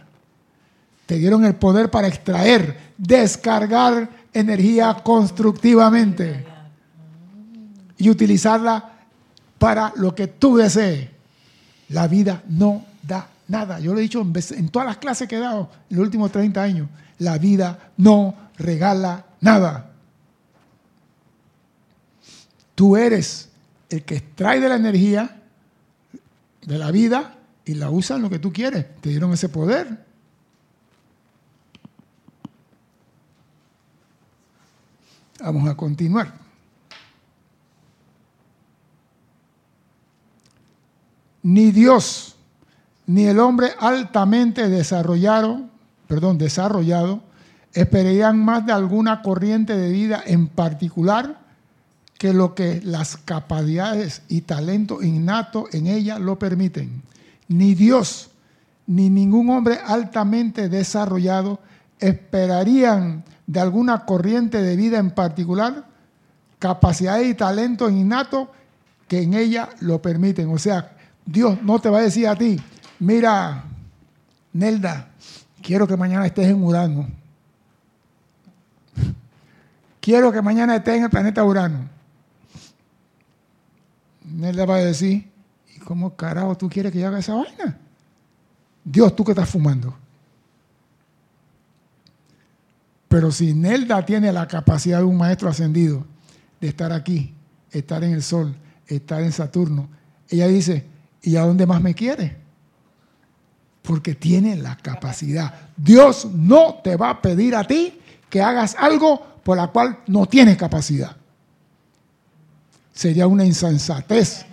Te 1.06 1.16
dieron 1.16 1.44
el 1.44 1.54
poder 1.54 1.90
para 1.90 2.08
extraer, 2.08 2.94
descargar 2.96 4.08
energía 4.32 4.94
constructivamente 5.02 6.46
y 7.98 8.08
utilizarla 8.08 8.92
para 9.58 9.92
lo 9.96 10.14
que 10.14 10.28
tú 10.28 10.56
desees. 10.56 11.08
La 11.88 12.06
vida 12.06 12.42
no 12.48 12.84
da 13.02 13.28
nada. 13.48 13.80
Yo 13.80 13.92
lo 13.92 13.98
he 13.98 14.02
dicho 14.02 14.20
en, 14.20 14.32
en 14.56 14.68
todas 14.68 14.86
las 14.86 14.96
clases 14.98 15.28
que 15.28 15.36
he 15.36 15.40
dado 15.40 15.70
en 15.90 15.96
los 15.96 16.04
últimos 16.04 16.30
30 16.30 16.62
años. 16.62 16.88
La 17.18 17.38
vida 17.38 17.90
no 17.96 18.34
regala 18.56 19.26
nada. 19.40 19.89
Tú 22.80 22.96
eres 22.96 23.50
el 23.90 24.04
que 24.04 24.16
extrae 24.16 24.58
de 24.58 24.66
la 24.66 24.76
energía 24.76 25.42
de 26.62 26.78
la 26.78 26.90
vida 26.90 27.36
y 27.66 27.74
la 27.74 27.90
usa 27.90 28.16
en 28.16 28.22
lo 28.22 28.30
que 28.30 28.38
tú 28.38 28.54
quieres. 28.54 28.86
Te 29.02 29.10
dieron 29.10 29.34
ese 29.34 29.50
poder. 29.50 30.02
Vamos 35.40 35.68
a 35.68 35.76
continuar. 35.76 36.32
Ni 41.42 41.72
Dios 41.72 42.34
ni 43.06 43.26
el 43.26 43.40
hombre 43.40 43.74
altamente 43.78 44.70
desarrollado, 44.70 45.68
perdón, 46.08 46.38
desarrollado, 46.38 47.22
esperarían 47.74 48.42
más 48.42 48.64
de 48.64 48.72
alguna 48.72 49.20
corriente 49.20 49.76
de 49.76 49.90
vida 49.90 50.22
en 50.24 50.48
particular 50.48 51.49
que 52.20 52.34
lo 52.34 52.54
que 52.54 52.82
las 52.84 53.16
capacidades 53.16 54.20
y 54.28 54.42
talento 54.42 55.02
innato 55.02 55.68
en 55.72 55.86
ella 55.86 56.18
lo 56.18 56.38
permiten. 56.38 57.00
Ni 57.48 57.74
Dios 57.74 58.28
ni 58.86 59.08
ningún 59.08 59.48
hombre 59.48 59.78
altamente 59.82 60.68
desarrollado 60.68 61.60
esperarían 61.98 63.24
de 63.46 63.60
alguna 63.60 64.04
corriente 64.04 64.60
de 64.60 64.76
vida 64.76 64.98
en 64.98 65.12
particular 65.12 65.86
capacidades 66.58 67.26
y 67.26 67.32
talento 67.32 67.88
innato 67.88 68.52
que 69.08 69.22
en 69.22 69.32
ella 69.32 69.70
lo 69.80 70.02
permiten. 70.02 70.50
O 70.50 70.58
sea, 70.58 70.92
Dios 71.24 71.62
no 71.62 71.78
te 71.78 71.88
va 71.88 72.00
a 72.00 72.02
decir 72.02 72.28
a 72.28 72.36
ti, 72.36 72.60
mira, 72.98 73.64
Nelda, 74.52 75.08
quiero 75.62 75.88
que 75.88 75.96
mañana 75.96 76.26
estés 76.26 76.48
en 76.48 76.62
Urano. 76.62 77.08
Quiero 80.02 80.30
que 80.30 80.42
mañana 80.42 80.76
estés 80.76 80.98
en 80.98 81.04
el 81.04 81.10
planeta 81.10 81.42
Urano. 81.42 81.99
Nelda 84.30 84.64
va 84.64 84.76
a 84.76 84.84
decir, 84.84 85.30
¿y 85.74 85.78
cómo 85.80 86.14
carajo 86.16 86.56
tú 86.56 86.68
quieres 86.68 86.92
que 86.92 87.00
yo 87.00 87.08
haga 87.08 87.18
esa 87.18 87.34
vaina? 87.34 87.78
Dios, 88.84 89.14
tú 89.14 89.24
que 89.24 89.32
estás 89.32 89.48
fumando. 89.48 89.94
Pero 93.08 93.32
si 93.32 93.52
Nelda 93.54 94.04
tiene 94.06 94.32
la 94.32 94.46
capacidad 94.46 94.98
de 94.98 95.04
un 95.04 95.16
maestro 95.16 95.48
ascendido 95.48 96.06
de 96.60 96.68
estar 96.68 96.92
aquí, 96.92 97.34
estar 97.70 98.04
en 98.04 98.12
el 98.12 98.22
Sol, 98.22 98.54
estar 98.86 99.22
en 99.22 99.32
Saturno, 99.32 99.88
ella 100.28 100.46
dice, 100.46 100.86
¿y 101.22 101.36
a 101.36 101.42
dónde 101.42 101.66
más 101.66 101.82
me 101.82 101.94
quiere? 101.94 102.36
Porque 103.82 104.14
tiene 104.14 104.56
la 104.56 104.76
capacidad. 104.76 105.52
Dios 105.76 106.28
no 106.32 106.76
te 106.84 106.96
va 106.96 107.10
a 107.10 107.22
pedir 107.22 107.56
a 107.56 107.64
ti 107.64 107.98
que 108.28 108.40
hagas 108.40 108.76
algo 108.78 109.40
por 109.42 109.56
la 109.56 109.68
cual 109.68 109.98
no 110.06 110.26
tienes 110.26 110.56
capacidad. 110.56 111.16
Sería 113.00 113.26
una 113.26 113.46
insensatez 113.46 114.44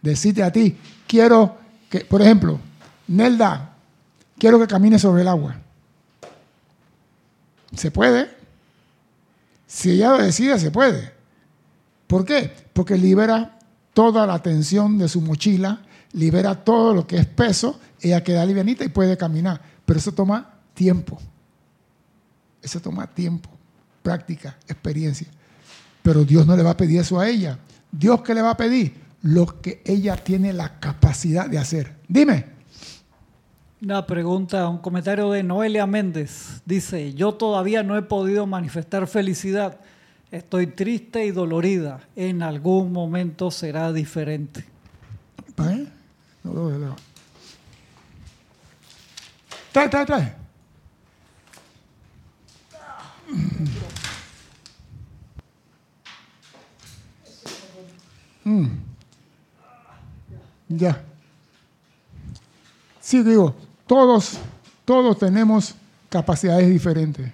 decirte 0.00 0.40
a 0.40 0.52
ti, 0.52 0.78
quiero 1.08 1.58
que, 1.90 2.04
por 2.04 2.22
ejemplo, 2.22 2.60
Nelda, 3.08 3.74
quiero 4.38 4.60
que 4.60 4.68
camine 4.68 4.96
sobre 4.96 5.22
el 5.22 5.28
agua. 5.28 5.56
Se 7.74 7.90
puede. 7.90 8.30
Si 9.66 9.90
ella 9.90 10.10
lo 10.10 10.18
decide, 10.18 10.56
se 10.56 10.70
puede. 10.70 11.12
¿Por 12.06 12.24
qué? 12.24 12.54
Porque 12.72 12.96
libera 12.96 13.58
toda 13.92 14.24
la 14.24 14.40
tensión 14.40 14.98
de 14.98 15.08
su 15.08 15.20
mochila, 15.20 15.82
libera 16.12 16.54
todo 16.54 16.94
lo 16.94 17.08
que 17.08 17.16
es 17.16 17.26
peso, 17.26 17.80
ella 18.00 18.22
queda 18.22 18.46
livianita 18.46 18.84
y 18.84 18.88
puede 18.88 19.16
caminar. 19.16 19.60
Pero 19.84 19.98
eso 19.98 20.12
toma 20.12 20.60
tiempo. 20.74 21.18
Eso 22.62 22.78
toma 22.78 23.08
tiempo, 23.08 23.50
práctica, 24.00 24.56
experiencia. 24.68 25.26
Pero 26.04 26.22
Dios 26.24 26.46
no 26.46 26.56
le 26.56 26.62
va 26.62 26.70
a 26.70 26.76
pedir 26.76 27.00
eso 27.00 27.18
a 27.18 27.28
ella. 27.28 27.58
Dios 27.98 28.22
que 28.22 28.34
le 28.34 28.42
va 28.42 28.50
a 28.50 28.56
pedir 28.56 28.94
lo 29.22 29.60
que 29.60 29.82
ella 29.84 30.16
tiene 30.16 30.52
la 30.52 30.78
capacidad 30.78 31.48
de 31.48 31.58
hacer. 31.58 31.96
Dime. 32.06 32.46
Una 33.82 34.06
pregunta, 34.06 34.68
un 34.68 34.78
comentario 34.78 35.30
de 35.30 35.42
Noelia 35.42 35.86
Méndez. 35.86 36.62
Dice, 36.64 37.14
yo 37.14 37.34
todavía 37.34 37.82
no 37.82 37.96
he 37.96 38.02
podido 38.02 38.46
manifestar 38.46 39.06
felicidad. 39.06 39.80
Estoy 40.30 40.66
triste 40.68 41.24
y 41.24 41.30
dolorida. 41.30 42.00
En 42.16 42.42
algún 42.42 42.92
momento 42.92 43.50
será 43.50 43.92
diferente. 43.92 44.64
¿Eh? 45.58 45.86
No, 46.44 46.52
no, 46.52 46.70
no. 46.70 46.96
Trae, 49.72 49.88
trae, 49.88 50.06
trae. 50.06 50.45
Mm. 58.46 58.68
Ya. 60.68 61.02
Sí, 63.00 63.24
digo, 63.24 63.56
todos, 63.88 64.38
todos 64.84 65.18
tenemos 65.18 65.74
capacidades 66.08 66.68
diferentes. 66.68 67.32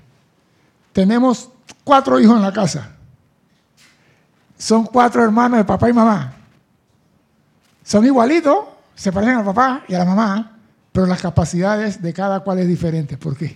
Tenemos 0.93 1.51
cuatro 1.85 2.19
hijos 2.19 2.37
en 2.37 2.43
la 2.43 2.53
casa. 2.53 2.93
Son 4.57 4.87
cuatro 4.87 5.23
hermanos 5.23 5.59
de 5.59 5.65
papá 5.65 5.91
y 5.91 5.93
mamá. 5.93 6.33
Son 7.85 8.07
igualitos, 8.07 8.65
se 8.95 9.13
parecen 9.13 9.37
al 9.37 9.45
papá 9.45 9.83
y 9.89 9.95
a 9.95 9.99
la 9.99 10.05
mamá, 10.07 10.57
pero 10.93 11.05
las 11.05 11.21
capacidades 11.21 12.01
de 12.01 12.13
cada 12.15 12.41
cual 12.41 12.61
es 12.61 12.69
diferente. 12.69 13.19
¿Por 13.19 13.37
qué? 13.37 13.55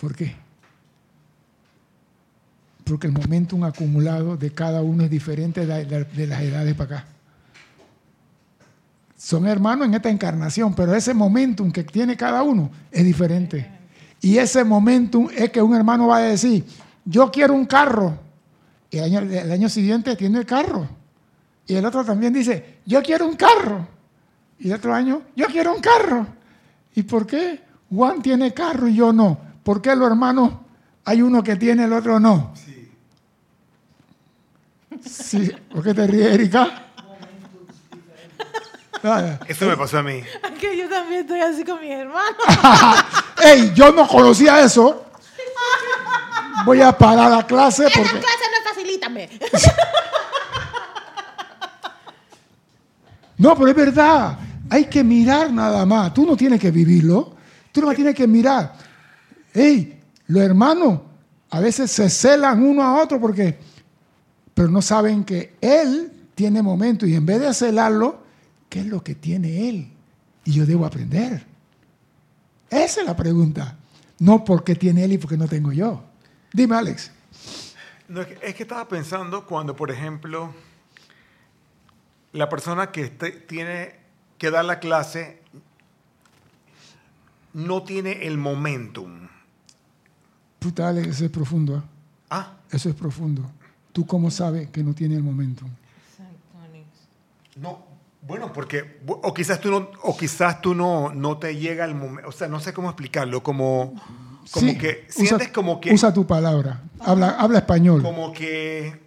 ¿Por 0.00 0.14
qué? 0.16 0.43
Porque 2.84 3.06
el 3.06 3.12
momentum 3.12 3.64
acumulado 3.64 4.36
de 4.36 4.52
cada 4.52 4.82
uno 4.82 5.04
es 5.04 5.10
diferente 5.10 5.66
de, 5.66 6.26
las 6.26 6.40
edades 6.42 6.74
para 6.74 6.96
acá. 6.98 7.06
Son 9.16 9.46
hermanos 9.46 9.88
en 9.88 9.94
esta 9.94 10.10
encarnación, 10.10 10.74
pero 10.74 10.94
ese 10.94 11.14
momentum 11.14 11.72
que 11.72 11.82
tiene 11.82 12.16
cada 12.16 12.42
uno 12.42 12.70
es 12.90 13.04
diferente. 13.04 13.66
Y 14.20 14.36
ese 14.36 14.64
momentum 14.64 15.28
es 15.34 15.50
que 15.50 15.62
un 15.62 15.74
hermano 15.74 16.08
va 16.08 16.18
a 16.18 16.22
decir, 16.22 16.64
yo 17.04 17.30
quiero 17.30 17.54
un 17.54 17.66
carro, 17.66 18.18
Y 18.90 18.98
el 18.98 19.50
año 19.50 19.68
siguiente 19.68 20.14
tiene 20.14 20.38
el 20.38 20.46
carro. 20.46 20.88
Y 21.66 21.74
el 21.74 21.84
otro 21.86 22.04
también 22.04 22.32
dice, 22.32 22.80
yo 22.84 23.02
quiero 23.02 23.26
un 23.26 23.36
carro. 23.36 23.86
Y 24.58 24.68
el 24.68 24.74
otro 24.74 24.94
año, 24.94 25.22
yo 25.34 25.46
quiero 25.46 25.74
un 25.74 25.80
carro. 25.80 26.26
¿Y 26.94 27.02
por 27.02 27.26
qué 27.26 27.60
Juan 27.90 28.22
tiene 28.22 28.52
carro 28.52 28.88
y 28.88 28.94
yo 28.94 29.12
no? 29.12 29.38
¿Por 29.62 29.80
qué 29.80 29.96
los 29.96 30.08
hermanos 30.08 30.52
hay 31.04 31.22
uno 31.22 31.42
que 31.42 31.56
tiene, 31.56 31.84
el 31.84 31.92
otro 31.92 32.18
no? 32.18 32.54
Sí. 32.54 32.90
Sí. 35.08 35.52
¿Por 35.70 35.82
qué 35.82 35.94
te 35.94 36.06
ríes, 36.06 36.34
Erika? 36.34 36.84
Eso 39.46 39.66
me 39.66 39.76
pasó 39.76 39.98
a 39.98 40.02
mí. 40.02 40.22
Que 40.58 40.78
yo 40.78 40.88
también 40.88 41.20
estoy 41.22 41.40
así 41.40 41.62
con 41.62 41.78
mis 41.80 41.90
hermanos. 41.90 42.38
¡Ey! 43.44 43.72
Yo 43.74 43.92
no 43.92 44.08
conocía 44.08 44.60
eso. 44.64 45.04
Voy 46.64 46.80
a 46.80 46.96
parar 46.96 47.30
la 47.30 47.46
clase 47.46 47.82
La 47.82 47.90
porque... 47.90 48.08
clase 48.08 48.44
no 48.50 48.58
es 48.58 48.74
facilítame. 48.74 49.28
No, 53.36 53.56
pero 53.56 53.68
es 53.68 53.74
verdad. 53.74 54.38
Hay 54.70 54.84
que 54.84 55.02
mirar 55.02 55.50
nada 55.50 55.84
más. 55.84 56.14
Tú 56.14 56.24
no 56.24 56.36
tienes 56.36 56.60
que 56.60 56.70
vivirlo. 56.70 57.34
Tú 57.72 57.80
no 57.82 57.92
tienes 57.92 58.14
que 58.14 58.28
mirar. 58.28 58.72
Ey, 59.52 60.00
los 60.26 60.42
hermanos 60.42 61.00
a 61.50 61.60
veces 61.60 61.90
se 61.90 62.08
celan 62.10 62.62
uno 62.62 62.82
a 62.82 63.02
otro 63.02 63.20
porque, 63.20 63.58
pero 64.54 64.68
no 64.68 64.82
saben 64.82 65.24
que 65.24 65.54
él 65.60 66.12
tiene 66.34 66.62
momento 66.62 67.06
y 67.06 67.14
en 67.14 67.24
vez 67.24 67.40
de 67.40 67.54
celarlo, 67.54 68.22
¿qué 68.68 68.80
es 68.80 68.86
lo 68.86 69.02
que 69.04 69.14
tiene 69.14 69.68
él? 69.68 69.92
Y 70.44 70.52
yo 70.52 70.66
debo 70.66 70.84
aprender. 70.84 71.46
Esa 72.70 73.00
es 73.00 73.06
la 73.06 73.16
pregunta. 73.16 73.76
No 74.18 74.44
por 74.44 74.64
qué 74.64 74.74
tiene 74.74 75.04
él 75.04 75.12
y 75.12 75.18
por 75.18 75.30
qué 75.30 75.36
no 75.36 75.46
tengo 75.48 75.72
yo. 75.72 76.02
Dime, 76.52 76.76
Alex. 76.76 77.10
Es, 78.08 78.26
que, 78.26 78.38
es 78.42 78.54
que 78.54 78.62
estaba 78.62 78.86
pensando 78.88 79.46
cuando, 79.46 79.76
por 79.76 79.90
ejemplo, 79.90 80.52
la 82.32 82.48
persona 82.48 82.90
que 82.90 83.08
tiene 83.08 83.94
que 84.38 84.50
dar 84.50 84.64
la 84.64 84.80
clase 84.80 85.40
no 87.52 87.84
tiene 87.84 88.26
el 88.26 88.38
momentum. 88.38 89.23
Puta, 90.64 90.88
Alex, 90.88 91.08
eso 91.08 91.24
es 91.26 91.30
profundo. 91.30 91.76
¿eh? 91.76 91.82
Ah, 92.30 92.52
Eso 92.70 92.88
es 92.88 92.94
profundo. 92.94 93.42
¿Tú 93.92 94.06
cómo 94.06 94.30
sabes 94.30 94.70
que 94.70 94.82
no 94.82 94.94
tiene 94.94 95.14
el 95.14 95.22
momento? 95.22 95.64
no, 97.56 97.84
bueno, 98.22 98.52
porque, 98.52 98.98
o 99.06 99.32
quizás 99.34 99.60
tú 99.60 99.70
no, 99.70 99.90
o 100.02 100.16
quizás 100.16 100.60
tú 100.62 100.74
no, 100.74 101.12
no 101.14 101.36
te 101.38 101.54
llega 101.56 101.84
el 101.84 101.94
momento, 101.94 102.28
o 102.28 102.32
sea, 102.32 102.48
no 102.48 102.58
sé 102.58 102.72
cómo 102.72 102.88
explicarlo, 102.88 103.42
como, 103.42 103.94
como 104.50 104.70
Sí, 104.72 104.76
que, 104.78 105.06
usa- 105.10 105.26
sientes 105.26 105.48
como 105.50 105.80
que, 105.80 105.92
Usa 105.92 106.12
tu 106.12 106.26
palabra. 106.26 106.80
Habla, 107.00 107.30
habla 107.38 107.58
español. 107.58 108.02
como 108.02 108.32
que, 108.32 108.98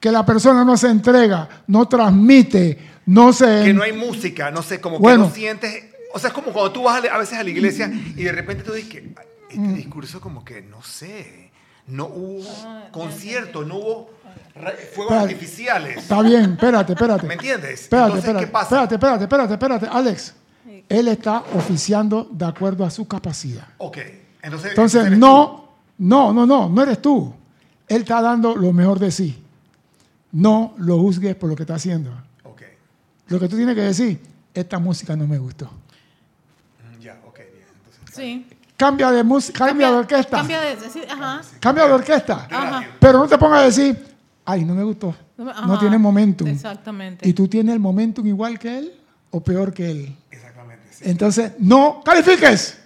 Que 0.00 0.10
la 0.12 0.24
persona 0.24 0.64
no 0.64 0.76
se 0.76 0.88
entrega, 0.88 1.64
no 1.66 1.86
transmite, 1.88 2.78
no 3.06 3.32
se... 3.32 3.64
que 3.64 3.74
no 3.74 3.82
hay 3.82 3.92
música, 3.92 4.50
no 4.50 4.62
sé, 4.62 4.80
como 4.80 4.98
Bueno. 5.00 5.24
que 5.24 5.28
no 5.30 5.34
sientes, 5.34 5.84
o 6.14 6.18
sea, 6.20 6.28
es 6.28 6.34
como 6.34 6.52
cuando 6.52 6.72
tú 6.72 6.84
vas 6.84 7.04
a 7.04 7.18
veces 7.18 7.36
a 7.38 7.42
la 7.42 7.50
iglesia 7.50 7.90
y 8.16 8.22
de 8.22 8.32
repente 8.32 8.62
tú 8.62 8.72
dices 8.72 8.88
que 8.90 9.14
este 9.54 9.68
Mm. 9.68 9.74
discurso 9.74 10.20
como 10.20 10.44
que, 10.44 10.62
no 10.62 10.82
sé, 10.82 11.50
no 11.86 12.06
hubo 12.06 12.44
concierto, 12.92 13.64
no 13.64 13.76
hubo 13.76 14.10
fuegos 14.54 15.12
Espérate. 15.12 15.14
artificiales. 15.14 15.96
Está 15.98 16.22
bien, 16.22 16.52
espérate, 16.52 16.92
espérate. 16.92 17.26
¿Me 17.26 17.34
entiendes? 17.34 17.82
Espérate, 17.82 18.06
Entonces, 18.06 18.24
espérate, 18.28 18.46
¿qué 18.46 18.52
pasa? 18.52 18.82
espérate, 18.82 18.94
espérate, 18.94 19.24
espérate, 19.24 19.52
espérate. 19.54 19.86
Alex, 19.90 20.34
él 20.88 21.08
está 21.08 21.44
oficiando 21.54 22.28
de 22.30 22.44
acuerdo 22.46 22.84
a 22.84 22.90
su 22.90 23.06
capacidad. 23.08 23.66
Ok, 23.78 23.98
entonces... 24.42 24.70
Entonces, 24.70 25.10
no, 25.18 25.68
no, 25.98 26.32
no, 26.32 26.46
no, 26.46 26.68
no 26.68 26.82
eres 26.82 27.00
tú. 27.02 27.34
Él 27.88 28.02
está 28.02 28.20
dando 28.22 28.54
lo 28.56 28.72
mejor 28.72 28.98
de 28.98 29.10
sí. 29.10 29.42
No 30.32 30.74
lo 30.78 30.98
juzgues 30.98 31.34
por 31.36 31.48
lo 31.48 31.56
que 31.56 31.62
está 31.64 31.74
haciendo. 31.76 32.10
Ok, 32.44 32.62
Lo 33.28 33.38
que 33.38 33.48
tú 33.48 33.56
tienes 33.56 33.74
que 33.74 33.82
decir, 33.82 34.20
esta 34.52 34.78
música 34.78 35.14
no 35.16 35.26
me 35.26 35.38
gustó. 35.38 35.66
Mm, 35.66 37.00
ya, 37.00 37.20
ok, 37.26 37.36
bien. 37.38 37.66
Entonces, 38.00 38.14
Sí. 38.14 38.46
Cambia 38.76 39.10
de 39.12 39.22
música, 39.22 39.66
cambia, 39.66 39.90
de 39.90 39.96
orquesta. 39.98 40.36
Cambia 40.38 40.60
de. 40.60 40.76
sí, 40.90 41.00
ajá. 41.08 41.40
Cambia 41.60 41.86
de 41.86 41.92
orquesta. 41.92 42.48
Ajá. 42.50 42.84
Pero 42.98 43.18
no 43.18 43.28
te 43.28 43.38
pongas 43.38 43.60
a 43.60 43.64
decir, 43.66 44.04
ay, 44.44 44.64
no 44.64 44.74
me 44.74 44.82
gustó. 44.82 45.14
No 45.36 45.78
tiene 45.78 45.96
momentum. 45.98 46.48
Exactamente. 46.48 47.28
¿Y 47.28 47.32
tú 47.32 47.46
tienes 47.48 47.72
el 47.72 47.80
momentum 47.80 48.26
igual 48.26 48.58
que 48.58 48.78
él 48.78 48.92
o 49.30 49.40
peor 49.42 49.72
que 49.72 49.90
él? 49.90 50.16
exactamente, 50.30 50.84
sí. 50.90 51.04
Entonces, 51.06 51.52
no 51.58 52.02
califiques. 52.04 52.80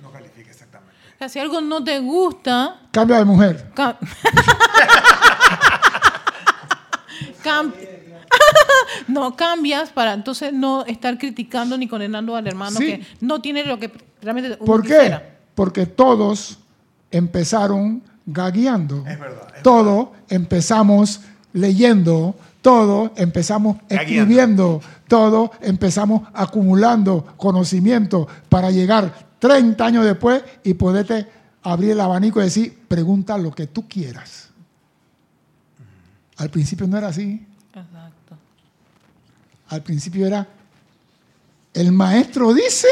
No 0.00 0.10
califica 0.10 0.50
exactamente. 0.50 0.94
O 1.14 1.18
sea, 1.18 1.28
si 1.28 1.38
algo 1.38 1.60
no 1.60 1.82
te 1.84 1.98
gusta, 2.00 2.80
Cambia 2.90 3.18
de 3.18 3.24
mujer. 3.24 3.70
Cam- 3.74 3.96
Cam- 7.42 7.72
no 9.08 9.36
cambias 9.36 9.90
para 9.90 10.12
entonces 10.12 10.52
no 10.52 10.84
estar 10.84 11.16
criticando 11.18 11.78
ni 11.78 11.86
condenando 11.88 12.34
al 12.36 12.46
hermano 12.46 12.78
Sí. 12.78 12.86
que 12.86 13.06
no 13.20 13.40
tiene 13.40 13.64
lo 13.64 13.78
que 13.78 13.88
realmente 14.26 14.56
uno 14.58 14.66
¿Por 14.66 14.82
qué? 14.82 14.88
quisiera. 14.88 15.36
Porque 15.54 15.86
todos 15.86 16.58
empezaron 17.10 18.02
gagueando. 18.26 18.98
Es 19.06 19.18
verdad, 19.18 19.48
es 19.56 19.62
Todos 19.62 20.08
empezamos 20.28 21.20
leyendo. 21.52 22.34
Todos 22.60 23.12
empezamos 23.16 23.76
Gagueando. 23.88 24.02
escribiendo. 24.02 24.80
Todos 25.08 25.50
empezamos 25.60 26.28
acumulando 26.34 27.24
conocimiento 27.36 28.26
para 28.48 28.70
llegar 28.70 29.14
30 29.38 29.84
años 29.86 30.04
después 30.04 30.42
y 30.64 30.74
poderte 30.74 31.26
abrir 31.62 31.92
el 31.92 32.00
abanico 32.00 32.40
y 32.40 32.44
decir, 32.44 32.78
pregunta 32.88 33.38
lo 33.38 33.52
que 33.52 33.68
tú 33.68 33.86
quieras. 33.88 34.50
Al 36.38 36.50
principio 36.50 36.86
no 36.86 36.98
era 36.98 37.08
así. 37.08 37.46
Exacto. 37.68 38.36
Al 39.68 39.82
principio 39.82 40.26
era, 40.26 40.46
el 41.72 41.92
maestro 41.92 42.52
dice 42.52 42.88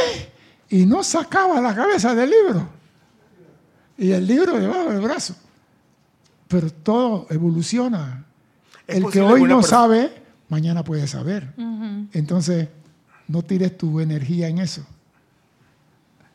y 0.75 0.87
no 0.87 1.05
sacaba 1.05 1.61
la 1.61 1.73
cabeza 1.73 2.17
del 2.17 2.31
libro. 2.31 2.69
Y 3.97 4.11
el 4.11 4.27
libro 4.27 4.59
debajo 4.59 4.91
del 4.91 5.01
brazo. 5.01 5.37
Pero 6.49 6.69
todo 6.69 7.29
evoluciona. 7.31 8.25
¿Es 8.85 8.97
El 8.97 9.09
que 9.09 9.21
hoy 9.21 9.45
no 9.45 9.63
sabe, 9.63 10.11
mañana 10.49 10.83
puede 10.83 11.07
saber. 11.07 11.55
Entonces, 12.13 12.71
no 13.29 13.43
tires 13.43 13.79
tu 13.79 14.01
energía 14.01 14.49
en 14.49 14.59
eso. 14.59 14.85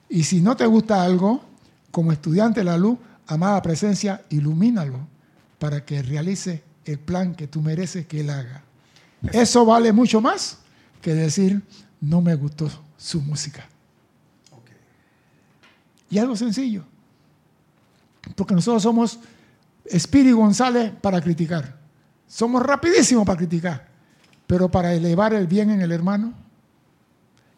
Y 0.08 0.24
si 0.24 0.40
no 0.40 0.56
te 0.56 0.66
gusta 0.66 1.04
algo, 1.04 1.44
como 1.92 2.14
estudiante 2.14 2.62
de 2.62 2.64
la 2.64 2.78
luz, 2.78 2.98
amada 3.28 3.62
presencia, 3.62 4.24
ilumínalo 4.30 5.06
para 5.60 5.84
que 5.84 6.02
realice 6.02 6.64
el 6.86 6.98
plan 6.98 7.36
que 7.36 7.48
tú 7.48 7.62
mereces 7.62 8.08
que 8.08 8.22
él 8.22 8.30
haga. 8.30 8.64
Eso 9.34 9.66
vale 9.66 9.92
mucho 9.92 10.22
más 10.22 10.60
que 11.02 11.14
decir, 11.14 11.62
no 12.00 12.22
me 12.22 12.36
gustó 12.36 12.72
su 12.96 13.20
música. 13.20 13.68
Y 16.10 16.18
algo 16.18 16.36
sencillo. 16.36 16.84
Porque 18.36 18.54
nosotros 18.54 18.84
somos 18.84 19.20
Espíritu 19.86 20.38
González 20.38 20.92
para 21.02 21.22
criticar. 21.22 21.80
Somos 22.28 22.64
rapidísimos 22.64 23.26
para 23.26 23.38
criticar. 23.38 23.88
Pero 24.48 24.70
para 24.70 24.94
elevar 24.94 25.34
el 25.34 25.48
bien 25.48 25.70
en 25.70 25.82
el 25.82 25.92
hermano. 25.92 26.34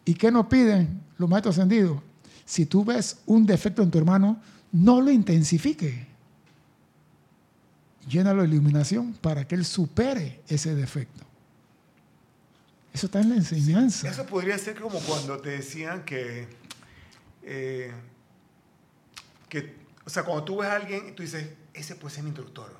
¿Y 0.06 0.14
qué 0.14 0.32
nos 0.32 0.48
piden 0.48 1.02
los 1.18 1.30
maestros 1.30 1.58
ascendidos? 1.58 2.02
Si 2.46 2.66
tú 2.66 2.84
ves 2.84 3.20
un 3.26 3.46
defecto 3.46 3.82
en 3.82 3.92
tu 3.92 3.98
hermano, 3.98 4.42
no 4.72 5.02
lo 5.02 5.12
intensifique. 5.12 6.08
Llénalo 8.08 8.42
de 8.42 8.50
iluminación 8.50 9.14
para 9.14 9.48
que 9.48 9.56
él 9.56 9.64
supere 9.64 10.42
ese 10.48 10.76
defecto. 10.76 11.24
Eso 12.94 13.06
está 13.06 13.22
en 13.22 13.30
la 13.30 13.36
enseñanza. 13.36 14.10
Eso 14.10 14.26
podría 14.26 14.58
ser 14.58 14.80
como 14.80 15.00
cuando 15.00 15.38
te 15.38 15.52
decían 15.52 16.04
que, 16.04 16.48
eh, 17.44 17.92
que, 19.52 19.76
o 20.06 20.10
sea, 20.10 20.24
cuando 20.24 20.46
tú 20.46 20.58
ves 20.60 20.70
a 20.70 20.78
alguien 20.78 21.10
y 21.10 21.12
tú 21.12 21.24
dices, 21.24 21.46
ese 21.74 21.96
puede 21.96 22.16
ser 22.16 22.24
mi 22.24 22.30
instructor. 22.30 22.72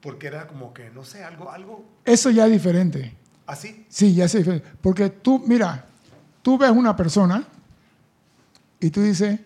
Porque 0.00 0.26
era 0.28 0.46
como 0.46 0.72
que, 0.72 0.88
no 0.90 1.04
sé, 1.04 1.22
algo, 1.22 1.50
algo 1.50 1.84
Eso 2.06 2.30
ya 2.30 2.46
es 2.46 2.52
diferente. 2.52 3.14
así. 3.46 3.84
Sí, 3.90 4.14
ya 4.14 4.26
sé. 4.26 4.62
Porque 4.80 5.10
tú, 5.10 5.44
mira, 5.46 5.84
tú 6.40 6.56
ves 6.56 6.70
una 6.70 6.96
persona 6.96 7.44
y 8.80 8.88
tú 8.88 9.02
dices, 9.02 9.38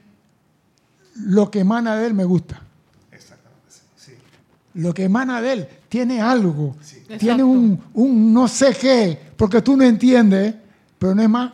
lo 1.17 1.51
que 1.51 1.59
emana 1.59 1.97
de 1.97 2.07
él 2.07 2.15
me 2.15 2.25
gusta. 2.25 2.63
Exactamente, 3.11 3.73
sí. 3.97 4.13
Lo 4.75 4.95
que 4.95 5.03
emana 5.03 5.41
de 5.43 5.53
él 5.53 5.69
tiene 5.89 6.21
algo. 6.21 6.77
Sí. 6.81 7.03
Tiene 7.19 7.43
un, 7.43 7.83
un 7.93 8.33
no 8.33 8.47
sé 8.47 8.73
qué, 8.81 9.33
porque 9.37 9.61
tú 9.63 9.77
no 9.77 9.83
entiendes, 9.83 10.55
pero 10.97 11.13
no 11.13 11.23
es 11.23 11.29
más. 11.29 11.53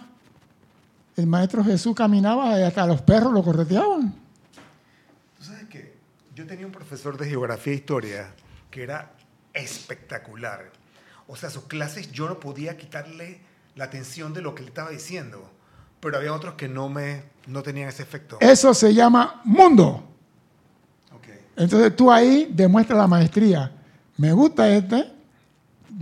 El 1.17 1.27
maestro 1.27 1.65
Jesús 1.65 1.95
caminaba 1.97 2.61
y 2.61 2.63
hasta 2.63 2.85
los 2.87 3.01
perros 3.01 3.33
lo 3.33 3.43
correteaban. 3.43 4.20
Yo 6.41 6.47
tenía 6.47 6.65
un 6.65 6.73
profesor 6.73 7.19
de 7.19 7.29
geografía 7.29 7.75
e 7.75 7.77
historia 7.77 8.33
que 8.71 8.83
era 8.83 9.13
espectacular. 9.53 10.73
O 11.27 11.37
sea, 11.37 11.51
sus 11.51 11.65
clases 11.65 12.13
yo 12.13 12.31
no 12.31 12.41
podía 12.41 12.79
quitarle 12.79 13.43
la 13.77 13.85
atención 13.85 14.33
de 14.33 14.41
lo 14.41 14.55
que 14.55 14.63
le 14.63 14.69
estaba 14.69 14.89
diciendo. 14.89 15.51
Pero 16.01 16.17
había 16.17 16.33
otros 16.33 16.55
que 16.55 16.67
no 16.67 16.89
me 16.89 17.25
no 17.47 17.63
tenían 17.63 17.91
ese 17.91 18.03
efecto. 18.03 18.39
Eso 18.41 18.73
se 18.73 18.95
llama 18.95 19.43
mundo. 19.45 20.03
Entonces 21.57 21.95
tú 21.95 22.11
ahí 22.11 22.49
demuestras 22.51 22.99
la 22.99 23.07
maestría. 23.07 23.71
Me 24.17 24.33
gusta 24.33 24.67
este, 24.71 25.13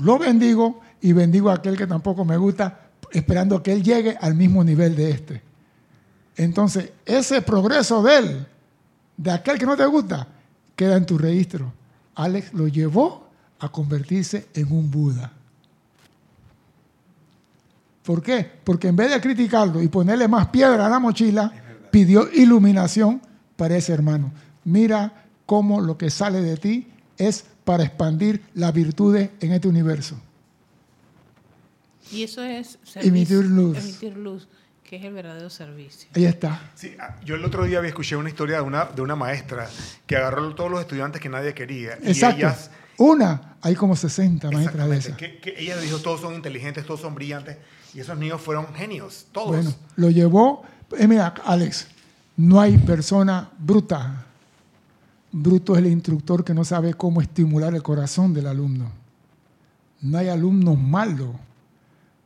lo 0.01 0.21
bendigo 0.21 0.83
y 1.01 1.15
bendigo 1.15 1.51
a 1.51 1.55
aquel 1.55 1.77
que 1.77 1.89
tampoco 1.89 2.25
me 2.25 2.37
gusta, 2.37 2.91
esperando 3.11 3.61
que 3.61 3.73
él 3.73 3.83
llegue 3.83 4.17
al 4.21 4.37
mismo 4.37 4.63
nivel 4.63 4.95
de 4.95 5.11
este. 5.11 5.43
Entonces, 6.37 6.93
ese 7.05 7.43
progreso 7.43 8.05
de 8.05 8.19
él, 8.19 8.47
de 9.19 9.31
aquel 9.33 9.59
que 9.59 9.67
no 9.67 9.77
te 9.77 9.85
gusta, 9.85 10.27
queda 10.75 10.97
en 10.97 11.05
tu 11.05 11.19
registro. 11.19 11.71
Alex 12.15 12.55
lo 12.55 12.69
llevó 12.69 13.29
a 13.59 13.69
convertirse 13.69 14.49
en 14.55 14.73
un 14.73 14.91
Buda. 14.91 15.33
¿Por 18.05 18.23
qué? 18.23 18.51
Porque 18.65 18.89
en 18.89 18.97
vez 18.97 19.11
de 19.11 19.21
criticarlo 19.21 19.83
y 19.83 19.89
ponerle 19.89 20.27
más 20.29 20.49
piedra 20.49 20.87
a 20.87 20.89
la 20.89 20.99
mochila, 20.99 21.53
pidió 21.91 22.33
iluminación 22.33 23.21
para 23.57 23.77
ese 23.77 23.93
hermano. 23.93 24.33
Mira 24.65 25.27
cómo 25.45 25.81
lo 25.81 25.99
que 25.99 26.09
sale 26.09 26.41
de 26.41 26.57
ti 26.57 26.87
es 27.19 27.45
para 27.65 27.85
expandir 27.85 28.43
las 28.55 28.73
virtudes 28.73 29.31
en 29.41 29.53
este 29.53 29.69
universo. 29.69 30.17
Y 32.11 32.23
eso 32.23 32.43
es 32.43 32.79
Emitir 32.95 33.45
luz. 33.45 33.77
Emitir 33.77 34.17
luz, 34.17 34.49
que 34.89 34.97
es 34.97 35.05
el 35.05 35.13
verdadero 35.13 35.51
servicio. 35.51 36.09
Ahí 36.17 36.25
está. 36.25 36.71
Sí, 36.75 36.97
ah, 36.99 37.17
yo 37.23 37.35
el 37.35 37.45
otro 37.45 37.65
día 37.65 37.77
había 37.79 37.91
escuchado 37.91 38.21
una 38.21 38.31
historia 38.31 38.57
de 38.57 38.63
una, 38.63 38.87
de 38.87 39.03
una 39.03 39.15
maestra 39.17 39.69
que 40.07 40.17
agarró 40.17 40.49
a 40.49 40.55
todos 40.55 40.71
los 40.71 40.81
estudiantes 40.81 41.21
que 41.21 41.29
nadie 41.29 41.53
quería. 41.53 41.99
Y 42.03 42.09
Exacto. 42.09 42.39
ellas, 42.39 42.71
Una, 42.97 43.57
hay 43.61 43.75
como 43.75 43.95
60 43.95 44.51
maestras 44.51 44.89
de 44.89 44.97
esas. 44.97 45.17
que, 45.19 45.39
que 45.41 45.55
ella 45.59 45.77
dijo, 45.77 45.99
todos 45.99 46.23
son 46.23 46.35
inteligentes, 46.35 46.87
todos 46.87 47.01
son 47.01 47.15
brillantes. 47.15 47.59
Y 47.93 48.01
esos 48.01 48.17
niños 48.19 48.41
fueron 48.41 48.73
genios, 48.75 49.27
todos. 49.31 49.49
Bueno, 49.49 49.75
lo 49.97 50.09
llevó. 50.09 50.63
eh, 50.99 51.07
mira, 51.07 51.35
Alex, 51.45 51.89
no 52.39 52.59
hay 52.59 52.79
persona 52.79 53.51
bruta. 53.59 54.25
Bruto 55.31 55.75
es 55.75 55.81
el 55.81 55.89
instructor 55.89 56.43
que 56.43 56.55
no 56.55 56.65
sabe 56.65 56.95
cómo 56.95 57.21
estimular 57.21 57.75
el 57.75 57.83
corazón 57.83 58.33
del 58.33 58.47
alumno. 58.47 58.91
No 60.01 60.17
hay 60.17 60.29
alumnos 60.29 60.79
malos. 60.79 61.29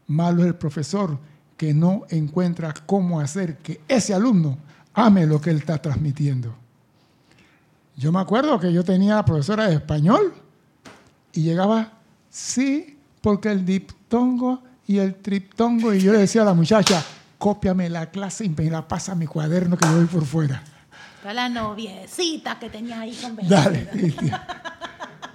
Malo 0.06 0.42
es 0.42 0.46
el 0.46 0.54
profesor 0.54 1.18
que 1.56 1.74
no 1.74 2.02
encuentra 2.10 2.74
cómo 2.86 3.20
hacer 3.20 3.58
que 3.58 3.80
ese 3.88 4.14
alumno 4.14 4.58
ame 4.94 5.26
lo 5.26 5.40
que 5.40 5.50
él 5.50 5.58
está 5.58 5.80
transmitiendo. 5.80 6.54
Yo 7.96 8.10
me 8.10 8.20
acuerdo 8.20 8.58
que 8.58 8.72
yo 8.72 8.84
tenía 8.84 9.24
profesora 9.24 9.68
de 9.68 9.76
español 9.76 10.34
y 11.32 11.42
llegaba, 11.42 11.92
sí, 12.30 12.98
porque 13.20 13.50
el 13.50 13.64
diptongo 13.64 14.62
y 14.86 14.98
el 14.98 15.14
triptongo, 15.16 15.94
y 15.94 16.00
yo 16.00 16.12
le 16.12 16.18
decía 16.18 16.42
a 16.42 16.46
la 16.46 16.54
muchacha, 16.54 17.04
cópiame 17.38 17.88
la 17.88 18.10
clase 18.10 18.44
y 18.44 18.48
me 18.48 18.70
la 18.70 18.86
pasa 18.86 19.12
a 19.12 19.14
mi 19.14 19.26
cuaderno 19.26 19.76
que 19.76 19.86
yo 19.86 19.96
voy 19.96 20.06
por 20.06 20.24
fuera. 20.24 20.62
Para 21.22 21.34
la 21.34 21.48
noviecita 21.48 22.58
que 22.58 22.68
tenía 22.68 23.00
ahí 23.00 23.16
con 23.20 23.36
Dale. 23.48 23.88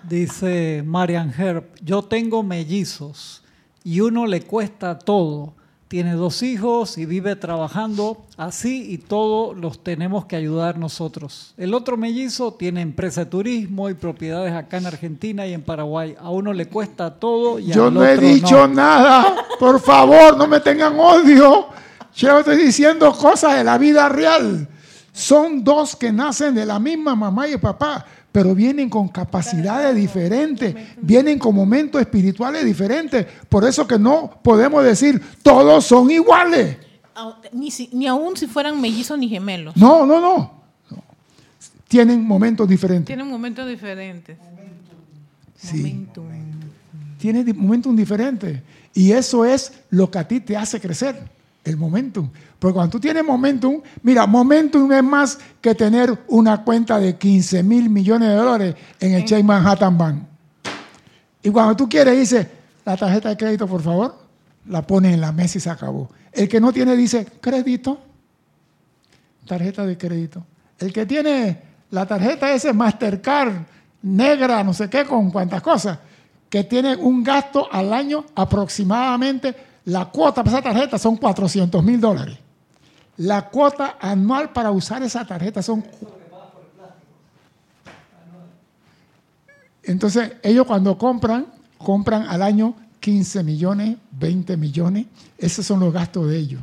Dice 0.04 0.84
Marian 0.86 1.34
Herb, 1.38 1.66
yo 1.82 2.02
tengo 2.02 2.44
mellizos 2.44 3.44
y 3.84 4.02
uno 4.02 4.26
le 4.26 4.42
cuesta 4.42 5.00
todo. 5.00 5.54
Tiene 5.88 6.16
dos 6.16 6.44
hijos 6.44 6.98
y 6.98 7.06
vive 7.06 7.38
trabajando 7.38 8.26
así 8.36 8.92
y 8.92 8.98
todos 8.98 9.56
los 9.56 9.82
tenemos 9.82 10.26
que 10.26 10.36
ayudar 10.36 10.78
nosotros. 10.78 11.54
El 11.56 11.74
otro 11.74 11.96
mellizo 11.96 12.54
tiene 12.54 12.82
empresa 12.82 13.24
de 13.24 13.32
turismo 13.32 13.90
y 13.90 13.94
propiedades 13.94 14.54
acá 14.54 14.78
en 14.78 14.88
Argentina 14.88 15.48
y 15.48 15.54
en 15.54 15.62
Paraguay. 15.62 16.16
A 16.20 16.30
uno 16.30 16.52
le 16.52 16.66
cuesta 16.66 17.14
todo 17.16 17.58
y 17.58 17.68
Yo 17.68 17.88
al 17.88 17.94
no 17.94 18.04
he 18.04 18.16
otro 18.16 18.28
dicho 18.28 18.68
nada. 18.68 19.46
Por 19.60 19.80
favor, 19.80 20.36
no 20.38 20.46
me 20.46 20.60
tengan 20.60 21.00
odio. 21.00 21.68
Yo 22.14 22.40
estoy 22.40 22.58
diciendo 22.58 23.14
cosas 23.14 23.56
de 23.56 23.64
la 23.64 23.78
vida 23.78 24.10
real. 24.10 24.68
Son 25.14 25.64
dos 25.64 25.96
que 25.96 26.12
nacen 26.12 26.54
de 26.54 26.66
la 26.66 26.80
misma 26.80 27.16
mamá 27.16 27.48
y 27.48 27.58
papá, 27.58 28.06
pero 28.32 28.54
vienen 28.54 28.90
con 28.90 29.08
capacidades 29.08 29.96
diferentes, 29.96 30.76
vienen 31.02 31.40
con 31.40 31.56
momentos 31.56 32.00
espirituales 32.02 32.64
diferentes. 32.66 33.26
Por 33.50 33.66
eso 33.66 33.88
que 33.88 33.98
no 33.98 34.40
podemos 34.44 34.84
decir 34.84 35.22
todos 35.42 35.86
son 35.86 36.12
iguales. 36.12 36.78
Ni, 37.52 37.72
si- 37.72 37.90
ni 37.94 38.06
aún 38.08 38.38
si 38.38 38.46
fueran 38.46 38.80
mellizos 38.80 39.18
ni 39.18 39.28
gemelos. 39.28 39.76
No, 39.76 40.06
no, 40.06 40.22
no. 40.22 40.38
No. 40.92 41.04
Tienen 41.88 42.24
momentos 42.24 42.68
diferentes. 42.70 43.08
Tienen 43.08 43.28
momentos 43.28 43.68
diferentes. 43.68 44.38
Sí. 45.56 45.78
Momentum. 45.82 46.26
Tiene 47.18 47.44
di- 47.44 47.54
momentum 47.54 47.96
diferentes. 47.96 48.62
Y 48.94 49.12
eso 49.14 49.46
es 49.46 49.74
lo 49.90 50.12
que 50.12 50.20
a 50.20 50.28
ti 50.28 50.40
te 50.40 50.56
hace 50.56 50.80
crecer, 50.80 51.24
el 51.68 51.78
momentum. 51.78 52.30
Porque 52.58 52.74
cuando 52.74 52.92
tú 52.92 53.00
tienes 53.00 53.24
momentum, 53.24 53.82
mira, 54.04 54.26
momentum 54.26 54.92
es 54.92 55.04
más 55.04 55.38
que 55.62 55.76
tener 55.76 56.18
una 56.28 56.64
cuenta 56.64 57.00
de 57.00 57.18
15 57.18 57.62
mil 57.64 57.90
millones 57.90 58.30
de 58.30 58.36
dólares 58.36 58.76
en 59.00 59.14
el 59.14 59.26
Chase 59.26 59.44
Manhattan 59.44 59.98
Bank. 59.98 60.24
Y 61.44 61.50
cuando 61.50 61.76
tú 61.76 61.88
quieres, 61.88 62.18
dice, 62.18 62.50
la 62.86 62.96
tarjeta 62.96 63.30
de 63.30 63.38
crédito, 63.38 63.68
por 63.68 63.82
favor, 63.82 64.18
la 64.68 64.82
pones 64.82 65.14
en 65.14 65.22
la 65.22 65.32
mesa 65.32 65.58
y 65.58 65.62
se 65.62 65.70
acabó. 65.70 66.10
El 66.32 66.48
que 66.48 66.60
no 66.60 66.72
tiene, 66.72 66.96
dice, 66.96 67.26
crédito, 67.42 68.00
tarjeta 69.46 69.86
de 69.86 69.98
crédito. 69.98 70.46
El 70.80 70.94
que 70.94 71.06
tiene 71.06 71.62
la 71.92 72.06
tarjeta 72.06 72.52
ese 72.52 72.74
Mastercard 72.74 73.54
negra, 74.02 74.64
no 74.64 74.74
sé 74.74 74.90
qué, 74.90 75.06
con 75.06 75.32
cuantas 75.32 75.62
cosas, 75.62 76.00
que 76.50 76.64
tiene 76.64 76.96
un 76.96 77.24
gasto 77.24 77.68
al 77.72 77.94
año 77.94 78.26
aproximadamente, 78.36 79.56
la 79.88 80.06
cuota 80.06 80.44
para 80.44 80.58
esa 80.58 80.62
tarjeta 80.62 80.98
son 80.98 81.16
400 81.16 81.82
mil 81.82 82.02
dólares. 82.02 82.38
La 83.18 83.50
cuota 83.50 83.96
anual 84.00 84.52
para 84.52 84.70
usar 84.72 85.02
esa 85.02 85.26
tarjeta 85.26 85.62
son... 85.62 85.84
Entonces, 89.84 90.34
ellos 90.44 90.68
cuando 90.68 90.98
compran, 90.98 91.46
compran 91.78 92.24
al 92.24 92.42
año 92.42 92.76
15 93.00 93.44
millones, 93.44 93.98
20 94.12 94.58
millones. 94.58 95.06
Esos 95.38 95.66
son 95.66 95.80
los 95.80 95.94
gastos 95.94 96.28
de 96.28 96.38
ellos. 96.38 96.62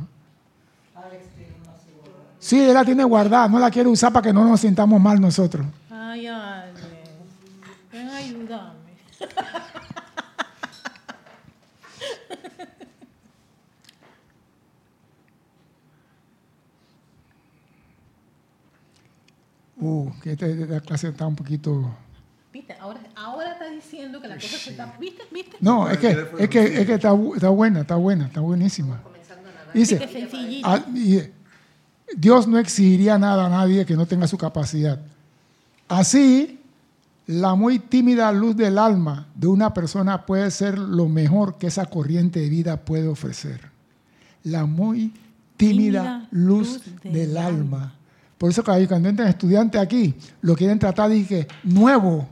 Sí, 2.37 2.59
él 2.59 2.75
la 2.75 2.85
tiene 2.85 3.03
guardada, 3.03 3.47
no 3.47 3.57
la 3.57 3.71
quiere 3.71 3.89
usar 3.89 4.13
para 4.13 4.21
que 4.27 4.33
no 4.33 4.47
nos 4.47 4.61
sintamos 4.61 5.01
mal 5.01 5.19
nosotros. 5.19 5.65
Ay, 5.89 6.27
Ale. 6.27 6.73
Ven 7.91 8.07
a 8.07 8.21
Uh, 19.85 20.11
que 20.21 20.31
esta, 20.31 20.47
esta 20.47 20.81
clase 20.81 21.09
está 21.09 21.27
un 21.27 21.35
poquito... 21.35 21.95
¿Viste? 22.51 22.75
Ahora, 22.79 23.01
ahora 23.15 23.51
está 23.51 23.69
diciendo 23.69 24.21
que 24.21 24.27
la 24.27 24.35
cosa 24.35 24.57
se 24.57 24.71
está. 24.71 24.95
¿Viste? 24.99 25.23
¿Viste? 25.31 25.57
No, 25.59 25.89
es 25.89 25.97
que, 25.97 26.25
es 26.39 26.49
que, 26.49 26.63
es 26.63 26.85
que 26.85 26.93
está, 26.93 27.13
está 27.35 27.49
buena, 27.49 27.81
está 27.81 27.95
buena, 27.95 28.27
está 28.27 28.39
buenísima. 28.39 29.01
Dice, 29.73 29.99
ah, 30.63 30.85
y, 30.95 31.19
Dios 32.15 32.47
no 32.47 32.57
exigiría 32.57 33.17
nada 33.17 33.47
a 33.47 33.49
nadie 33.49 33.85
que 33.85 33.95
no 33.95 34.05
tenga 34.05 34.25
su 34.25 34.37
capacidad. 34.37 35.01
Así, 35.89 36.61
la 37.27 37.55
muy 37.55 37.79
tímida 37.79 38.31
luz 38.31 38.55
del 38.55 38.77
alma 38.77 39.27
de 39.35 39.47
una 39.47 39.73
persona 39.73 40.25
puede 40.25 40.49
ser 40.51 40.77
lo 40.77 41.09
mejor 41.09 41.57
que 41.57 41.67
esa 41.67 41.85
corriente 41.87 42.39
de 42.39 42.49
vida 42.49 42.85
puede 42.85 43.07
ofrecer. 43.07 43.69
La 44.43 44.65
muy 44.65 45.13
tímida, 45.57 46.01
Tímida 46.01 46.27
luz, 46.31 46.73
luz 46.73 47.01
del 47.03 47.13
del 47.13 47.37
alma. 47.37 47.95
Por 48.37 48.49
eso 48.49 48.63
que 48.63 48.87
cuando 48.87 49.09
entran 49.09 49.27
estudiantes 49.29 49.79
aquí, 49.79 50.13
lo 50.41 50.55
quieren 50.55 50.79
tratar 50.79 51.09
de 51.09 51.25
que 51.25 51.47
nuevo. 51.63 52.27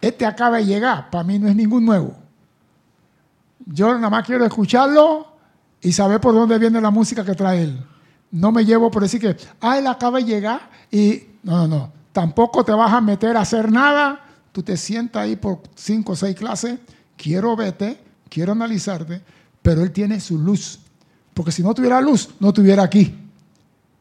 Este 0.00 0.24
acaba 0.24 0.58
de 0.58 0.66
llegar, 0.66 1.10
para 1.10 1.24
mí 1.24 1.38
no 1.38 1.48
es 1.48 1.56
ningún 1.56 1.84
nuevo. 1.84 2.14
Yo 3.66 3.92
nada 3.94 4.08
más 4.08 4.24
quiero 4.24 4.44
escucharlo 4.44 5.26
y 5.80 5.92
saber 5.92 6.20
por 6.20 6.34
dónde 6.34 6.58
viene 6.58 6.80
la 6.80 6.90
música 6.90 7.24
que 7.24 7.34
trae 7.34 7.62
él. 7.62 7.84
No 8.30 8.52
me 8.52 8.64
llevo 8.64 8.90
por 8.90 9.02
decir 9.02 9.20
que, 9.20 9.36
ah, 9.60 9.78
él 9.78 9.86
acaba 9.86 10.18
de 10.18 10.24
llegar 10.24 10.70
y... 10.90 11.24
No, 11.42 11.66
no, 11.66 11.68
no. 11.68 11.92
Tampoco 12.12 12.64
te 12.64 12.72
vas 12.72 12.92
a 12.92 13.00
meter 13.00 13.36
a 13.36 13.42
hacer 13.42 13.70
nada. 13.70 14.20
Tú 14.52 14.62
te 14.62 14.76
sientas 14.76 15.22
ahí 15.22 15.36
por 15.36 15.62
cinco 15.74 16.12
o 16.12 16.16
seis 16.16 16.34
clases. 16.34 16.78
Quiero 17.16 17.54
verte, 17.56 18.00
quiero 18.28 18.52
analizarte, 18.52 19.22
pero 19.62 19.82
él 19.82 19.92
tiene 19.92 20.20
su 20.20 20.38
luz. 20.38 20.80
Porque 21.32 21.52
si 21.52 21.62
no 21.62 21.72
tuviera 21.74 22.00
luz, 22.00 22.30
no 22.40 22.48
estuviera 22.48 22.82
aquí. 22.82 23.14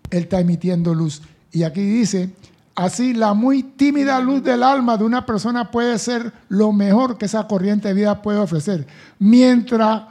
Él 0.10 0.24
está 0.24 0.40
emitiendo 0.40 0.94
luz. 0.94 1.22
Y 1.52 1.64
aquí 1.64 1.82
dice, 1.82 2.34
así 2.76 3.14
la 3.14 3.34
muy 3.34 3.64
tímida 3.64 4.20
luz 4.20 4.44
del 4.44 4.64
alma 4.64 4.98
de 4.98 5.04
una 5.04 5.26
persona 5.26 5.72
puede 5.72 5.98
ser 6.00 6.32
lo 6.50 6.72
mejor 6.72 7.18
que 7.18 7.26
esa 7.26 7.48
corriente 7.48 7.88
de 7.88 7.94
vida 7.94 8.22
puede 8.22 8.40
ofrecer. 8.40 8.86
Mientras 9.20 10.04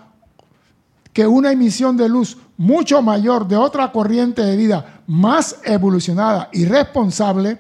que 1.13 1.27
una 1.27 1.53
emisión 1.53 1.97
de 1.97 2.09
luz 2.09 2.37
mucho 2.59 3.03
mayor 3.03 3.47
de 3.49 3.57
otra 3.57 3.93
corriente 3.93 4.43
de 4.43 4.57
vida 4.57 5.03
más 5.07 5.61
evolucionada 5.65 6.49
y 6.53 6.65
responsable 6.65 7.59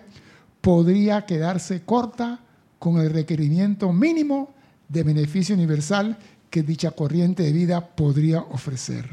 podría 0.60 1.24
quedarse 1.24 1.82
corta 1.82 2.40
con 2.78 2.98
el 2.98 3.10
requerimiento 3.10 3.92
mínimo 3.92 4.50
de 4.88 5.02
beneficio 5.02 5.54
universal 5.54 6.16
que 6.50 6.62
dicha 6.62 6.90
corriente 6.90 7.42
de 7.44 7.52
vida 7.52 7.80
podría 7.80 8.40
ofrecer. 8.40 9.08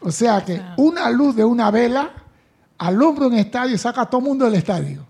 O 0.00 0.10
sea 0.10 0.44
que 0.44 0.60
una 0.76 1.10
luz 1.10 1.34
de 1.34 1.44
una 1.44 1.70
vela 1.70 2.12
alumbra 2.78 3.26
un 3.26 3.34
estadio 3.34 3.74
y 3.74 3.78
saca 3.78 4.02
a 4.02 4.06
todo 4.06 4.20
el 4.20 4.26
mundo 4.26 4.44
del 4.44 4.54
estadio. 4.54 5.06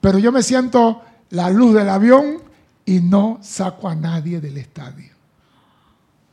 Pero 0.00 0.18
yo 0.18 0.32
me 0.32 0.42
siento 0.42 1.02
la 1.30 1.50
luz 1.50 1.74
del 1.74 1.88
avión 1.88 2.38
y 2.84 3.00
no 3.00 3.38
saco 3.42 3.88
a 3.88 3.94
nadie 3.94 4.40
del 4.40 4.56
estadio. 4.58 5.12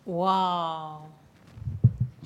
Wow. 0.05 0.99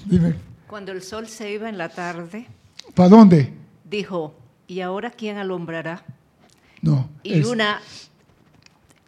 Dime, 0.06 0.36
Cuando 0.68 0.92
el 0.92 1.02
sol 1.02 1.28
se 1.28 1.52
iba 1.52 1.70
en 1.70 1.78
la 1.78 1.90
tarde, 1.90 2.48
¿para 2.94 3.10
dónde? 3.10 3.54
dijo, 3.84 4.36
¿y 4.68 4.82
ahora 4.82 5.10
quién 5.12 5.38
alumbrará? 5.38 6.04
No. 6.82 7.10
Y 7.24 7.40
es- 7.40 7.48
una, 7.48 7.82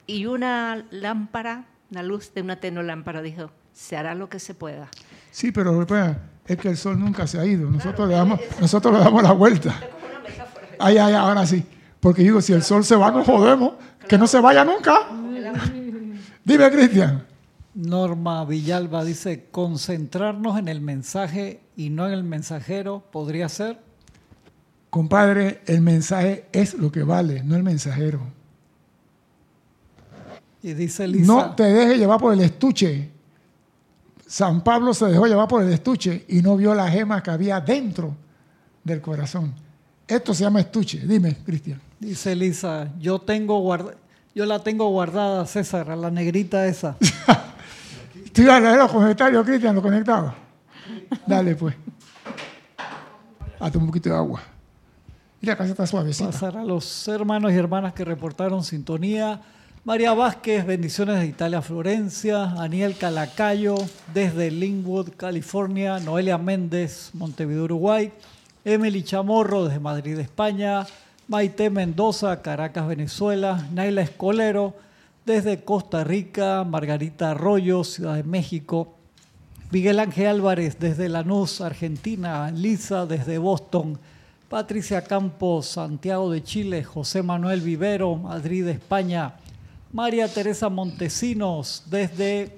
y 0.08 0.26
una 0.26 0.86
lámpara, 0.92 1.66
una 1.92 2.04
luz 2.04 2.34
de 2.34 2.42
una 2.42 2.56
tenolámpara, 2.60 3.22
dijo, 3.22 3.52
se 3.74 3.96
hará 3.98 4.16
lo 4.16 4.28
que 4.30 4.40
se 4.40 4.54
pueda. 4.54 4.90
Sí, 5.32 5.52
pero 5.52 5.72
es 6.46 6.58
que 6.58 6.70
el 6.70 6.78
sol 6.78 7.00
nunca 7.00 7.28
se 7.28 7.40
ha 7.40 7.46
ido. 7.46 7.70
Nosotros, 7.70 8.08
le, 8.08 8.16
damos, 8.16 8.40
nosotros 8.60 8.94
le 8.94 9.00
damos 9.00 9.24
la 9.24 9.32
vuelta. 9.32 9.80
Ay, 10.80 10.98
ay, 10.98 11.14
ahora 11.14 11.46
sí. 11.46 11.64
Porque 12.00 12.24
digo, 12.24 12.42
si 12.42 12.54
el 12.54 12.64
sol 12.64 12.84
se 12.84 12.96
va, 12.96 13.12
nos 13.12 13.26
jodemos. 13.26 13.74
Que 14.08 14.18
no 14.18 14.28
se 14.28 14.40
vaya 14.40 14.66
nunca. 14.66 15.08
Dime, 16.44 16.72
Cristian. 16.72 17.24
Norma 17.74 18.44
Villalba 18.44 19.04
dice, 19.06 19.48
concentrarnos 19.52 20.58
en 20.60 20.68
el 20.68 20.82
mensaje 20.82 21.62
y 21.76 21.90
no 21.90 22.08
en 22.08 22.14
el 22.14 22.24
mensajero, 22.24 23.04
¿podría 23.12 23.48
ser? 23.48 23.80
Compadre, 24.90 25.62
el 25.68 25.80
mensaje 25.82 26.48
es 26.52 26.74
lo 26.74 26.92
que 26.92 27.04
vale, 27.04 27.44
no 27.44 27.56
el 27.56 27.64
mensajero. 27.64 28.20
Y 30.62 30.74
dice 30.74 31.08
Lisa, 31.08 31.26
No 31.26 31.56
te 31.56 31.64
dejes 31.64 31.98
llevar 31.98 32.20
por 32.20 32.34
el 32.34 32.42
estuche. 32.42 33.10
San 34.32 34.62
Pablo 34.64 34.94
se 34.94 35.08
dejó 35.08 35.28
llevar 35.28 35.50
por 35.50 35.62
el 35.62 35.74
estuche 35.74 36.24
y 36.30 36.42
no 36.42 36.56
vio 36.56 36.74
la 36.74 36.90
gema 36.90 37.22
que 37.22 37.32
había 37.32 37.60
dentro 37.60 38.16
del 38.82 39.02
corazón. 39.02 39.54
Esto 40.08 40.34
se 40.34 40.46
llama 40.46 40.62
estuche. 40.62 41.00
Dime, 41.06 41.36
Cristian. 41.46 41.82
dice 42.00 42.34
Lisa, 42.34 42.88
yo 42.98 43.20
tengo 43.20 43.60
guarda- 43.60 43.94
yo 44.34 44.46
la 44.46 44.60
tengo 44.60 44.88
guardada, 44.88 45.46
César, 45.46 45.92
a 45.92 45.98
la 45.98 46.10
negrita 46.10 46.66
esa. 46.66 46.96
Ibas 48.38 48.56
a 48.56 48.60
leer 48.62 48.78
los 48.78 48.90
comentarios, 48.90 49.46
Cristian, 49.46 49.76
lo 49.76 49.82
conectaba. 49.82 50.34
Dale, 51.28 51.54
pues. 51.58 51.76
Hasta 53.60 53.78
un 53.78 53.86
poquito 53.88 54.08
de 54.10 54.16
agua. 54.16 54.42
Y 55.42 55.46
la 55.46 55.58
casa 55.58 55.72
está 55.72 55.86
suavecita. 55.86 56.32
Pasar 56.32 56.56
a 56.56 56.64
los 56.64 57.06
hermanos 57.10 57.52
y 57.52 57.56
hermanas 57.56 57.92
que 57.92 58.06
reportaron 58.06 58.64
sintonía. 58.64 59.42
María 59.84 60.14
Vázquez, 60.14 60.64
bendiciones 60.64 61.20
de 61.20 61.26
Italia, 61.26 61.60
Florencia. 61.64 62.52
Aniel 62.62 62.96
Calacayo, 62.96 63.74
desde 64.14 64.52
Linwood, 64.52 65.10
California. 65.18 66.00
Noelia 66.00 66.38
Méndez, 66.38 67.10
Montevideo, 67.16 67.64
Uruguay. 67.64 68.12
Emily 68.64 69.02
Chamorro, 69.02 69.66
desde 69.66 69.80
Madrid, 69.80 70.20
España. 70.20 70.86
Maite 71.28 71.72
Mendoza, 71.72 72.44
Caracas, 72.44 72.88
Venezuela. 72.88 73.68
Naila 73.74 74.04
Escolero, 74.04 74.76
desde 75.26 75.64
Costa 75.64 76.04
Rica. 76.04 76.64
Margarita 76.64 77.32
Arroyo, 77.32 77.84
Ciudad 77.84 78.18
de 78.18 78.24
México. 78.24 78.94
Miguel 79.72 79.98
Ángel 79.98 80.28
Álvarez 80.28 80.78
desde 80.80 81.10
Lanús, 81.10 81.60
Argentina, 81.60 82.52
Lisa 82.52 83.08
desde 83.08 83.40
Boston, 83.40 83.98
Patricia 84.48 85.02
Campos, 85.02 85.66
Santiago 85.66 86.30
de 86.30 86.44
Chile, 86.44 86.84
José 86.84 87.24
Manuel 87.24 87.62
Vivero, 87.62 88.18
Madrid, 88.18 88.68
España, 88.68 89.36
María 89.94 90.28
Teresa 90.28 90.70
Montesinos 90.70 91.84
desde 91.90 92.56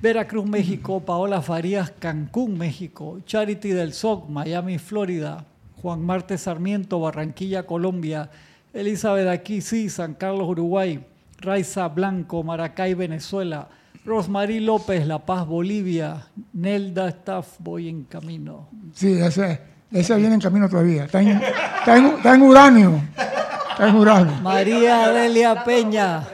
Veracruz, 0.00 0.46
México, 0.46 1.00
Paola 1.00 1.42
Farías, 1.42 1.92
Cancún, 1.98 2.56
México, 2.56 3.18
Charity 3.26 3.70
del 3.70 3.92
SOC, 3.92 4.28
Miami, 4.28 4.78
Florida, 4.78 5.44
Juan 5.82 6.00
Marte 6.02 6.38
Sarmiento, 6.38 7.00
Barranquilla, 7.00 7.64
Colombia, 7.66 8.30
Elizabeth 8.72 9.28
Aquisi, 9.28 9.88
San 9.90 10.14
Carlos, 10.14 10.48
Uruguay, 10.48 11.04
Raiza 11.38 11.88
Blanco, 11.88 12.42
Maracay, 12.42 12.94
Venezuela, 12.94 13.68
Rosmarie 14.04 14.60
López, 14.60 15.06
La 15.06 15.18
Paz, 15.18 15.46
Bolivia, 15.46 16.26
Nelda 16.52 17.08
Staff, 17.08 17.56
voy 17.58 17.88
en 17.88 18.04
camino. 18.04 18.68
Sí, 18.94 19.12
ese, 19.12 19.60
ese 19.90 20.16
viene 20.16 20.34
en 20.36 20.40
camino 20.40 20.68
todavía. 20.68 21.04
Está 21.04 21.20
en, 21.20 21.28
está 21.30 21.96
en- 21.96 22.06
está 22.06 22.34
en 22.34 22.42
uranio. 22.42 23.02
En. 23.78 24.42
María 24.42 25.08
Delia 25.08 25.64
Peña, 25.64 26.26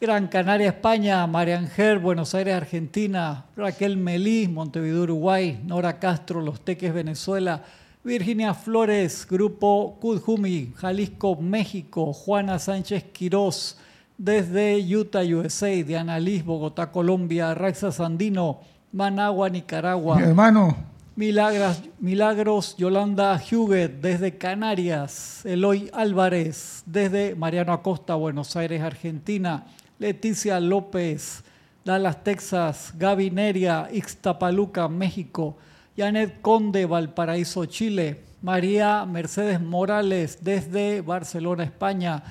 Gran 0.00 0.28
Canaria, 0.28 0.68
España. 0.68 1.26
María 1.26 1.58
Ángel, 1.58 1.98
Buenos 1.98 2.34
Aires, 2.34 2.54
Argentina. 2.54 3.44
Raquel 3.56 3.96
Melí, 3.96 4.48
Montevideo, 4.48 5.02
Uruguay. 5.02 5.60
Nora 5.64 5.98
Castro, 5.98 6.40
Los 6.40 6.60
Teques, 6.60 6.92
Venezuela. 6.92 7.62
Virginia 8.04 8.54
Flores, 8.54 9.26
Grupo 9.28 9.98
Kudjumi, 10.00 10.72
Jalisco, 10.76 11.36
México. 11.36 12.12
Juana 12.12 12.58
Sánchez 12.58 13.04
Quirós, 13.12 13.76
desde 14.16 14.78
Utah, 14.78 15.22
USA. 15.22 15.82
Diana 15.82 16.18
Liz, 16.18 16.44
Bogotá, 16.44 16.90
Colombia. 16.90 17.54
Raxa 17.54 17.92
Sandino, 17.92 18.60
Managua, 18.92 19.50
Nicaragua. 19.50 20.16
Mi 20.16 20.22
hermano, 20.22 20.76
Milagros 21.18 22.76
Yolanda 22.76 23.42
Huguet 23.50 23.88
desde 23.88 24.38
Canarias, 24.38 25.44
Eloy 25.44 25.90
Álvarez 25.92 26.84
desde 26.86 27.34
Mariano 27.34 27.72
Acosta, 27.72 28.14
Buenos 28.14 28.54
Aires, 28.54 28.80
Argentina, 28.82 29.66
Leticia 29.98 30.60
López, 30.60 31.42
Dallas, 31.84 32.22
Texas, 32.22 32.92
Gaby 32.96 33.32
Neria, 33.32 33.88
Ixtapaluca, 33.92 34.86
México, 34.86 35.56
Janet 35.96 36.40
Conde, 36.40 36.86
Valparaíso, 36.86 37.64
Chile, 37.66 38.20
María 38.40 39.04
Mercedes 39.04 39.60
Morales 39.60 40.38
desde 40.42 41.00
Barcelona, 41.00 41.64
España, 41.64 42.22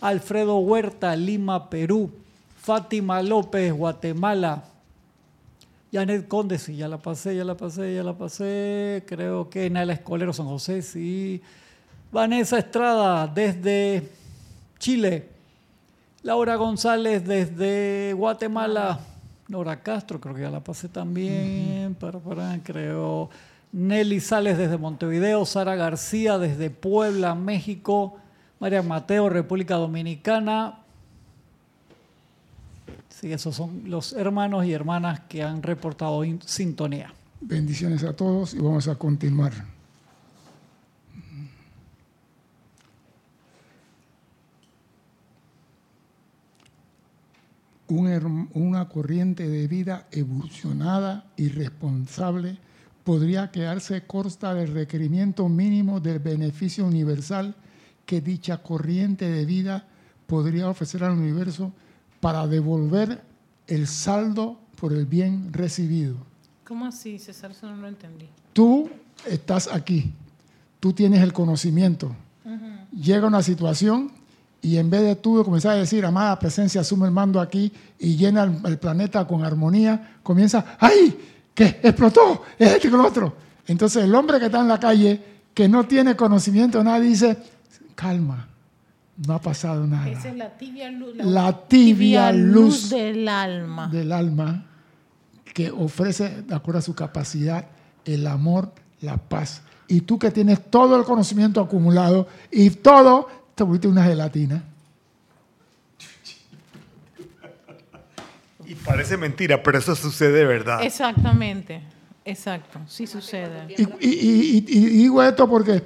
Alfredo 0.00 0.58
Huerta, 0.58 1.16
Lima, 1.16 1.68
Perú, 1.68 2.12
Fátima 2.56 3.20
López, 3.20 3.72
Guatemala, 3.72 4.62
Janet 5.90 6.28
Conde, 6.28 6.58
sí, 6.58 6.76
ya 6.76 6.86
la 6.86 6.98
pasé, 6.98 7.34
ya 7.34 7.44
la 7.44 7.56
pasé, 7.56 7.94
ya 7.94 8.02
la 8.02 8.12
pasé. 8.12 9.04
Creo 9.06 9.48
que 9.48 9.70
Naila 9.70 9.94
Escolero, 9.94 10.32
San 10.32 10.46
José, 10.46 10.82
sí. 10.82 11.42
Vanessa 12.12 12.58
Estrada, 12.58 13.26
desde 13.26 14.10
Chile. 14.78 15.28
Laura 16.22 16.56
González, 16.56 17.24
desde 17.24 18.12
Guatemala. 18.12 19.00
Nora 19.48 19.82
Castro, 19.82 20.20
creo 20.20 20.34
que 20.34 20.42
ya 20.42 20.50
la 20.50 20.60
pasé 20.60 20.88
también. 20.88 21.94
Para, 21.94 22.18
para, 22.18 22.58
creo. 22.62 23.30
Nelly 23.72 24.20
Sales, 24.20 24.58
desde 24.58 24.76
Montevideo. 24.76 25.46
Sara 25.46 25.74
García, 25.74 26.36
desde 26.36 26.68
Puebla, 26.68 27.34
México. 27.34 28.16
María 28.60 28.82
Mateo, 28.82 29.30
República 29.30 29.76
Dominicana. 29.76 30.77
Sí, 33.20 33.32
esos 33.32 33.56
son 33.56 33.82
los 33.90 34.12
hermanos 34.12 34.64
y 34.64 34.72
hermanas 34.72 35.20
que 35.28 35.42
han 35.42 35.62
reportado 35.62 36.24
in- 36.24 36.40
sintonía. 36.44 37.12
bendiciones 37.40 38.04
a 38.04 38.12
todos 38.14 38.54
y 38.54 38.58
vamos 38.58 38.86
a 38.88 38.94
continuar. 38.96 39.52
Una 47.88 48.86
corriente 48.88 49.48
de 49.48 49.66
vida 49.66 50.08
evolucionada 50.12 51.24
y 51.38 51.48
responsable 51.48 52.58
podría 53.02 53.50
quedarse 53.50 54.02
corta 54.06 54.52
del 54.52 54.74
requerimiento 54.74 55.48
mínimo 55.48 55.98
del 55.98 56.18
beneficio 56.18 56.84
universal 56.84 57.54
que 58.04 58.20
dicha 58.20 58.58
corriente 58.62 59.30
de 59.30 59.46
vida 59.46 59.86
podría 60.26 60.68
ofrecer 60.68 61.02
al 61.02 61.12
universo 61.12 61.72
para 62.20 62.46
devolver 62.46 63.22
el 63.66 63.86
saldo 63.86 64.58
por 64.80 64.92
el 64.92 65.06
bien 65.06 65.52
recibido. 65.52 66.16
¿Cómo 66.64 66.86
así, 66.86 67.18
César? 67.18 67.50
Eso 67.50 67.66
no 67.66 67.76
lo 67.76 67.88
entendí. 67.88 68.28
Tú 68.52 68.90
estás 69.26 69.68
aquí, 69.72 70.12
tú 70.80 70.92
tienes 70.92 71.22
el 71.22 71.32
conocimiento. 71.32 72.14
Llega 72.92 73.26
una 73.26 73.42
situación 73.42 74.10
y 74.62 74.78
en 74.78 74.88
vez 74.90 75.02
de 75.02 75.16
tú 75.16 75.42
comenzar 75.44 75.72
a 75.72 75.80
decir, 75.80 76.04
amada 76.04 76.38
presencia, 76.38 76.80
asume 76.80 77.06
el 77.06 77.12
mando 77.12 77.40
aquí 77.40 77.70
y 77.98 78.16
llena 78.16 78.44
el, 78.44 78.58
el 78.64 78.78
planeta 78.78 79.26
con 79.26 79.44
armonía, 79.44 80.18
comienza, 80.22 80.76
¡ay! 80.80 81.16
que 81.54 81.80
explotó, 81.82 82.44
es 82.58 82.72
este 82.72 82.88
con 82.88 83.02
lo 83.02 83.08
otro. 83.08 83.34
Entonces 83.66 84.04
el 84.04 84.14
hombre 84.14 84.38
que 84.38 84.46
está 84.46 84.60
en 84.60 84.68
la 84.68 84.80
calle, 84.80 85.20
que 85.52 85.68
no 85.68 85.86
tiene 85.86 86.16
conocimiento 86.16 86.78
de 86.78 86.84
nada, 86.84 87.00
dice, 87.00 87.36
calma, 87.94 88.47
no 89.26 89.34
ha 89.34 89.40
pasado 89.40 89.86
nada. 89.86 90.08
Esa 90.08 90.28
es 90.28 90.36
la 90.36 90.56
tibia 90.56 90.90
luz. 90.90 91.16
La 91.16 91.66
tibia 91.66 92.32
luz 92.32 92.90
del 92.90 93.28
alma. 93.28 93.88
del 93.88 94.12
alma 94.12 94.64
que 95.54 95.70
ofrece, 95.70 96.42
de 96.42 96.54
acuerdo 96.54 96.78
a 96.78 96.82
su 96.82 96.94
capacidad, 96.94 97.66
el 98.04 98.26
amor, 98.26 98.72
la 99.00 99.16
paz. 99.16 99.62
Y 99.88 100.02
tú 100.02 100.18
que 100.18 100.30
tienes 100.30 100.70
todo 100.70 100.96
el 100.96 101.04
conocimiento 101.04 101.60
acumulado 101.60 102.28
y 102.50 102.70
todo, 102.70 103.28
te 103.54 103.64
volviste 103.64 103.88
una 103.88 104.04
gelatina. 104.04 104.62
Y 108.66 108.74
parece 108.74 109.16
mentira, 109.16 109.62
pero 109.62 109.78
eso 109.78 109.94
sucede 109.96 110.32
de 110.32 110.44
verdad. 110.44 110.82
Exactamente. 110.82 111.80
Exacto. 112.24 112.80
Sí 112.86 113.06
sucede. 113.06 113.74
Y, 113.78 113.82
y- 113.82 113.88
y- 114.00 114.64
y- 114.68 114.78
y 114.78 114.80
digo 114.88 115.22
esto 115.22 115.48
porque, 115.48 115.82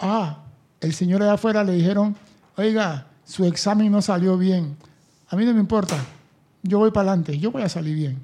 ah, 0.00 0.42
el 0.80 0.92
señor 0.92 1.22
allá 1.22 1.34
afuera 1.34 1.62
le 1.62 1.72
dijeron, 1.72 2.16
oiga, 2.58 3.06
su 3.24 3.44
examen 3.46 3.90
no 3.90 4.02
salió 4.02 4.36
bien. 4.36 4.76
A 5.28 5.36
mí 5.36 5.44
no 5.44 5.54
me 5.54 5.60
importa. 5.60 5.96
Yo 6.62 6.78
voy 6.78 6.90
para 6.90 7.10
adelante, 7.10 7.38
yo 7.38 7.50
voy 7.52 7.62
a 7.62 7.68
salir 7.68 7.94
bien. 7.94 8.18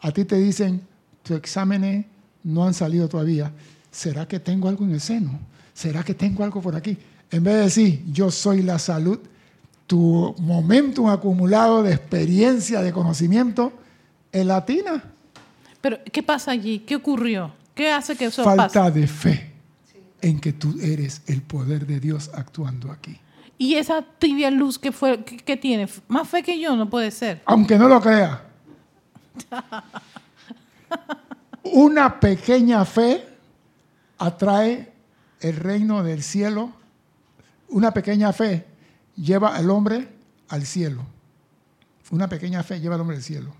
A 0.00 0.10
ti 0.10 0.24
te 0.24 0.36
dicen, 0.36 0.82
tus 1.22 1.36
exámenes 1.36 2.06
no 2.42 2.64
han 2.64 2.74
salido 2.74 3.08
todavía. 3.08 3.52
¿Será 3.90 4.26
que 4.26 4.40
tengo 4.40 4.68
algo 4.68 4.84
en 4.84 4.92
el 4.92 5.00
seno? 5.00 5.38
¿Será 5.72 6.02
que 6.02 6.14
tengo 6.14 6.44
algo 6.44 6.60
por 6.60 6.74
aquí? 6.74 6.98
En 7.30 7.44
vez 7.44 7.54
de 7.54 7.60
decir, 7.62 8.04
yo 8.12 8.30
soy 8.30 8.62
la 8.62 8.78
salud, 8.78 9.20
tu 9.86 10.34
momentum 10.38 11.08
acumulado 11.08 11.82
de 11.82 11.92
experiencia, 11.94 12.82
de 12.82 12.92
conocimiento, 12.92 13.72
es 14.32 14.44
latina. 14.44 15.04
Pero, 15.80 15.98
¿qué 16.10 16.22
pasa 16.22 16.50
allí? 16.50 16.80
¿Qué 16.80 16.96
ocurrió? 16.96 17.52
¿Qué 17.74 17.92
hace 17.92 18.16
que 18.16 18.24
eso 18.26 18.42
Falta 18.42 18.68
pase? 18.68 19.00
de 19.00 19.06
fe 19.06 19.52
en 20.20 20.40
que 20.40 20.52
tú 20.52 20.76
eres 20.80 21.22
el 21.26 21.42
poder 21.42 21.86
de 21.86 22.00
Dios 22.00 22.30
actuando 22.34 22.90
aquí. 22.90 23.16
Y 23.58 23.74
esa 23.74 24.02
tibia 24.02 24.50
luz 24.50 24.78
que 24.78 24.92
fue, 24.92 25.24
que, 25.24 25.36
que 25.36 25.56
tiene, 25.56 25.88
más 26.06 26.28
fe 26.28 26.42
que 26.42 26.58
yo 26.60 26.76
no 26.76 26.88
puede 26.88 27.10
ser. 27.10 27.42
Aunque 27.44 27.76
no 27.76 27.88
lo 27.88 28.00
crea. 28.00 28.44
Una 31.64 32.18
pequeña 32.20 32.84
fe 32.84 33.26
atrae 34.18 34.92
el 35.40 35.56
reino 35.56 36.02
del 36.02 36.22
cielo. 36.22 36.72
Una 37.68 37.92
pequeña 37.92 38.32
fe 38.32 38.64
lleva 39.16 39.54
al 39.56 39.70
hombre 39.70 40.08
al 40.48 40.64
cielo. 40.64 41.04
Una 42.10 42.28
pequeña 42.28 42.62
fe 42.62 42.80
lleva 42.80 42.94
al 42.94 43.02
hombre 43.02 43.16
al 43.16 43.22
cielo. 43.22 43.52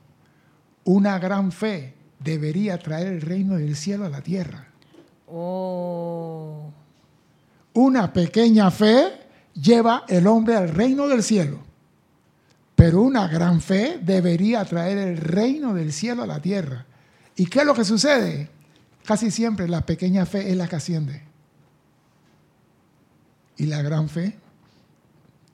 Una 0.85 1.19
gran 1.19 1.53
fe 1.53 1.95
debería 2.19 2.79
traer 2.79 3.09
el 3.09 3.21
reino 3.21 3.57
del 3.57 3.77
cielo 3.77 4.07
a 4.07 4.09
la 4.09 4.23
tierra. 4.23 4.67
Oh. 5.27 6.71
Una 7.75 8.13
pequeña 8.13 8.71
fe 8.71 9.18
lleva 9.61 10.05
el 10.09 10.27
hombre 10.27 10.57
al 10.57 10.69
reino 10.69 11.09
del 11.09 11.23
cielo. 11.23 11.59
Pero 12.75 13.03
una 13.03 13.27
gran 13.27 13.61
fe 13.61 13.99
debería 14.01 14.65
traer 14.65 14.99
el 14.99 15.17
reino 15.17 15.75
del 15.75 15.93
cielo 15.93 16.23
a 16.23 16.27
la 16.27 16.41
tierra. 16.41 16.87
¿Y 17.37 17.47
qué 17.47 17.61
es 17.61 17.67
lo 17.67 17.75
que 17.75 17.85
sucede? 17.85 18.49
Casi 19.05 19.31
siempre 19.31 19.69
la 19.69 19.85
pequeña 19.85 20.27
fe 20.27 20.51
es 20.51 20.57
la 20.57 20.69
que 20.69 20.77
asciende. 20.77 21.23
Y 23.57 23.67
la 23.67 23.83
gran 23.83 24.09
fe, 24.09 24.39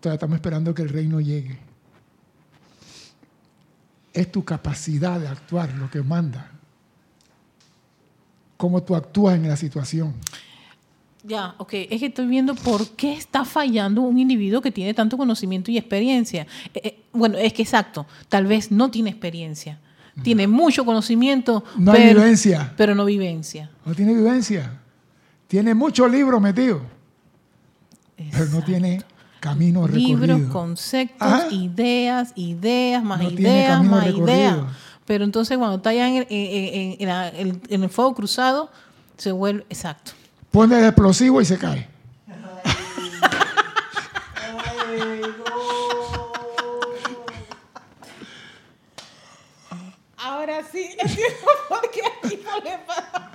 todavía 0.01 0.17
estamos 0.17 0.37
esperando 0.37 0.75
que 0.75 0.83
el 0.83 0.91
reino 0.91 1.21
llegue. 1.21 1.59
Es 4.13 4.31
tu 4.31 4.45
capacidad 4.45 5.19
de 5.19 5.29
actuar 5.29 5.73
lo 5.75 5.91
que 5.91 6.03
manda. 6.03 6.51
Cómo 8.59 8.83
tú 8.83 8.95
actúas 8.95 9.37
en 9.37 9.49
la 9.49 9.57
situación. 9.57 10.15
Ya, 11.27 11.55
ok. 11.57 11.73
Es 11.91 12.01
que 12.01 12.07
estoy 12.07 12.27
viendo 12.27 12.55
por 12.55 12.87
qué 12.91 13.15
está 13.15 13.45
fallando 13.47 14.03
un 14.03 14.19
individuo 14.19 14.61
que 14.61 14.71
tiene 14.71 14.93
tanto 14.93 15.17
conocimiento 15.17 15.71
y 15.71 15.79
experiencia. 15.79 16.47
Eh, 16.75 16.81
eh, 16.85 17.01
bueno, 17.15 17.39
es 17.39 17.53
que 17.55 17.63
exacto. 17.63 18.07
Tal 18.29 18.47
vez 18.47 18.71
no 18.71 18.91
tiene 18.91 19.09
experiencia. 19.11 19.81
Tiene 20.23 20.47
mucho 20.47 20.85
conocimiento, 20.85 21.65
No 21.77 21.93
hay 21.93 22.03
pero, 22.09 22.21
vivencia. 22.21 22.73
pero 22.77 22.95
no 22.95 23.05
vivencia. 23.07 23.71
No 23.85 23.95
tiene 23.95 24.15
vivencia. 24.15 24.81
Tiene 25.49 25.75
muchos 25.75 26.11
libros 26.11 26.41
metidos, 26.41 26.83
pero 28.31 28.45
no 28.47 28.63
tiene 28.63 29.03
camino 29.41 29.87
recorrido. 29.87 30.09
Libros, 30.19 30.53
conceptos, 30.53 31.27
Ajá. 31.27 31.49
ideas, 31.51 32.33
ideas, 32.37 33.03
más 33.03 33.21
No 33.23 33.31
ideas, 33.31 33.85
más 33.85 34.05
recorrido. 34.05 34.29
ideas. 34.29 34.57
Pero 35.05 35.25
entonces 35.25 35.59
cuando 35.59 35.77
está 35.77 35.91
allá 35.91 36.07
en 36.09 36.27
en- 36.31 36.97
en- 37.01 37.63
en 37.69 37.83
el 37.83 37.91
fuego 37.91 38.15
cruzado, 38.15 38.71
se 39.17 39.33
vuelve 39.33 39.65
exacto. 39.69 40.13
Pone 40.55 40.79
el 40.79 40.85
explosivo 40.85 41.41
y 41.41 41.45
se 41.45 41.59
cae. 41.59 41.89
Ahora 50.17 50.61
sí, 50.71 50.91
entiendo 50.97 51.35
por 51.69 51.91
qué 51.91 52.03
a 52.03 52.29
tipo 52.29 52.51
le 52.63 52.79
pasa. 52.87 53.33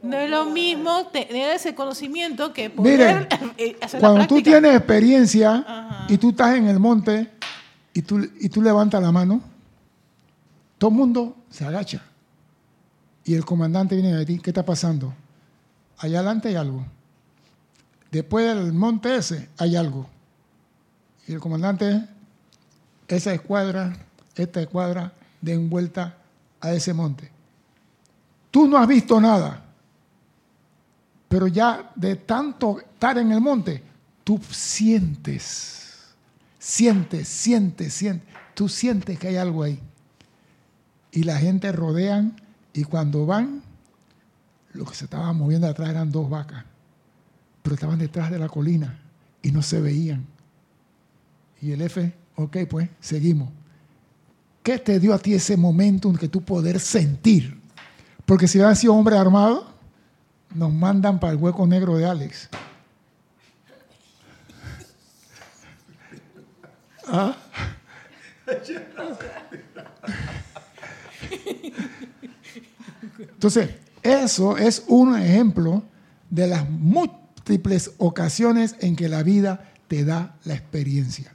No 0.00 0.16
es 0.16 0.30
lo 0.30 0.44
mismo 0.44 1.06
tener 1.08 1.56
ese 1.56 1.74
conocimiento 1.74 2.52
que 2.52 2.70
poder 2.70 2.98
Miren, 2.98 3.28
eh, 3.58 3.76
hacer 3.82 4.00
la 4.00 4.08
Cuando 4.10 4.28
tú 4.28 4.40
tienes 4.40 4.76
experiencia 4.76 5.64
Ajá. 5.66 6.06
y 6.08 6.18
tú 6.18 6.30
estás 6.30 6.54
en 6.54 6.68
el 6.68 6.78
monte 6.78 7.32
y 7.92 8.02
tú, 8.02 8.24
y 8.38 8.48
tú 8.48 8.62
levantas 8.62 9.02
la 9.02 9.10
mano, 9.10 9.53
todo 10.84 10.90
el 10.90 10.98
mundo 10.98 11.34
se 11.48 11.64
agacha. 11.64 12.02
Y 13.24 13.32
el 13.32 13.42
comandante 13.46 13.96
viene 13.96 14.20
a 14.20 14.24
ti, 14.26 14.38
¿qué 14.38 14.50
está 14.50 14.66
pasando? 14.66 15.14
Allá 15.96 16.18
adelante 16.18 16.48
hay 16.48 16.56
algo. 16.56 16.84
Después 18.10 18.54
del 18.54 18.70
monte 18.74 19.16
ese 19.16 19.48
hay 19.56 19.76
algo. 19.76 20.06
Y 21.26 21.32
el 21.32 21.40
comandante, 21.40 22.06
esa 23.08 23.32
escuadra, 23.32 23.96
esta 24.34 24.60
escuadra, 24.60 25.14
den 25.40 25.70
vuelta 25.70 26.18
a 26.60 26.72
ese 26.72 26.92
monte. 26.92 27.30
Tú 28.50 28.68
no 28.68 28.76
has 28.76 28.86
visto 28.86 29.18
nada, 29.18 29.64
pero 31.30 31.46
ya 31.46 31.92
de 31.94 32.16
tanto 32.16 32.78
estar 32.78 33.16
en 33.16 33.32
el 33.32 33.40
monte, 33.40 33.82
tú 34.22 34.38
sientes, 34.50 36.12
sientes, 36.58 37.26
sientes, 37.26 37.94
sientes, 37.94 38.28
tú 38.52 38.68
sientes 38.68 39.18
que 39.18 39.28
hay 39.28 39.36
algo 39.38 39.62
ahí. 39.62 39.80
Y 41.14 41.22
la 41.22 41.38
gente 41.38 41.70
rodean 41.70 42.34
y 42.72 42.82
cuando 42.82 43.24
van, 43.24 43.62
lo 44.72 44.84
que 44.84 44.96
se 44.96 45.04
estaba 45.04 45.32
moviendo 45.32 45.68
atrás 45.68 45.90
eran 45.90 46.10
dos 46.10 46.28
vacas, 46.28 46.64
pero 47.62 47.74
estaban 47.74 48.00
detrás 48.00 48.32
de 48.32 48.40
la 48.40 48.48
colina 48.48 48.98
y 49.40 49.52
no 49.52 49.62
se 49.62 49.80
veían. 49.80 50.26
Y 51.62 51.70
el 51.70 51.82
F, 51.82 52.12
ok, 52.34 52.56
pues 52.68 52.88
seguimos. 52.98 53.48
¿Qué 54.64 54.78
te 54.78 54.98
dio 54.98 55.14
a 55.14 55.20
ti 55.20 55.34
ese 55.34 55.56
momento 55.56 56.10
en 56.10 56.16
que 56.16 56.26
tú 56.26 56.42
poder 56.44 56.80
sentir? 56.80 57.60
Porque 58.26 58.48
si 58.48 58.58
hubieran 58.58 58.74
sido 58.74 58.94
hombre 58.94 59.16
armado, 59.16 59.72
nos 60.52 60.72
mandan 60.72 61.20
para 61.20 61.32
el 61.32 61.38
hueco 61.38 61.64
negro 61.64 61.96
de 61.96 62.06
Alex. 62.06 62.48
¿Ah? 67.06 67.36
Entonces, 73.18 73.70
eso 74.02 74.56
es 74.56 74.84
un 74.88 75.18
ejemplo 75.18 75.82
de 76.30 76.46
las 76.46 76.68
múltiples 76.68 77.92
ocasiones 77.98 78.76
en 78.80 78.96
que 78.96 79.08
la 79.08 79.22
vida 79.22 79.72
te 79.88 80.04
da 80.04 80.36
la 80.44 80.54
experiencia. 80.54 81.32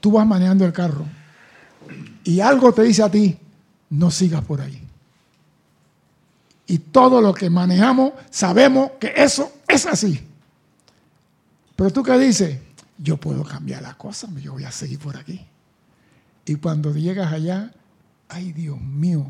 Tú 0.00 0.12
vas 0.12 0.26
manejando 0.26 0.64
el 0.64 0.72
carro 0.72 1.06
y 2.24 2.40
algo 2.40 2.72
te 2.72 2.82
dice 2.82 3.02
a 3.02 3.10
ti, 3.10 3.38
no 3.90 4.10
sigas 4.10 4.44
por 4.44 4.60
ahí. 4.60 4.80
Y 6.66 6.78
todo 6.78 7.20
lo 7.20 7.34
que 7.34 7.50
manejamos 7.50 8.12
sabemos 8.30 8.92
que 8.98 9.12
eso 9.16 9.52
es 9.68 9.86
así. 9.86 10.20
Pero 11.76 11.90
tú 11.90 12.02
qué 12.02 12.18
dices, 12.18 12.58
yo 12.98 13.16
puedo 13.16 13.44
cambiar 13.44 13.82
las 13.82 13.96
cosas, 13.96 14.30
yo 14.36 14.52
voy 14.52 14.64
a 14.64 14.70
seguir 14.70 14.98
por 14.98 15.16
aquí. 15.16 15.44
Y 16.46 16.56
cuando 16.56 16.92
llegas 16.94 17.32
allá, 17.32 17.72
ay 18.28 18.52
Dios 18.52 18.80
mío, 18.80 19.26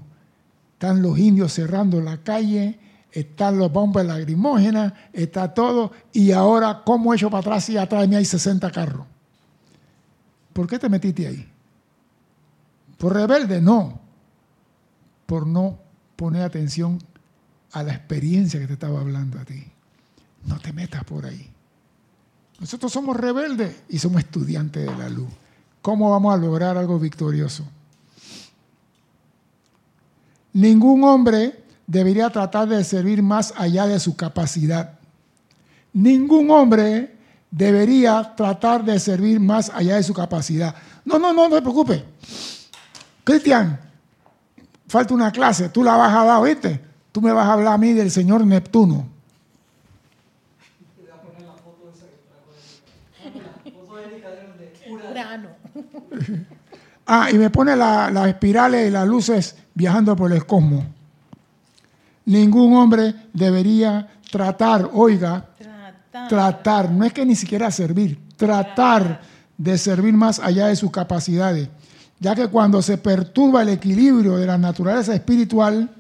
están 0.73 1.03
los 1.03 1.19
indios 1.19 1.53
cerrando 1.53 2.01
la 2.01 2.23
calle, 2.23 2.79
están 3.13 3.59
los 3.59 3.73
bombas 3.73 4.05
lacrimógenas, 4.05 4.93
está 5.13 5.55
todo, 5.55 5.93
y 6.13 6.33
ahora, 6.33 6.83
¿cómo 6.85 7.13
he 7.13 7.17
hecho 7.17 7.31
para 7.31 7.41
atrás 7.41 7.69
y 7.71 7.77
atrás 7.77 8.03
de 8.03 8.09
mí 8.09 8.17
hay 8.17 8.25
60 8.25 8.71
carros? 8.71 9.07
¿Por 10.53 10.67
qué 10.67 10.79
te 10.79 10.89
metiste 10.89 11.27
ahí? 11.27 11.49
¿Por 12.99 13.15
rebelde? 13.15 13.61
No. 13.61 14.01
Por 15.27 15.47
no 15.47 15.79
poner 16.17 16.43
atención 16.43 16.99
a 17.73 17.83
la 17.83 17.93
experiencia 17.93 18.61
que 18.61 18.67
te 18.67 18.75
estaba 18.75 19.01
hablando 19.01 19.39
a 19.39 19.45
ti. 19.45 19.65
No 20.47 20.59
te 20.59 20.73
metas 20.73 21.05
por 21.05 21.27
ahí. 21.27 21.51
Nosotros 22.61 22.93
somos 22.93 23.17
rebeldes 23.17 23.83
y 23.89 23.99
somos 23.99 24.21
estudiantes 24.21 24.87
de 24.87 24.97
la 24.97 25.09
luz. 25.09 25.29
¿Cómo 25.85 26.11
vamos 26.11 26.33
a 26.33 26.39
lograr 26.39 26.79
algo 26.79 26.99
victorioso? 26.99 27.63
Ningún 30.55 31.05
hombre 31.05 31.63
debería 31.87 32.31
tratar 32.31 32.67
de 32.67 32.83
servir 32.85 33.23
más 33.23 33.53
allá 33.55 33.87
de 33.87 34.01
su 34.01 34.17
capacidad. 34.17 34.99
Ningún 35.93 36.51
hombre 36.51 37.15
debería 37.51 38.33
tratar 38.35 38.83
de 38.83 38.99
servir 38.99 39.39
más 39.39 39.69
allá 39.75 39.97
de 39.97 40.03
su 40.03 40.15
capacidad. 40.15 40.75
No, 41.05 41.19
no, 41.19 41.35
no, 41.35 41.51
no 41.51 41.57
te 41.57 41.61
preocupes. 41.61 42.03
Cristian, 43.23 43.79
falta 44.89 45.13
una 45.13 45.31
clase, 45.31 45.69
tú 45.69 45.85
la 45.85 45.99
vas 45.99 46.15
a 46.15 46.25
dar, 46.25 46.41
¿oíste? 46.41 46.81
Tú 47.13 47.21
me 47.21 47.31
vas 47.31 47.47
a 47.47 47.53
hablar 47.53 47.75
a 47.75 47.79
mí 47.79 47.93
del 47.93 48.11
señor 48.11 48.47
Neptuno. 48.47 49.13
Urano. 54.89 55.49
Ah, 57.07 57.29
y 57.31 57.35
me 57.39 57.51
pone 57.51 57.77
la- 57.77 58.11
las 58.11 58.29
espirales 58.29 58.89
y 58.89 58.91
las 58.91 59.07
luces 59.07 59.57
viajando 59.75 60.17
por 60.17 60.33
el 60.33 60.47
cosmos. 60.47 60.85
ningún 62.27 62.75
hombre 62.77 63.15
debería 63.33 64.09
tratar, 64.31 64.89
oiga, 64.95 65.45
Tratar. 65.59 66.29
tratar, 66.29 66.91
no 66.91 67.05
es 67.05 67.13
que 67.13 67.27
ni 67.27 67.37
siquiera 67.37 67.71
servir, 67.71 68.19
tratar 68.37 69.21
de 69.59 69.77
servir 69.77 70.15
más 70.15 70.39
allá 70.41 70.69
de 70.69 70.77
sus 70.77 70.91
capacidades, 70.91 71.69
ya 72.19 72.35
que 72.35 72.49
cuando 72.49 72.81
se 72.81 72.97
perturba 72.97 73.63
el 73.63 73.69
equilibrio 73.69 74.37
de 74.37 74.47
la 74.47 74.57
naturaleza 74.57 75.15
espiritual, 75.15 75.91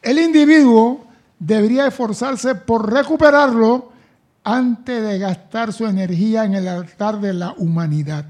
el 0.00 0.18
individuo 0.20 1.04
debería 1.38 1.86
esforzarse 1.88 2.54
por 2.54 2.92
recuperarlo 2.92 3.90
antes 4.44 5.02
de 5.02 5.18
gastar 5.18 5.72
su 5.72 5.86
energía 5.86 6.44
en 6.44 6.54
el 6.54 6.68
altar 6.68 7.20
de 7.20 7.34
la 7.34 7.54
humanidad. 7.58 8.24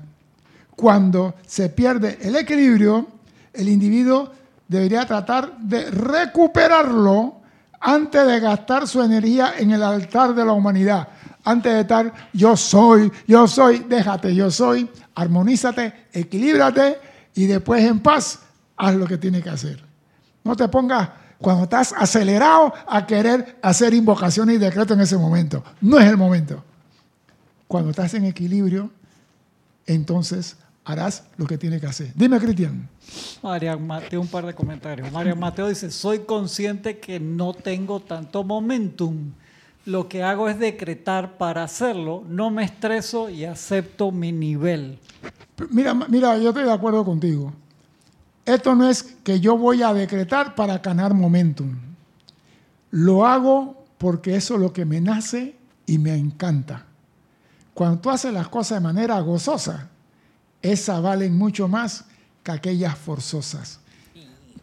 Cuando 0.78 1.34
se 1.44 1.70
pierde 1.70 2.18
el 2.22 2.36
equilibrio, 2.36 3.05
el 3.52 3.68
individuo 3.68 4.30
debería 4.68 5.05
tratar 5.05 5.59
de 5.59 5.90
recuperarlo 5.90 7.40
antes 7.80 8.24
de 8.24 8.38
gastar 8.38 8.86
su 8.86 9.02
energía 9.02 9.55
en 9.59 9.72
el 9.72 9.82
altar 9.82 10.36
de 10.36 10.44
la 10.44 10.52
humanidad. 10.52 11.09
Antes 11.42 11.72
de 11.72 11.80
estar, 11.80 12.12
yo 12.32 12.56
soy, 12.56 13.10
yo 13.26 13.48
soy, 13.48 13.86
déjate, 13.88 14.32
yo 14.32 14.52
soy, 14.52 14.88
armonízate, 15.16 16.06
equilíbrate 16.12 17.00
y 17.34 17.46
después 17.46 17.82
en 17.82 17.98
paz 17.98 18.38
haz 18.76 18.94
lo 18.94 19.05
que 19.05 19.18
tienes 19.18 19.42
que 19.42 19.50
hacer. 19.50 19.84
No 20.44 20.55
te 20.55 20.68
pongas 20.68 21.09
cuando 21.40 21.64
estás 21.64 21.92
acelerado 21.98 22.72
a 22.86 23.05
querer 23.05 23.59
hacer 23.62 23.94
invocaciones 23.94 24.55
y 24.55 24.59
decretos 24.59 24.96
en 24.96 25.02
ese 25.02 25.18
momento. 25.18 25.64
No 25.80 25.98
es 25.98 26.06
el 26.06 26.16
momento. 26.16 26.62
Cuando 27.66 27.90
estás 27.90 28.14
en 28.14 28.26
equilibrio, 28.26 28.92
entonces 29.84 30.56
harás 30.89 31.24
lo 31.36 31.47
que 31.47 31.59
tienes 31.59 31.82
que 31.82 31.86
hacer. 31.86 32.12
Dime, 32.15 32.40
Cristian. 32.40 32.89
Marian 33.43 33.86
Mateo, 33.86 34.23
un 34.23 34.27
par 34.27 34.47
de 34.47 34.55
comentarios. 34.55 35.12
Marian 35.12 35.39
Mateo 35.39 35.69
dice, 35.69 35.90
soy 35.90 36.20
consciente 36.20 36.98
que 36.98 37.20
no 37.20 37.52
tengo 37.52 38.01
tanto 38.01 38.43
momentum. 38.43 39.32
Lo 39.85 40.09
que 40.09 40.23
hago 40.23 40.48
es 40.48 40.59
decretar 40.59 41.36
para 41.36 41.62
hacerlo, 41.62 42.24
no 42.27 42.51
me 42.51 42.65
estreso 42.65 43.28
y 43.28 43.44
acepto 43.44 44.10
mi 44.10 44.32
nivel. 44.32 44.98
Mira, 45.70 45.93
mira, 45.93 46.39
yo 46.39 46.48
estoy 46.48 46.65
de 46.65 46.73
acuerdo 46.73 47.05
contigo. 47.05 47.52
Esto 48.47 48.74
no 48.74 48.89
es 48.89 49.02
que 49.02 49.40
yo 49.40 49.59
voy 49.59 49.82
a 49.82 49.93
decretar 49.93 50.55
para 50.55 50.78
ganar 50.78 51.12
momentum. 51.12 51.77
Lo 52.90 53.27
hago 53.27 53.85
porque 53.98 54.36
eso 54.36 54.55
es 54.55 54.60
lo 54.60 54.73
que 54.73 54.86
me 54.86 55.02
nace 55.02 55.55
y 55.85 55.98
me 55.98 56.15
encanta. 56.15 56.86
Cuando 57.74 58.01
tú 58.01 58.09
haces 58.09 58.32
las 58.32 58.48
cosas 58.48 58.78
de 58.78 58.85
manera 58.85 59.20
gozosa, 59.20 59.90
esas 60.62 61.02
valen 61.02 61.36
mucho 61.36 61.68
más 61.68 62.05
que 62.43 62.52
aquellas 62.52 62.97
forzosas. 62.97 63.80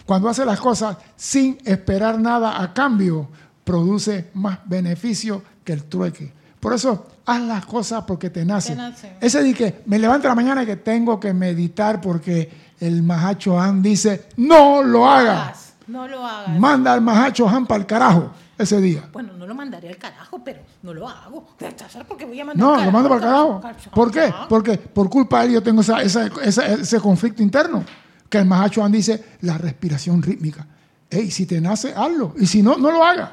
Cuando 0.05 0.29
haces 0.29 0.45
las 0.45 0.59
cosas 0.59 0.97
sin 1.15 1.57
esperar 1.65 2.19
nada 2.19 2.61
a 2.61 2.73
cambio, 2.73 3.27
produce 3.63 4.29
más 4.35 4.59
beneficio 4.65 5.41
que 5.63 5.73
el 5.73 5.83
trueque. 5.85 6.31
Por 6.59 6.73
eso, 6.73 7.07
haz 7.25 7.41
las 7.41 7.65
cosas 7.65 8.03
porque 8.05 8.29
te 8.29 8.45
nace. 8.45 8.69
Te 8.69 8.75
nace. 8.75 9.17
Ese 9.19 9.41
de 9.41 9.53
que 9.53 9.81
me 9.85 9.97
levanto 9.97 10.27
la 10.27 10.35
mañana 10.35 10.63
y 10.63 10.65
que 10.65 10.77
tengo 10.77 11.19
que 11.19 11.33
meditar 11.33 12.01
porque 12.01 12.49
el 12.79 13.01
Mahacho 13.03 13.59
Han 13.59 13.81
dice, 13.81 14.27
no 14.37 14.83
lo 14.83 15.09
haga. 15.09 15.45
Hagas, 15.47 15.73
No 15.87 16.07
lo 16.07 16.25
hagas. 16.25 16.59
Manda 16.59 16.93
al 16.93 17.01
Mahacho 17.01 17.47
Han 17.47 17.65
para 17.65 17.79
el 17.79 17.85
carajo 17.85 18.31
ese 18.57 18.79
día. 18.81 19.09
Bueno, 19.11 19.33
no 19.33 19.45
lo 19.45 19.53
mandaría 19.55 19.89
al 19.89 19.97
carajo, 19.97 20.41
pero 20.43 20.61
no 20.83 20.93
lo 20.93 21.07
hago. 21.09 21.47
¿Sabes 21.89 22.07
por 22.07 22.17
qué 22.17 22.25
voy 22.25 22.39
a 22.39 22.45
mandar 22.45 22.65
No, 22.79 22.83
lo 22.85 22.91
mando 22.91 23.09
para 23.09 23.21
el 23.21 23.27
carajo. 23.27 23.61
Carajo. 23.61 23.91
¿Por 23.91 24.11
qué? 24.11 24.33
Porque 24.49 24.77
por 24.77 25.09
culpa 25.09 25.41
de 25.41 25.47
él 25.47 25.53
yo 25.53 25.63
tengo 25.63 25.81
esa- 25.81 26.01
esa- 26.01 26.27
esa- 26.43 26.65
ese 26.67 26.99
conflicto 26.99 27.41
interno. 27.43 27.83
Que 28.29 28.39
el 28.39 28.45
Mahacho 28.45 28.83
Han 28.83 28.91
dice, 28.91 29.37
la 29.41 29.57
respiración 29.57 30.21
rítmica. 30.21 30.65
Ey, 31.09 31.29
si 31.31 31.45
te 31.45 31.61
nace, 31.61 31.93
hazlo. 31.95 32.33
Y 32.37 32.45
si 32.47 32.61
no, 32.63 32.77
no 32.77 32.91
lo 32.91 33.03
hagas. 33.03 33.29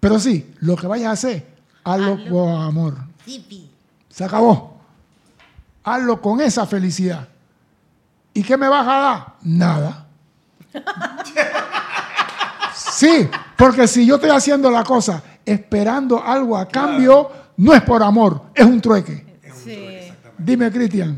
Pero 0.00 0.18
sí, 0.18 0.54
lo 0.60 0.76
que 0.76 0.86
vayas 0.86 1.08
a 1.08 1.12
hacer, 1.12 1.46
hazlo 1.84 2.14
Hazlo. 2.14 2.30
con 2.30 2.62
amor. 2.62 2.96
Sí, 3.24 3.44
sí. 3.48 3.70
Se 4.08 4.24
acabó. 4.24 4.78
Hazlo 5.84 6.20
con 6.20 6.40
esa 6.40 6.66
felicidad. 6.66 7.28
¿Y 8.34 8.42
qué 8.42 8.56
me 8.56 8.68
vas 8.68 8.86
a 8.86 8.92
dar? 9.00 9.26
Nada. 9.42 10.06
Sí, 12.98 13.28
porque 13.56 13.86
si 13.86 14.04
yo 14.04 14.16
estoy 14.16 14.30
haciendo 14.30 14.72
la 14.72 14.82
cosa 14.82 15.22
esperando 15.46 16.20
algo 16.20 16.56
a 16.56 16.66
cambio, 16.66 17.30
no 17.56 17.72
es 17.72 17.80
por 17.82 18.02
amor, 18.02 18.46
es 18.52 18.66
un 18.66 18.80
trueque. 18.80 19.24
Sí. 19.54 20.10
Dime, 20.36 20.68
Cristian. 20.72 21.16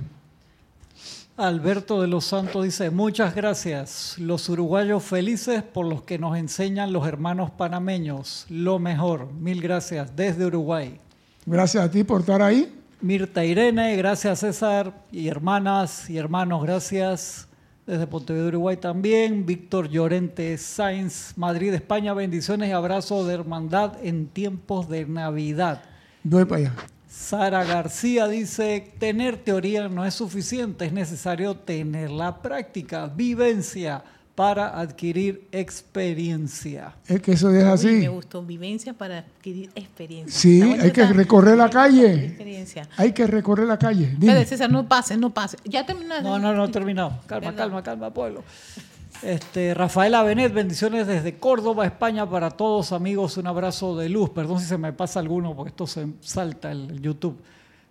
Alberto 1.39 2.02
de 2.02 2.07
los 2.07 2.27
Santos 2.27 2.65
dice, 2.66 2.90
muchas 2.90 3.35
gracias. 3.35 4.16
Los 4.19 4.47
uruguayos 4.51 5.02
felices 5.02 5.62
por 5.62 5.86
los 5.86 6.02
que 6.02 6.19
nos 6.19 6.36
enseñan 6.36 6.93
los 6.93 7.09
hermanos 7.09 7.51
panameños. 7.51 8.44
Lo 8.51 8.78
mejor. 8.78 9.32
Mil 9.32 9.62
gracias 9.62 10.15
desde 10.15 10.44
Uruguay. 10.44 11.01
Gracias 11.47 11.82
a 11.82 11.90
ti 11.90 12.05
por 12.05 12.20
estar 12.20 12.43
ahí. 12.43 12.78
Mirta 13.01 13.43
Irene, 13.43 13.97
gracias 13.97 14.40
César. 14.40 14.93
Y 15.11 15.28
hermanas 15.28 16.11
y 16.11 16.19
hermanos, 16.19 16.62
gracias. 16.62 17.48
Desde 17.91 18.07
Pontevedra, 18.07 18.47
Uruguay 18.47 18.77
también. 18.77 19.45
Víctor 19.45 19.89
Llorente 19.89 20.57
Sainz, 20.59 21.33
Madrid, 21.37 21.75
España. 21.75 22.15
Bendiciones 22.15 22.69
y 22.69 22.73
abrazos 22.73 23.27
de 23.27 23.35
hermandad 23.35 23.95
en 24.01 24.29
tiempos 24.29 24.89
de 24.89 25.07
Navidad. 25.07 25.83
Voy 26.23 26.45
para 26.45 26.61
allá. 26.61 26.75
Sara 27.09 27.65
García 27.65 28.29
dice, 28.29 28.95
tener 29.01 29.39
teoría 29.39 29.89
no 29.89 30.05
es 30.05 30.15
suficiente, 30.15 30.85
es 30.85 30.93
necesario 30.93 31.57
tener 31.57 32.12
la 32.12 32.41
práctica, 32.41 33.09
vivencia 33.09 34.05
para 34.35 34.78
adquirir 34.78 35.47
experiencia. 35.52 36.94
Es 37.07 37.20
que 37.20 37.32
eso 37.32 37.51
es 37.51 37.59
Uy, 37.59 37.65
me 37.65 37.70
así. 37.70 38.07
gustó. 38.07 38.43
Vivencia 38.43 38.93
para 38.94 39.19
adquirir 39.19 39.70
experiencia. 39.74 40.39
Sí, 40.39 40.62
hay 40.62 40.93
que 40.93 41.05
recorrer 41.07 41.57
la 41.57 41.69
calle. 41.69 42.27
Experiencia. 42.27 42.89
Hay 42.97 43.12
que 43.12 43.27
recorrer 43.27 43.66
la 43.66 43.78
calle. 43.78 44.15
Dime. 44.19 44.44
César, 44.44 44.70
no 44.70 44.89
pases, 44.89 45.19
no 45.19 45.31
pases. 45.31 45.61
Ya 45.65 45.85
terminaste. 45.85 46.23
No, 46.24 46.39
no, 46.39 46.52
no 46.55 46.65
he 46.65 46.69
terminado. 46.69 47.19
Calma, 47.27 47.55
calma, 47.55 47.82
calma, 47.82 48.11
pueblo. 48.12 48.43
Este, 49.23 49.74
Rafaela 49.74 50.23
Benet, 50.23 50.52
bendiciones 50.55 51.07
desde 51.07 51.39
Córdoba, 51.39 51.85
España, 51.85 52.28
para 52.28 52.51
todos 52.51 52.93
amigos, 52.93 53.36
un 53.36 53.47
abrazo 53.47 53.97
de 53.97 54.09
luz. 54.09 54.31
Perdón 54.31 54.61
si 54.61 54.66
se 54.66 54.78
me 54.78 54.93
pasa 54.94 55.20
alguno, 55.20 55.55
porque 55.55 55.70
esto 55.70 55.86
se 55.86 56.07
salta 56.20 56.73
el, 56.73 56.90
el 56.90 57.02
YouTube. 57.02 57.39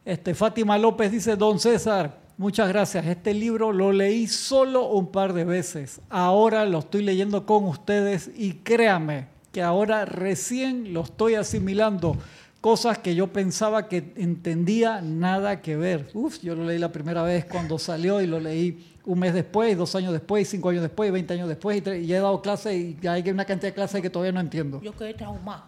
Este, 0.03 0.33
Fátima 0.33 0.77
López 0.79 1.11
dice, 1.11 1.35
don 1.35 1.59
César, 1.59 2.17
muchas 2.39 2.69
gracias. 2.69 3.05
Este 3.05 3.33
libro 3.35 3.71
lo 3.71 3.91
leí 3.91 4.25
solo 4.25 4.87
un 4.87 5.11
par 5.11 5.33
de 5.33 5.43
veces. 5.43 6.01
Ahora 6.09 6.65
lo 6.65 6.79
estoy 6.79 7.03
leyendo 7.03 7.45
con 7.45 7.65
ustedes 7.65 8.31
y 8.35 8.53
créame 8.53 9.27
que 9.51 9.61
ahora 9.61 10.05
recién 10.05 10.93
lo 10.93 11.03
estoy 11.03 11.35
asimilando. 11.35 12.17
Cosas 12.61 12.97
que 12.97 13.13
yo 13.13 13.27
pensaba 13.27 13.87
que 13.87 14.13
entendía 14.15 15.01
nada 15.01 15.61
que 15.61 15.75
ver. 15.75 16.09
Uf, 16.13 16.41
yo 16.41 16.55
lo 16.55 16.65
leí 16.65 16.79
la 16.79 16.91
primera 16.91 17.23
vez 17.23 17.45
cuando 17.45 17.77
salió 17.77 18.21
y 18.21 18.27
lo 18.27 18.39
leí 18.39 18.85
un 19.05 19.19
mes 19.19 19.33
después, 19.33 19.77
dos 19.77 19.95
años 19.95 20.13
después, 20.13 20.49
cinco 20.49 20.69
años 20.69 20.81
después, 20.81 21.11
veinte 21.11 21.33
años 21.33 21.47
después, 21.47 21.81
y, 21.85 22.13
he 22.13 22.19
dado 22.19 22.41
clases 22.41 22.73
y 22.73 23.07
hay 23.07 23.29
una 23.29 23.45
cantidad 23.45 23.69
de 23.69 23.75
clases 23.75 24.01
que 24.01 24.09
todavía 24.09 24.31
no 24.31 24.39
entiendo. 24.39 24.81
Yo 24.81 24.95
quedé 24.95 25.13
traumado. 25.13 25.63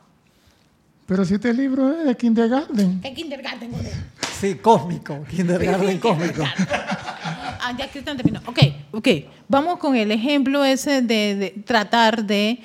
Pero 1.06 1.26
si 1.26 1.34
este 1.34 1.54
libro 1.54 1.92
es 1.94 2.06
de 2.06 2.16
kindergarten. 2.16 3.02
¿Qué 3.02 3.14
kindergarten? 3.14 3.72
Sí, 4.42 4.56
cósmico, 4.56 5.24
kindergarten 5.30 6.00
cósmico. 6.00 6.44
Ah, 7.64 7.76
ya 7.78 7.88
Cristian 7.92 8.18
terminó. 8.18 8.42
Ok, 8.48 8.58
ok. 8.92 9.08
Vamos 9.48 9.78
con 9.78 9.96
el 9.96 10.10
ejemplo 10.10 10.66
ese 10.66 11.04
de, 11.04 11.36
de 11.36 11.64
tratar 11.64 12.26
de... 12.26 12.60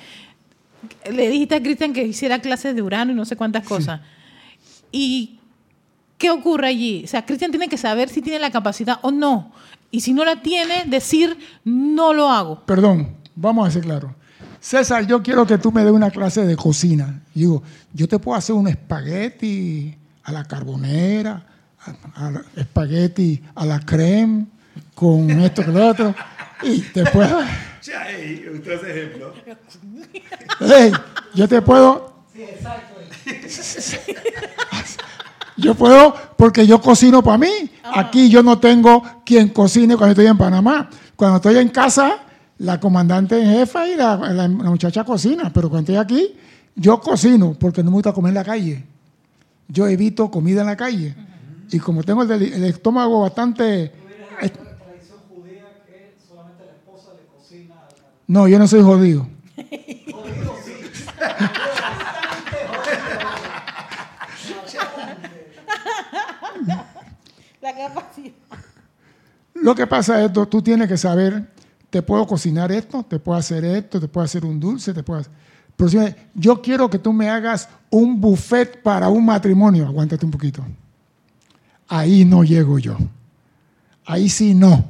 Le 1.11 1.29
dijiste 1.29 1.53
a 1.53 1.61
Cristian 1.61 1.93
que 1.93 2.03
hiciera 2.03 2.39
clases 2.39 2.73
de 2.73 2.81
Urano 2.81 3.11
y 3.11 3.15
no 3.15 3.25
sé 3.25 3.35
cuántas 3.35 3.63
cosas. 3.63 4.01
¿Y 4.91 5.39
qué 6.17 6.31
ocurre 6.31 6.69
allí? 6.69 7.03
O 7.05 7.07
sea, 7.07 7.23
Cristian 7.27 7.51
tiene 7.51 7.67
que 7.67 7.77
saber 7.77 8.09
si 8.09 8.23
tiene 8.23 8.39
la 8.39 8.49
capacidad 8.49 8.97
o 9.03 9.11
no. 9.11 9.51
Y 9.91 10.01
si 10.01 10.13
no 10.13 10.25
la 10.25 10.41
tiene, 10.41 10.85
decir, 10.87 11.37
no 11.63 12.11
lo 12.11 12.31
hago. 12.31 12.65
Perdón, 12.65 13.17
vamos 13.35 13.67
a 13.67 13.71
ser 13.71 13.83
claros. 13.83 14.13
César, 14.59 15.05
yo 15.05 15.21
quiero 15.21 15.45
que 15.45 15.59
tú 15.59 15.71
me 15.71 15.83
des 15.83 15.93
una 15.93 16.09
clase 16.09 16.43
de 16.43 16.55
cocina. 16.55 17.21
Y 17.35 17.41
digo, 17.41 17.61
yo 17.93 18.07
te 18.07 18.17
puedo 18.17 18.35
hacer 18.35 18.55
un 18.55 18.67
espagueti 18.67 19.95
a 20.23 20.31
la 20.31 20.43
carbonera, 20.43 21.45
a, 22.15 22.25
a 22.27 22.31
la- 22.31 22.43
espagueti 22.55 23.41
a 23.55 23.65
la 23.65 23.79
creme, 23.79 24.45
con 24.95 25.29
esto 25.41 25.63
que 25.63 25.71
lo 25.71 25.87
otro. 25.87 26.15
Y 26.63 26.79
te 26.81 27.03
puedo. 27.05 27.39
Usted 27.39 28.89
ejemplo. 28.89 29.33
Ey, 30.59 30.91
yo 31.35 31.47
te 31.47 31.61
puedo. 31.61 32.23
Yo 35.55 35.73
puedo 35.75 36.13
porque 36.37 36.67
yo 36.67 36.79
cocino 36.81 37.23
para 37.23 37.37
mí. 37.37 37.71
Aquí 37.83 38.29
yo 38.29 38.43
no 38.43 38.59
tengo 38.59 39.03
quien 39.25 39.49
cocine 39.49 39.95
cuando 39.97 40.11
estoy 40.11 40.27
en 40.27 40.37
Panamá. 40.37 40.89
Cuando 41.15 41.37
estoy 41.37 41.57
en 41.57 41.69
casa, 41.69 42.17
la 42.59 42.79
comandante 42.79 43.41
en 43.41 43.49
jefa 43.51 43.87
y 43.87 43.95
la, 43.95 44.17
la- 44.17 44.33
la 44.33 44.47
muchacha 44.49 45.03
cocina. 45.03 45.51
Pero 45.53 45.69
cuando 45.69 45.91
estoy 45.93 46.03
aquí, 46.03 46.35
yo 46.75 46.99
cocino 46.99 47.55
porque 47.59 47.81
no 47.83 47.89
me 47.91 47.95
gusta 47.95 48.13
comer 48.13 48.29
en 48.31 48.35
la 48.35 48.43
calle. 48.43 48.83
Yo 49.67 49.87
evito 49.87 50.29
comida 50.29 50.61
en 50.61 50.67
la 50.67 50.75
calle. 50.77 51.15
Y 51.71 51.79
como 51.79 52.03
tengo 52.03 52.23
el, 52.23 52.63
estómago 52.63 53.21
bastante... 53.21 53.91
No, 58.27 58.47
yo 58.47 58.59
no 58.59 58.67
soy 58.67 58.81
jodido. 58.81 59.25
La 67.61 67.73
capacidad. 67.75 68.33
Lo 69.53 69.73
que 69.73 69.87
pasa 69.87 70.21
es 70.23 70.31
que 70.31 70.45
tú 70.45 70.61
tienes 70.61 70.89
que 70.89 70.97
saber, 70.97 71.49
te 71.89 72.01
puedo 72.01 72.27
cocinar 72.27 72.71
esto, 72.71 73.03
te 73.03 73.17
puedo 73.17 73.37
hacer 73.37 73.63
esto, 73.63 73.99
te 73.99 74.07
puedo 74.09 74.25
hacer 74.25 74.45
un 74.45 74.59
dulce, 74.59 74.93
te 74.93 75.03
puedo 75.03 75.21
hacer... 75.21 75.31
Pero 75.77 75.89
si 75.89 75.97
yo 76.33 76.61
quiero 76.61 76.89
que 76.89 76.99
tú 76.99 77.13
me 77.13 77.29
hagas 77.29 77.69
un 77.89 78.19
buffet 78.19 78.81
para 78.81 79.07
un 79.09 79.25
matrimonio, 79.25 79.85
aguántate 79.85 80.25
un 80.25 80.31
poquito. 80.31 80.65
Ahí 81.87 82.25
no 82.25 82.43
llego 82.43 82.79
yo. 82.79 82.97
Ahí 84.05 84.29
sí 84.29 84.53
no. 84.53 84.85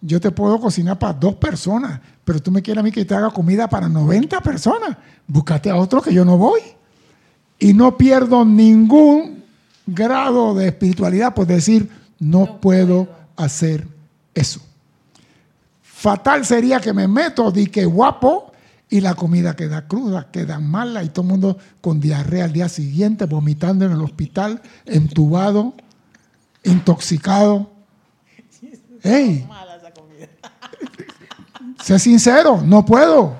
Yo 0.00 0.20
te 0.20 0.30
puedo 0.30 0.60
cocinar 0.60 0.98
para 0.98 1.14
dos 1.14 1.36
personas, 1.36 2.00
pero 2.24 2.40
tú 2.40 2.50
me 2.50 2.62
quieres 2.62 2.80
a 2.80 2.84
mí 2.84 2.92
que 2.92 3.04
te 3.04 3.14
haga 3.14 3.30
comida 3.30 3.68
para 3.68 3.88
90 3.88 4.40
personas. 4.40 4.96
Búscate 5.26 5.70
a 5.70 5.76
otro 5.76 6.02
que 6.02 6.12
yo 6.12 6.24
no 6.24 6.36
voy. 6.36 6.60
Y 7.58 7.72
no 7.72 7.96
pierdo 7.96 8.44
ningún 8.44 9.44
grado 9.86 10.54
de 10.54 10.68
espiritualidad 10.68 11.34
por 11.34 11.46
decir, 11.46 11.88
no, 12.18 12.60
puedo, 12.60 13.08
hacer 13.36 13.86
eso. 14.34 14.60
Fatal 15.82 16.44
sería 16.44 16.80
que 16.80 16.92
me 16.92 17.08
meto 17.08 17.50
di 17.50 17.66
que 17.66 17.84
guapo 17.84 18.52
y 18.90 19.00
la 19.00 19.14
comida 19.14 19.56
queda 19.56 19.88
cruda, 19.88 20.30
queda 20.30 20.60
mala 20.60 21.02
y 21.02 21.08
todo 21.08 21.22
el 21.22 21.30
mundo 21.30 21.58
con 21.80 22.00
diarrea 22.00 22.44
al 22.44 22.52
día 22.52 22.68
siguiente, 22.68 23.24
vomitando 23.24 23.86
en 23.86 23.92
el 23.92 24.00
hospital, 24.02 24.60
entubado, 24.84 25.74
intoxicado. 26.64 27.70
¡Ey! 29.02 29.46
Sé 31.82 31.98
sincero, 31.98 32.62
no 32.64 32.84
puedo. 32.84 33.36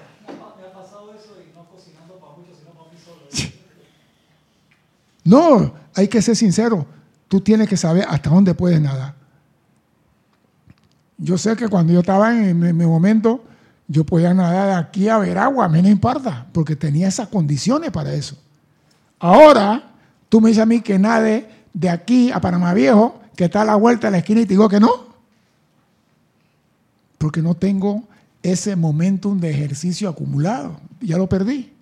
No, 5.25 5.73
hay 5.95 6.09
que 6.09 6.21
ser 6.21 6.37
sincero. 6.37 6.87
Tú 7.29 7.41
tienes 7.41 7.69
que 7.69 7.77
saber 7.77 8.07
hasta 8.09 8.31
dónde 8.31 8.55
puedes 8.55 8.81
nadar. 8.81 9.15
Yo 11.17 11.39
sé 11.39 11.57
que 11.57 11.69
cuando 11.69 11.93
yo 11.93 12.01
estaba 12.01 12.37
en, 12.37 12.59
mi- 12.59 12.87
momento, 12.87 13.43
yo 13.89 14.05
podía 14.05 14.35
nadar 14.35 14.67
de 14.69 14.75
aquí 14.75 15.09
a 15.09 15.19
ver 15.19 15.39
agua, 15.39 15.67
a 15.67 15.69
mí 15.69 15.81
no 15.81 15.89
importa, 15.89 16.47
porque 16.53 16.77
tenía 16.77 17.09
esas 17.09 17.29
condiciones 17.29 17.91
para 17.91 18.13
eso. 18.13 18.37
Ahora, 19.19 19.93
tú 20.29 20.41
me 20.41 20.49
dices 20.49 20.63
a 20.63 20.67
mí 20.67 20.81
que 20.81 20.99
nade 20.99 21.49
de 21.75 21.91
aquí 21.91 22.31
a 22.31 22.41
Panamá 22.41 22.73
Viejo, 22.73 23.21
que 23.37 23.45
está 23.45 23.63
a 23.63 23.65
la 23.67 23.77
vuelta 23.77 24.07
de 24.07 24.13
la 24.13 24.19
esquina 24.19 24.41
y 24.41 24.47
te 24.47 24.55
digo 24.55 24.69
que 24.69 24.81
no. 24.81 25.09
Porque 27.19 27.43
no 27.43 27.55
tengo 27.55 28.05
ese 28.43 28.77
momentum 28.77 29.39
de 29.39 29.51
ejercicio 29.51 30.09
acumulado. 30.09 30.81
Ya 31.01 31.19
lo 31.19 31.29
perdí. 31.29 31.73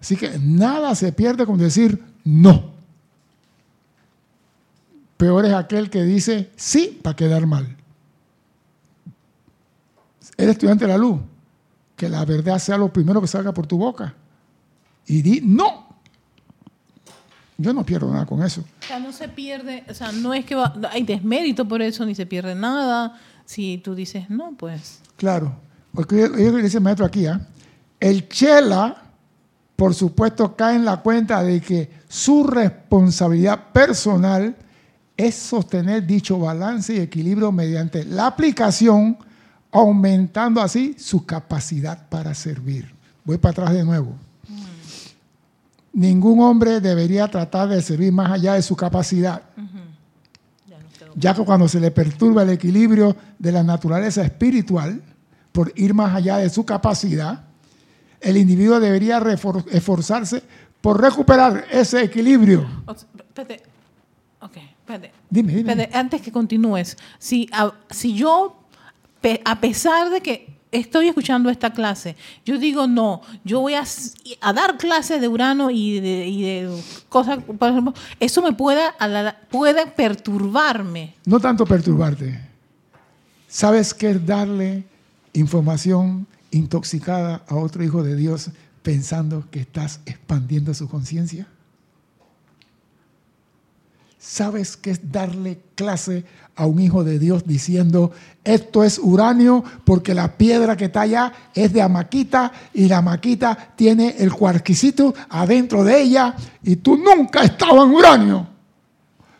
Así 0.00 0.16
que 0.16 0.38
nada 0.38 0.94
se 0.94 1.12
pierde 1.12 1.44
con 1.44 1.58
decir 1.58 2.02
no. 2.24 2.70
Peor 5.16 5.46
es 5.46 5.54
aquel 5.54 5.90
que 5.90 6.02
dice 6.02 6.50
sí 6.56 7.00
para 7.02 7.16
quedar 7.16 7.46
mal. 7.46 7.76
Eres 10.36 10.52
estudiante 10.52 10.84
de 10.84 10.92
la 10.92 10.98
luz. 10.98 11.20
Que 11.96 12.08
la 12.08 12.24
verdad 12.26 12.58
sea 12.58 12.76
lo 12.76 12.92
primero 12.92 13.20
que 13.22 13.26
salga 13.26 13.52
por 13.52 13.66
tu 13.66 13.78
boca. 13.78 14.14
Y 15.06 15.22
di 15.22 15.40
no. 15.40 15.85
Yo 17.58 17.72
no 17.72 17.84
pierdo 17.86 18.12
nada 18.12 18.26
con 18.26 18.42
eso. 18.42 18.62
O 18.82 18.86
sea, 18.86 18.98
no 18.98 19.12
se 19.12 19.28
pierde, 19.28 19.84
o 19.88 19.94
sea, 19.94 20.12
no 20.12 20.34
es 20.34 20.44
que 20.44 20.54
va- 20.54 20.74
hay 20.90 21.02
desmérito 21.04 21.66
por 21.66 21.80
eso, 21.80 22.04
ni 22.04 22.14
se 22.14 22.26
pierde 22.26 22.54
nada. 22.54 23.18
Si 23.44 23.78
tú 23.78 23.94
dices 23.94 24.28
no, 24.28 24.52
pues. 24.56 25.00
Claro. 25.16 25.54
Porque 25.94 26.28
le 26.28 26.62
dice 26.62 26.76
el 26.78 26.82
maestro 26.82 27.06
aquí, 27.06 27.26
¿ah? 27.26 27.40
el 27.98 28.28
chela, 28.28 29.02
por 29.74 29.94
supuesto, 29.94 30.54
cae 30.54 30.76
en 30.76 30.84
la 30.84 30.98
cuenta 30.98 31.42
de 31.42 31.60
que 31.60 31.90
su 32.08 32.44
responsabilidad 32.44 33.72
personal 33.72 34.54
es 35.16 35.34
sostener 35.34 36.06
dicho 36.06 36.38
balance 36.38 36.94
y 36.94 36.98
equilibrio 37.00 37.50
mediante 37.52 38.04
la 38.04 38.26
aplicación, 38.26 39.16
aumentando 39.72 40.60
así 40.60 40.94
su 40.98 41.24
capacidad 41.24 42.06
para 42.08 42.34
servir. 42.34 42.94
Voy 43.24 43.38
para 43.38 43.52
atrás 43.52 43.72
de 43.72 43.84
nuevo. 43.84 44.14
Ningún 45.96 46.40
hombre 46.42 46.80
debería 46.80 47.26
tratar 47.26 47.68
de 47.70 47.80
servir 47.80 48.12
más 48.12 48.30
allá 48.30 48.52
de 48.54 48.60
su 48.62 48.76
capacidad 48.76 49.40
Ya 51.18 51.32
que 51.34 51.42
cuando 51.44 51.66
se 51.68 51.80
le 51.80 51.90
perturba 51.90 52.42
el 52.42 52.50
equilibrio 52.50 53.16
de 53.38 53.50
la 53.50 53.62
naturaleza 53.62 54.22
espiritual, 54.22 55.00
por 55.52 55.72
ir 55.74 55.94
más 55.94 56.14
allá 56.14 56.36
de 56.36 56.50
su 56.50 56.66
capacidad, 56.66 57.44
el 58.20 58.36
individuo 58.36 58.78
debería 58.78 59.16
esforzarse 59.72 60.42
por 60.82 61.00
recuperar 61.00 61.64
ese 61.70 62.02
equilibrio. 62.02 62.66
O 62.86 62.94
sea, 62.94 63.08
espérate. 63.16 63.62
Ok, 64.40 64.56
espérate. 64.58 65.12
Dime, 65.30 65.54
dime. 65.54 65.70
Espérate, 65.72 65.96
antes 65.96 66.20
que 66.20 66.30
continúes, 66.30 66.98
si, 67.18 67.48
a- 67.52 67.72
si 67.90 68.14
yo, 68.14 68.58
pe- 69.22 69.40
a 69.46 69.58
pesar 69.58 70.10
de 70.10 70.20
que 70.20 70.55
estoy 70.80 71.08
escuchando 71.08 71.50
esta 71.50 71.72
clase, 71.72 72.16
yo 72.44 72.58
digo 72.58 72.86
no, 72.86 73.22
yo 73.44 73.60
voy 73.60 73.74
a, 73.74 73.84
dar 74.52 74.76
clases 74.76 75.20
de 75.20 75.28
Urano 75.28 75.70
y 75.70 76.00
de, 76.00 76.82
cosas, 77.08 77.38
por 77.42 77.70
ejemplo, 77.70 77.94
eso 78.20 78.42
me 78.42 78.52
puede, 78.52 78.82
a 78.98 79.08
la- 79.08 79.38
puede 79.50 79.86
perturbarme. 79.86 81.14
No 81.24 81.40
tanto 81.40 81.64
perturbarte. 81.64 82.40
¿Sabes 83.48 83.94
qué 83.94 84.10
es 84.10 84.26
darle 84.26 84.84
información 85.32 86.26
intoxicada 86.50 87.42
a 87.48 87.54
otro 87.56 87.82
hijo 87.82 88.02
de 88.02 88.16
Dios 88.16 88.50
pensando 88.82 89.44
que 89.50 89.60
estás 89.60 90.00
expandiendo 90.06 90.74
su 90.74 90.88
conciencia? 90.88 91.46
¿Sabes 94.18 94.76
qué 94.76 94.90
es 94.90 95.12
darle 95.12 95.60
clase 95.76 96.24
a 96.56 96.66
un 96.66 96.80
hijo 96.80 97.04
de 97.04 97.18
Dios 97.18 97.44
diciendo, 97.46 98.12
esto 98.42 98.82
es 98.82 98.98
uranio 98.98 99.62
porque 99.84 100.14
la 100.14 100.36
piedra 100.36 100.76
que 100.76 100.86
está 100.86 101.02
allá 101.02 101.32
es 101.54 101.72
de 101.72 101.82
amaquita 101.82 102.50
y 102.72 102.88
la 102.88 102.98
amaquita 102.98 103.74
tiene 103.76 104.16
el 104.18 104.32
cuarquicito 104.32 105.14
adentro 105.28 105.84
de 105.84 106.00
ella 106.00 106.34
y 106.62 106.76
tú 106.76 106.96
nunca 106.96 107.40
has 107.40 107.50
estado 107.50 107.84
en 107.84 107.90
uranio? 107.92 108.46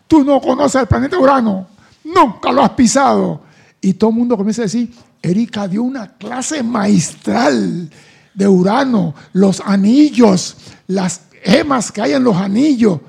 Tú 0.06 0.24
no 0.24 0.40
conoces 0.40 0.82
el 0.82 0.86
planeta 0.86 1.18
Urano, 1.18 1.66
nunca 2.05 2.52
lo 2.52 2.62
has 2.62 2.70
pisado. 2.70 3.40
Y 3.80 3.94
todo 3.94 4.10
el 4.10 4.16
mundo 4.16 4.36
comienza 4.36 4.62
a 4.62 4.64
decir, 4.64 4.93
Erika 5.22 5.66
dio 5.66 5.82
una 5.82 6.16
clase 6.16 6.62
maestral 6.62 7.90
de 8.34 8.48
Urano, 8.48 9.14
los 9.32 9.60
anillos, 9.60 10.56
las 10.86 11.22
gemas 11.43 11.90
que 11.90 12.02
hay 12.02 12.12
en 12.12 12.24
los 12.24 12.36
anillos. 12.36 13.01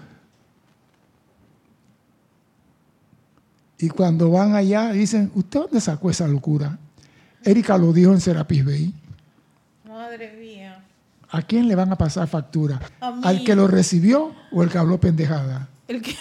Y 3.80 3.90
cuando 3.90 4.32
van 4.32 4.56
allá 4.56 4.92
dicen, 4.92 5.32
¿usted 5.36 5.62
dónde 5.62 5.82
sacó 5.82 6.10
esa 6.10 6.28
locura? 6.28 6.80
Erika 7.44 7.78
lo 7.78 7.94
dijo 7.94 8.12
en 8.12 8.22
Serapis 8.22 8.66
Bay. 8.66 8.94
Madre 9.88 10.36
mía. 10.38 10.84
¿A 11.30 11.42
quién 11.42 11.68
le 11.68 11.76
van 11.76 11.92
a 11.92 11.98
pasar 11.98 12.28
factura? 12.28 12.80
A. 13.00 13.20
¿Al 13.24 13.44
que 13.44 13.56
lo 13.56 13.68
recibió 13.68 14.34
o 14.52 14.64
el 14.64 14.70
que 14.70 14.78
habló 14.78 15.00
pendejada? 15.00 15.68
El 15.88 16.02
que, 16.02 16.16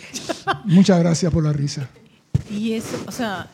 Muchas 0.64 0.98
gracias 0.98 1.32
por 1.32 1.44
la 1.44 1.52
risa. 1.52 1.88
y 2.50 2.72
eso, 2.72 2.96
o 3.06 3.12
sea, 3.12 3.48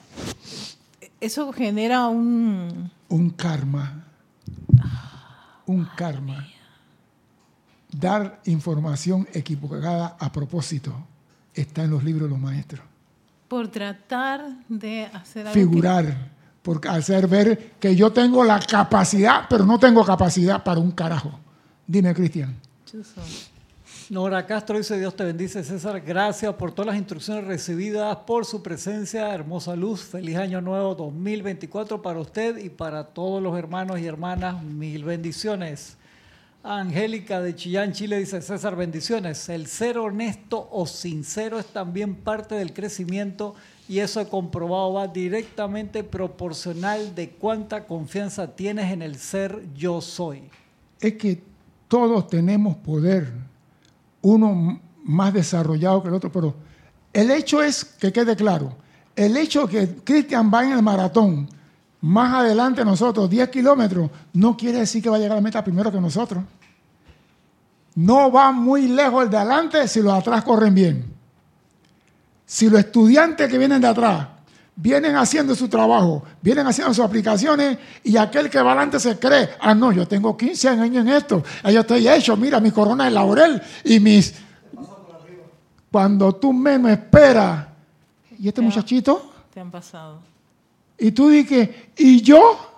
eso 1.21 1.53
genera 1.53 2.07
un... 2.09 2.91
Un 3.09 3.31
karma. 3.31 4.05
Un 5.67 5.87
karma. 5.97 6.47
Dar 7.91 8.41
información 8.47 9.29
equivocada 9.33 10.17
a 10.19 10.33
propósito 10.33 10.93
está 11.55 11.85
en 11.85 11.91
los 11.91 12.03
libros 12.03 12.29
de 12.29 12.31
los 12.31 12.39
maestros. 12.41 12.83
Por 13.55 13.69
tratar 13.69 14.47
de 14.69 15.05
hacer 15.13 15.47
algo 15.47 15.55
que- 15.55 15.61
Figurar, 15.61 16.17
por 16.61 16.81
hacer 16.89 17.29
ver 17.29 17.71
que 17.79 17.95
yo 17.95 18.11
tengo 18.13 18.43
la 18.43 18.59
capacidad, 18.59 19.47
pero 19.49 19.65
no 19.65 19.79
tengo 19.79 20.05
capacidad 20.05 20.65
para 20.65 20.81
un 20.81 20.91
carajo. 20.91 21.39
Dime, 21.87 22.13
Cristian. 22.13 22.53
Nora 24.11 24.45
Castro 24.45 24.77
dice, 24.77 24.99
Dios 24.99 25.15
te 25.15 25.23
bendice, 25.23 25.63
César. 25.63 26.01
Gracias 26.01 26.53
por 26.55 26.73
todas 26.73 26.89
las 26.89 26.97
instrucciones 26.97 27.45
recibidas, 27.47 28.17
por 28.27 28.45
su 28.45 28.61
presencia, 28.61 29.33
hermosa 29.33 29.77
luz. 29.77 30.03
Feliz 30.03 30.37
año 30.37 30.61
nuevo 30.61 30.97
2024 30.97 32.03
para 32.03 32.19
usted 32.19 32.59
y 32.59 32.71
para 32.71 33.05
todos 33.05 33.41
los 33.41 33.57
hermanos 33.57 34.01
y 34.01 34.07
hermanas. 34.07 34.61
Mil 34.65 35.05
bendiciones. 35.05 35.97
Angélica 36.65 37.43
de 37.43 37.55
Chillán, 37.55 37.93
Chile 37.93 38.19
dice, 38.19 38.41
César, 38.41 38.75
bendiciones. 38.75 39.51
El 39.51 39.67
ser 39.67 39.99
honesto 39.99 40.67
o 40.73 40.87
sincero 40.87 41.59
es 41.59 41.67
también 41.67 42.15
parte 42.15 42.55
del 42.55 42.73
crecimiento 42.73 43.55
y 43.87 43.99
eso 43.99 44.19
he 44.19 44.29
comprobado 44.29 44.95
va 44.95 45.07
directamente 45.07 46.03
proporcional 46.03 47.15
de 47.15 47.29
cuánta 47.29 47.85
confianza 47.85 48.57
tienes 48.57 48.91
en 48.91 49.03
el 49.03 49.17
ser 49.17 49.63
yo 49.75 50.01
soy. 50.01 50.45
Es 51.01 51.13
que 51.15 51.43
todos 51.87 52.29
tenemos 52.29 52.77
poder, 52.77 53.31
uno 54.23 54.81
más 55.05 55.35
desarrollado 55.35 56.03
que 56.03 56.09
el 56.09 56.15
otro, 56.15 56.33
pero 56.33 56.55
el 57.13 57.31
hecho 57.31 57.63
es 57.63 57.85
que 57.85 58.11
quede 58.11 58.35
claro, 58.37 58.75
el 59.15 59.37
hecho 59.37 59.69
que 59.69 59.97
Cristian 60.03 60.51
va 60.53 60.65
en 60.65 60.73
el 60.73 60.83
maratón 60.83 61.47
más 62.05 62.35
adelante 62.35 62.85
nosotros, 62.85 63.31
10 63.31 63.49
kilómetros, 63.49 64.11
no 64.35 64.55
quiere 64.55 64.81
decir 64.81 65.03
que 65.03 65.09
va 65.09 65.17
a 65.17 65.19
llegar 65.19 65.33
a 65.33 65.37
la 65.37 65.41
meta 65.41 65.65
primero 65.65 65.91
que 65.91 65.99
nosotros. 65.99 66.45
No 67.95 68.31
va 68.31 68.53
muy 68.53 68.89
lejos 68.89 69.25
el 69.25 69.31
de 69.31 69.39
adelante 69.39 69.89
si 69.89 70.03
los 70.03 70.13
atrás 70.13 70.45
corren 70.45 70.75
bien. 70.75 71.15
Si 72.45 72.69
los 72.69 72.81
estudiantes 72.81 73.49
que 73.51 73.57
vienen 73.57 73.81
de 73.81 73.89
atrás 73.89 74.29
vienen 74.77 75.17
haciendo 75.17 75.55
su 75.55 75.67
trabajo, 75.67 76.23
vienen 76.43 76.67
haciendo 76.67 76.93
sus 76.93 77.03
aplicaciones 77.03 77.79
y 78.03 78.19
aquel 78.19 78.51
que 78.51 78.61
va 78.61 78.73
adelante 78.73 79.01
se 79.01 79.19
cree, 79.19 79.49
ah, 79.59 79.75
no, 79.75 79.91
yo 79.91 80.07
tengo 80.07 80.37
15 80.37 80.69
años 80.69 81.07
en 81.07 81.09
esto, 81.09 81.43
yo 81.73 81.81
estoy 81.81 82.07
hecho, 82.07 82.37
mira 82.37 82.61
mi 82.61 82.71
corona 82.71 83.07
de 83.07 83.13
laurel 83.13 83.63
y 83.83 83.99
mis... 83.99 84.35
Cuando 85.91 86.35
tú 86.35 86.53
menos 86.53 86.91
esperas, 86.91 87.67
¿y 88.39 88.49
este 88.49 88.61
muchachito? 88.61 89.33
Te 89.55 89.61
han 89.61 89.71
pasado. 89.71 90.34
Y 90.99 91.13
tú 91.13 91.29
dices, 91.29 91.69
¿y 91.97 92.21
yo? 92.23 92.75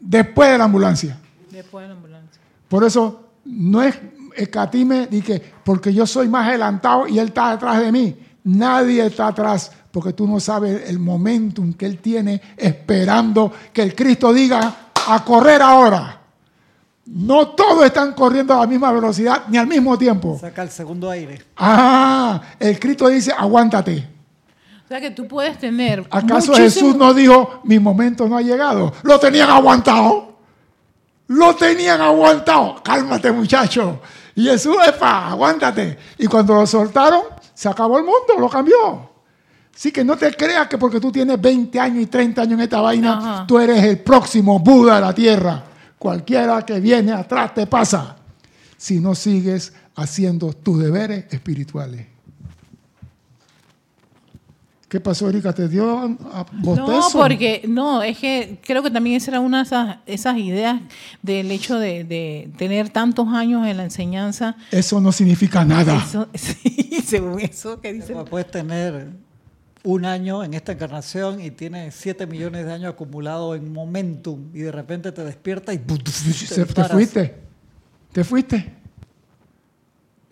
Después 0.00 0.50
de 0.50 0.58
la 0.58 0.64
ambulancia. 0.64 1.18
Después 1.50 1.84
de 1.84 1.88
la 1.88 1.94
ambulancia. 1.94 2.40
Por 2.68 2.84
eso 2.84 3.28
no 3.44 3.82
es 3.82 3.96
escatime, 4.36 5.06
dije, 5.06 5.40
porque 5.64 5.92
yo 5.92 6.06
soy 6.06 6.28
más 6.28 6.48
adelantado 6.48 7.06
y 7.06 7.18
él 7.18 7.28
está 7.28 7.52
detrás 7.52 7.80
de 7.80 7.92
mí. 7.92 8.16
Nadie 8.44 9.06
está 9.06 9.28
atrás, 9.28 9.70
porque 9.90 10.12
tú 10.12 10.26
no 10.26 10.40
sabes 10.40 10.88
el 10.88 10.98
momentum 10.98 11.74
que 11.74 11.86
él 11.86 11.98
tiene 11.98 12.40
esperando 12.56 13.52
que 13.72 13.82
el 13.82 13.94
Cristo 13.94 14.32
diga 14.32 14.90
a 15.08 15.24
correr 15.24 15.60
ahora. 15.60 16.20
No 17.06 17.48
todos 17.48 17.84
están 17.84 18.12
corriendo 18.14 18.54
a 18.54 18.60
la 18.60 18.66
misma 18.66 18.92
velocidad 18.92 19.44
ni 19.48 19.58
al 19.58 19.66
mismo 19.66 19.98
tiempo. 19.98 20.38
Saca 20.40 20.62
el 20.62 20.70
segundo 20.70 21.10
aire. 21.10 21.42
Ah, 21.56 22.40
el 22.58 22.78
Cristo 22.78 23.08
dice, 23.08 23.32
aguántate. 23.36 24.19
O 24.90 24.92
sea 24.92 25.00
que 25.00 25.12
tú 25.12 25.28
puedes 25.28 25.56
tener. 25.56 26.00
¿Acaso 26.10 26.50
muchísimo- 26.50 26.56
Jesús 26.56 26.96
no 26.96 27.14
dijo, 27.14 27.60
mi 27.62 27.78
momento 27.78 28.28
no 28.28 28.36
ha 28.36 28.42
llegado? 28.42 28.92
Lo 29.04 29.20
tenían 29.20 29.48
aguantado. 29.48 30.36
Lo 31.28 31.54
tenían 31.54 32.00
aguantado. 32.00 32.82
Cálmate, 32.82 33.30
muchacho. 33.30 34.00
Y 34.34 34.46
Jesús, 34.46 34.76
epa, 34.84 35.28
aguántate. 35.28 35.96
Y 36.18 36.26
cuando 36.26 36.54
lo 36.54 36.66
soltaron, 36.66 37.20
se 37.54 37.68
acabó 37.68 37.98
el 37.98 38.04
mundo, 38.04 38.34
lo 38.36 38.48
cambió. 38.48 39.10
Así 39.72 39.92
que 39.92 40.02
no 40.02 40.16
te 40.16 40.34
creas 40.34 40.66
que 40.66 40.76
porque 40.76 40.98
tú 40.98 41.12
tienes 41.12 41.40
20 41.40 41.78
años 41.78 42.02
y 42.02 42.06
30 42.06 42.42
años 42.42 42.54
en 42.54 42.60
esta 42.62 42.80
vaina, 42.80 43.16
Ajá. 43.16 43.46
tú 43.46 43.60
eres 43.60 43.84
el 43.84 44.00
próximo 44.00 44.58
Buda 44.58 44.96
de 44.96 45.00
la 45.02 45.14
tierra. 45.14 45.62
Cualquiera 46.00 46.66
que 46.66 46.80
viene 46.80 47.12
atrás 47.12 47.54
te 47.54 47.68
pasa. 47.68 48.16
Si 48.76 48.98
no 48.98 49.14
sigues 49.14 49.72
haciendo 49.94 50.52
tus 50.52 50.82
deberes 50.82 51.26
espirituales. 51.32 52.09
¿Qué 54.90 54.98
pasó, 55.00 55.28
Erika? 55.30 55.52
¿Te 55.54 55.68
dio 55.68 55.88
a- 55.98 56.04
a 56.04 56.46
No, 56.52 56.62
bostezo? 56.62 57.18
porque 57.18 57.62
no, 57.68 58.02
es 58.02 58.18
que 58.18 58.58
creo 58.66 58.82
que 58.82 58.90
también 58.90 59.16
esa 59.16 59.30
era 59.30 59.40
una 59.40 59.58
de 59.58 59.62
esas, 59.62 59.96
esas 60.04 60.36
ideas 60.36 60.80
del 61.22 61.50
hecho 61.52 61.78
de, 61.78 62.02
de 62.04 62.50
tener 62.58 62.88
tantos 62.90 63.28
años 63.28 63.66
en 63.68 63.76
la 63.76 63.84
enseñanza. 63.84 64.56
Eso 64.72 65.00
no 65.00 65.12
significa 65.12 65.64
nada. 65.64 65.96
Eso, 65.96 66.28
sí, 66.34 67.00
según 67.06 67.38
eso 67.40 67.80
que 67.80 67.92
dice. 67.92 68.14
Puedes 68.28 68.50
tener 68.50 69.10
un 69.84 70.04
año 70.04 70.42
en 70.42 70.54
esta 70.54 70.72
encarnación 70.72 71.40
y 71.40 71.52
tienes 71.52 71.94
7 71.94 72.26
millones 72.26 72.66
de 72.66 72.72
años 72.72 72.92
acumulados 72.92 73.56
en 73.56 73.72
momentum 73.72 74.48
y 74.52 74.58
de 74.58 74.72
repente 74.72 75.12
te 75.12 75.24
despiertas 75.24 75.76
y 75.76 76.10
Se- 76.10 76.64
te 76.66 76.74
paras. 76.74 76.90
fuiste. 76.92 77.36
Te 78.12 78.24
fuiste. 78.24 78.74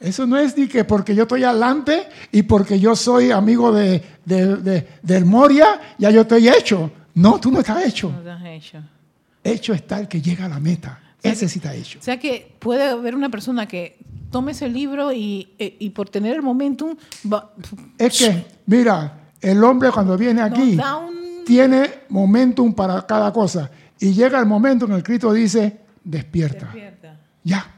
Eso 0.01 0.27
no 0.27 0.37
es 0.39 0.57
ni 0.57 0.69
que 0.69 0.85
porque 0.85 1.15
yo 1.15 1.23
estoy 1.23 1.43
adelante 1.45 2.09
y 2.31 2.43
porque 2.45 2.79
yo 2.79 2.95
soy 2.95 3.31
amigo 3.33 3.73
de, 3.73 4.03
de- 4.25 4.57
de- 4.57 4.89
del 5.03 5.25
Moria, 5.25 5.81
ya 5.99 6.11
yo 6.11 6.20
estoy 6.20 6.49
hecho. 6.49 6.91
No, 7.15 7.41
tú 7.41 7.51
no 7.51 7.61
estás 7.61 7.85
hecho. 7.85 8.12
No 8.25 8.31
has 8.33 8.45
hecho. 8.45 8.79
Hecho 9.43 9.73
está 9.75 9.99
el 9.99 10.07
que 10.07 10.20
llega 10.23 10.45
a 10.45 10.49
la 10.49 10.61
meta. 10.61 11.01
Ese 11.20 11.49
sí 11.49 11.59
está 11.59 11.75
hecho. 11.75 11.99
O 11.99 12.03
sea 12.03 12.19
que 12.19 12.55
puede 12.61 12.85
haber 12.89 13.15
una 13.16 13.29
persona 13.29 13.66
que 13.66 13.99
tome 14.31 14.53
ese 14.53 14.69
libro 14.69 15.12
y, 15.12 15.49
eh, 15.59 15.77
y 15.81 15.91
por 15.91 16.09
tener 16.09 16.37
el 16.37 16.43
momentum 16.43 16.95
va- 17.31 17.51
Es 17.99 18.19
que, 18.19 18.47
mira, 18.66 19.31
el 19.41 19.62
hombre 19.65 19.91
cuando 19.91 20.16
viene 20.16 20.43
aquí 20.43 20.77
un... 20.79 21.45
tiene 21.45 21.91
momentum 22.09 22.73
para 22.73 23.05
cada 23.05 23.33
cosa. 23.33 23.69
Y 23.99 24.12
llega 24.12 24.39
el 24.39 24.47
momento 24.47 24.85
en 24.87 24.93
el 24.93 25.03
Cristo 25.03 25.33
dice, 25.33 25.81
despierta. 26.05 26.66
Despierta. 26.66 27.16
Ya. 27.43 27.75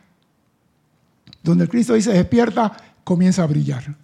Donde 1.51 1.65
el 1.65 1.71
Cristo 1.71 1.95
dice 1.95 2.13
despierta, 2.13 2.73
comienza 3.05 3.43
a 3.43 3.47
brillar. 3.47 3.97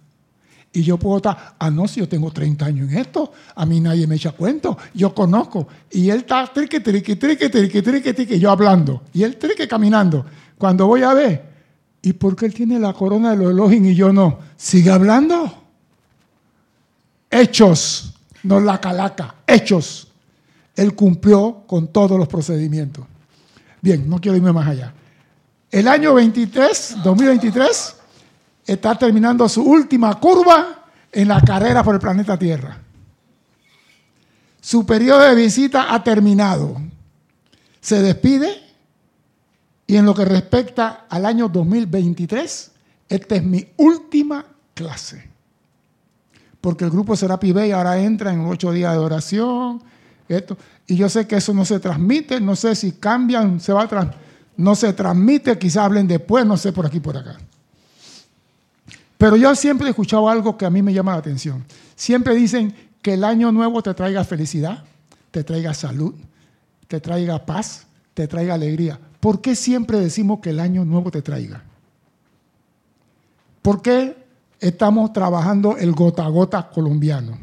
Y 0.73 0.83
yo 0.83 0.97
puedo 0.97 1.17
estar, 1.17 1.55
ah, 1.57 1.71
no, 1.71 1.87
si 1.87 2.01
yo 2.01 2.09
tengo 2.09 2.29
30 2.29 2.65
años 2.65 2.91
en 2.91 2.97
esto, 2.97 3.31
a 3.55 3.65
mí 3.65 3.79
nadie 3.79 4.05
me 4.05 4.15
echa 4.15 4.31
cuento, 4.31 4.77
yo 4.93 5.15
conozco. 5.15 5.67
Y 5.89 6.09
él 6.09 6.19
está 6.19 6.45
triqui, 6.53 6.81
triqui, 6.81 7.15
triqui, 7.15 7.49
triqui, 7.49 7.81
triqui, 7.81 8.13
triqui, 8.13 8.39
yo 8.39 8.51
hablando. 8.51 9.03
Y 9.13 9.23
él 9.23 9.37
triqui 9.37 9.65
caminando. 9.67 10.25
Cuando 10.57 10.85
voy 10.85 11.03
a 11.03 11.13
ver, 11.13 11.45
¿y 12.01 12.13
por 12.13 12.35
qué 12.35 12.47
él 12.47 12.53
tiene 12.53 12.79
la 12.79 12.93
corona 12.93 13.31
de 13.31 13.37
los 13.37 13.51
Elohim 13.51 13.85
y 13.85 13.95
yo 13.95 14.11
no? 14.11 14.39
Sigue 14.57 14.91
hablando. 14.91 15.63
Hechos, 17.31 18.13
no 18.43 18.59
la 18.59 18.79
calaca, 18.81 19.35
hechos. 19.47 20.09
Él 20.75 20.93
cumplió 20.93 21.63
con 21.65 21.87
todos 21.87 22.19
los 22.19 22.27
procedimientos. 22.27 23.05
Bien, 23.81 24.07
no 24.09 24.19
quiero 24.19 24.37
irme 24.37 24.51
más 24.51 24.67
allá. 24.67 24.93
El 25.71 25.87
año 25.87 26.13
23, 26.13 26.97
2023, 27.03 27.95
está 28.65 28.97
terminando 28.97 29.47
su 29.49 29.63
última 29.63 30.13
curva 30.19 30.85
en 31.11 31.27
la 31.27 31.41
carrera 31.41 31.83
por 31.83 31.95
el 31.95 32.01
planeta 32.01 32.37
Tierra. 32.37 32.77
Su 34.61 34.85
periodo 34.85 35.21
de 35.21 35.35
visita 35.35 35.93
ha 35.93 36.03
terminado. 36.03 36.81
Se 37.81 38.01
despide 38.01 38.63
y 39.85 39.95
en 39.95 40.05
lo 40.05 40.13
que 40.13 40.25
respecta 40.25 41.05
al 41.09 41.25
año 41.25 41.47
2023, 41.47 42.71
esta 43.07 43.35
es 43.35 43.43
mi 43.43 43.65
última 43.77 44.45
clase. 44.73 45.29
Porque 46.59 46.83
el 46.83 46.91
grupo 46.91 47.15
Serapi 47.15 47.53
Bay 47.53 47.71
ahora 47.71 47.97
entra 47.97 48.33
en 48.33 48.41
ocho 48.45 48.71
días 48.71 48.91
de 48.93 48.99
oración. 48.99 49.81
Esto, 50.27 50.57
y 50.87 50.95
yo 50.97 51.07
sé 51.07 51.25
que 51.25 51.37
eso 51.37 51.53
no 51.53 51.63
se 51.63 51.79
transmite, 51.79 52.41
no 52.41 52.55
sé 52.55 52.75
si 52.75 52.93
cambian, 52.93 53.61
se 53.61 53.71
va 53.71 53.83
a 53.83 53.87
trans- 53.87 54.15
no 54.57 54.75
se 54.75 54.91
transmite, 54.93 55.57
quizás 55.57 55.85
hablen 55.85 56.07
después, 56.07 56.45
no 56.45 56.57
sé 56.57 56.73
por 56.73 56.85
aquí 56.85 56.99
por 56.99 57.15
acá. 57.15 57.37
Pero 59.17 59.35
yo 59.35 59.55
siempre 59.55 59.87
he 59.87 59.89
escuchado 59.91 60.27
algo 60.29 60.57
que 60.57 60.65
a 60.65 60.69
mí 60.69 60.81
me 60.81 60.93
llama 60.93 61.13
la 61.13 61.19
atención. 61.19 61.63
Siempre 61.95 62.35
dicen 62.35 62.75
que 63.01 63.13
el 63.13 63.23
año 63.23 63.51
nuevo 63.51 63.81
te 63.81 63.93
traiga 63.93 64.23
felicidad, 64.23 64.83
te 65.31 65.43
traiga 65.43 65.73
salud, 65.73 66.13
te 66.87 66.99
traiga 66.99 67.45
paz, 67.45 67.87
te 68.13 68.27
traiga 68.27 68.55
alegría. 68.55 68.99
¿Por 69.19 69.41
qué 69.41 69.55
siempre 69.55 69.99
decimos 69.99 70.39
que 70.39 70.49
el 70.49 70.59
año 70.59 70.85
nuevo 70.85 71.09
te 71.11 71.21
traiga? 71.21 71.63
¿Por 73.61 73.81
qué 73.81 74.17
estamos 74.59 75.13
trabajando 75.13 75.77
el 75.77 75.91
gota 75.93 76.25
a 76.25 76.29
gota 76.29 76.69
colombiano? 76.69 77.37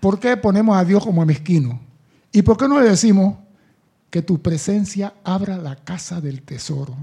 ¿Por 0.00 0.18
qué 0.18 0.36
ponemos 0.36 0.76
a 0.76 0.84
Dios 0.84 1.04
como 1.04 1.24
mezquino? 1.26 1.80
¿Y 2.32 2.42
por 2.42 2.56
qué 2.56 2.68
no 2.68 2.80
le 2.80 2.88
decimos 2.88 3.36
que 4.10 4.22
tu 4.22 4.42
presencia 4.42 5.14
abra 5.24 5.56
la 5.56 5.76
casa 5.76 6.20
del 6.20 6.42
tesoro 6.42 6.96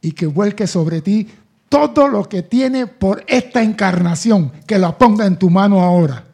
y 0.00 0.12
que 0.12 0.26
vuelque 0.26 0.66
sobre 0.66 1.00
ti 1.00 1.28
todo 1.68 2.06
lo 2.08 2.28
que 2.28 2.42
tiene 2.42 2.86
por 2.86 3.24
esta 3.26 3.62
encarnación, 3.62 4.52
que 4.66 4.78
la 4.78 4.96
ponga 4.96 5.26
en 5.26 5.38
tu 5.38 5.50
mano 5.50 5.80
ahora? 5.80 6.24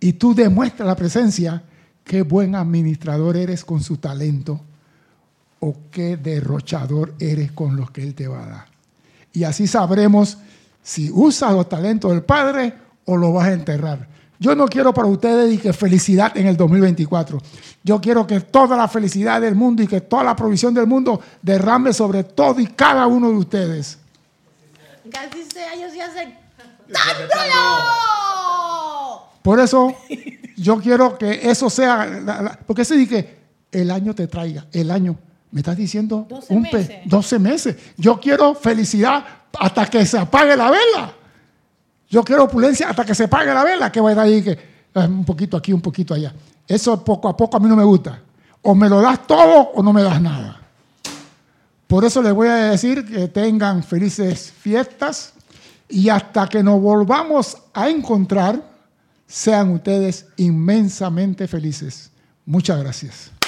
Y 0.00 0.14
tú 0.14 0.34
demuestras 0.34 0.86
la 0.86 0.96
presencia, 0.96 1.62
qué 2.04 2.22
buen 2.22 2.54
administrador 2.54 3.36
eres 3.36 3.64
con 3.64 3.82
su 3.82 3.98
talento 3.98 4.60
o 5.60 5.76
qué 5.92 6.16
derrochador 6.16 7.14
eres 7.20 7.52
con 7.52 7.76
los 7.76 7.92
que 7.92 8.02
Él 8.02 8.14
te 8.14 8.26
va 8.26 8.44
a 8.44 8.48
dar. 8.48 8.66
Y 9.32 9.44
así 9.44 9.68
sabremos 9.68 10.38
si 10.82 11.10
usas 11.10 11.52
los 11.52 11.68
talentos 11.68 12.10
del 12.10 12.24
Padre 12.24 12.74
o 13.04 13.16
lo 13.16 13.32
vas 13.32 13.46
a 13.46 13.52
enterrar. 13.52 14.08
Yo 14.42 14.56
no 14.56 14.66
quiero 14.66 14.92
para 14.92 15.06
ustedes 15.06 15.54
y 15.54 15.58
que 15.58 15.72
felicidad 15.72 16.36
en 16.36 16.48
el 16.48 16.56
2024. 16.56 17.38
Yo 17.84 18.00
quiero 18.00 18.26
que 18.26 18.40
toda 18.40 18.76
la 18.76 18.88
felicidad 18.88 19.40
del 19.40 19.54
mundo 19.54 19.82
y 19.84 19.86
que 19.86 20.00
toda 20.00 20.24
la 20.24 20.34
provisión 20.34 20.74
del 20.74 20.86
mundo 20.88 21.20
derrame 21.40 21.92
sobre 21.92 22.24
todo 22.24 22.58
y 22.60 22.66
cada 22.66 23.06
uno 23.06 23.28
de 23.30 23.36
ustedes. 23.36 23.98
Casi 25.10 25.44
sea, 25.44 25.74
yo 25.76 25.88
sí 25.90 26.00
hace... 26.00 26.34
Por 29.42 29.58
eso 29.60 29.94
yo 30.56 30.80
quiero 30.80 31.16
que 31.18 31.48
eso 31.50 31.68
sea, 31.70 32.06
la- 32.06 32.42
la- 32.42 32.58
porque 32.66 32.84
se 32.84 32.96
dice 32.96 33.36
el 33.70 33.90
año 33.90 34.14
te 34.14 34.26
traiga, 34.26 34.66
el 34.72 34.90
año. 34.90 35.16
Me 35.50 35.60
estás 35.60 35.76
diciendo 35.76 36.26
12 36.28 36.54
un 36.54 36.62
pe- 36.64 36.78
meses. 36.78 36.96
12 37.06 37.38
meses. 37.38 37.76
Yo 37.96 38.18
quiero 38.20 38.54
felicidad 38.54 39.24
hasta 39.58 39.86
que 39.86 40.04
se 40.06 40.18
apague 40.18 40.56
la 40.56 40.70
vela. 40.70 41.14
Yo 42.12 42.22
quiero 42.22 42.44
opulencia 42.44 42.90
hasta 42.90 43.06
que 43.06 43.14
se 43.14 43.24
apague 43.24 43.54
la 43.54 43.64
vela. 43.64 43.90
Que 43.90 43.98
voy 43.98 44.12
a 44.12 44.14
dar 44.14 44.26
ahí 44.26 44.42
que 44.42 44.50
eh, 44.50 44.58
un 44.94 45.24
poquito 45.24 45.56
aquí, 45.56 45.72
un 45.72 45.80
poquito 45.80 46.12
allá. 46.12 46.34
Eso 46.68 47.02
poco 47.02 47.26
a 47.26 47.34
poco 47.34 47.56
a 47.56 47.60
mí 47.60 47.66
no 47.66 47.74
me 47.74 47.84
gusta. 47.84 48.20
O 48.60 48.74
me 48.74 48.86
lo 48.86 49.00
das 49.00 49.26
todo 49.26 49.70
o 49.74 49.82
no 49.82 49.94
me 49.94 50.02
das 50.02 50.20
nada. 50.20 50.60
Por 51.86 52.04
eso 52.04 52.20
les 52.20 52.34
voy 52.34 52.48
a 52.48 52.56
decir 52.56 53.06
que 53.06 53.28
tengan 53.28 53.82
felices 53.82 54.52
fiestas 54.52 55.32
y 55.88 56.10
hasta 56.10 56.48
que 56.48 56.62
nos 56.62 56.82
volvamos 56.82 57.56
a 57.72 57.88
encontrar, 57.88 58.62
Sean 59.26 59.70
ustedes 59.70 60.26
inmensamente 60.36 61.48
felices. 61.48 62.10
Muchas 62.44 62.78
gracias. 62.78 63.41